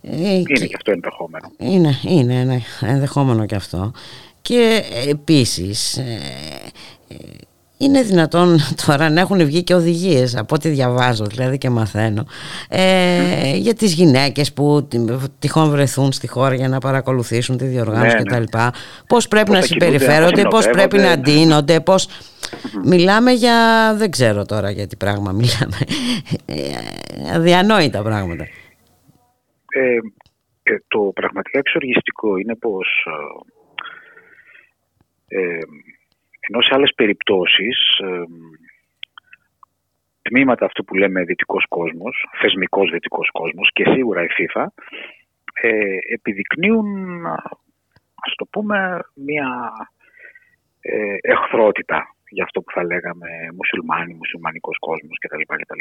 Ε, 0.02 0.16
Είναι 0.34 0.42
και- 0.42 0.66
και 0.66 0.74
αυτό 0.76 0.90
ενδεχόμενο. 0.90 1.50
Είναι, 1.58 1.98
είναι 2.02 2.34
ένα 2.40 2.60
ενδεχόμενο 2.92 3.46
και 3.46 3.54
αυτό. 3.54 3.92
Και 4.42 4.82
επίσης 5.08 5.96
ε, 5.96 6.18
ε, 7.08 7.14
είναι 7.78 8.02
δυνατόν 8.02 8.58
τώρα 8.86 9.10
να 9.10 9.20
έχουν 9.20 9.44
βγει 9.46 9.62
και 9.62 9.74
οδηγίες 9.74 10.36
από 10.36 10.54
ό,τι 10.54 10.68
διαβάζω 10.68 11.24
δηλαδή 11.24 11.58
και 11.58 11.70
μαθαίνω 11.70 12.26
ε, 12.68 13.56
για 13.56 13.74
τις 13.74 13.92
γυναίκες 13.92 14.52
που 14.52 14.86
τι- 14.88 15.04
τυχόν 15.38 15.70
βρεθούν 15.70 16.12
στη 16.12 16.26
χώρα 16.28 16.54
για 16.54 16.68
να 16.68 16.78
παρακολουθήσουν 16.78 17.56
τη 17.56 17.64
διοργάνωση 17.64 18.16
Ναι, 18.16 18.22
κτλ. 18.22 18.56
ναι. 18.58 18.68
Πώς 19.06 19.28
πρέπει 19.28 19.46
Πώς 19.50 19.54
να 19.54 19.60
θα 19.60 19.66
κινούνται, 19.66 19.84
συμπεριφέρονται, 19.98 20.42
να 20.42 20.48
πώς 20.48 20.68
πρέπει 20.70 20.96
να 20.96 21.02
συνοδεύονται. 21.02 21.30
ντύνονται, 21.32 21.80
πώς... 21.80 22.08
Μιλάμε 22.84 23.30
για, 23.32 23.54
δεν 23.96 24.10
ξέρω 24.10 24.44
τώρα 24.44 24.70
για 24.70 24.86
τι 24.86 24.96
πράγμα 24.96 25.32
μιλάμε, 25.32 25.76
Ε, 26.46 27.34
αδιανόητα 27.34 28.02
πράγματα. 28.02 28.44
Ε, 29.78 29.98
ε, 30.62 30.76
το 30.88 31.00
πραγματικά 31.14 31.58
εξοργιστικό 31.58 32.36
είναι 32.36 32.56
πως 32.56 33.06
ε, 35.28 35.40
ε, 35.40 35.58
ενώ 36.48 36.62
σε 36.62 36.74
άλλες 36.74 36.92
περιπτώσεις 36.94 37.98
ε, 37.98 38.22
τμήματα 40.22 40.64
αυτού 40.64 40.84
που 40.84 40.94
λέμε 40.94 41.24
δυτικός 41.24 41.64
κόσμος, 41.68 42.28
θεσμικός 42.40 42.90
δυτικός 42.90 43.30
κόσμος 43.30 43.70
και 43.72 43.84
σίγουρα 43.94 44.22
η 44.22 44.28
FIFA 44.36 44.66
ε, 45.60 45.96
επιδεικνύουν 46.12 47.26
ας, 47.26 47.42
ας 48.14 48.34
το 48.36 48.44
πούμε 48.50 49.00
μια 49.14 49.72
ε, 50.80 51.16
εχθρότητα 51.20 52.14
για 52.28 52.44
αυτό 52.44 52.62
που 52.62 52.72
θα 52.72 52.84
λέγαμε 52.84 53.28
μουσουλμάνοι, 53.54 54.14
μουσουλμανικός 54.14 54.78
κόσμος 54.78 55.18
κτλ. 55.18 55.42
κτλ. 55.42 55.80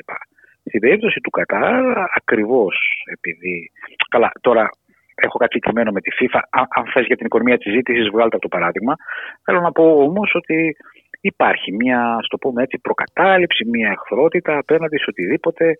Στην 0.63 0.79
περίπτωση 0.79 1.19
του 1.19 1.29
Κατάρ, 1.29 1.97
ακριβώς 2.15 2.77
επειδή... 3.11 3.71
Καλά, 4.09 4.31
τώρα 4.41 4.69
έχω 5.15 5.37
κάτι 5.37 5.53
συγκεκριμένο 5.53 5.91
με 5.91 6.01
τη 6.01 6.11
FIFA. 6.19 6.39
Αν, 6.49 6.65
αν 6.69 6.85
θες 6.93 7.05
για 7.05 7.15
την 7.15 7.25
οικονομία 7.25 7.57
της 7.57 7.71
ζήτησης, 7.73 8.09
βγάλτε 8.09 8.35
αυτό 8.35 8.47
το 8.47 8.55
παράδειγμα. 8.57 8.95
Θέλω 9.43 9.61
να 9.61 9.71
πω 9.71 9.83
όμως 10.01 10.31
ότι 10.35 10.75
υπάρχει 11.21 11.71
μια, 11.71 12.15
ας 12.15 12.27
το 12.27 12.37
πούμε 12.37 12.63
έτσι, 12.63 12.79
προκατάληψη, 12.79 13.65
μια 13.65 13.89
εχθρότητα 13.91 14.57
απέναντι 14.57 14.97
σε 14.97 15.05
οτιδήποτε 15.07 15.73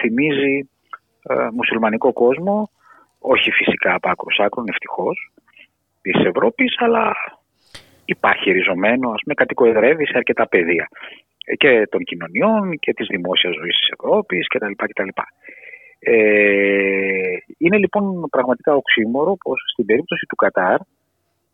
θυμίζει 0.00 0.70
ε, 1.22 1.48
μουσουλμανικό 1.52 2.12
κόσμο, 2.12 2.70
όχι 3.18 3.50
φυσικά 3.50 3.94
από 3.94 4.10
άκρος 4.10 4.38
άκρων, 4.38 4.68
ευτυχώς, 4.68 5.32
της 6.02 6.24
Ευρώπης, 6.24 6.74
αλλά 6.78 7.14
υπάρχει 8.04 8.50
ριζωμένο, 8.50 9.10
ας 9.10 9.20
πούμε, 9.22 9.34
κατοικοεδρεύει 9.34 10.06
σε 10.06 10.16
αρκετά 10.16 10.48
πεδία 10.48 10.88
ε, 10.88 11.29
και 11.56 11.86
των 11.90 12.00
κοινωνιών 12.04 12.78
και 12.78 12.92
της 12.92 13.06
δημόσιας 13.06 13.54
ζωής 13.54 13.76
της 13.78 13.88
Ευρώπης 13.98 14.46
κτλ. 14.48 14.72
κτλ. 14.76 15.08
Ε, 15.98 17.36
είναι 17.58 17.78
λοιπόν 17.78 18.28
πραγματικά 18.30 18.74
οξύμορο 18.74 19.36
πως 19.36 19.60
στην 19.72 19.86
περίπτωση 19.86 20.26
του 20.28 20.36
Κατάρ, 20.36 20.80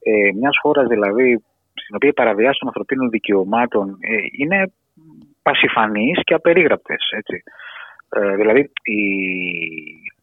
ε, 0.02 0.32
μιας 0.34 0.56
χώρας 0.62 0.86
δηλαδή 0.86 1.44
στην 1.74 1.94
οποία 1.94 2.08
οι 2.08 2.12
παραβιάσεις 2.20 2.58
των 2.58 2.68
ανθρωπίνων 2.68 3.10
δικαιωμάτων 3.10 3.98
ε, 4.00 4.16
είναι 4.38 4.72
πασιφανείς 5.42 6.20
και 6.24 6.34
απερίγραπτες. 6.34 7.08
Έτσι. 7.16 7.42
Ε, 8.08 8.36
δηλαδή 8.36 8.60
οι, 8.82 9.02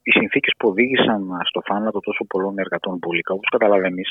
οι 0.03 0.11
συνθήκες 0.11 0.53
που 0.57 0.67
οδήγησαν 0.67 1.21
στο 1.43 1.61
θάνατο 1.65 1.99
τόσο 1.99 2.25
πολλών 2.25 2.57
εργατών 2.57 2.99
πουλικά, 2.99 3.33
όπως 3.33 3.49
καταλαβαίνεις, 3.49 4.09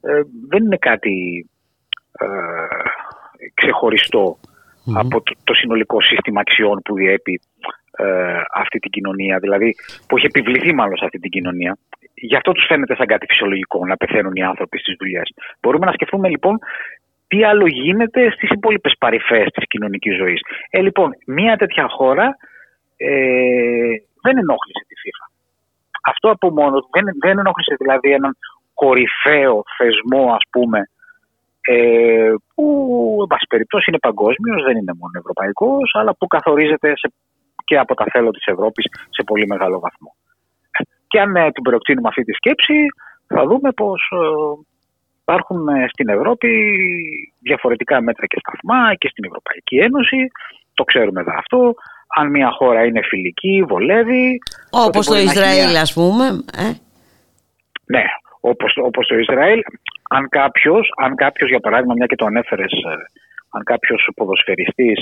ε, 0.00 0.20
δεν 0.48 0.64
είναι 0.64 0.76
κάτι 0.76 1.46
ε, 2.12 2.26
ξεχωριστό 3.54 4.38
από 4.94 5.22
το, 5.22 5.32
το 5.44 5.54
συνολικό 5.54 6.00
σύστημα 6.00 6.40
αξιών 6.40 6.80
που 6.84 6.94
διέπει 6.94 7.40
ε, 7.96 8.40
αυτή 8.54 8.78
την 8.78 8.90
κοινωνία, 8.90 9.38
δηλαδή 9.38 9.74
που 10.06 10.16
έχει 10.16 10.26
επιβληθεί 10.26 10.72
μάλλον 10.74 10.96
σε 10.96 11.04
αυτή 11.04 11.18
την 11.18 11.30
κοινωνία. 11.30 11.76
Γι' 12.14 12.36
αυτό 12.36 12.52
τους 12.52 12.66
φαίνεται 12.66 12.94
σαν 12.96 13.06
κάτι 13.06 13.26
φυσιολογικό 13.26 13.86
να 13.86 13.96
πεθαίνουν 13.96 14.34
οι 14.34 14.42
άνθρωποι 14.42 14.78
στις 14.78 14.94
δουλειές. 14.98 15.28
Μπορούμε 15.60 15.86
να 15.86 15.92
σκεφτούμε 15.92 16.28
λοιπόν 16.28 16.58
τι 17.28 17.44
άλλο 17.44 17.66
γίνεται 17.66 18.30
στις 18.30 18.50
υπόλοιπες 18.50 18.94
παρυφές 18.98 19.46
της 19.54 19.66
κοινωνικής 19.66 20.16
ζωής. 20.16 20.40
Ε, 20.70 20.80
λοιπόν, 20.80 21.10
μια 21.26 21.56
τέτοια 21.56 21.86
χώρα 21.88 22.36
ε, 22.96 23.94
δεν 24.22 24.38
ενόχλησε 24.38 24.84
τη 24.88 24.94
FIFA. 25.02 25.24
Αυτό 26.02 26.30
από 26.30 26.50
μόνο 26.50 26.80
του 26.80 26.88
δεν, 26.92 27.04
δεν 27.20 27.38
ενόχλησε 27.38 27.74
δηλαδή 27.78 28.12
έναν 28.12 28.36
κορυφαίο 28.74 29.62
θεσμό 29.76 30.32
ας 30.32 30.44
πούμε 30.50 30.80
ε, 31.68 32.32
που 32.54 32.64
εν 33.20 33.26
πάση 33.26 33.46
περιπτώσει 33.48 33.84
είναι 33.88 33.98
παγκόσμιος, 33.98 34.62
δεν 34.66 34.76
είναι 34.76 34.94
μόνο 35.00 35.14
ευρωπαϊκός 35.22 35.90
αλλά 35.98 36.12
που 36.18 36.26
καθορίζεται 36.26 36.88
σε, 36.96 37.12
και 37.64 37.78
από 37.78 37.94
τα 37.94 38.04
θέλω 38.12 38.30
της 38.30 38.46
Ευρώπης 38.46 38.84
σε 39.10 39.22
πολύ 39.22 39.46
μεγάλο 39.46 39.78
βαθμό. 39.80 40.10
Και 41.08 41.20
αν 41.20 41.36
ε, 41.36 41.50
την 41.50 41.62
προεκτείνουμε 41.62 42.08
αυτή 42.08 42.22
τη 42.24 42.32
σκέψη 42.32 42.78
θα 43.26 43.42
δούμε 43.46 43.70
πως 43.72 44.00
ε, 44.12 44.16
υπάρχουν 45.20 45.68
ε, 45.68 45.86
στην 45.92 46.08
Ευρώπη 46.08 46.50
διαφορετικά 47.40 48.00
μέτρα 48.00 48.26
και 48.26 48.38
σταθμά 48.44 48.94
και 48.94 49.08
στην 49.08 49.24
Ευρωπαϊκή 49.24 49.76
Ένωση, 49.76 50.20
το 50.74 50.84
ξέρουμε 50.84 51.20
εδώ 51.20 51.32
αυτό, 51.36 51.74
αν 52.18 52.30
μια 52.30 52.50
χώρα 52.50 52.84
είναι 52.84 53.00
φιλική, 53.02 53.64
βολεύει. 53.68 54.38
τότε 54.70 54.86
Όπως 54.86 55.06
το 55.06 55.12
μπορεί 55.12 55.24
να 55.24 55.30
έχει 55.30 55.38
Ισραήλ 55.40 55.70
μια- 55.70 55.80
ας 55.80 55.92
πούμε. 55.92 56.26
Ε; 56.66 56.70
ναι, 57.86 58.04
όπως, 58.40 58.72
όπως 58.82 59.06
το 59.06 59.14
Ισραήλ, 59.18 59.60
αν 60.08 60.28
κάποιος, 60.28 60.92
αν 60.96 61.14
κάποιος, 61.14 61.48
για 61.48 61.60
παράδειγμα, 61.60 61.94
μια 61.94 62.06
και 62.06 62.16
το 62.16 62.26
ανέφερες, 62.26 62.72
ε, 62.72 62.94
αν 63.50 63.62
κάποιος 63.64 64.08
ποδοσφαιριστής 64.14 64.98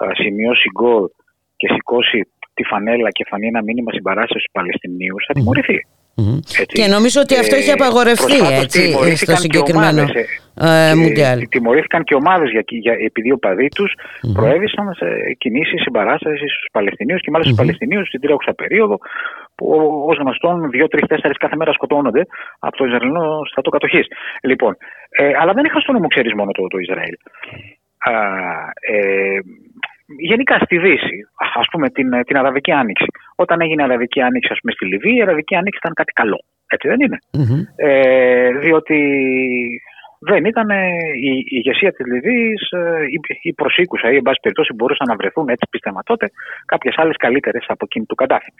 ε, 0.00 0.06
σημειώσει 0.14 0.68
γκολ 0.72 1.08
και 1.56 1.68
σηκώσει 1.72 2.28
τη 2.54 2.64
φανέλα 2.64 3.10
και 3.10 3.24
φανεί 3.28 3.46
ένα 3.46 3.62
μήνυμα 3.62 3.92
συμπαράστασης 3.92 4.42
στους 4.42 4.52
Παλαιστινίους, 4.52 5.24
θα 5.26 5.32
τιμωρηθεί. 5.32 5.86
Έτσι. 6.16 6.64
Και 6.66 6.86
νομίζω 6.86 7.20
ότι 7.20 7.34
αυτό 7.36 7.54
Ε, 7.54 7.58
έχει 7.58 7.70
απαγορευτεί 7.70 8.36
προσφάτως 8.36 8.62
έτσι, 8.62 8.80
τιμωρήθηκαν 8.82 9.36
στο 9.36 9.46
και 9.46 9.56
συγκεκριμένο 9.56 10.02
ομάδες, 10.02 10.26
ε, 10.54 10.90
και 10.92 10.96
Μουντιάλ. 11.00 11.48
Τιμωρήθηκαν 11.48 12.04
και 12.04 12.14
ομάδες 12.14 12.50
για, 12.50 12.62
για, 12.66 12.92
επειδή 13.08 13.28
οι 13.28 13.32
οπαδοί 13.32 13.68
τους 13.68 13.92
προέβησαν 14.32 14.94
σε 14.94 15.06
κινήσεις 15.38 15.82
συμπαράστασης 15.82 16.50
στους 16.56 16.68
Παλαιστινίους 16.72 17.20
και 17.20 17.30
μάλιστα 17.30 17.52
στους 17.52 17.64
Παλαιστινίους 17.64 18.06
στην 18.08 18.20
τρέχουσα 18.20 18.52
περίοδο 18.54 18.98
που 19.54 19.66
ως 20.08 20.16
γνωστόν 20.18 20.70
2, 20.72 20.88
3, 20.88 21.06
4 21.06 21.30
κάθε 21.38 21.56
μέρα 21.56 21.72
σκοτώνονται 21.72 22.26
από 22.58 22.76
το 22.76 22.84
Ισραηλινό 22.84 23.40
στρατό 23.50 23.70
κατοχής. 23.70 24.06
Λοιπόν, 24.42 24.76
ε, 25.10 25.32
αλλά 25.40 25.52
δεν 25.52 25.64
είχα 25.64 25.80
στο 25.80 25.92
νόμο, 25.92 26.06
ξέρεις 26.06 26.32
μόνο 26.34 26.50
το, 26.50 26.66
το 26.66 26.78
Ισραήλ. 26.78 27.14
Α, 27.98 28.12
ε, 28.80 29.38
γενικά 30.06 30.58
στη 30.58 30.78
Δύση, 30.78 31.16
ας 31.54 31.66
πούμε 31.70 31.90
την, 31.90 32.08
την 32.26 32.36
Αραβική 32.36 32.72
Άνοιξη. 32.72 33.06
Όταν 33.34 33.60
έγινε 33.60 33.82
η 33.82 33.84
Αραβική 33.84 34.20
Άνοιξη 34.20 34.48
ας 34.52 34.58
πούμε, 34.60 34.72
στη 34.72 34.84
Λιβύη, 34.86 35.16
η 35.18 35.22
Αραβική 35.22 35.54
Άνοιξη 35.54 35.78
ήταν 35.82 35.94
κάτι 35.94 36.12
καλό. 36.12 36.38
Έτσι 36.66 36.88
δεν 36.88 37.00
είναι; 37.00 37.18
Ε, 37.76 38.50
διότι 38.58 38.98
δεν 40.18 40.44
ήταν 40.44 40.70
ε, 40.70 40.86
η, 41.28 41.30
η 41.38 41.44
ηγεσία 41.48 41.92
της 41.92 42.06
Λιβύης 42.06 42.70
ε, 42.70 42.80
η, 43.16 43.18
η 43.42 43.52
προσήκουσα 43.52 44.12
ή 44.12 44.16
εν 44.16 44.22
πάση 44.22 44.40
περιπτώσει 44.42 44.72
μπορούσαν 44.74 45.06
να 45.08 45.16
βρεθούν 45.16 45.48
έτσι 45.48 45.66
πίστευα 45.70 46.02
τότε 46.04 46.26
κάποιες 46.66 46.94
άλλες 46.96 47.16
καλύτερες 47.16 47.64
από 47.68 47.84
εκείνη 47.88 48.04
του 48.04 48.14
Καντάφη. 48.14 48.52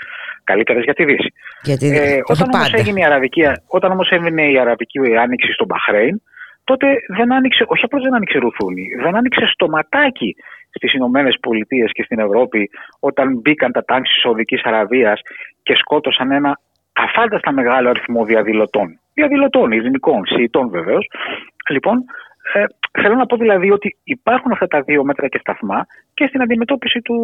Καλύτερες 0.44 0.84
για 0.84 0.94
τη 0.94 1.04
Δύση. 1.04 1.32
Γιατί 1.62 1.86
Ε, 1.86 2.20
όταν, 2.32 2.48
όμως 2.48 2.60
πάντα. 2.70 2.78
έγινε 2.80 3.00
η 3.00 3.04
Αραβική, 3.04 3.42
όταν 3.66 3.90
όμως 3.90 4.08
έγινε 4.10 4.42
η 4.54 4.58
Αραβική 4.58 4.98
Άνοιξη 5.24 5.52
στο 5.52 5.64
Μπαχρέιν 5.64 6.16
τότε 6.64 6.86
δεν 7.16 7.32
άνοιξε, 7.32 7.64
όχι 7.66 7.84
απλώς 7.84 8.02
δεν 8.02 8.14
άνοιξε 8.14 8.38
ρουθούνη, 8.38 8.84
δεν 9.02 9.16
άνοιξε 9.16 9.44
στοματάκι 9.52 10.36
στις 10.74 10.92
Ηνωμένες 10.92 11.36
Πολιτείες 11.40 11.92
και 11.92 12.02
στην 12.02 12.18
Ευρώπη 12.18 12.70
όταν 13.00 13.40
μπήκαν 13.40 13.72
τα 13.72 13.84
τάγκ 13.84 14.02
της 14.02 14.20
Σαουδικής 14.20 14.62
Αραβίας 14.62 15.20
και 15.62 15.74
σκότωσαν 15.74 16.30
ένα 16.30 16.60
αφάνταστα 16.92 17.52
μεγάλο 17.52 17.88
αριθμό 17.88 18.24
διαδηλωτών. 18.24 18.98
Διαδηλωτών, 19.14 19.72
ειρηνικών, 19.72 20.26
σιητών 20.26 20.68
βεβαίως. 20.68 21.10
Λοιπόν, 21.68 22.04
ε, 22.52 22.64
θέλω 23.00 23.14
να 23.14 23.26
πω 23.26 23.36
δηλαδή 23.36 23.70
ότι 23.70 23.96
υπάρχουν 24.04 24.52
αυτά 24.52 24.66
τα 24.66 24.80
δύο 24.80 25.04
μέτρα 25.04 25.28
και 25.28 25.38
σταθμά 25.38 25.86
και 26.14 26.26
στην 26.26 26.42
αντιμετώπιση 26.42 27.00
του, 27.00 27.16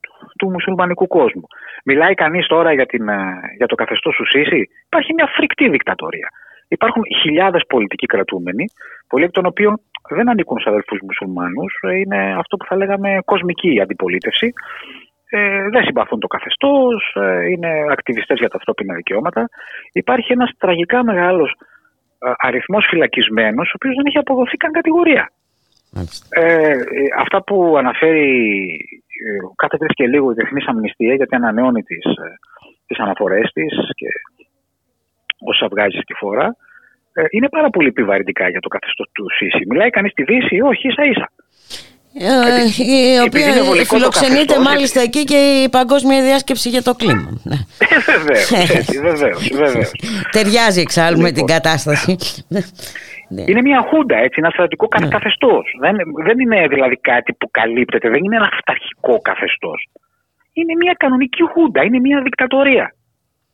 του, 0.00 0.12
του 0.38 0.50
μουσουλμανικού 0.50 1.06
κόσμου. 1.06 1.46
Μιλάει 1.84 2.14
κανείς 2.14 2.46
τώρα 2.46 2.72
για, 2.72 2.86
την, 2.86 3.08
ε, 3.08 3.40
για 3.56 3.66
το 3.66 3.74
καθεστώς 3.74 4.16
του 4.16 4.26
Σίση; 4.26 4.68
Υπάρχει 4.86 5.14
μια 5.14 5.26
φρικτή 5.26 5.68
δικτατορία. 5.68 6.28
Υπάρχουν 6.68 7.02
χιλιάδες 7.22 7.62
πολιτικοί 7.68 8.06
κρατούμενοι, 8.06 8.64
πολλοί 9.08 9.24
εκ 9.24 9.30
των 9.30 9.46
οποίων 9.46 9.80
δεν 10.14 10.30
ανήκουν 10.30 10.58
στους 10.58 10.72
αδελφούς 10.72 11.00
μουσουλμάνους. 11.02 11.78
Ε, 11.82 11.94
Είναι 11.96 12.34
αυτό 12.38 12.56
που 12.56 12.64
θα 12.64 12.76
λέγαμε 12.76 13.18
κοσμική 13.24 13.80
αντιπολίτευση. 13.80 14.52
Ε, 15.30 15.68
δεν 15.68 15.84
συμπαθούν 15.84 16.20
το 16.20 16.26
καθεστώς, 16.26 17.14
ε, 17.14 17.44
είναι 17.50 17.70
ακτιβιστές 17.90 18.38
για 18.38 18.48
τα 18.48 18.56
ανθρώπινα 18.56 18.94
δικαιώματα. 18.94 19.48
Υπάρχει 19.92 20.32
ένας 20.32 20.50
τραγικά 20.58 21.04
μεγάλος 21.04 21.54
ε, 22.18 22.32
αριθμός 22.36 22.86
φυλακισμένους, 22.88 23.68
ο 23.68 23.72
οποίος 23.74 23.94
δεν 23.96 24.06
έχει 24.06 24.18
αποδοθεί 24.18 24.56
καν 24.56 24.72
κατηγορία. 24.72 25.30
Ε, 26.30 26.70
ε, 26.70 26.78
αυτά 27.18 27.42
που 27.42 27.76
αναφέρει 27.76 28.30
ε, 29.26 29.38
κάθε 29.56 29.76
τρεις 29.76 29.94
και 29.94 30.06
λίγο 30.06 30.30
η 30.30 30.34
Διεθνής 30.34 30.66
Αμνηστία 30.66 31.14
γιατί 31.14 31.34
ανανεώνει 31.34 31.82
τις, 31.82 32.04
ε, 32.04 32.38
τις 32.86 32.98
αναφορές 32.98 33.50
της 33.52 33.72
και 33.94 34.08
όσα 35.38 35.68
βγάζει 35.68 35.98
στη 35.98 36.14
φορά 36.14 36.46
ε, 36.46 36.52
είναι 37.30 37.48
πάρα 37.48 37.70
πολύ 37.70 37.88
επιβαρυντικά 37.88 38.48
για 38.48 38.60
το 38.60 38.68
καθεστώς 38.68 39.08
του 39.12 39.24
ΣΥΣΥ. 39.36 39.64
Μιλάει 39.68 39.90
κανείς 39.90 40.10
στη 40.12 40.22
Δύση, 40.22 40.60
όχι 40.60 40.88
ίσα 40.88 41.04
ίσα. 41.04 41.30
Ε, 42.20 42.24
η 42.84 43.14
επειδή 43.14 43.26
οποία 43.26 43.48
είναι 43.48 43.62
βολικό 43.62 43.84
το 43.84 43.96
φιλοξενείται 43.96 44.44
καθεστώς, 44.44 44.66
μάλιστα 44.66 45.00
εκεί 45.00 45.24
και 45.24 45.36
η 45.64 45.68
Παγκόσμια 45.68 46.22
Διάσκεψη 46.22 46.68
για 46.68 46.82
το 46.82 46.94
κλίμα. 46.94 47.40
Ναι. 47.42 47.56
βεβαίως, 48.06 48.50
έτσι, 48.76 49.00
βεβαίως, 49.00 49.48
βεβαίως. 49.52 49.90
Ταιριάζει 50.34 50.80
εξάλλου 50.80 51.20
με 51.20 51.30
την 51.32 51.46
Λοιπόν. 51.46 51.56
κατάσταση. 51.56 52.16
Ναι. 52.48 53.44
Είναι 53.46 53.62
μια 53.62 53.80
χούντα, 53.88 54.16
έτσι, 54.16 54.36
ένα 54.38 54.50
στρατιωτικό 54.50 54.88
κα- 54.88 55.08
καθεστώς. 55.08 55.64
Δεν, 55.80 55.96
δεν 56.24 56.38
είναι 56.38 56.66
δηλαδή 56.68 56.96
κάτι 56.96 57.32
που 57.32 57.50
καλύπτεται, 57.50 58.08
δεν 58.08 58.24
είναι 58.24 58.36
ένα 58.36 58.48
αυταρχικό 58.52 59.20
καθεστώς. 59.20 59.88
Είναι 60.52 60.74
μια 60.82 60.94
κανονική 60.98 61.42
χούντα, 61.42 61.82
είναι 61.84 61.98
μια 62.00 62.20
δικτατορία. 62.22 62.94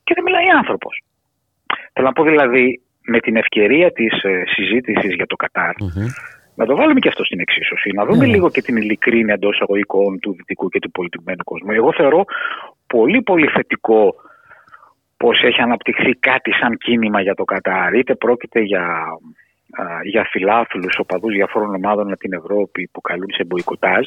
Και 0.04 0.14
δεν 0.14 0.24
μιλάει 0.24 0.48
άνθρωπος. 0.48 1.02
Θέλω 1.92 2.06
να 2.06 2.12
πω 2.12 2.22
δηλαδή, 2.22 2.80
με 3.06 3.18
την 3.20 3.36
ευκαιρία 3.36 3.92
της 3.92 4.22
ε, 4.22 4.42
συζήτησης 4.46 5.14
για 5.14 5.26
το 5.26 5.36
καταρ 5.36 5.72
να 6.56 6.66
το 6.66 6.76
βάλουμε 6.76 7.00
και 7.00 7.08
αυτό 7.08 7.24
στην 7.24 7.40
εξίσωση. 7.40 7.90
Να 7.94 8.04
δούμε 8.04 8.26
Ναι. 8.26 8.32
λίγο 8.32 8.50
και 8.50 8.62
την 8.62 8.76
ειλικρίνεια 8.76 9.34
εντός 9.34 9.54
εισαγωγικών 9.54 10.18
του 10.18 10.34
δυτικού 10.36 10.68
και 10.68 10.78
του 10.78 10.90
πολιτισμένου 10.90 11.44
κόσμου. 11.44 11.70
Εγώ 11.70 11.92
θεωρώ 11.92 12.24
πολύ 12.86 13.22
πολύ 13.22 13.46
θετικό 13.46 14.14
πως 15.16 15.42
έχει 15.42 15.60
αναπτυχθεί 15.60 16.10
κάτι 16.14 16.52
σαν 16.52 16.76
κίνημα 16.76 17.20
για 17.20 17.34
το 17.34 17.44
Κατάρ. 17.44 17.94
Είτε 17.94 18.14
πρόκειται 18.14 18.60
για, 18.60 18.84
α, 19.70 19.84
για 20.02 20.24
φιλάθλους 20.30 20.98
οπαδούς 20.98 21.32
διαφόρων 21.34 21.74
ομάδων 21.74 22.06
από 22.10 22.16
την 22.20 22.32
Ευρώπη 22.32 22.88
που 22.92 23.00
καλούν 23.00 23.30
σε 23.34 23.44
μποϊκοτάζ. 23.44 24.04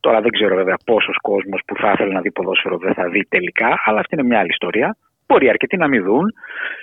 Τώρα 0.00 0.20
δεν 0.20 0.30
ξέρω 0.30 0.54
βέβαια 0.54 0.76
πόσος 0.84 1.16
κόσμος 1.22 1.60
που 1.66 1.76
θα 1.76 1.90
ήθελε 1.94 2.12
να 2.12 2.20
δει 2.20 2.32
ποδόσφαιρο 2.32 2.76
δεν 2.78 2.94
θα 2.94 3.08
δει 3.08 3.24
τελικά, 3.28 3.80
αλλά 3.84 4.00
αυτή 4.00 4.14
είναι 4.14 4.24
μια 4.28 4.38
άλλη 4.38 4.48
ιστορία. 4.50 4.96
Μπορεί 5.30 5.48
αρκετοί 5.48 5.76
να 5.76 5.88
μην 5.88 6.02
δουν. 6.04 6.26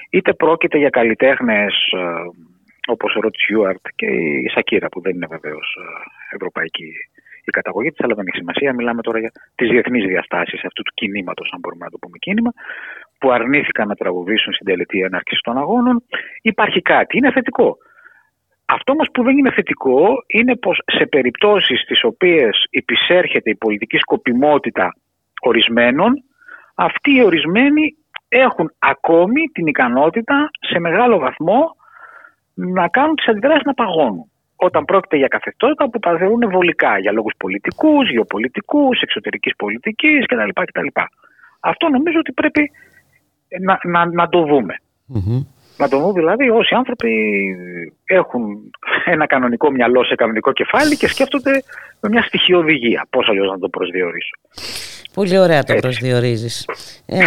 Είτε 0.09 0.33
πρόκειται 0.33 0.77
για 0.77 0.89
καλλιτέχνες 0.89 1.73
ε, 1.91 1.99
όπως 2.87 3.15
ο 3.15 3.19
Ροτ 3.19 3.35
Σιούαρτ 3.37 3.85
και 3.95 4.05
η 4.05 4.49
Σακύρα 4.53 4.87
που 4.89 5.01
δεν 5.01 5.15
είναι 5.15 5.27
βεβαίως 5.29 5.77
ε, 5.79 6.35
ευρωπαϊκή 6.35 6.91
η 7.49 7.51
καταγωγή 7.51 7.89
της, 7.89 8.03
αλλά 8.03 8.15
δεν 8.15 8.25
έχει 8.27 8.37
σημασία. 8.37 8.73
Μιλάμε 8.73 9.01
τώρα 9.01 9.19
για 9.19 9.31
τις 9.55 9.69
διεθνείς 9.69 10.05
διαστάσεις 10.05 10.63
αυτού 10.63 10.81
του 10.83 10.93
κινήματος, 10.93 11.49
αν 11.53 11.59
μπορούμε 11.59 11.85
να 11.85 11.91
το 11.91 11.97
πούμε 11.97 12.17
κίνημα, 12.17 12.51
που 13.19 13.31
αρνήθηκαν 13.31 13.87
να 13.87 13.95
τραγουδήσουν 13.95 14.53
στην 14.53 14.65
τελετή 14.65 14.99
έναρξη 14.99 15.37
των 15.43 15.57
αγώνων. 15.57 16.03
Υπάρχει 16.41 16.81
κάτι, 16.81 17.17
είναι 17.17 17.31
θετικό. 17.31 17.77
Αυτό 18.65 18.91
όμως 18.91 19.07
που 19.13 19.23
δεν 19.23 19.37
είναι 19.37 19.51
θετικό 19.51 20.23
είναι 20.27 20.55
πως 20.55 20.79
σε 20.85 21.05
περιπτώσεις 21.05 21.81
στις 21.81 22.03
οποίες 22.03 22.65
υπησέρχεται 22.69 23.49
η 23.49 23.55
πολιτική 23.55 23.97
σκοπιμότητα 23.97 24.95
ορισμένων, 25.41 26.23
αυτοί 26.75 27.11
οι 27.15 27.23
ορισμένοι 27.23 27.95
έχουν 28.27 28.73
ακόμη 28.79 29.41
την 29.53 29.67
ικανότητα 29.67 30.49
σε 30.59 30.79
μεγάλο 30.79 31.17
βαθμό 31.17 31.75
να 32.53 32.87
κάνουν 32.87 33.15
τις 33.15 33.27
αντιδράσεις 33.27 33.65
να 33.65 33.73
παγώνουν. 33.73 34.31
Όταν 34.55 34.85
πρόκειται 34.85 35.17
για 35.17 35.27
καθεστώτα 35.27 35.89
που 35.89 35.99
παθαίνουν 35.99 36.49
βολικά 36.49 36.99
για 36.99 37.11
λόγους 37.11 37.33
πολιτικούς, 37.37 38.09
γεωπολιτικούς, 38.09 39.01
εξωτερικής 39.01 39.55
πολιτικής 39.55 40.25
κτλ. 40.25 40.49
κτλ. 40.63 40.87
Αυτό 41.59 41.89
νομίζω 41.89 42.19
ότι 42.19 42.31
πρέπει 42.31 42.71
να, 43.59 43.79
να, 43.83 44.05
να 44.05 44.29
το 44.29 44.43
δούμε. 44.43 44.75
Να 45.77 45.89
το 45.89 45.99
δούμε 45.99 46.13
δηλαδή 46.13 46.49
όσοι 46.49 46.75
άνθρωποι 46.75 47.11
έχουν 48.05 48.71
ένα 49.05 49.27
κανονικό 49.27 49.71
μυαλό 49.71 50.03
σε 50.03 50.15
κανονικό 50.15 50.51
κεφάλι 50.51 50.97
και 50.97 51.07
σκέφτονται 51.07 51.63
με 52.01 52.09
μια 52.09 52.21
στοιχειώδη 52.21 52.71
υγεία. 52.71 53.07
Πώς 53.09 53.27
αλλιώς 53.29 53.49
να 53.51 53.59
το 53.59 53.69
προσδιορίσω. 53.69 54.35
Πολύ 55.13 55.37
ωραία 55.37 55.63
το 55.63 55.75
προσδιορίζεις. 55.75 56.69
Ε, 57.05 57.19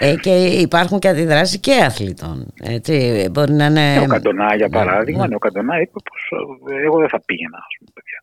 ε, 0.10 0.14
και 0.14 0.30
υπάρχουν 0.46 0.98
και 0.98 1.08
αντιδράσεις 1.08 1.60
και 1.60 1.72
αθλητών. 1.84 2.46
Έτσι, 2.62 3.26
μπορεί 3.32 3.52
να 3.52 3.64
είναι... 3.64 4.00
ο 4.00 4.06
Καντονά 4.06 4.54
για 4.56 4.68
παράδειγμα, 4.68 5.22
ναι. 5.22 5.28
ναι, 5.28 5.34
ο 5.34 5.38
Καντονά 5.38 5.80
είπε 5.80 5.98
πως 6.10 6.32
ε, 6.70 6.84
εγώ 6.84 6.98
δεν 6.98 7.08
θα 7.08 7.20
πήγαινα, 7.26 7.58
ας 7.58 7.76
πούμε, 7.78 7.90
παιδιά. 7.94 8.20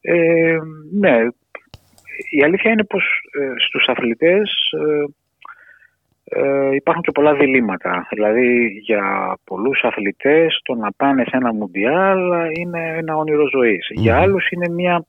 Ε, 0.00 0.58
ναι, 0.98 1.16
η 2.30 2.42
αλήθεια 2.44 2.70
είναι 2.70 2.84
πως 2.84 3.04
ε, 3.40 3.52
στους 3.66 3.86
αθλητές 3.86 4.50
ε, 4.72 5.04
ε, 6.28 6.74
υπάρχουν 6.74 7.02
και 7.02 7.12
πολλά 7.12 7.34
διλήμματα. 7.34 8.06
Δηλαδή 8.10 8.66
για 8.82 9.36
πολλούς 9.44 9.80
αθλητές 9.82 10.60
το 10.64 10.74
να 10.74 10.92
πάνε 10.96 11.22
σε 11.22 11.36
ένα 11.36 11.54
μουντιάλ 11.54 12.18
είναι 12.58 12.94
ένα 12.96 13.16
όνειρο 13.16 13.48
ζωής. 13.48 13.86
Για 13.90 14.16
άλλους 14.18 14.50
είναι 14.50 14.68
μια 14.68 15.04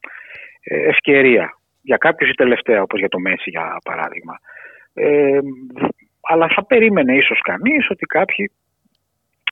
ε, 0.64 0.88
ευκαιρία. 0.90 1.58
Για 1.82 1.98
κάποιους 1.98 2.30
η 2.30 2.34
τελευταία, 2.34 2.82
όπως 2.82 3.00
για 3.00 3.10
το 3.10 3.20
Μέση 3.20 3.50
για 3.50 3.78
παράδειγμα. 3.84 4.40
Ε, 4.94 5.40
αλλά 6.22 6.48
θα 6.56 6.66
περίμενε 6.66 7.16
ίσως 7.16 7.40
κανείς 7.42 7.90
ότι 7.90 8.06
κάποιοι 8.06 8.52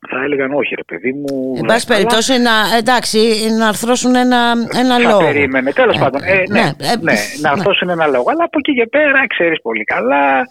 θα 0.09 0.23
έλεγαν 0.23 0.53
όχι 0.53 0.75
ρε 0.75 0.83
παιδί 0.83 1.13
μου. 1.13 1.53
Εν 1.57 1.65
πάση 1.65 1.87
περιπτώσει, 1.87 2.33
να, 2.41 2.77
εντάξει, 2.77 3.19
να 3.59 3.67
αρθρώσουν 3.67 4.15
ένα, 4.15 4.53
ένα 4.79 4.99
θα 4.99 5.09
λόγο. 5.09 5.17
περίμενε. 5.17 5.71
Τέλος 5.71 5.95
Ε, 5.95 5.99
πάντων, 5.99 6.21
ε, 6.23 6.43
ναι, 6.49 6.61
ναι, 6.61 6.69
ναι, 7.01 7.11
ε, 7.11 7.15
να 7.41 7.53
ναι. 7.53 7.59
αρθώσουν 7.59 7.89
ένα 7.89 8.07
λόγο. 8.07 8.25
Αλλά 8.29 8.43
από 8.43 8.57
εκεί 8.57 8.73
και 8.73 8.87
πέρα 8.87 9.27
ξέρεις 9.27 9.61
πολύ 9.61 9.83
καλά 9.83 10.45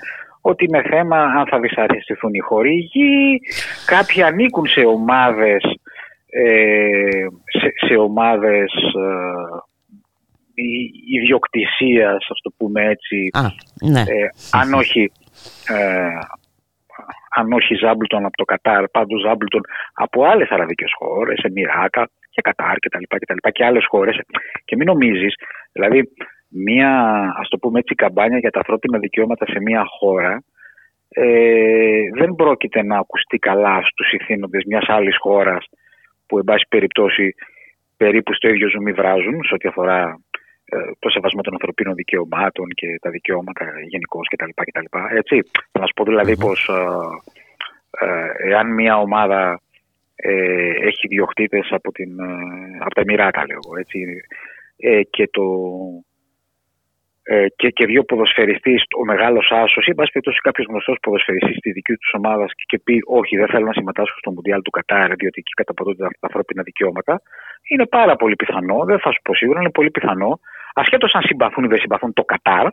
ότι 0.46 0.64
είναι 0.64 0.82
θέμα 0.82 1.16
αν 1.22 1.46
θα 1.46 1.58
δυσαρεστηθούν 1.60 2.34
οι 2.34 2.38
χορηγοί. 2.38 3.40
Κάποιοι 3.86 4.22
ανήκουν 4.22 4.66
σε 4.66 4.80
ομάδες, 4.80 5.62
ε, 6.26 7.26
σε, 7.58 7.86
σε 7.86 7.94
ομάδες 7.94 8.72
ε, 9.06 10.62
η- 10.62 10.92
ιδιοκτησίας, 11.18 12.26
ας 12.30 12.40
το 12.42 12.50
πούμε 12.56 12.84
έτσι, 12.88 13.28
Α, 13.32 13.40
ναι. 13.90 14.00
ε, 14.00 14.28
αν 14.52 14.74
όχι 14.74 15.12
ε, 15.68 16.08
αν 17.36 17.52
όχι 17.52 17.74
Ζάμπλτον 17.74 18.24
από 18.24 18.36
το 18.36 18.44
Κατάρ, 18.44 18.88
πάντως 18.88 19.20
Ζάμπλτον 19.20 19.60
από 19.94 20.24
άλλες 20.24 20.48
αραβικές 20.50 20.90
χώρες, 20.98 21.42
Εμμυράτα 21.42 22.08
και 22.30 22.40
Κατάρ 22.40 22.76
και 22.76 22.88
τα 22.88 22.98
λοιπά 22.98 23.18
και 23.18 23.26
τα 23.26 23.34
λοιπά 23.34 23.50
και 23.50 23.64
άλλες 23.64 23.84
χώρες. 23.88 24.20
Και 24.64 24.76
μην 24.76 24.86
νομίζεις, 24.86 25.34
δηλαδή 25.72 26.08
μία, 26.54 26.90
ας 27.40 27.48
το 27.48 27.58
πούμε 27.58 27.78
έτσι, 27.78 27.94
καμπάνια 27.94 28.38
για 28.38 28.50
τα 28.50 28.58
ανθρώπινα 28.58 28.98
δικαιώματα 28.98 29.46
σε 29.46 29.60
μία 29.60 29.84
χώρα 29.98 30.42
ε, 31.08 32.10
δεν 32.14 32.34
πρόκειται 32.34 32.82
να 32.82 32.98
ακουστεί 32.98 33.38
καλά 33.38 33.82
στους 33.82 34.12
ηθήνοντες 34.12 34.64
μιας 34.66 34.84
άλλης 34.88 35.16
χώρας 35.18 35.66
που 36.26 36.38
εν 36.38 36.44
πάση 36.44 36.66
περιπτώσει 36.68 37.34
περίπου 37.96 38.34
στο 38.34 38.48
ίδιο 38.48 38.68
ζουμί 38.68 38.92
βράζουν 38.92 39.44
σε 39.44 39.54
ό,τι 39.54 39.68
αφορά 39.68 40.20
ε, 40.64 40.76
το 40.98 41.08
σεβασμό 41.08 41.40
των 41.40 41.52
ανθρωπίνων 41.52 41.94
δικαιωμάτων 41.94 42.68
και 42.68 42.98
τα 43.00 43.10
δικαιώματα 43.10 43.64
γενικώς 43.88 44.28
κτλ. 44.28 44.50
κτλ. 44.54 44.98
Έτσι. 45.16 45.42
Θα 45.72 45.80
να 45.80 45.86
σου 45.86 45.92
πω 45.94 46.04
δηλαδή 46.04 46.36
πως 46.36 46.68
ε, 48.00 48.06
ε, 48.06 48.48
εάν 48.48 48.74
μια 48.74 48.98
ομάδα 48.98 49.60
ε, 50.16 50.70
έχει 50.70 51.06
διοκτήτες 51.08 51.68
από, 51.70 51.92
την, 51.92 52.18
ε, 52.18 52.78
από 52.80 52.94
τα 52.94 53.00
Εμμυράτα, 53.00 53.46
λέω 53.46 53.58
εγώ, 53.64 53.76
έτσι, 53.76 53.98
ε, 54.76 55.02
και, 55.02 55.28
το, 55.32 55.42
ε, 57.26 57.46
και, 57.56 57.68
και 57.70 57.86
δύο 57.86 58.02
ποδοσφαιριστής, 58.04 58.82
ο 59.00 59.04
μεγάλος 59.04 59.46
άσος 59.50 59.86
ή 59.86 59.90
εν 59.90 59.96
πάση 59.98 60.10
περιπτώσει 60.12 60.40
κάποιος 60.46 60.66
γνωστός 60.70 60.96
ποδοσφαιριστής 61.02 61.56
της 61.62 61.72
δικής 61.72 61.98
τους 61.98 62.12
ομάδας 62.20 62.50
και, 62.54 62.64
και 62.66 62.78
πει 62.84 62.96
όχι 63.06 63.36
δεν 63.36 63.48
θέλω 63.48 63.66
να 63.66 63.72
συμμετάσχω 63.72 64.16
στο 64.18 64.30
Μουντιάλ 64.30 64.62
του 64.62 64.70
Κατάρ 64.70 65.06
διότι 65.06 65.38
εκεί 65.42 65.52
καταπατώνται 65.60 66.02
τα 66.02 66.08
ανθρώπινα 66.20 66.62
δικαιώματα 66.62 67.22
είναι 67.70 67.86
πάρα 67.86 68.16
πολύ 68.16 68.36
πιθανό, 68.36 68.84
δεν 68.84 68.98
θα 68.98 69.10
σου 69.12 69.20
πω 69.22 69.34
σίγουρα, 69.34 69.60
είναι 69.60 69.70
πολύ 69.70 69.90
πιθανό 69.90 70.40
ασχέτως 70.74 71.14
αν 71.14 71.22
συμπαθούν 71.22 71.64
ή 71.64 71.68
δεν 71.68 71.78
συμπαθούν 71.78 72.12
το 72.12 72.24
Κατάρ 72.24 72.66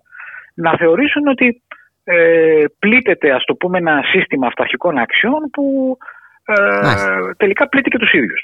να 0.54 0.78
θεωρήσουν 0.78 1.28
ότι 1.28 1.62
ε, 2.04 2.64
πλήττεται 2.80 3.32
ας 3.32 3.44
το 3.44 3.56
πούμε 3.56 3.78
ένα 3.78 4.02
σύστημα 4.12 4.48
αυταρχικών 4.48 4.98
αξιών 4.98 5.50
που 5.52 5.98
ε, 6.46 7.34
τελικά 7.38 7.70
πλήττει 7.70 7.90
και 7.90 7.98
τους 7.98 8.14
ίδιους. 8.14 8.44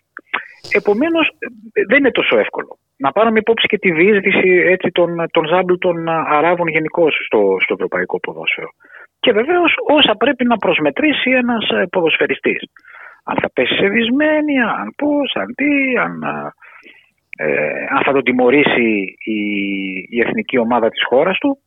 Επομένως 0.71 1.27
ε, 1.73 1.81
δεν 1.87 1.97
είναι 1.97 2.11
τόσο 2.11 2.37
εύκολο. 2.37 2.77
Να 2.97 3.11
πάρουμε 3.11 3.39
υπόψη 3.39 3.67
και 3.67 3.77
τη 3.77 3.91
διείσδυση 3.91 4.49
έτσι, 4.73 4.89
των, 4.91 5.09
των 5.31 5.47
ζάμπλ 5.47 5.73
των 5.79 6.07
Αράβων 6.09 6.67
γενικώ 6.67 7.07
στο, 7.25 7.57
στο 7.63 7.73
ευρωπαϊκό 7.73 8.19
ποδόσφαιρο. 8.19 8.69
Και 9.19 9.31
βεβαίως 9.31 9.73
όσα 9.87 10.15
πρέπει 10.15 10.45
να 10.45 10.57
προσμετρήσει 10.57 11.29
ένας 11.31 11.69
ε, 11.69 11.85
ποδοσφαιριστής. 11.91 12.61
Αν 13.23 13.37
θα 13.41 13.49
πέσει 13.53 13.73
σε 13.73 13.87
δυσμένεια, 13.87 14.67
αν 14.81 14.93
πώς, 14.97 15.35
αν 15.35 15.53
τι, 15.55 15.97
αν, 15.97 16.23
ε, 17.37 17.49
αν 17.95 18.03
θα 18.05 18.11
τον 18.11 18.23
τιμωρήσει 18.23 19.15
η, 19.23 19.39
η 20.09 20.19
εθνική 20.25 20.57
ομάδα 20.57 20.89
της 20.89 21.03
χώρας 21.05 21.37
του. 21.37 21.57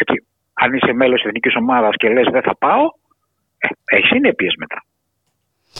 Έτσι, 0.00 0.26
αν 0.54 0.72
είσαι 0.74 0.92
μέλος 0.92 1.16
της 1.20 1.26
εθνικής 1.28 1.54
ομάδας 1.56 1.94
και 1.96 2.08
λες 2.08 2.26
δεν 2.30 2.42
θα 2.42 2.56
πάω, 2.56 2.84
ε, 3.58 3.96
έχεις 3.96 4.08
συνέπειες 4.08 4.54
μετά. 4.58 4.78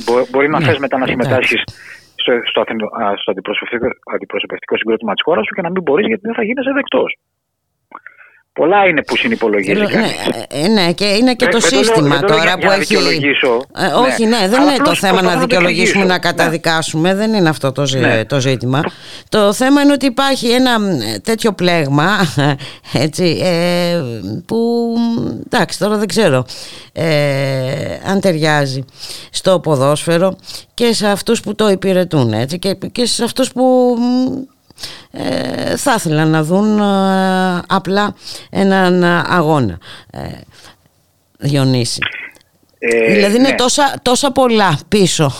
Μπο- 0.04 0.26
Μπορεί 0.30 0.48
να 0.48 0.58
Ναι, 0.58 0.64
θες 0.64 0.78
μετά 0.78 0.98
να 0.98 1.04
εντάξει. 1.04 1.24
συμμετάσχεις 1.24 1.62
στο, 2.24 2.32
στο, 2.50 2.60
αθηνο- 2.60 2.92
α, 3.02 3.16
στο 3.20 3.30
αντιπροσωπευτικό, 3.32 3.88
αντιπροσωπευτικό 4.14 4.74
συγκρότημα 4.76 5.12
της 5.12 5.22
χώρας 5.26 5.44
σου 5.46 5.54
και 5.54 5.64
να 5.66 5.70
μην 5.70 5.82
μπορείς 5.82 6.06
γιατί 6.06 6.22
δεν 6.28 6.34
θα 6.38 6.44
γίνεσαι 6.48 6.72
δεκτός. 6.80 7.10
Πολλά 8.60 8.86
είναι 8.86 9.02
που 9.02 9.16
συνυπολογίζεις 9.16 9.82
Ναι, 9.82 9.86
κανείς. 9.94 10.10
ε, 10.48 10.68
ναι, 10.68 10.92
και 10.92 11.04
είναι 11.04 11.34
και 11.34 11.44
Δεν- 11.44 11.54
το 11.54 11.58
δεν 11.60 11.70
το 11.70 11.74
λέω- 11.76 11.84
σύστημα 11.84 12.08
δεν 12.08 12.20
το 12.20 12.26
λέω 12.26 12.36
τώρα 12.36 12.42
για- 12.42 12.54
που 12.54 12.58
για 12.60 12.68
να 12.68 12.74
έχει. 12.74 12.84
δικαιολογήσω. 12.84 13.62
Ε, 13.76 13.82
Ναι. 13.86 13.92
όχι, 13.94 14.24
ναι, 14.26 14.38
δεν 14.38 14.54
Αλλά 14.60 14.62
είναι 14.68 14.76
το 14.76 14.82
απλώς 14.82 14.98
θέμα 14.98 15.12
να 15.12 15.18
προσπαθώ 15.20 15.40
να 15.40 15.46
το 15.46 15.46
δικαιολογήσουμε, 15.56 16.04
να 16.04 16.14
εξηγήσω. 16.14 16.36
καταδικάσουμε. 16.36 17.14
Δεν 17.14 17.32
είναι 17.34 17.48
αυτό 17.48 17.72
το, 17.72 17.86
ζη- 17.86 18.00
Ναι. 18.00 18.24
το 18.24 18.40
ζήτημα. 18.40 18.82
Το 19.28 19.52
θέμα 19.52 19.82
είναι 19.82 19.92
ότι 19.92 20.06
υπάρχει 20.06 20.48
ένα 20.50 20.80
μ, 20.80 20.84
τέτοιο 21.22 21.52
πλέγμα 21.52 22.08
έτσι, 23.04 23.40
ε, 23.42 24.02
που 24.46 24.56
εντάξει 25.46 25.78
τώρα 25.78 25.96
δεν 25.96 26.08
ξέρω 26.08 26.44
ε, 26.92 27.04
αν 28.06 28.20
ταιριάζει 28.20 28.84
στο 29.30 29.60
ποδόσφαιρο 29.60 30.36
και 30.74 30.92
σε 30.92 31.06
αυτούς 31.08 31.40
που 31.40 31.54
το 31.54 31.68
υπηρετούν 31.70 32.32
έτσι, 32.32 32.58
και, 32.58 32.74
και 32.92 33.06
σε 33.06 33.24
αυτούς 33.24 33.52
που 33.52 33.96
μ, 33.98 34.42
ε, 35.10 35.76
θα 35.76 35.94
ήθελαν 35.96 36.30
να 36.30 36.42
δουν 36.42 36.78
ε, 36.78 37.62
απλά 37.68 38.14
έναν 38.50 39.02
ε, 39.02 39.22
αγώνα. 39.26 39.78
Ε, 40.10 40.20
Διονύση. 41.38 42.00
Ε, 42.78 43.12
δηλαδή 43.12 43.36
είναι 43.36 43.48
ναι. 43.48 43.54
τόσα, 43.54 43.94
τόσα 44.02 44.32
πολλά 44.32 44.78
πίσω 44.88 45.30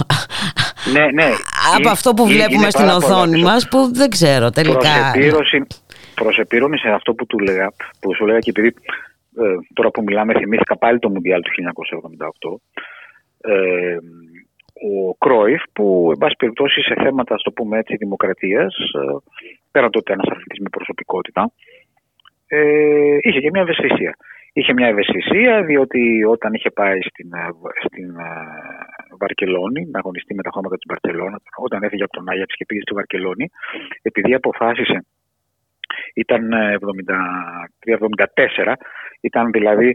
Ναι, 0.92 1.06
ναι. 1.12 1.30
από 1.76 1.88
Ε, 1.88 1.90
αυτό 1.90 2.14
που 2.14 2.24
ε, 2.24 2.26
βλέπουμε 2.26 2.60
είναι 2.60 2.70
στην 2.70 2.86
πάρα 2.86 2.98
πολλά 2.98 3.14
οθόνη 3.14 3.32
πίσω. 3.32 3.44
μας 3.46 3.68
που 3.68 3.90
δεν 3.94 4.10
ξέρω 4.10 4.50
τελικά. 4.50 4.78
Προς 4.78 5.14
επίρρωση, 5.14 5.66
προς 6.14 6.38
επίρρωση 6.38 6.78
σε 6.78 6.88
αυτό 6.88 7.14
που 7.14 7.26
του 7.26 7.38
λέγα, 7.38 7.72
που 8.00 8.14
σου 8.14 8.26
λέγα 8.26 8.38
και 8.38 8.50
επειδή 8.50 8.74
ε, 9.38 9.56
τώρα 9.74 9.90
που 9.90 10.02
μιλάμε 10.02 10.32
θυμήθηκα 10.34 10.76
πάλι 10.76 10.98
το 10.98 11.08
Μουντιάλ 11.08 11.40
του 11.42 11.50
1978 13.40 13.50
ε, 13.50 13.96
ο 14.92 15.14
Κρόιφ 15.14 15.62
που 15.72 16.08
εν 16.12 16.18
πάση 16.18 16.34
περιπτώσει 16.38 16.80
σε 16.82 16.94
θέματα 16.94 17.38
στο 17.38 17.50
πούμε 17.52 17.78
έτσι 17.78 17.96
δημοκρατίας 17.96 18.74
ε, 18.74 19.16
πέραν 19.70 19.90
το 19.90 19.98
ότι 19.98 20.12
ένας 20.12 20.26
αθλητής 20.30 20.58
με 20.58 20.68
προσωπικότητα 20.68 21.52
ε, 22.46 23.16
είχε 23.20 23.40
και 23.40 23.50
μια 23.50 23.62
ευαισθησία. 23.62 24.16
Είχε 24.52 24.72
μια 24.72 24.86
ευαισθησία 24.86 25.62
διότι 25.62 26.24
όταν 26.24 26.54
είχε 26.54 26.70
πάει 26.70 26.98
στην, 27.00 27.32
ε, 27.32 27.48
στην 27.86 28.08
ε, 28.08 28.24
Βαρκελόνη 29.18 29.88
να 29.90 29.98
αγωνιστεί 29.98 30.34
με 30.34 30.42
τα 30.42 30.50
χώματα 30.52 30.74
της 30.76 30.84
Μπαρκελόνα, 30.88 31.40
όταν 31.56 31.82
έφυγε 31.82 32.02
από 32.02 32.12
τον 32.12 32.28
Άγιαξ 32.28 32.56
και 32.56 32.64
πήγε 32.64 32.80
στη 32.80 32.94
Βαρκελόνη, 32.94 33.50
επειδή 34.02 34.34
αποφάσισε, 34.34 35.06
ήταν 36.14 36.52
ε, 36.52 36.76
73-74, 38.64 38.72
ήταν 39.20 39.50
δηλαδή 39.50 39.94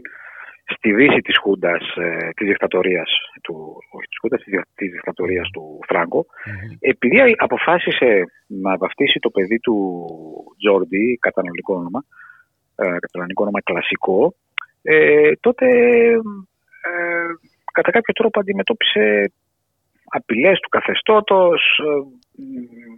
στη 0.76 0.92
δύση 0.92 1.20
της 1.20 1.38
Χούντας, 1.42 1.82
ε, 1.96 2.28
της 2.36 2.46
δικτατορίας 2.48 3.10
του, 3.42 3.54
όχι 3.90 4.06
της 4.06 4.18
Χούντας, 4.20 4.42
της, 4.42 4.52
δια- 4.52 4.66
της 4.74 4.90
δικτατορίας 4.90 5.48
του 5.50 5.78
Φράγκο, 5.88 6.26
επειδή 6.80 7.18
αποφάσισε 7.36 8.24
να 8.46 8.76
βαφτίσει 8.76 9.18
το 9.18 9.30
παιδί 9.30 9.58
του 9.60 9.76
Τζόρντι, 10.58 11.18
κατανολικό 11.20 11.74
όνομα, 11.74 12.04
ε, 12.76 12.96
καταλανικό 12.98 13.42
όνομα 13.42 13.60
κλασικό, 13.60 14.34
ε, 14.82 15.32
τότε 15.40 15.66
ε, 16.88 17.26
κατά 17.72 17.90
κάποιο 17.90 18.14
τρόπο 18.14 18.40
αντιμετώπισε 18.40 19.32
απειλές 20.18 20.58
του 20.60 20.68
καθεστώτος, 20.68 21.60
ε, 21.86 21.92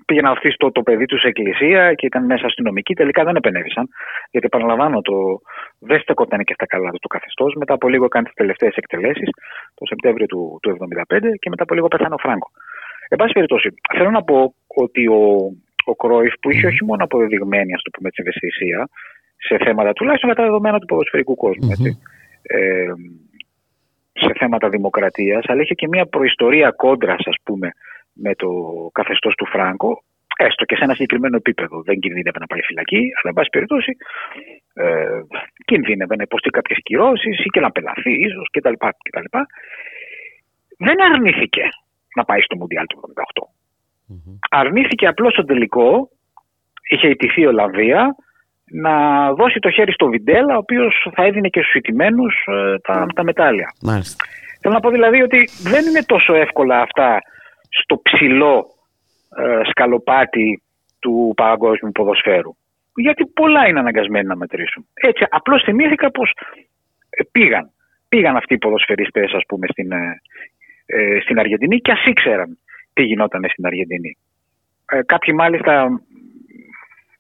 πήγε 0.07 0.21
να 0.21 0.31
αφήσει 0.31 0.57
το, 0.59 0.73
το 0.73 0.83
παιδί 0.83 1.07
του 1.07 1.19
σε 1.19 1.29
εκκλησία 1.29 1.95
και 1.95 2.07
ήταν 2.07 2.25
μέσα 2.25 2.47
αστυνομικοί, 2.47 2.95
τελικά 2.95 3.25
δεν 3.25 3.37
επενέβησαν. 3.37 3.89
Γιατί 4.31 4.47
επαναλαμβάνω, 4.47 5.01
το 5.01 5.15
δεν 5.79 6.01
στεκόταν 6.01 6.45
και 6.45 6.55
στα 6.55 6.67
καλά 6.67 6.91
του 6.91 6.99
το 6.99 7.09
καθεστώς. 7.09 7.55
Μετά 7.55 7.75
από 7.75 7.89
λίγο 7.89 8.09
κάνει 8.09 8.27
τις 8.27 8.35
τελευταίες 8.35 8.75
εκτελέσεις, 8.75 9.29
το 9.75 9.85
Σεπτέμβριο 9.87 10.27
του, 10.27 10.59
του 10.63 10.69
1975 10.71 11.21
και 11.41 11.49
μετά 11.53 11.63
από 11.63 11.75
λίγο 11.75 11.89
πέθανε 11.89 12.15
ο 12.15 12.19
Φράγκο. 12.25 12.49
Εν 13.09 13.19
πάση 13.19 13.33
περιπτώσει, 13.33 13.69
θέλω 13.97 14.11
να 14.11 14.23
πω 14.23 14.55
ότι 14.85 15.03
ο, 15.09 15.23
ο 15.85 15.95
Κρόιφ 15.95 16.35
που 16.41 16.51
είχε 16.51 16.67
όχι 16.67 16.85
μόνο 16.85 17.05
αποδεδειγμένη, 17.05 17.73
ας 17.75 17.83
το 17.83 17.91
πούμε 17.95 18.09
έτσι, 18.09 18.23
ευαισθησία 18.25 18.89
σε 19.47 19.57
θέματα 19.65 19.93
τουλάχιστον 19.93 20.29
με 20.29 20.35
τα 20.35 20.43
δεδομένα 20.43 20.79
του 20.79 20.87
ποδοσφαιρικού 20.87 21.35
κόσμου, 21.35 21.69
έτσι, 21.71 21.91
ε, 22.43 22.93
σε 24.13 24.33
θέματα 24.39 24.69
δημοκρατίας, 24.69 25.45
αλλά 25.49 25.63
είχε 25.63 25.75
και 25.75 25.89
μια 25.89 26.07
προϊστορία 26.07 26.71
κόντρας, 26.71 27.27
ας 27.27 27.37
πούμε, 27.43 27.73
με 28.13 28.35
το 28.35 28.49
καθεστώς 28.93 29.35
του 29.35 29.47
Φράγκο, 29.47 30.03
έστω 30.37 30.65
και 30.65 30.77
σε 30.77 30.85
ένα 30.85 30.95
συγκεκριμένο 30.95 31.37
επίπεδο. 31.37 31.83
Δεν 31.83 31.99
κινδύνευε 31.99 32.39
να 32.39 32.47
πάει 32.47 32.63
φυλακή, 32.63 32.97
αλλά 32.97 33.29
εν 33.29 33.33
πάση 33.35 33.49
περιπτώσει 33.49 33.97
ε, 34.75 35.21
κινδύνευε 35.65 36.17
να 36.17 36.23
υποστεί 36.23 36.51
κάποιες 36.51 36.79
κυρώσεις 36.83 37.45
ή 37.45 37.49
και 37.49 37.61
να 37.61 37.71
πελαθεί 37.71 38.13
ίσως 38.13 38.49
κτλ. 38.51 38.73
κτλ. 39.09 39.39
Δεν 40.79 41.03
αρνήθηκε 41.03 41.69
να 42.15 42.25
πάει 42.25 42.41
στο 42.41 42.57
Μουντιάλ 42.57 42.87
του 42.87 43.01
1978. 43.37 43.43
Αρνήθηκε 44.51 45.07
απλώς 45.07 45.33
στο 45.33 45.45
τελικό, 45.45 46.09
είχε 46.89 47.09
ιτηθεί 47.09 47.41
η 47.41 47.47
Ολλανδία, 47.47 48.17
να 48.73 48.95
δώσει 49.33 49.59
το 49.59 49.71
χέρι 49.71 49.93
στο 49.93 50.07
Βιντέλα, 50.07 50.55
ο 50.55 50.59
οποίος 50.59 51.09
θα 51.15 51.25
έδινε 51.25 51.49
και 51.49 51.61
στους 51.61 51.75
ιτημένους 51.75 52.35
ε, 52.47 52.79
τα, 52.79 53.07
τα 53.15 53.25
μετάλλια. 53.25 53.75
Μάλιστα. 53.83 54.25
Θέλω 54.61 54.75
να 54.75 54.81
πω 54.81 54.91
δηλαδή 54.91 55.23
ότι 55.23 55.49
δεν 55.63 55.87
είναι 55.87 56.03
τόσο 56.03 56.35
εύκολα 56.35 56.81
αυτά 56.81 57.19
στο 57.69 58.01
ψηλό 58.03 58.67
ε, 59.37 59.61
σκαλοπάτι 59.71 60.63
του 60.99 61.33
παγκόσμιου 61.37 61.93
ποδοσφαίρου. 61.93 62.57
Γιατί 62.95 63.27
πολλά 63.27 63.69
είναι 63.69 63.79
αναγκασμένοι 63.79 64.27
να 64.27 64.37
μετρήσουν. 64.37 64.87
Έτσι, 64.95 65.27
απλώς 65.31 65.63
θυμήθηκα 65.63 66.11
πως 66.11 66.33
ε, 67.11 67.23
πήγαν. 67.33 67.71
Πήγαν 68.09 68.37
αυτοί 68.37 68.55
οι 68.55 68.59
ποδοσφαιριστές 68.59 69.33
ας 69.33 69.43
πούμε 69.49 69.67
στην, 69.71 69.93
ε, 69.93 70.21
ε, 70.87 71.21
στην 71.21 71.39
Αργεντινή 71.39 71.81
και 71.81 71.93
ας 71.93 72.05
ήξεραν 72.05 72.59
τι 72.93 73.03
γινόταν 73.03 73.45
στην 73.49 73.67
Αργεντινή. 73.67 74.17
Ε, 74.91 75.01
κάποιοι 75.07 75.35
μάλιστα 75.37 76.01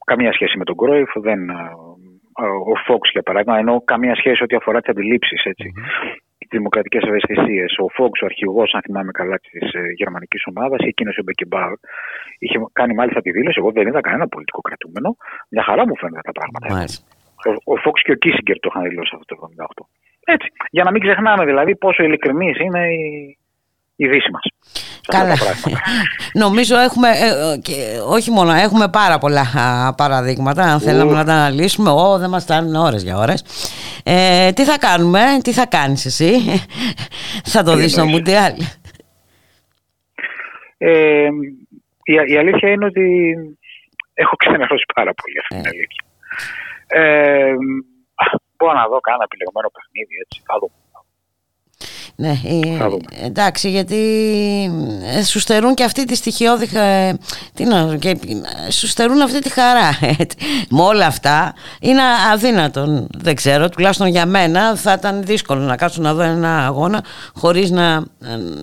καμία 0.04 0.32
σχέση 0.32 0.58
με 0.58 0.64
τον 0.64 0.76
Κρόιφ, 0.76 1.10
δεν, 1.26 1.40
ε, 1.50 1.54
ε, 2.42 2.46
ο 2.72 2.74
Φόξ 2.86 3.10
για 3.10 3.22
παράδειγμα, 3.22 3.58
ενώ 3.58 3.74
καμία 3.84 4.14
σχέση 4.14 4.42
ό,τι 4.42 4.56
αφορά 4.56 4.80
τις 4.80 4.90
αντιλήψεις, 4.90 5.44
έτσι. 5.44 5.68
Τι 6.38 6.56
δημοκρατικές 6.56 7.02
ευαισθησίες. 7.10 7.70
Ο 7.78 7.88
Φόξ, 7.96 8.14
ο 8.22 8.24
αρχηγός, 8.24 8.74
αν 8.74 8.82
θυμάμαι 8.86 9.12
καλά, 9.20 9.36
της 9.38 9.72
ε, 9.72 9.80
γερμανικής 10.00 10.42
ομάδας, 10.50 10.78
ή 10.84 10.88
εκείνος 10.88 11.16
ο 11.18 11.22
Μπεκεμπάουρ, 11.22 11.78
είχε 12.38 12.58
κάνει 12.72 12.94
μάλιστα 12.94 13.20
τη 13.20 13.30
δήλωση. 13.30 13.58
Εγώ 13.62 13.70
δεν 13.72 13.86
είδα 13.86 14.00
κανένα 14.00 14.26
πολιτικό 14.28 14.60
κρατούμενο. 14.60 15.16
Μια 15.50 15.62
χαρά 15.68 15.82
μου 15.86 15.96
φαίνονται 15.96 16.26
τα 16.30 16.34
πράγματα. 16.38 16.66
Ο, 17.48 17.72
ο 17.72 17.76
Φόξ 17.76 18.02
και 18.02 18.12
ο 18.12 18.18
Κίσιγκερ 18.22 18.58
το 18.58 18.68
είχαν 18.70 18.88
δηλώσει 18.88 19.12
αυτό 19.18 19.26
το 19.34 19.48
1978. 19.80 19.84
Έτσι. 20.34 20.48
Για 20.70 20.84
να 20.84 20.90
μην 20.90 21.00
ξεχνάμε 21.02 21.44
δηλαδή 21.44 21.76
πόσο 21.76 22.02
ειλικρινή 22.02 22.50
είναι 22.64 22.82
η, 22.92 23.36
η 24.04 24.08
Δύση 24.08 24.30
μας. 24.30 24.42
Καλά. 25.06 25.34
Νομίζω 26.44 26.78
έχουμε, 26.78 27.08
ε, 27.08 27.52
ε, 27.52 27.58
και 27.58 27.74
όχι 28.06 28.30
μόνο, 28.30 28.52
έχουμε 28.52 28.88
πάρα 28.88 29.18
πολλά 29.18 29.40
α, 29.40 29.94
παραδείγματα. 29.94 30.62
Αν 30.62 30.80
θέλαμε 30.80 31.12
να 31.12 31.24
τα 31.24 31.32
αναλύσουμε, 31.32 31.90
ό, 31.90 32.18
δεν 32.18 32.30
μας 32.30 32.42
φτάνουν 32.42 32.74
ώρες 32.74 33.02
για 33.02 33.16
ώρες. 33.16 33.44
Ε, 34.04 34.52
τι 34.52 34.64
θα 34.64 34.78
κάνουμε, 34.78 35.20
τι 35.42 35.52
θα 35.52 35.66
κάνεις 35.66 36.04
εσύ, 36.04 36.32
θα 37.52 37.62
το 37.62 37.74
δεις 37.74 37.92
στο 37.92 38.04
Μουντιάλ. 38.04 38.54
Ε, 40.78 41.28
η, 42.02 42.12
η 42.26 42.36
αλήθεια 42.36 42.70
είναι 42.70 42.84
ότι 42.84 43.34
έχω 44.14 44.36
ξενερώσει 44.36 44.84
πάρα 44.94 45.12
πολύ 45.14 45.38
αυτή 45.42 45.54
την 45.54 45.66
αλήθεια. 45.74 46.04
Ε, 46.86 47.54
μπορώ 48.56 48.72
να 48.72 48.86
δω 48.88 49.00
κάνα 49.00 49.24
επιλεγμένο 49.28 49.68
παιχνίδι, 49.74 50.14
έτσι, 50.24 50.42
θα 50.48 50.54
δούμε. 50.60 50.81
Ναι, 52.22 52.30
ε, 52.30 53.26
εντάξει, 53.26 53.70
γιατί 53.70 53.96
ε, 55.16 55.24
σου 55.24 55.40
στερούν 55.40 55.74
και 55.74 55.84
αυτή 55.84 56.04
τη 56.04 56.16
στοιχειώδη. 56.16 56.68
Ε, 56.78 57.12
τι 57.54 57.64
να, 57.64 57.96
και, 57.96 58.08
ε, 58.08 58.70
σου 58.70 58.86
στερούν 58.86 59.22
αυτή 59.22 59.40
τη 59.40 59.50
χαρά. 59.50 59.98
Με 60.70 60.82
όλα 60.82 61.06
αυτά 61.06 61.54
είναι 61.80 62.00
αδύνατον. 62.32 63.08
Δεν 63.18 63.34
ξέρω, 63.34 63.68
τουλάχιστον 63.68 64.06
για 64.06 64.26
μένα 64.26 64.76
θα 64.76 64.92
ήταν 64.92 65.22
δύσκολο 65.24 65.60
να 65.60 65.76
κάτσω 65.76 66.02
να 66.02 66.14
δω 66.14 66.22
ένα 66.22 66.66
αγώνα 66.66 67.04
χωρίς 67.34 67.70
να, 67.70 68.02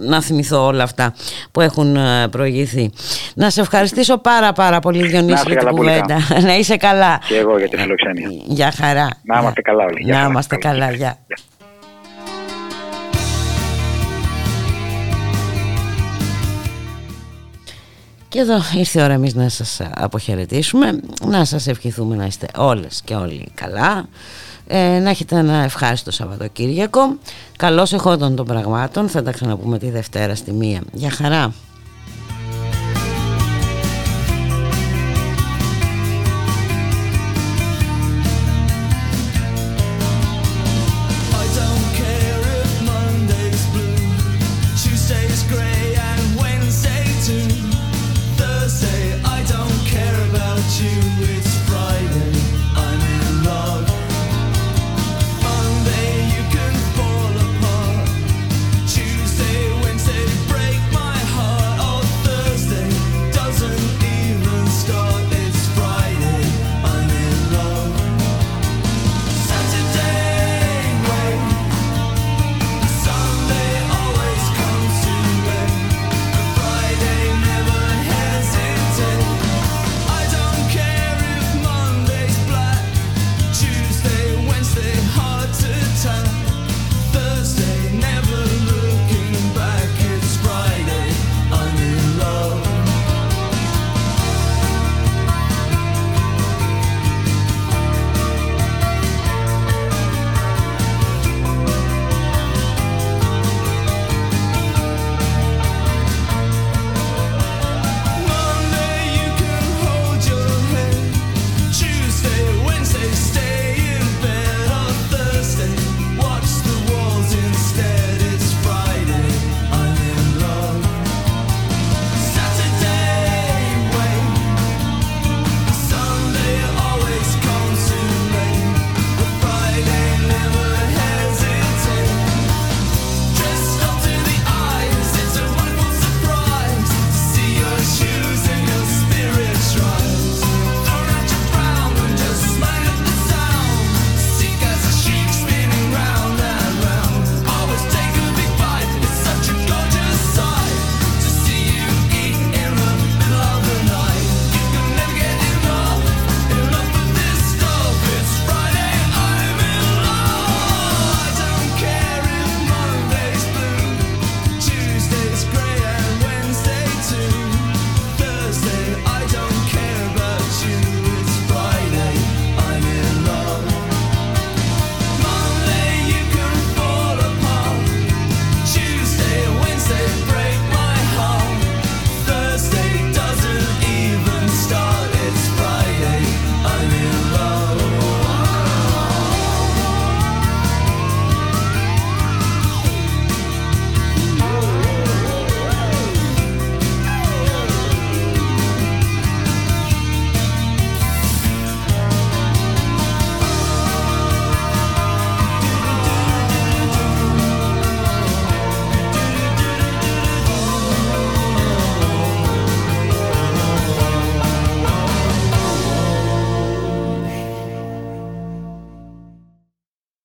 να 0.01 0.21
θυμηθώ 0.21 0.65
όλα 0.65 0.83
αυτά 0.83 1.13
που 1.51 1.61
έχουν 1.61 1.97
προηγηθεί. 2.29 2.91
Να 3.35 3.49
σε 3.49 3.61
ευχαριστήσω 3.61 4.17
πάρα 4.17 4.53
πάρα 4.53 4.79
πολύ 4.79 5.07
Διονύση 5.07 5.43
για 5.47 5.57
την 5.57 5.67
κουβέντα. 5.67 6.17
να 6.47 6.57
είσαι 6.57 6.77
καλά. 6.77 7.19
Και 7.27 7.37
εγώ 7.37 7.57
για 7.57 7.69
τη 7.69 7.77
φιλοξενία. 7.77 8.29
Για 8.45 8.71
χαρά. 8.71 9.07
Να 9.23 9.39
είμαστε 9.39 9.61
καλά 9.61 9.83
όλοι. 9.83 10.05
Να 10.05 10.23
είμαστε 10.23 10.55
καλά, 10.55 10.91
γεια. 10.91 11.17
Και 18.29 18.39
εδώ 18.39 18.57
ήρθε 18.77 18.99
η 18.99 19.03
ώρα 19.03 19.13
εμείς 19.13 19.33
να 19.33 19.49
σας 19.49 19.81
αποχαιρετήσουμε, 19.95 20.99
να 21.25 21.45
σας 21.45 21.67
ευχηθούμε 21.67 22.15
να 22.15 22.25
είστε 22.25 22.47
όλες 22.57 23.01
και 23.05 23.15
όλοι 23.15 23.47
καλά, 23.53 24.07
ε, 24.67 24.99
να 24.99 25.09
έχετε 25.09 25.35
ένα 25.35 25.63
ευχάριστο 25.63 26.11
Σαββατοκύριακο. 26.11 27.17
Καλώς 27.57 27.93
εχόντων 27.93 28.35
των 28.35 28.45
πραγμάτων, 28.45 29.09
θα 29.09 29.23
τα 29.23 29.31
ξαναπούμε 29.31 29.79
τη 29.79 29.89
Δευτέρα 29.89 30.35
στη 30.35 30.51
μία. 30.51 30.81
Για 30.93 31.09
χαρά. 31.09 31.53